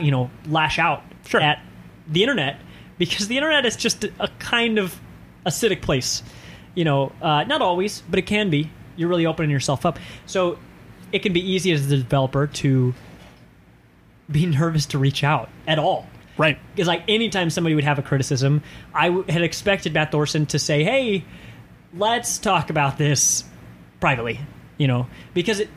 you 0.00 0.10
know, 0.10 0.30
lash 0.46 0.78
out 0.78 1.02
at 1.32 1.62
the 2.06 2.22
internet 2.22 2.58
because 2.98 3.28
the 3.28 3.36
internet 3.36 3.66
is 3.66 3.76
just 3.76 4.04
a, 4.04 4.12
a 4.20 4.28
kind 4.38 4.78
of 4.78 4.98
acidic 5.46 5.82
place. 5.82 6.22
You 6.74 6.84
know, 6.84 7.12
uh, 7.22 7.44
not 7.44 7.62
always, 7.62 8.02
but 8.10 8.18
it 8.18 8.26
can 8.26 8.50
be. 8.50 8.70
You're 8.96 9.08
really 9.08 9.26
opening 9.26 9.50
yourself 9.50 9.86
up, 9.86 9.98
so 10.26 10.58
it 11.12 11.20
can 11.20 11.32
be 11.32 11.40
easy 11.40 11.72
as 11.72 11.88
the 11.88 11.96
developer 11.96 12.46
to 12.46 12.94
be 14.30 14.46
nervous 14.46 14.86
to 14.86 14.98
reach 14.98 15.22
out 15.22 15.48
at 15.66 15.78
all. 15.78 16.06
Right. 16.36 16.58
Because 16.74 16.88
like 16.88 17.04
anytime 17.08 17.50
somebody 17.50 17.74
would 17.74 17.84
have 17.84 17.98
a 17.98 18.02
criticism, 18.02 18.62
I 18.92 19.08
w- 19.08 19.24
had 19.28 19.42
expected 19.42 19.94
Matt 19.94 20.10
Thorson 20.10 20.46
to 20.46 20.58
say, 20.58 20.82
"Hey, 20.82 21.24
let's 21.94 22.38
talk 22.38 22.70
about 22.70 22.98
this 22.98 23.44
privately." 24.00 24.40
You 24.76 24.88
know, 24.88 25.06
because 25.32 25.60
it, 25.60 25.68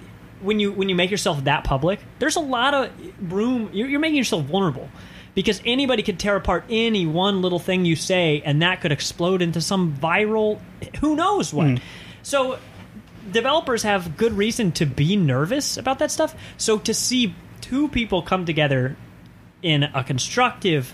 when 0.42 0.60
you 0.60 0.72
when 0.72 0.90
you 0.90 0.96
make 0.96 1.12
yourself 1.12 1.44
that 1.44 1.64
public, 1.64 2.00
there's 2.20 2.36
a 2.36 2.42
lot 2.42 2.74
of 2.74 2.92
room. 3.32 3.70
You're, 3.74 3.88
you're 3.88 4.00
making 4.00 4.18
yourself 4.18 4.46
vulnerable 4.46 4.90
because 5.36 5.62
anybody 5.66 6.02
could 6.02 6.18
tear 6.18 6.36
apart 6.36 6.66
any 6.68 7.06
one 7.06 7.44
little 7.44 7.60
thing 7.60 7.86
you 7.86 7.96
say, 7.96 8.42
and 8.44 8.64
that 8.64 8.82
could 8.82 8.92
explode 8.92 9.44
into 9.44 9.62
some 9.62 9.96
viral, 9.96 10.60
who 11.00 11.16
knows 11.16 11.54
what. 11.54 11.68
Mm. 11.68 11.82
So 12.24 12.58
developers 13.32 13.84
have 13.84 14.18
good 14.18 14.34
reason 14.34 14.72
to 14.74 14.88
be 14.88 15.16
nervous 15.16 15.78
about 15.78 16.00
that 16.00 16.10
stuff. 16.10 16.36
So 16.58 16.80
to 16.80 16.94
see 16.94 17.36
two 17.62 17.88
people 17.90 18.24
come 18.24 18.46
together 18.46 18.96
in 19.62 19.84
a 19.84 20.04
constructive, 20.04 20.94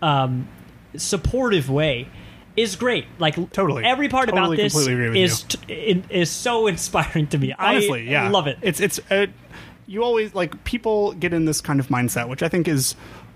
um, 0.00 0.48
supportive 0.96 1.70
way 1.70 2.08
is 2.56 2.76
great. 2.76 3.06
Like 3.18 3.34
Totally. 3.52 3.84
every 3.84 4.08
part 4.08 4.28
about 4.28 4.54
this 4.56 4.72
completely 4.74 4.92
agree 4.94 5.08
with 5.08 5.16
is 5.30 5.42
t- 5.44 5.72
it 5.72 6.04
is 6.10 6.30
so 6.30 6.66
inspiring 6.66 7.26
to 7.28 7.38
me. 7.38 7.54
honestly 7.58 8.00
I 8.08 8.10
yeah 8.24 8.28
love 8.28 8.46
it. 8.46 8.58
it's 8.62 8.78
it's 8.80 9.00
uh, 9.10 9.26
you 9.86 10.02
always 10.04 10.34
like 10.34 10.62
people 10.64 11.12
get 11.14 11.32
in 11.32 11.44
this 11.46 11.60
kind 11.60 11.80
of 11.80 11.88
mindset 11.88 12.28
which 12.28 12.42
i 12.42 12.48
think 12.48 12.68
is 12.68 12.94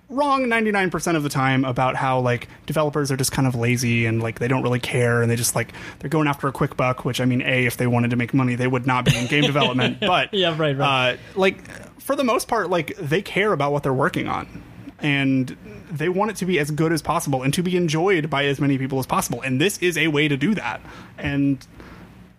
wrong 0.09 0.45
99% 0.47 1.17
of 1.17 1.25
the 1.25 1.29
time 1.29 1.65
about 1.65 1.97
how 1.97 2.21
like 2.21 2.47
developers 2.67 3.11
are 3.11 3.17
just 3.17 3.33
kind 3.33 3.49
of 3.49 3.57
lazy 3.57 4.07
and 4.07 4.23
like 4.23 4.39
they 4.39 4.47
don't 4.47 4.63
really 4.63 4.79
care 4.79 5.21
and 5.21 5.29
they 5.31 5.35
just 5.35 5.57
like 5.57 5.73
they're 5.99 6.09
going 6.09 6.29
after 6.29 6.47
a 6.47 6.53
quick 6.53 6.77
buck 6.77 7.05
which 7.05 7.21
i 7.21 7.25
mean 7.25 7.43
a 7.43 7.67
if 7.67 7.77
they 7.77 7.87
wanted 7.89 8.11
to 8.11 8.17
make 8.17 8.33
money 8.33 8.55
they 8.55 8.69
would 8.69 8.87
not 8.87 9.05
be 9.05 9.17
in 9.17 9.27
game 9.27 9.43
development 9.53 9.99
but 9.99 10.33
Yeah, 10.33 10.57
right, 10.57 10.77
right. 10.77 11.15
uh, 11.15 11.17
like 11.35 11.59
for 12.07 12.15
the 12.15 12.25
most 12.25 12.47
part 12.47 12.71
like 12.71 12.97
they 12.99 13.21
care 13.21 13.53
about 13.53 13.73
what 13.73 13.83
they're 13.83 13.93
working 13.93 14.29
on. 14.29 14.63
And 15.01 15.57
they 15.91 16.09
want 16.09 16.31
it 16.31 16.37
to 16.39 16.47
be 16.47 16.59
as 16.59 16.71
good 16.71 16.93
as 16.93 17.03
possible 17.03 17.43
and 17.43 17.53
to 17.53 17.63
be 17.63 17.77
enjoyed 17.77 18.31
by 18.31 18.47
as 18.47 18.61
many 18.61 18.79
people 18.79 18.99
as 18.99 19.07
possible. 19.07 19.43
And 19.43 19.61
this 19.61 19.77
is 19.79 19.99
a 19.99 20.07
way 20.07 20.29
to 20.29 20.37
do 20.37 20.55
that. 20.55 20.81
And 21.19 21.67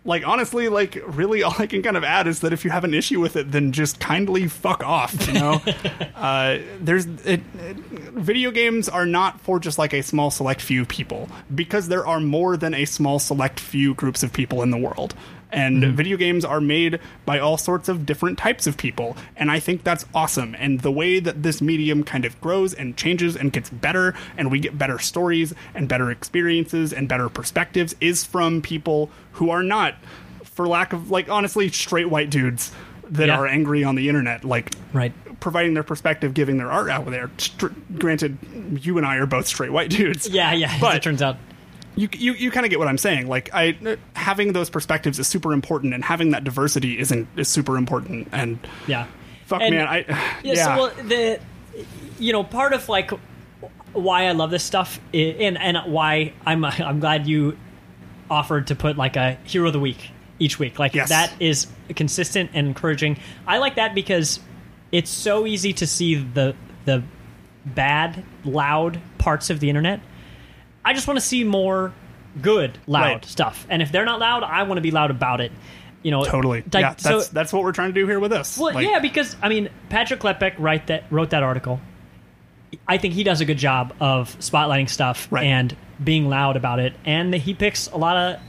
like 0.06 0.26
honestly 0.26 0.70
like 0.70 0.98
really 1.06 1.44
all 1.44 1.54
i 1.60 1.68
can 1.68 1.84
kind 1.84 1.98
of 1.98 2.04
add 2.04 2.28
is 2.28 2.40
that 2.40 2.54
if 2.54 2.64
you 2.64 2.72
have 2.72 2.86
an 2.86 2.94
issue 2.94 3.20
with 3.20 3.36
it 3.36 3.52
then 3.52 3.74
just 3.74 4.00
kindly 4.00 4.48
fuck 4.48 4.82
off 4.82 5.28
you 5.28 5.34
know? 5.34 5.62
Uh, 6.16 6.58
there's 6.80 7.06
it, 7.26 7.42
it, 7.60 7.78
video 8.16 8.50
games 8.50 8.90
are 8.90 9.06
not 9.06 9.40
for 9.42 9.60
just 9.60 9.78
like 9.78 9.94
a 9.94 10.02
small 10.02 10.32
select 10.32 10.62
few 10.62 10.84
people 10.84 11.30
because 11.54 11.90
there 11.90 12.08
are 12.08 12.20
more 12.20 12.58
than 12.58 12.74
a 12.74 12.86
small 12.86 13.20
select 13.20 13.60
few 13.60 13.94
groups 13.94 14.24
of 14.24 14.34
people 14.34 14.64
in 14.64 14.72
the 14.72 14.78
world 14.78 15.14
and 15.52 15.82
mm-hmm. 15.84 15.96
video 15.96 16.18
games 16.18 16.44
are 16.44 16.62
made 16.62 17.00
by 17.26 17.40
all 17.40 17.58
sorts 17.58 17.90
of 17.90 18.06
different 18.06 18.38
types 18.38 18.68
of 18.68 18.78
people. 18.78 19.16
And 19.36 19.50
i 19.52 19.60
think 19.60 19.84
that's 19.84 20.06
awesome. 20.14 20.56
And 20.60 20.82
the 20.82 20.92
way 20.92 21.20
that 21.20 21.44
this 21.44 21.62
medium 21.62 22.04
kind 22.04 22.26
of 22.26 22.40
grows 22.42 22.74
and 22.74 22.98
changes 22.98 23.36
and 23.36 23.52
gets 23.52 23.70
better 23.70 24.14
and 24.38 24.52
we 24.52 24.60
get 24.60 24.78
better 24.78 25.00
stories 25.00 25.54
and 25.74 25.88
better 25.88 26.12
experiences 26.12 26.94
and 26.94 27.08
better 27.08 27.30
perspectives 27.30 27.96
is 28.02 28.24
from 28.24 28.62
people 28.62 29.10
who 29.34 29.50
are 29.50 29.64
not 29.64 29.96
for 30.44 30.68
lack 30.68 30.92
of 30.94 31.12
like 31.12 31.30
honestly 31.30 31.70
straight 31.70 32.10
white 32.10 32.30
dudes 32.30 32.72
that 33.10 33.28
Yeah. 33.28 33.38
are 33.38 33.48
angry 33.48 33.84
on 33.84 33.96
the 33.96 34.10
internet 34.10 34.44
like 34.44 34.74
right. 34.92 35.14
providing 35.40 35.74
their 35.74 35.84
perspective 35.84 36.34
giving 36.34 36.58
their 36.58 36.72
art 36.72 36.90
out 36.90 37.06
there. 37.06 37.30
Granted 37.98 38.38
you 38.82 38.98
and 38.98 39.06
i 39.06 39.16
are 39.18 39.26
both 39.26 39.48
straight 39.48 39.72
white 39.72 39.90
dudes. 39.90 40.28
Yeah, 40.28 40.52
yeah. 40.54 40.74
as 40.74 40.82
But- 40.82 40.96
it 40.98 41.04
turns 41.04 41.22
out, 41.22 41.38
you 41.98 42.08
you, 42.14 42.34
you 42.34 42.52
kind 42.52 42.66
of 42.66 42.70
get 42.70 42.80
what 42.80 42.88
I'm 42.88 42.98
saying. 42.98 43.28
Like 43.28 43.50
I 43.54 43.98
having 44.16 44.54
those 44.54 44.70
perspectives 44.70 45.20
is 45.20 45.28
super 45.28 45.52
important, 45.52 45.94
and 45.94 46.04
having 46.04 46.32
that 46.32 46.44
diversity 46.46 46.98
isn't 47.00 47.28
is 47.36 47.50
super 47.50 47.76
important. 47.78 48.30
And 48.32 48.60
yeah. 48.88 49.08
fuck 49.46 49.62
And- 49.62 49.76
man, 49.76 49.88
I 49.88 49.98
yeah, 50.08 50.54
yeah. 50.54 50.64
So, 50.66 50.76
well, 50.78 50.94
the 51.08 51.40
you 52.20 52.32
know 52.32 52.44
part 52.44 52.72
of 52.74 52.88
like 52.88 53.12
why 53.94 54.28
I 54.28 54.32
love 54.32 54.52
this 54.52 54.64
stuff 54.64 55.00
and 55.14 55.58
and 55.58 55.78
why 55.92 56.34
I'm 56.46 56.64
I'm 56.66 57.00
glad 57.00 57.28
you 57.28 57.58
offered 58.30 58.68
to 58.68 58.76
put 58.76 58.98
like 58.98 59.16
a 59.16 59.38
hero 59.44 59.68
of 59.68 59.74
the 59.74 59.80
week 59.80 60.12
each 60.40 60.60
week. 60.60 60.78
Like 60.78 60.94
Yes. 60.94 61.10
that 61.10 61.34
is 61.40 61.68
consistent 61.96 62.52
and 62.54 62.68
encouraging. 62.68 63.18
I 63.48 63.58
like 63.58 63.76
that 63.76 63.96
because 63.96 64.40
it's 64.92 65.10
so 65.10 65.48
easy 65.48 65.74
to 65.74 65.88
see 65.88 66.16
the 66.16 66.56
the 66.86 67.04
bad 67.66 68.24
loud 68.46 69.00
parts 69.18 69.50
of 69.50 69.60
the 69.60 69.70
internet. 69.70 70.00
I 70.88 70.94
just 70.94 71.06
want 71.06 71.20
to 71.20 71.26
see 71.26 71.44
more 71.44 71.92
good 72.42 72.78
loud 72.88 73.02
Right. 73.04 73.26
stuff. 73.26 73.68
And 73.70 73.82
if 73.82 73.92
they're 73.92 74.06
not 74.06 74.20
loud, 74.20 74.44
I 74.44 74.64
want 74.64 74.78
to 74.78 74.82
be 74.82 74.92
loud 74.92 75.12
about 75.12 75.42
it. 75.42 75.52
You 76.02 76.12
know, 76.12 76.24
totally. 76.24 76.62
like, 76.72 76.82
yeah, 76.82 76.96
so- 76.96 77.18
that's 77.18 77.30
that's 77.30 77.52
what 77.54 77.64
we're 77.64 77.74
trying 77.74 77.90
to 77.94 78.00
do 78.00 78.08
here 78.08 78.20
with 78.22 78.32
this. 78.32 78.58
well, 78.58 78.74
Like, 78.74 78.88
yeah, 78.88 79.00
because 79.00 79.36
I 79.42 79.50
mean, 79.50 79.70
Patrick 79.90 80.22
Klepek 80.22 80.54
write 80.60 80.88
that 80.88 81.04
wrote 81.12 81.32
that 81.32 81.44
article. 81.44 81.82
I 82.88 82.98
think 82.98 83.14
he 83.16 83.24
does 83.26 83.42
a 83.42 83.46
good 83.46 83.58
job 83.58 83.94
of 84.00 84.38
spotlighting 84.40 84.90
stuff 84.90 85.28
Right. 85.30 85.46
and 85.46 85.76
being 86.02 86.30
loud 86.30 86.56
about 86.56 86.80
it, 86.80 86.94
and 87.06 87.34
he 87.34 87.54
picks 87.54 87.88
a 87.88 87.98
lot 87.98 88.16
of 88.16 88.40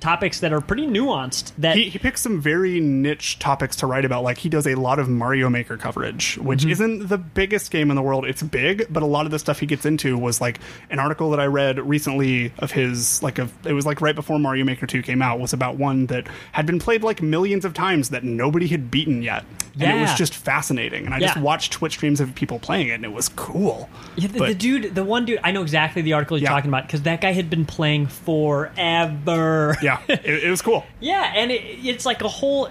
topics 0.00 0.40
that 0.40 0.52
are 0.52 0.60
pretty 0.60 0.86
nuanced. 0.86 1.52
That 1.58 1.76
he, 1.76 1.88
he 1.90 1.98
picks 1.98 2.20
some 2.20 2.40
very 2.40 2.80
niche 2.80 3.38
topics 3.38 3.76
to 3.76 3.86
write 3.86 4.04
about. 4.04 4.22
Like 4.24 4.38
he 4.38 4.48
does 4.48 4.66
a 4.66 4.74
lot 4.74 4.98
of 4.98 5.08
Mario 5.08 5.48
Maker 5.50 5.76
coverage, 5.76 6.36
which 6.38 6.60
Mm-hmm. 6.60 6.70
isn't 6.70 7.08
the 7.08 7.18
biggest 7.18 7.70
game 7.70 7.90
in 7.90 7.96
the 7.96 8.02
world. 8.02 8.24
It's 8.26 8.42
big, 8.42 8.86
but 8.90 9.02
a 9.02 9.06
lot 9.06 9.24
of 9.26 9.30
the 9.32 9.38
stuff 9.38 9.60
he 9.60 9.66
gets 9.66 9.86
into 9.86 10.18
was 10.18 10.40
like 10.40 10.58
an 10.90 10.98
article 10.98 11.30
that 11.30 11.40
I 11.40 11.46
read 11.46 11.78
recently 11.78 12.52
of 12.58 12.70
his. 12.72 13.22
Like 13.22 13.38
of 13.38 13.52
it 13.66 13.72
was 13.72 13.86
like 13.86 14.00
right 14.00 14.14
before 14.14 14.38
Mario 14.38 14.64
Maker 14.64 14.86
Two 14.86 15.02
came 15.02 15.22
out. 15.22 15.38
Was 15.40 15.52
about 15.52 15.76
one 15.76 16.06
that 16.06 16.26
had 16.52 16.66
been 16.66 16.78
played 16.78 17.02
like 17.02 17.22
millions 17.22 17.64
of 17.64 17.74
times 17.74 18.10
that 18.10 18.24
nobody 18.24 18.66
had 18.66 18.90
beaten 18.90 19.22
yet, 19.22 19.44
and 19.78 19.98
it 19.98 20.00
was 20.00 20.14
just 20.14 20.34
fascinating. 20.34 21.04
And 21.06 21.14
I 21.14 21.20
just 21.20 21.36
watched 21.36 21.72
Twitch 21.72 21.92
streams 21.94 22.20
of 22.20 22.34
people 22.34 22.58
playing 22.58 22.88
it, 22.88 22.92
and 22.94 23.04
it 23.04 23.12
was 23.12 23.28
cool. 23.28 23.88
Yeah, 24.16 24.28
the, 24.28 24.38
But- 24.38 24.48
the 24.48 24.54
dude, 24.54 24.94
the 24.94 25.04
one 25.04 25.24
dude, 25.24 25.40
I 25.44 25.52
know 25.52 25.62
exactly 25.62 26.02
the 26.02 26.14
article 26.14 26.36
you're 26.38 26.44
Yeah. 26.44 26.50
talking 26.50 26.70
about 26.70 26.86
because 26.86 27.02
that 27.02 27.20
guy 27.20 27.32
had 27.32 27.48
been 27.50 27.64
playing 27.66 28.06
forever. 28.06 29.76
Yeah, 29.82 30.00
it, 30.08 30.24
it 30.44 30.50
was 30.50 30.62
cool. 30.62 30.84
Yeah, 31.00 31.32
and 31.34 31.50
it, 31.50 31.62
it's 31.84 32.04
like 32.06 32.22
a 32.22 32.28
whole 32.28 32.68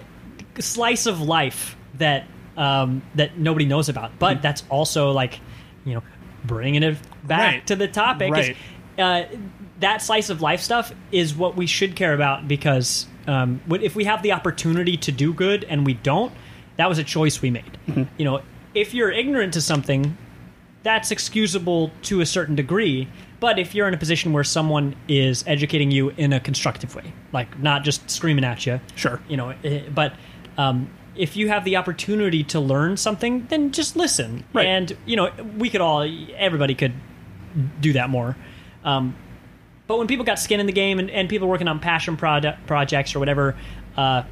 slice 0.60 1.06
of 1.06 1.22
life 1.22 1.76
that 1.98 2.26
um, 2.58 3.02
that 3.16 3.38
nobody 3.38 3.66
knows 3.66 3.90
about, 3.90 4.18
but 4.20 4.42
that's 4.42 4.64
also 4.70 5.12
like 5.12 5.40
you 5.86 5.94
know 5.96 6.04
bringing 6.44 6.84
it 6.84 6.98
back. 7.26 7.54
Right. 7.54 7.68
to 7.68 7.76
the 7.76 7.88
topic. 7.88 8.32
Right. 8.32 8.58
uh, 8.98 9.24
that 9.80 10.02
slice 10.02 10.30
of 10.30 10.42
life 10.42 10.60
stuff 10.62 10.94
is 11.12 11.34
what 11.34 11.56
we 11.56 11.66
should 11.66 11.96
care 11.96 12.14
about 12.14 12.48
because 12.50 13.08
um, 13.28 13.62
if 13.82 13.96
we 13.96 14.04
have 14.06 14.22
the 14.24 14.34
opportunity 14.34 14.98
to 14.98 15.12
do 15.12 15.34
good 15.34 15.64
and 15.64 15.86
we 15.86 15.94
don't, 15.94 16.34
that 16.80 16.88
was 16.88 16.98
a 16.98 17.04
choice 17.04 17.42
we 17.42 17.52
made. 17.52 17.78
Mm-hmm. 17.88 18.04
You 18.18 18.24
know, 18.24 18.42
if 18.74 18.94
you're 18.94 19.12
ignorant 19.12 19.54
to 19.56 19.62
something, 19.62 20.18
that's 20.82 21.12
excusable 21.12 21.92
to 22.04 22.22
a 22.22 22.26
certain 22.26 22.56
degree. 22.56 23.10
But 23.42 23.60
if 23.60 23.76
you're 23.76 23.86
in 23.90 23.94
a 23.94 23.98
position 23.98 24.32
where 24.32 24.46
someone 24.46 24.96
is 25.10 25.44
educating 25.46 25.92
you 25.92 26.12
in 26.12 26.32
a 26.32 26.40
constructive 26.40 26.96
way, 26.96 27.12
like 27.34 27.60
not 27.60 27.84
just 27.84 28.10
screaming 28.10 28.46
at 28.46 28.66
you, 28.66 28.80
Sure. 28.96 29.22
you 29.28 29.36
know, 29.36 29.54
eh, 29.62 29.82
but 29.94 30.14
um, 30.58 30.90
if 31.18 31.36
you 31.36 31.50
have 31.50 31.66
the 31.66 31.76
opportunity 31.76 32.46
to 32.46 32.62
learn 32.62 32.96
something, 32.96 33.46
then 33.50 33.74
just 33.74 33.98
listen. 33.98 34.46
Right. 34.54 34.66
And 34.68 34.96
you 35.06 35.18
know, 35.18 35.32
we 35.58 35.70
could 35.70 35.82
all, 35.82 36.10
everybody 36.38 36.76
could 36.76 36.94
do 37.82 37.92
that 37.92 38.10
more. 38.10 38.38
Um, 38.86 39.18
but 39.88 39.98
when 39.98 40.08
people 40.08 40.24
got 40.24 40.40
skin 40.40 40.62
in 40.62 40.66
the 40.66 40.72
game 40.72 41.00
and, 41.00 41.10
and 41.12 41.28
people 41.28 41.50
working 41.50 41.68
on 41.68 41.82
passion 41.82 42.16
product 42.16 42.66
projects 42.68 43.16
or 43.18 43.20
whatever, 43.20 43.58
uh, 43.98 44.24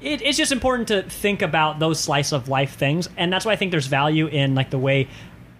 it, 0.00 0.22
it's 0.22 0.38
just 0.38 0.52
important 0.52 0.88
to 0.88 1.02
think 1.02 1.42
about 1.42 1.78
those 1.78 2.00
slice 2.00 2.32
of 2.32 2.48
life 2.48 2.76
things, 2.76 3.08
and 3.16 3.32
that's 3.32 3.44
why 3.44 3.52
I 3.52 3.56
think 3.56 3.70
there's 3.70 3.86
value 3.86 4.26
in 4.26 4.54
like 4.54 4.70
the 4.70 4.78
way 4.78 5.08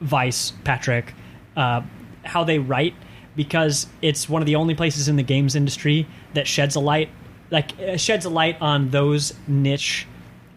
Vice, 0.00 0.52
Patrick, 0.64 1.14
uh, 1.56 1.82
how 2.24 2.44
they 2.44 2.58
write, 2.58 2.94
because 3.36 3.86
it's 4.02 4.28
one 4.28 4.42
of 4.42 4.46
the 4.46 4.56
only 4.56 4.74
places 4.74 5.08
in 5.08 5.16
the 5.16 5.22
games 5.22 5.54
industry 5.54 6.06
that 6.34 6.46
sheds 6.46 6.74
a 6.74 6.80
light, 6.80 7.10
like 7.50 7.78
uh, 7.80 7.96
sheds 7.96 8.24
a 8.24 8.30
light 8.30 8.60
on 8.60 8.90
those 8.90 9.34
niche 9.46 10.06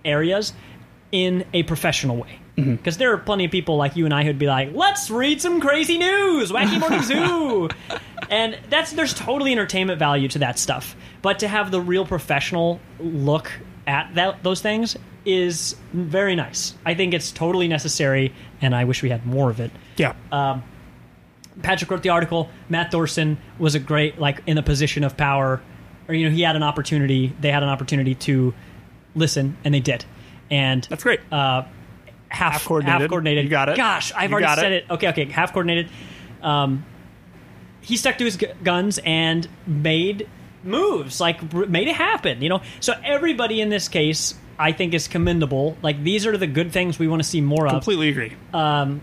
areas 0.06 0.54
in 1.12 1.46
a 1.54 1.64
professional 1.64 2.18
way. 2.18 2.40
Because 2.56 2.98
there 2.98 3.12
are 3.12 3.18
plenty 3.18 3.46
of 3.46 3.52
people 3.52 3.78
like 3.78 3.96
you 3.96 4.06
and 4.06 4.14
I 4.14 4.24
who'd 4.24 4.38
be 4.38 4.46
like, 4.46 4.76
"Let's 4.76 5.10
read 5.10 5.42
some 5.42 5.60
crazy 5.60 5.98
news, 5.98 6.52
wacky 6.52 6.80
morning 6.80 7.02
zoo," 7.04 7.68
and 8.30 8.60
that's 8.70 8.92
there's 8.92 9.14
totally 9.14 9.52
entertainment 9.52 9.98
value 9.98 10.28
to 10.30 10.40
that 10.40 10.60
stuff. 10.60 10.96
But 11.24 11.40
to 11.40 11.48
have 11.48 11.72
the 11.72 11.82
real 11.82 12.06
professional 12.06 12.80
look 13.00 13.52
at 13.88 14.14
that 14.16 14.44
those 14.44 14.62
things 14.62 14.98
is 15.26 15.76
very 15.94 16.36
nice. 16.36 16.76
I 16.86 16.94
think 16.96 17.14
it's 17.14 17.32
totally 17.32 17.68
necessary, 17.68 18.34
and 18.62 18.76
I 18.76 18.84
wish 18.84 19.02
we 19.02 19.10
had 19.10 19.26
more 19.26 19.50
of 19.50 19.60
it. 19.60 19.72
Yeah. 19.98 20.14
Um, 20.32 20.64
Patrick 21.62 21.90
wrote 21.92 22.04
the 22.04 22.10
article. 22.10 22.50
Matt 22.68 22.92
Thorson 22.92 23.38
was 23.60 23.76
a 23.76 23.80
great, 23.80 24.20
like, 24.20 24.42
in 24.48 24.58
a 24.58 24.64
position 24.64 25.04
of 25.04 25.16
power, 25.16 25.62
or 26.08 26.16
you 26.16 26.26
know, 26.30 26.36
he 26.36 26.42
had 26.42 26.56
an 26.58 26.64
opportunity. 26.64 27.34
They 27.40 27.52
had 27.52 27.64
an 27.64 27.70
opportunity 27.70 28.16
to 28.16 28.54
listen, 29.16 29.56
and 29.64 29.74
they 29.74 29.80
did. 29.80 30.04
And 30.52 30.86
That's 30.90 31.04
great. 31.04 31.22
Uh, 31.32 31.64
half, 32.28 32.54
Half 32.54 32.66
coordinated. 32.66 33.02
Half 33.02 33.10
coordinated. 33.10 33.44
You 33.46 33.50
got 33.50 33.70
it. 33.70 33.78
Gosh, 33.78 34.12
I've 34.14 34.30
You 34.32 34.38
already 34.38 34.60
said 34.60 34.72
it. 34.74 34.84
it. 34.90 34.92
Okay, 34.92 35.08
okay. 35.10 35.26
Half 35.26 35.54
coordinated. 35.54 35.90
Um, 36.42 36.86
he 37.82 37.96
stuck 37.98 38.18
to 38.18 38.26
his 38.26 38.36
gu- 38.36 38.48
guns 38.64 39.00
and 39.06 39.48
made 39.68 40.28
moves, 40.64 41.20
like 41.20 41.54
made 41.54 41.88
it 41.88 41.96
happen. 41.96 42.42
You 42.42 42.50
know, 42.50 42.62
so 42.80 42.94
everybody 43.04 43.62
in 43.62 43.70
this 43.70 43.88
case, 43.88 44.34
I 44.58 44.72
think, 44.72 44.94
is 44.94 45.08
commendable. 45.08 45.78
Like 45.82 46.04
these 46.04 46.26
are 46.26 46.38
the 46.38 46.48
good 46.48 46.72
things 46.72 47.00
we 47.00 47.08
want 47.08 47.22
to 47.22 47.28
see 47.28 47.42
more 47.42 47.66
of. 47.68 47.72
Completely 47.72 48.10
agree. 48.10 48.34
Um, 48.54 49.02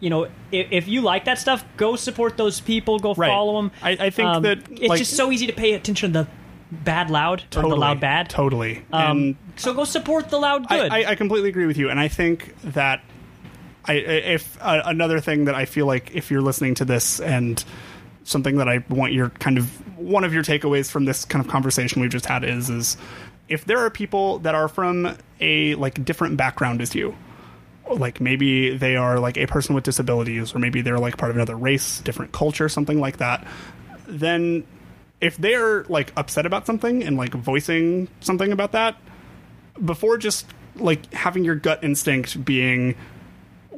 you 0.00 0.10
know, 0.10 0.24
if, 0.52 0.68
if 0.70 0.88
you 0.88 1.00
like 1.00 1.24
that 1.24 1.38
stuff, 1.38 1.64
go 1.76 1.96
support 1.96 2.36
those 2.36 2.60
people. 2.60 2.98
Go 2.98 3.14
Right. 3.14 3.28
follow 3.28 3.56
them. 3.60 3.72
I- 3.82 3.96
I 3.98 4.10
think 4.10 4.42
that, 4.44 4.58
it's 4.70 4.88
like- 4.88 4.98
just 4.98 5.16
so 5.16 5.32
easy 5.32 5.46
to 5.48 5.52
pay 5.52 5.74
attention 5.74 6.12
to 6.12 6.22
the 6.24 6.28
bad 6.70 7.10
loud 7.10 7.40
or 7.40 7.46
Totally. 7.50 7.70
the 7.72 7.76
loud 7.80 7.98
bad. 8.00 8.28
Totally. 8.30 8.84
Um, 8.92 9.36
so 9.56 9.72
go 9.74 9.84
support 9.84 10.28
the 10.30 10.38
loud 10.38 10.68
good. 10.68 10.92
I, 10.92 11.00
I, 11.02 11.10
I 11.10 11.14
completely 11.14 11.48
agree 11.48 11.66
with 11.66 11.78
you, 11.78 11.88
and 11.90 11.98
I 11.98 12.08
think 12.08 12.54
that 12.62 13.02
I, 13.86 13.94
if 13.94 14.58
uh, 14.60 14.82
another 14.84 15.18
thing 15.18 15.46
that 15.46 15.54
I 15.54 15.64
feel 15.64 15.86
like 15.86 16.10
if 16.14 16.30
you're 16.30 16.42
listening 16.42 16.74
to 16.76 16.84
this 16.84 17.20
and 17.20 17.64
something 18.28 18.58
that 18.58 18.68
I 18.68 18.84
want 18.88 19.12
your 19.12 19.30
kind 19.30 19.56
of 19.56 19.68
one 19.98 20.22
of 20.22 20.34
your 20.34 20.42
takeaways 20.42 20.90
from 20.90 21.06
this 21.06 21.24
kind 21.24 21.44
of 21.44 21.50
conversation 21.50 22.02
we've 22.02 22.10
just 22.10 22.26
had 22.26 22.44
is 22.44 22.68
is 22.68 22.96
if 23.48 23.64
there 23.64 23.78
are 23.78 23.90
people 23.90 24.38
that 24.40 24.54
are 24.54 24.68
from 24.68 25.16
a 25.40 25.74
like 25.76 26.04
different 26.04 26.36
background 26.36 26.82
as 26.82 26.94
you, 26.94 27.16
like 27.90 28.20
maybe 28.20 28.76
they 28.76 28.96
are 28.96 29.18
like 29.18 29.38
a 29.38 29.46
person 29.46 29.74
with 29.74 29.84
disabilities, 29.84 30.54
or 30.54 30.58
maybe 30.58 30.82
they're 30.82 30.98
like 30.98 31.16
part 31.16 31.30
of 31.30 31.36
another 31.36 31.56
race, 31.56 32.00
different 32.00 32.32
culture, 32.32 32.68
something 32.68 33.00
like 33.00 33.16
that, 33.16 33.46
then 34.06 34.66
if 35.20 35.36
they're 35.38 35.84
like 35.84 36.12
upset 36.16 36.44
about 36.44 36.66
something 36.66 37.02
and 37.02 37.16
like 37.16 37.32
voicing 37.32 38.08
something 38.20 38.52
about 38.52 38.72
that, 38.72 38.96
before 39.82 40.18
just 40.18 40.46
like 40.76 41.12
having 41.14 41.44
your 41.44 41.54
gut 41.54 41.82
instinct 41.82 42.44
being 42.44 42.94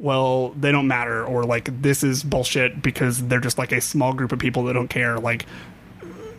well 0.01 0.49
they 0.49 0.71
don't 0.71 0.87
matter 0.87 1.23
or 1.23 1.43
like 1.43 1.81
this 1.83 2.03
is 2.03 2.23
bullshit 2.23 2.81
because 2.81 3.25
they're 3.27 3.39
just 3.39 3.57
like 3.59 3.71
a 3.71 3.79
small 3.79 4.13
group 4.13 4.31
of 4.31 4.39
people 4.39 4.63
that 4.63 4.73
don't 4.73 4.87
care. 4.89 5.19
Like 5.19 5.45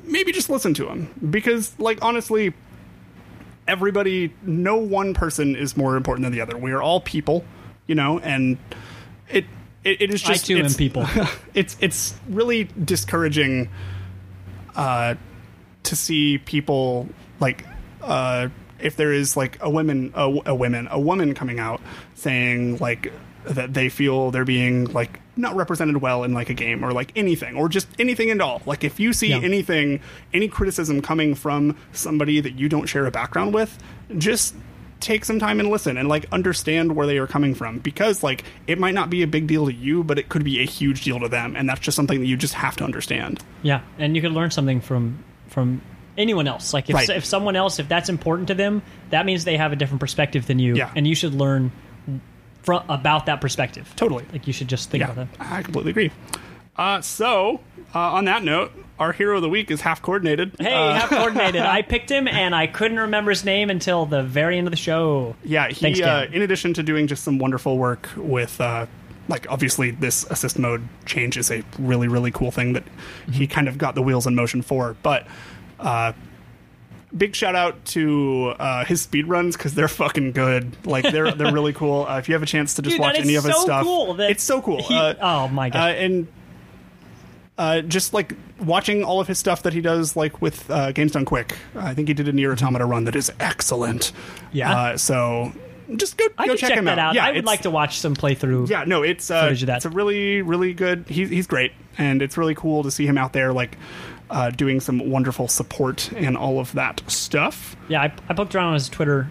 maybe 0.04 0.32
just 0.32 0.50
listen 0.50 0.74
to 0.74 0.84
them 0.84 1.08
because 1.30 1.72
like 1.78 1.98
honestly 2.02 2.52
everybody 3.68 4.34
no 4.42 4.76
one 4.76 5.14
person 5.14 5.54
is 5.54 5.76
more 5.76 5.96
important 5.96 6.24
than 6.24 6.32
the 6.32 6.40
other. 6.40 6.56
We 6.58 6.72
are 6.72 6.82
all 6.82 7.00
people 7.00 7.44
you 7.86 7.94
know 7.94 8.18
and 8.18 8.58
it 9.30 9.44
it, 9.84 10.02
it 10.02 10.10
is 10.12 10.24
I 10.24 10.32
just 10.32 10.46
too 10.46 10.54
am 10.54 10.60
it's- 10.66 10.76
people. 10.76 11.06
it's 11.54 11.76
it's 11.80 12.14
really 12.28 12.64
discouraging 12.84 13.70
uh 14.74 15.14
to 15.84 15.96
see 15.96 16.38
people 16.38 17.08
like 17.38 17.64
uh 18.02 18.48
if 18.80 18.96
there 18.96 19.12
is 19.12 19.36
like 19.36 19.58
a 19.62 19.70
women 19.70 20.12
a, 20.16 20.40
a 20.46 20.54
women 20.54 20.88
a 20.90 20.98
woman 20.98 21.34
coming 21.34 21.60
out 21.60 21.80
saying 22.14 22.78
like 22.78 23.12
that 23.44 23.74
they 23.74 23.88
feel 23.88 24.30
they're 24.30 24.44
being 24.44 24.84
like 24.92 25.20
not 25.36 25.56
represented 25.56 25.96
well 25.98 26.24
in 26.24 26.32
like 26.32 26.50
a 26.50 26.54
game 26.54 26.84
or 26.84 26.92
like 26.92 27.10
anything 27.16 27.56
or 27.56 27.68
just 27.68 27.88
anything 27.98 28.30
at 28.30 28.40
all 28.40 28.60
like 28.66 28.84
if 28.84 29.00
you 29.00 29.12
see 29.12 29.28
Yeah. 29.28 29.38
anything 29.38 30.00
any 30.32 30.48
criticism 30.48 31.00
coming 31.02 31.34
from 31.34 31.76
somebody 31.92 32.40
that 32.40 32.54
you 32.54 32.68
don't 32.68 32.86
share 32.86 33.06
a 33.06 33.10
background 33.10 33.54
with 33.54 33.76
just 34.18 34.54
take 35.00 35.24
some 35.24 35.40
time 35.40 35.58
and 35.58 35.68
listen 35.68 35.96
and 35.96 36.08
like 36.08 36.26
understand 36.30 36.94
where 36.94 37.06
they 37.08 37.18
are 37.18 37.26
coming 37.26 37.54
from 37.54 37.78
because 37.80 38.22
like 38.22 38.44
it 38.68 38.78
might 38.78 38.94
not 38.94 39.10
be 39.10 39.22
a 39.22 39.26
big 39.26 39.46
deal 39.48 39.66
to 39.66 39.72
you 39.74 40.04
but 40.04 40.18
it 40.18 40.28
could 40.28 40.44
be 40.44 40.60
a 40.60 40.64
huge 40.64 41.02
deal 41.02 41.18
to 41.18 41.28
them 41.28 41.56
and 41.56 41.68
that's 41.68 41.80
just 41.80 41.96
something 41.96 42.20
that 42.20 42.26
you 42.26 42.36
just 42.36 42.54
have 42.54 42.76
to 42.76 42.84
understand 42.84 43.42
Yeah, 43.62 43.80
and 43.98 44.14
you 44.14 44.22
could 44.22 44.32
learn 44.32 44.50
something 44.50 44.80
from 44.80 45.24
from 45.48 45.82
anyone 46.16 46.46
else. 46.46 46.72
Like 46.74 46.88
if 46.90 46.94
Right. 46.94 47.08
if 47.08 47.24
someone 47.24 47.56
else, 47.56 47.78
if 47.78 47.88
that's 47.88 48.08
important 48.10 48.48
to 48.48 48.54
them, 48.54 48.82
that 49.10 49.24
means 49.26 49.44
they 49.44 49.56
have 49.56 49.72
a 49.72 49.76
different 49.76 50.00
perspective 50.00 50.46
than 50.46 50.58
you. 50.58 50.76
Yeah. 50.76 50.90
and 50.94 51.06
you 51.06 51.14
should 51.14 51.34
learn 51.34 51.72
from 52.62 52.82
about 52.88 53.26
that 53.26 53.40
perspective. 53.40 53.92
Totally. 53.96 54.24
Like 54.32 54.46
you 54.46 54.52
should 54.52 54.68
just 54.68 54.90
think 54.90 55.02
yeah 55.02 55.10
about 55.12 55.30
that. 55.38 55.46
i 55.52 55.62
completely 55.62 55.90
agree 55.90 56.10
uh, 56.76 57.00
so 57.02 57.60
uh, 57.94 57.98
on 57.98 58.24
that 58.24 58.42
note 58.42 58.72
our 58.98 59.12
hero 59.12 59.36
of 59.36 59.42
the 59.42 59.48
week 59.48 59.70
is 59.70 59.80
half 59.82 60.00
coordinated 60.00 60.54
Hey, 60.58 60.72
Uh, 60.72 60.94
half 60.94 61.08
coordinated. 61.10 61.60
I 61.78 61.82
picked 61.82 62.10
him, 62.10 62.26
and 62.28 62.54
I 62.54 62.66
couldn't 62.66 62.98
remember 62.98 63.30
his 63.30 63.44
name 63.44 63.68
until 63.68 64.06
the 64.06 64.22
very 64.22 64.56
end 64.58 64.66
of 64.66 64.70
the 64.70 64.76
show. 64.76 65.34
Yeah, 65.44 65.68
he 65.68 65.74
Thanks, 65.74 66.00
uh, 66.00 66.28
in 66.32 66.40
addition 66.40 66.72
to 66.74 66.82
doing 66.82 67.06
just 67.08 67.24
some 67.24 67.38
wonderful 67.38 67.76
work 67.78 68.08
with 68.16 68.60
uh 68.60 68.86
like 69.28 69.46
obviously 69.50 69.90
this 69.92 70.24
assist 70.30 70.58
mode 70.58 70.82
change 71.04 71.36
is 71.36 71.50
a 71.50 71.62
really 71.78 72.08
really 72.08 72.30
cool 72.30 72.50
thing 72.50 72.72
that 72.72 72.84
he 73.30 73.46
kind 73.46 73.68
of 73.68 73.76
got 73.78 73.94
the 73.94 74.02
wheels 74.02 74.26
in 74.26 74.34
motion 74.34 74.62
for, 74.62 74.96
but 75.02 75.26
uh 75.80 76.12
big 77.16 77.34
shout 77.34 77.54
out 77.54 77.84
to 77.86 78.54
uh, 78.58 78.84
his 78.84 79.02
speed 79.02 79.26
runs 79.26 79.56
because 79.56 79.74
they're 79.74 79.88
fucking 79.88 80.32
good. 80.32 80.86
Like 80.86 81.04
they're 81.10 81.32
they're 81.32 81.52
really 81.54 81.72
cool. 81.72 82.06
Uh, 82.08 82.18
if 82.18 82.28
you 82.28 82.34
have 82.34 82.42
a 82.42 82.46
chance 82.46 82.74
to 82.74 82.82
just 82.82 82.94
Dude, 82.94 83.00
watch 83.00 83.18
any 83.18 83.34
of 83.34 83.44
his 83.44 83.54
so 83.54 83.62
stuff, 83.62 83.84
cool 83.84 84.20
it's 84.20 84.42
so 84.42 84.60
cool. 84.62 84.82
he- 84.82 84.94
uh, 84.94 85.14
oh 85.20 85.48
my 85.48 85.68
uh, 85.68 85.70
god! 85.70 85.94
and 85.96 86.28
uh, 87.58 87.80
just 87.82 88.14
like 88.14 88.34
watching 88.60 89.04
all 89.04 89.20
of 89.20 89.28
his 89.28 89.38
stuff 89.38 89.62
that 89.62 89.72
he 89.72 89.80
does, 89.80 90.16
like 90.16 90.40
with 90.40 90.70
uh, 90.70 90.92
Games 90.92 91.12
Done 91.12 91.24
Quick. 91.24 91.56
I 91.76 91.94
think 91.94 92.08
he 92.08 92.14
did 92.14 92.28
a 92.28 92.32
NieR: 92.32 92.52
Automata 92.52 92.86
run 92.86 93.04
that 93.04 93.16
is 93.16 93.30
excellent. 93.40 94.12
Yeah. 94.52 94.72
Uh, 94.74 94.96
so 94.96 95.52
just 95.96 96.16
go 96.16 96.26
I 96.38 96.46
go 96.46 96.54
check, 96.56 96.70
check 96.70 96.78
him 96.78 96.84
that 96.86 96.98
out. 96.98 97.14
Yeah, 97.14 97.26
I 97.26 97.32
would 97.32 97.44
like 97.44 97.62
to 97.62 97.70
watch 97.70 97.98
some 97.98 98.14
playthrough. 98.16 98.68
Yeah, 98.68 98.84
no, 98.84 99.02
it's 99.02 99.30
uh, 99.30 99.42
footage 99.44 99.62
of 99.62 99.66
that. 99.68 99.76
it's 99.76 99.84
a 99.84 99.90
really 99.90 100.42
really 100.42 100.74
good. 100.74 101.04
He's 101.08 101.28
he's 101.30 101.46
great, 101.46 101.72
and 101.98 102.22
it's 102.22 102.36
really 102.36 102.54
cool 102.54 102.82
to 102.82 102.90
see 102.90 103.06
him 103.06 103.16
out 103.18 103.32
there 103.32 103.52
like 103.52 103.76
uh, 104.30 104.50
doing 104.50 104.80
some 104.80 105.10
wonderful 105.10 105.48
support 105.48 106.10
and 106.12 106.36
all 106.36 106.58
of 106.58 106.72
that 106.72 107.02
stuff. 107.08 107.76
Yeah, 107.88 108.02
I, 108.02 108.12
I 108.28 108.34
poked 108.34 108.54
around 108.54 108.68
on 108.68 108.74
his 108.74 108.88
Twitter 108.88 109.30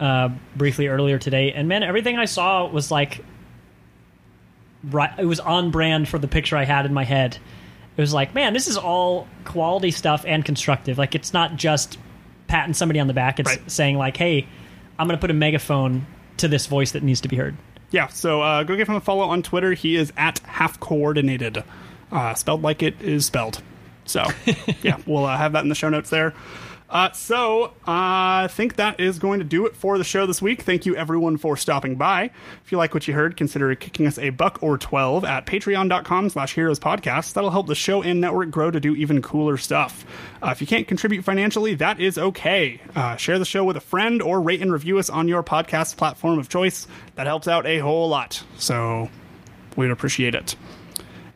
uh, 0.00 0.30
briefly 0.56 0.88
earlier 0.88 1.18
today, 1.18 1.52
and 1.52 1.68
man, 1.68 1.82
everything 1.82 2.18
I 2.18 2.24
saw 2.24 2.66
was 2.66 2.90
like, 2.90 3.24
right. 4.84 5.10
It 5.18 5.24
was 5.26 5.40
on 5.40 5.70
brand 5.70 6.08
for 6.08 6.18
the 6.18 6.28
picture 6.28 6.56
I 6.56 6.64
had 6.64 6.86
in 6.86 6.94
my 6.94 7.04
head. 7.04 7.38
It 7.96 8.00
was 8.00 8.14
like, 8.14 8.34
man, 8.34 8.52
this 8.54 8.68
is 8.68 8.76
all 8.76 9.28
quality 9.44 9.90
stuff 9.90 10.24
and 10.26 10.44
constructive. 10.44 10.96
Like, 10.98 11.14
it's 11.14 11.32
not 11.32 11.56
just 11.56 11.98
patting 12.46 12.74
somebody 12.74 13.00
on 13.00 13.06
the 13.06 13.12
back. 13.14 13.38
It's 13.38 13.50
Right. 13.50 13.70
saying 13.70 13.98
like, 13.98 14.16
hey, 14.16 14.46
I'm 15.02 15.08
going 15.08 15.18
to 15.18 15.20
put 15.20 15.32
a 15.32 15.34
megaphone 15.34 16.06
to 16.36 16.46
this 16.46 16.68
voice 16.68 16.92
that 16.92 17.02
needs 17.02 17.20
to 17.22 17.28
be 17.28 17.34
heard. 17.34 17.56
Yeah, 17.90 18.06
so 18.06 18.40
uh, 18.40 18.62
go 18.62 18.76
give 18.76 18.88
him 18.88 18.94
a 18.94 19.00
follow 19.00 19.24
on 19.24 19.42
Twitter. 19.42 19.72
He 19.72 19.96
is 19.96 20.12
at 20.16 20.38
half 20.40 20.78
coordinated, 20.78 21.64
uh, 22.12 22.34
spelled 22.34 22.62
like 22.62 22.84
it 22.84 23.02
is 23.02 23.26
spelled. 23.26 23.60
So 24.04 24.24
yeah, 24.84 24.98
we'll 25.04 25.24
uh, 25.24 25.36
have 25.36 25.54
that 25.54 25.64
in 25.64 25.68
the 25.68 25.74
show 25.74 25.88
notes 25.88 26.08
there. 26.08 26.34
Uh, 26.92 27.10
so 27.12 27.64
uh, 27.64 27.70
I 27.88 28.48
think 28.50 28.76
that 28.76 29.00
is 29.00 29.18
going 29.18 29.38
to 29.38 29.46
do 29.46 29.64
it 29.64 29.74
for 29.74 29.96
the 29.96 30.04
show 30.04 30.26
this 30.26 30.42
week. 30.42 30.60
Thank 30.60 30.84
you 30.84 30.94
everyone 30.94 31.38
for 31.38 31.56
stopping 31.56 31.96
by. 31.96 32.24
If 32.64 32.70
you 32.70 32.76
like 32.76 32.92
what 32.92 33.08
you 33.08 33.14
heard, 33.14 33.34
consider 33.34 33.74
kicking 33.74 34.06
us 34.06 34.18
a 34.18 34.28
buck 34.28 34.62
or 34.62 34.76
twelve 34.76 35.24
at 35.24 35.46
patreon.com 35.46 36.28
slash 36.28 36.54
heroes 36.54 36.78
podcast. 36.78 37.32
That'll 37.32 37.50
help 37.50 37.66
the 37.66 37.74
show 37.74 38.02
and 38.02 38.20
network 38.20 38.50
grow 38.50 38.70
to 38.70 38.78
do 38.78 38.94
even 38.94 39.22
cooler 39.22 39.56
stuff. 39.56 40.04
Uh, 40.42 40.50
if 40.50 40.60
you 40.60 40.66
can't 40.66 40.86
contribute 40.86 41.24
financially, 41.24 41.74
that 41.76 41.98
is 41.98 42.18
okay. 42.18 42.78
Uh, 42.94 43.16
share 43.16 43.38
the 43.38 43.46
show 43.46 43.64
with 43.64 43.78
a 43.78 43.80
friend 43.80 44.20
or 44.20 44.42
rate 44.42 44.60
and 44.60 44.70
review 44.70 44.98
us 44.98 45.08
on 45.08 45.28
your 45.28 45.42
podcast 45.42 45.96
platform 45.96 46.38
of 46.38 46.50
choice. 46.50 46.86
That 47.14 47.26
helps 47.26 47.48
out 47.48 47.64
a 47.64 47.78
whole 47.78 48.10
lot. 48.10 48.44
So 48.58 49.08
we'd 49.76 49.90
appreciate 49.90 50.34
it. 50.34 50.56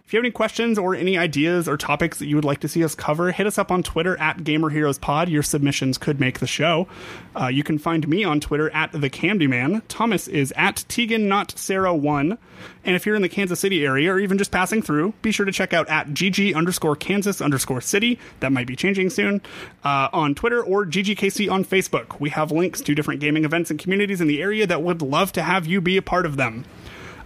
If 0.07 0.12
you 0.12 0.19
have 0.19 0.24
any 0.24 0.31
questions 0.31 0.78
or 0.78 0.95
any 0.95 1.19
ideas 1.19 1.66
or 1.66 1.77
topics 1.77 2.20
that 2.20 2.27
you 2.27 2.37
would 2.37 2.45
like 2.45 2.61
to 2.61 2.69
see 2.69 2.85
us 2.85 2.95
cover, 2.95 3.33
hit 3.33 3.45
us 3.45 3.59
up 3.59 3.73
on 3.73 3.83
Twitter 3.83 4.16
at 4.20 4.45
Gamer 4.45 4.69
Heroes 4.69 4.99
Pod. 4.99 5.28
Your 5.28 5.43
submissions 5.43 5.99
could 5.99 6.20
make 6.20 6.39
the 6.39 6.47
show. 6.47 6.87
Uh, 7.35 7.49
you 7.49 7.65
can 7.65 7.77
find 7.77 8.07
me 8.07 8.23
on 8.23 8.39
Twitter 8.39 8.70
at 8.70 8.93
the 8.93 9.11
Candyman. 9.11 9.83
Thomas 9.89 10.28
is 10.28 10.55
at 10.57 10.85
Tegan 10.87 11.27
Not 11.27 11.59
Sarah 11.59 11.93
One. 11.93 12.39
And 12.85 12.95
if 12.95 13.05
you're 13.05 13.16
in 13.16 13.23
the 13.23 13.28
Kansas 13.28 13.59
City 13.59 13.85
area 13.85 14.12
or 14.12 14.20
even 14.20 14.39
just 14.39 14.53
passing 14.53 14.81
through, 14.81 15.12
be 15.23 15.33
sure 15.33 15.45
to 15.45 15.51
check 15.51 15.73
out 15.73 15.89
at 15.89 16.11
GG 16.11 16.55
underscore 16.55 16.95
Kansas 16.95 17.41
underscore 17.41 17.81
City. 17.81 18.16
That 18.39 18.53
might 18.53 18.69
be 18.69 18.77
changing 18.77 19.11
soon 19.11 19.43
uh, 19.83 20.09
on 20.12 20.37
Twitter 20.37 20.62
or 20.62 20.87
GGKC 20.87 21.51
on 21.51 21.65
Facebook. 21.65 22.20
We 22.20 22.31
have 22.31 22.53
links 22.53 22.81
to 22.83 22.95
different 22.95 23.19
gaming 23.19 23.45
events 23.45 23.73
and 23.73 23.78
communities 23.81 24.20
in 24.20 24.28
the 24.28 24.41
area 24.41 24.69
that 24.69 24.83
would 24.83 25.03
love 25.03 25.33
to 25.33 25.43
have 25.43 25.66
you 25.66 25.81
be 25.81 25.97
a 25.97 26.03
part 26.03 26.27
of 26.27 26.37
them. 26.37 26.65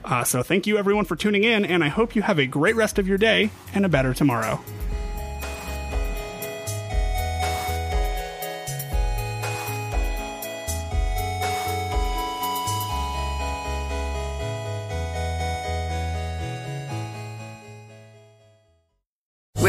Uh, 0.05 0.25
so 0.25 0.43
thank 0.43 0.67
you 0.67 0.79
everyone 0.79 1.05
for 1.05 1.17
tuning 1.17 1.45
in, 1.45 1.65
and 1.65 1.85
I 1.85 1.89
hope 1.89 2.17
you 2.17 2.23
have 2.23 2.39
a 2.39 2.47
great 2.47 2.77
rest 2.77 2.99
of 2.99 3.07
your 3.07 3.19
day 3.19 3.51
and 3.75 3.85
a 3.85 3.89
better 3.89 4.15
tomorrow. 4.15 4.61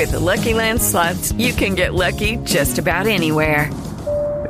With 0.02 0.12
the 0.12 0.20
Lucky 0.20 0.56
Land 0.56 0.82
slots, 0.82 1.32
you 1.34 1.54
can 1.54 1.76
get 1.76 1.94
lucky 1.94 2.38
just 2.38 2.80
about 2.80 3.06
anywhere. 3.06 3.70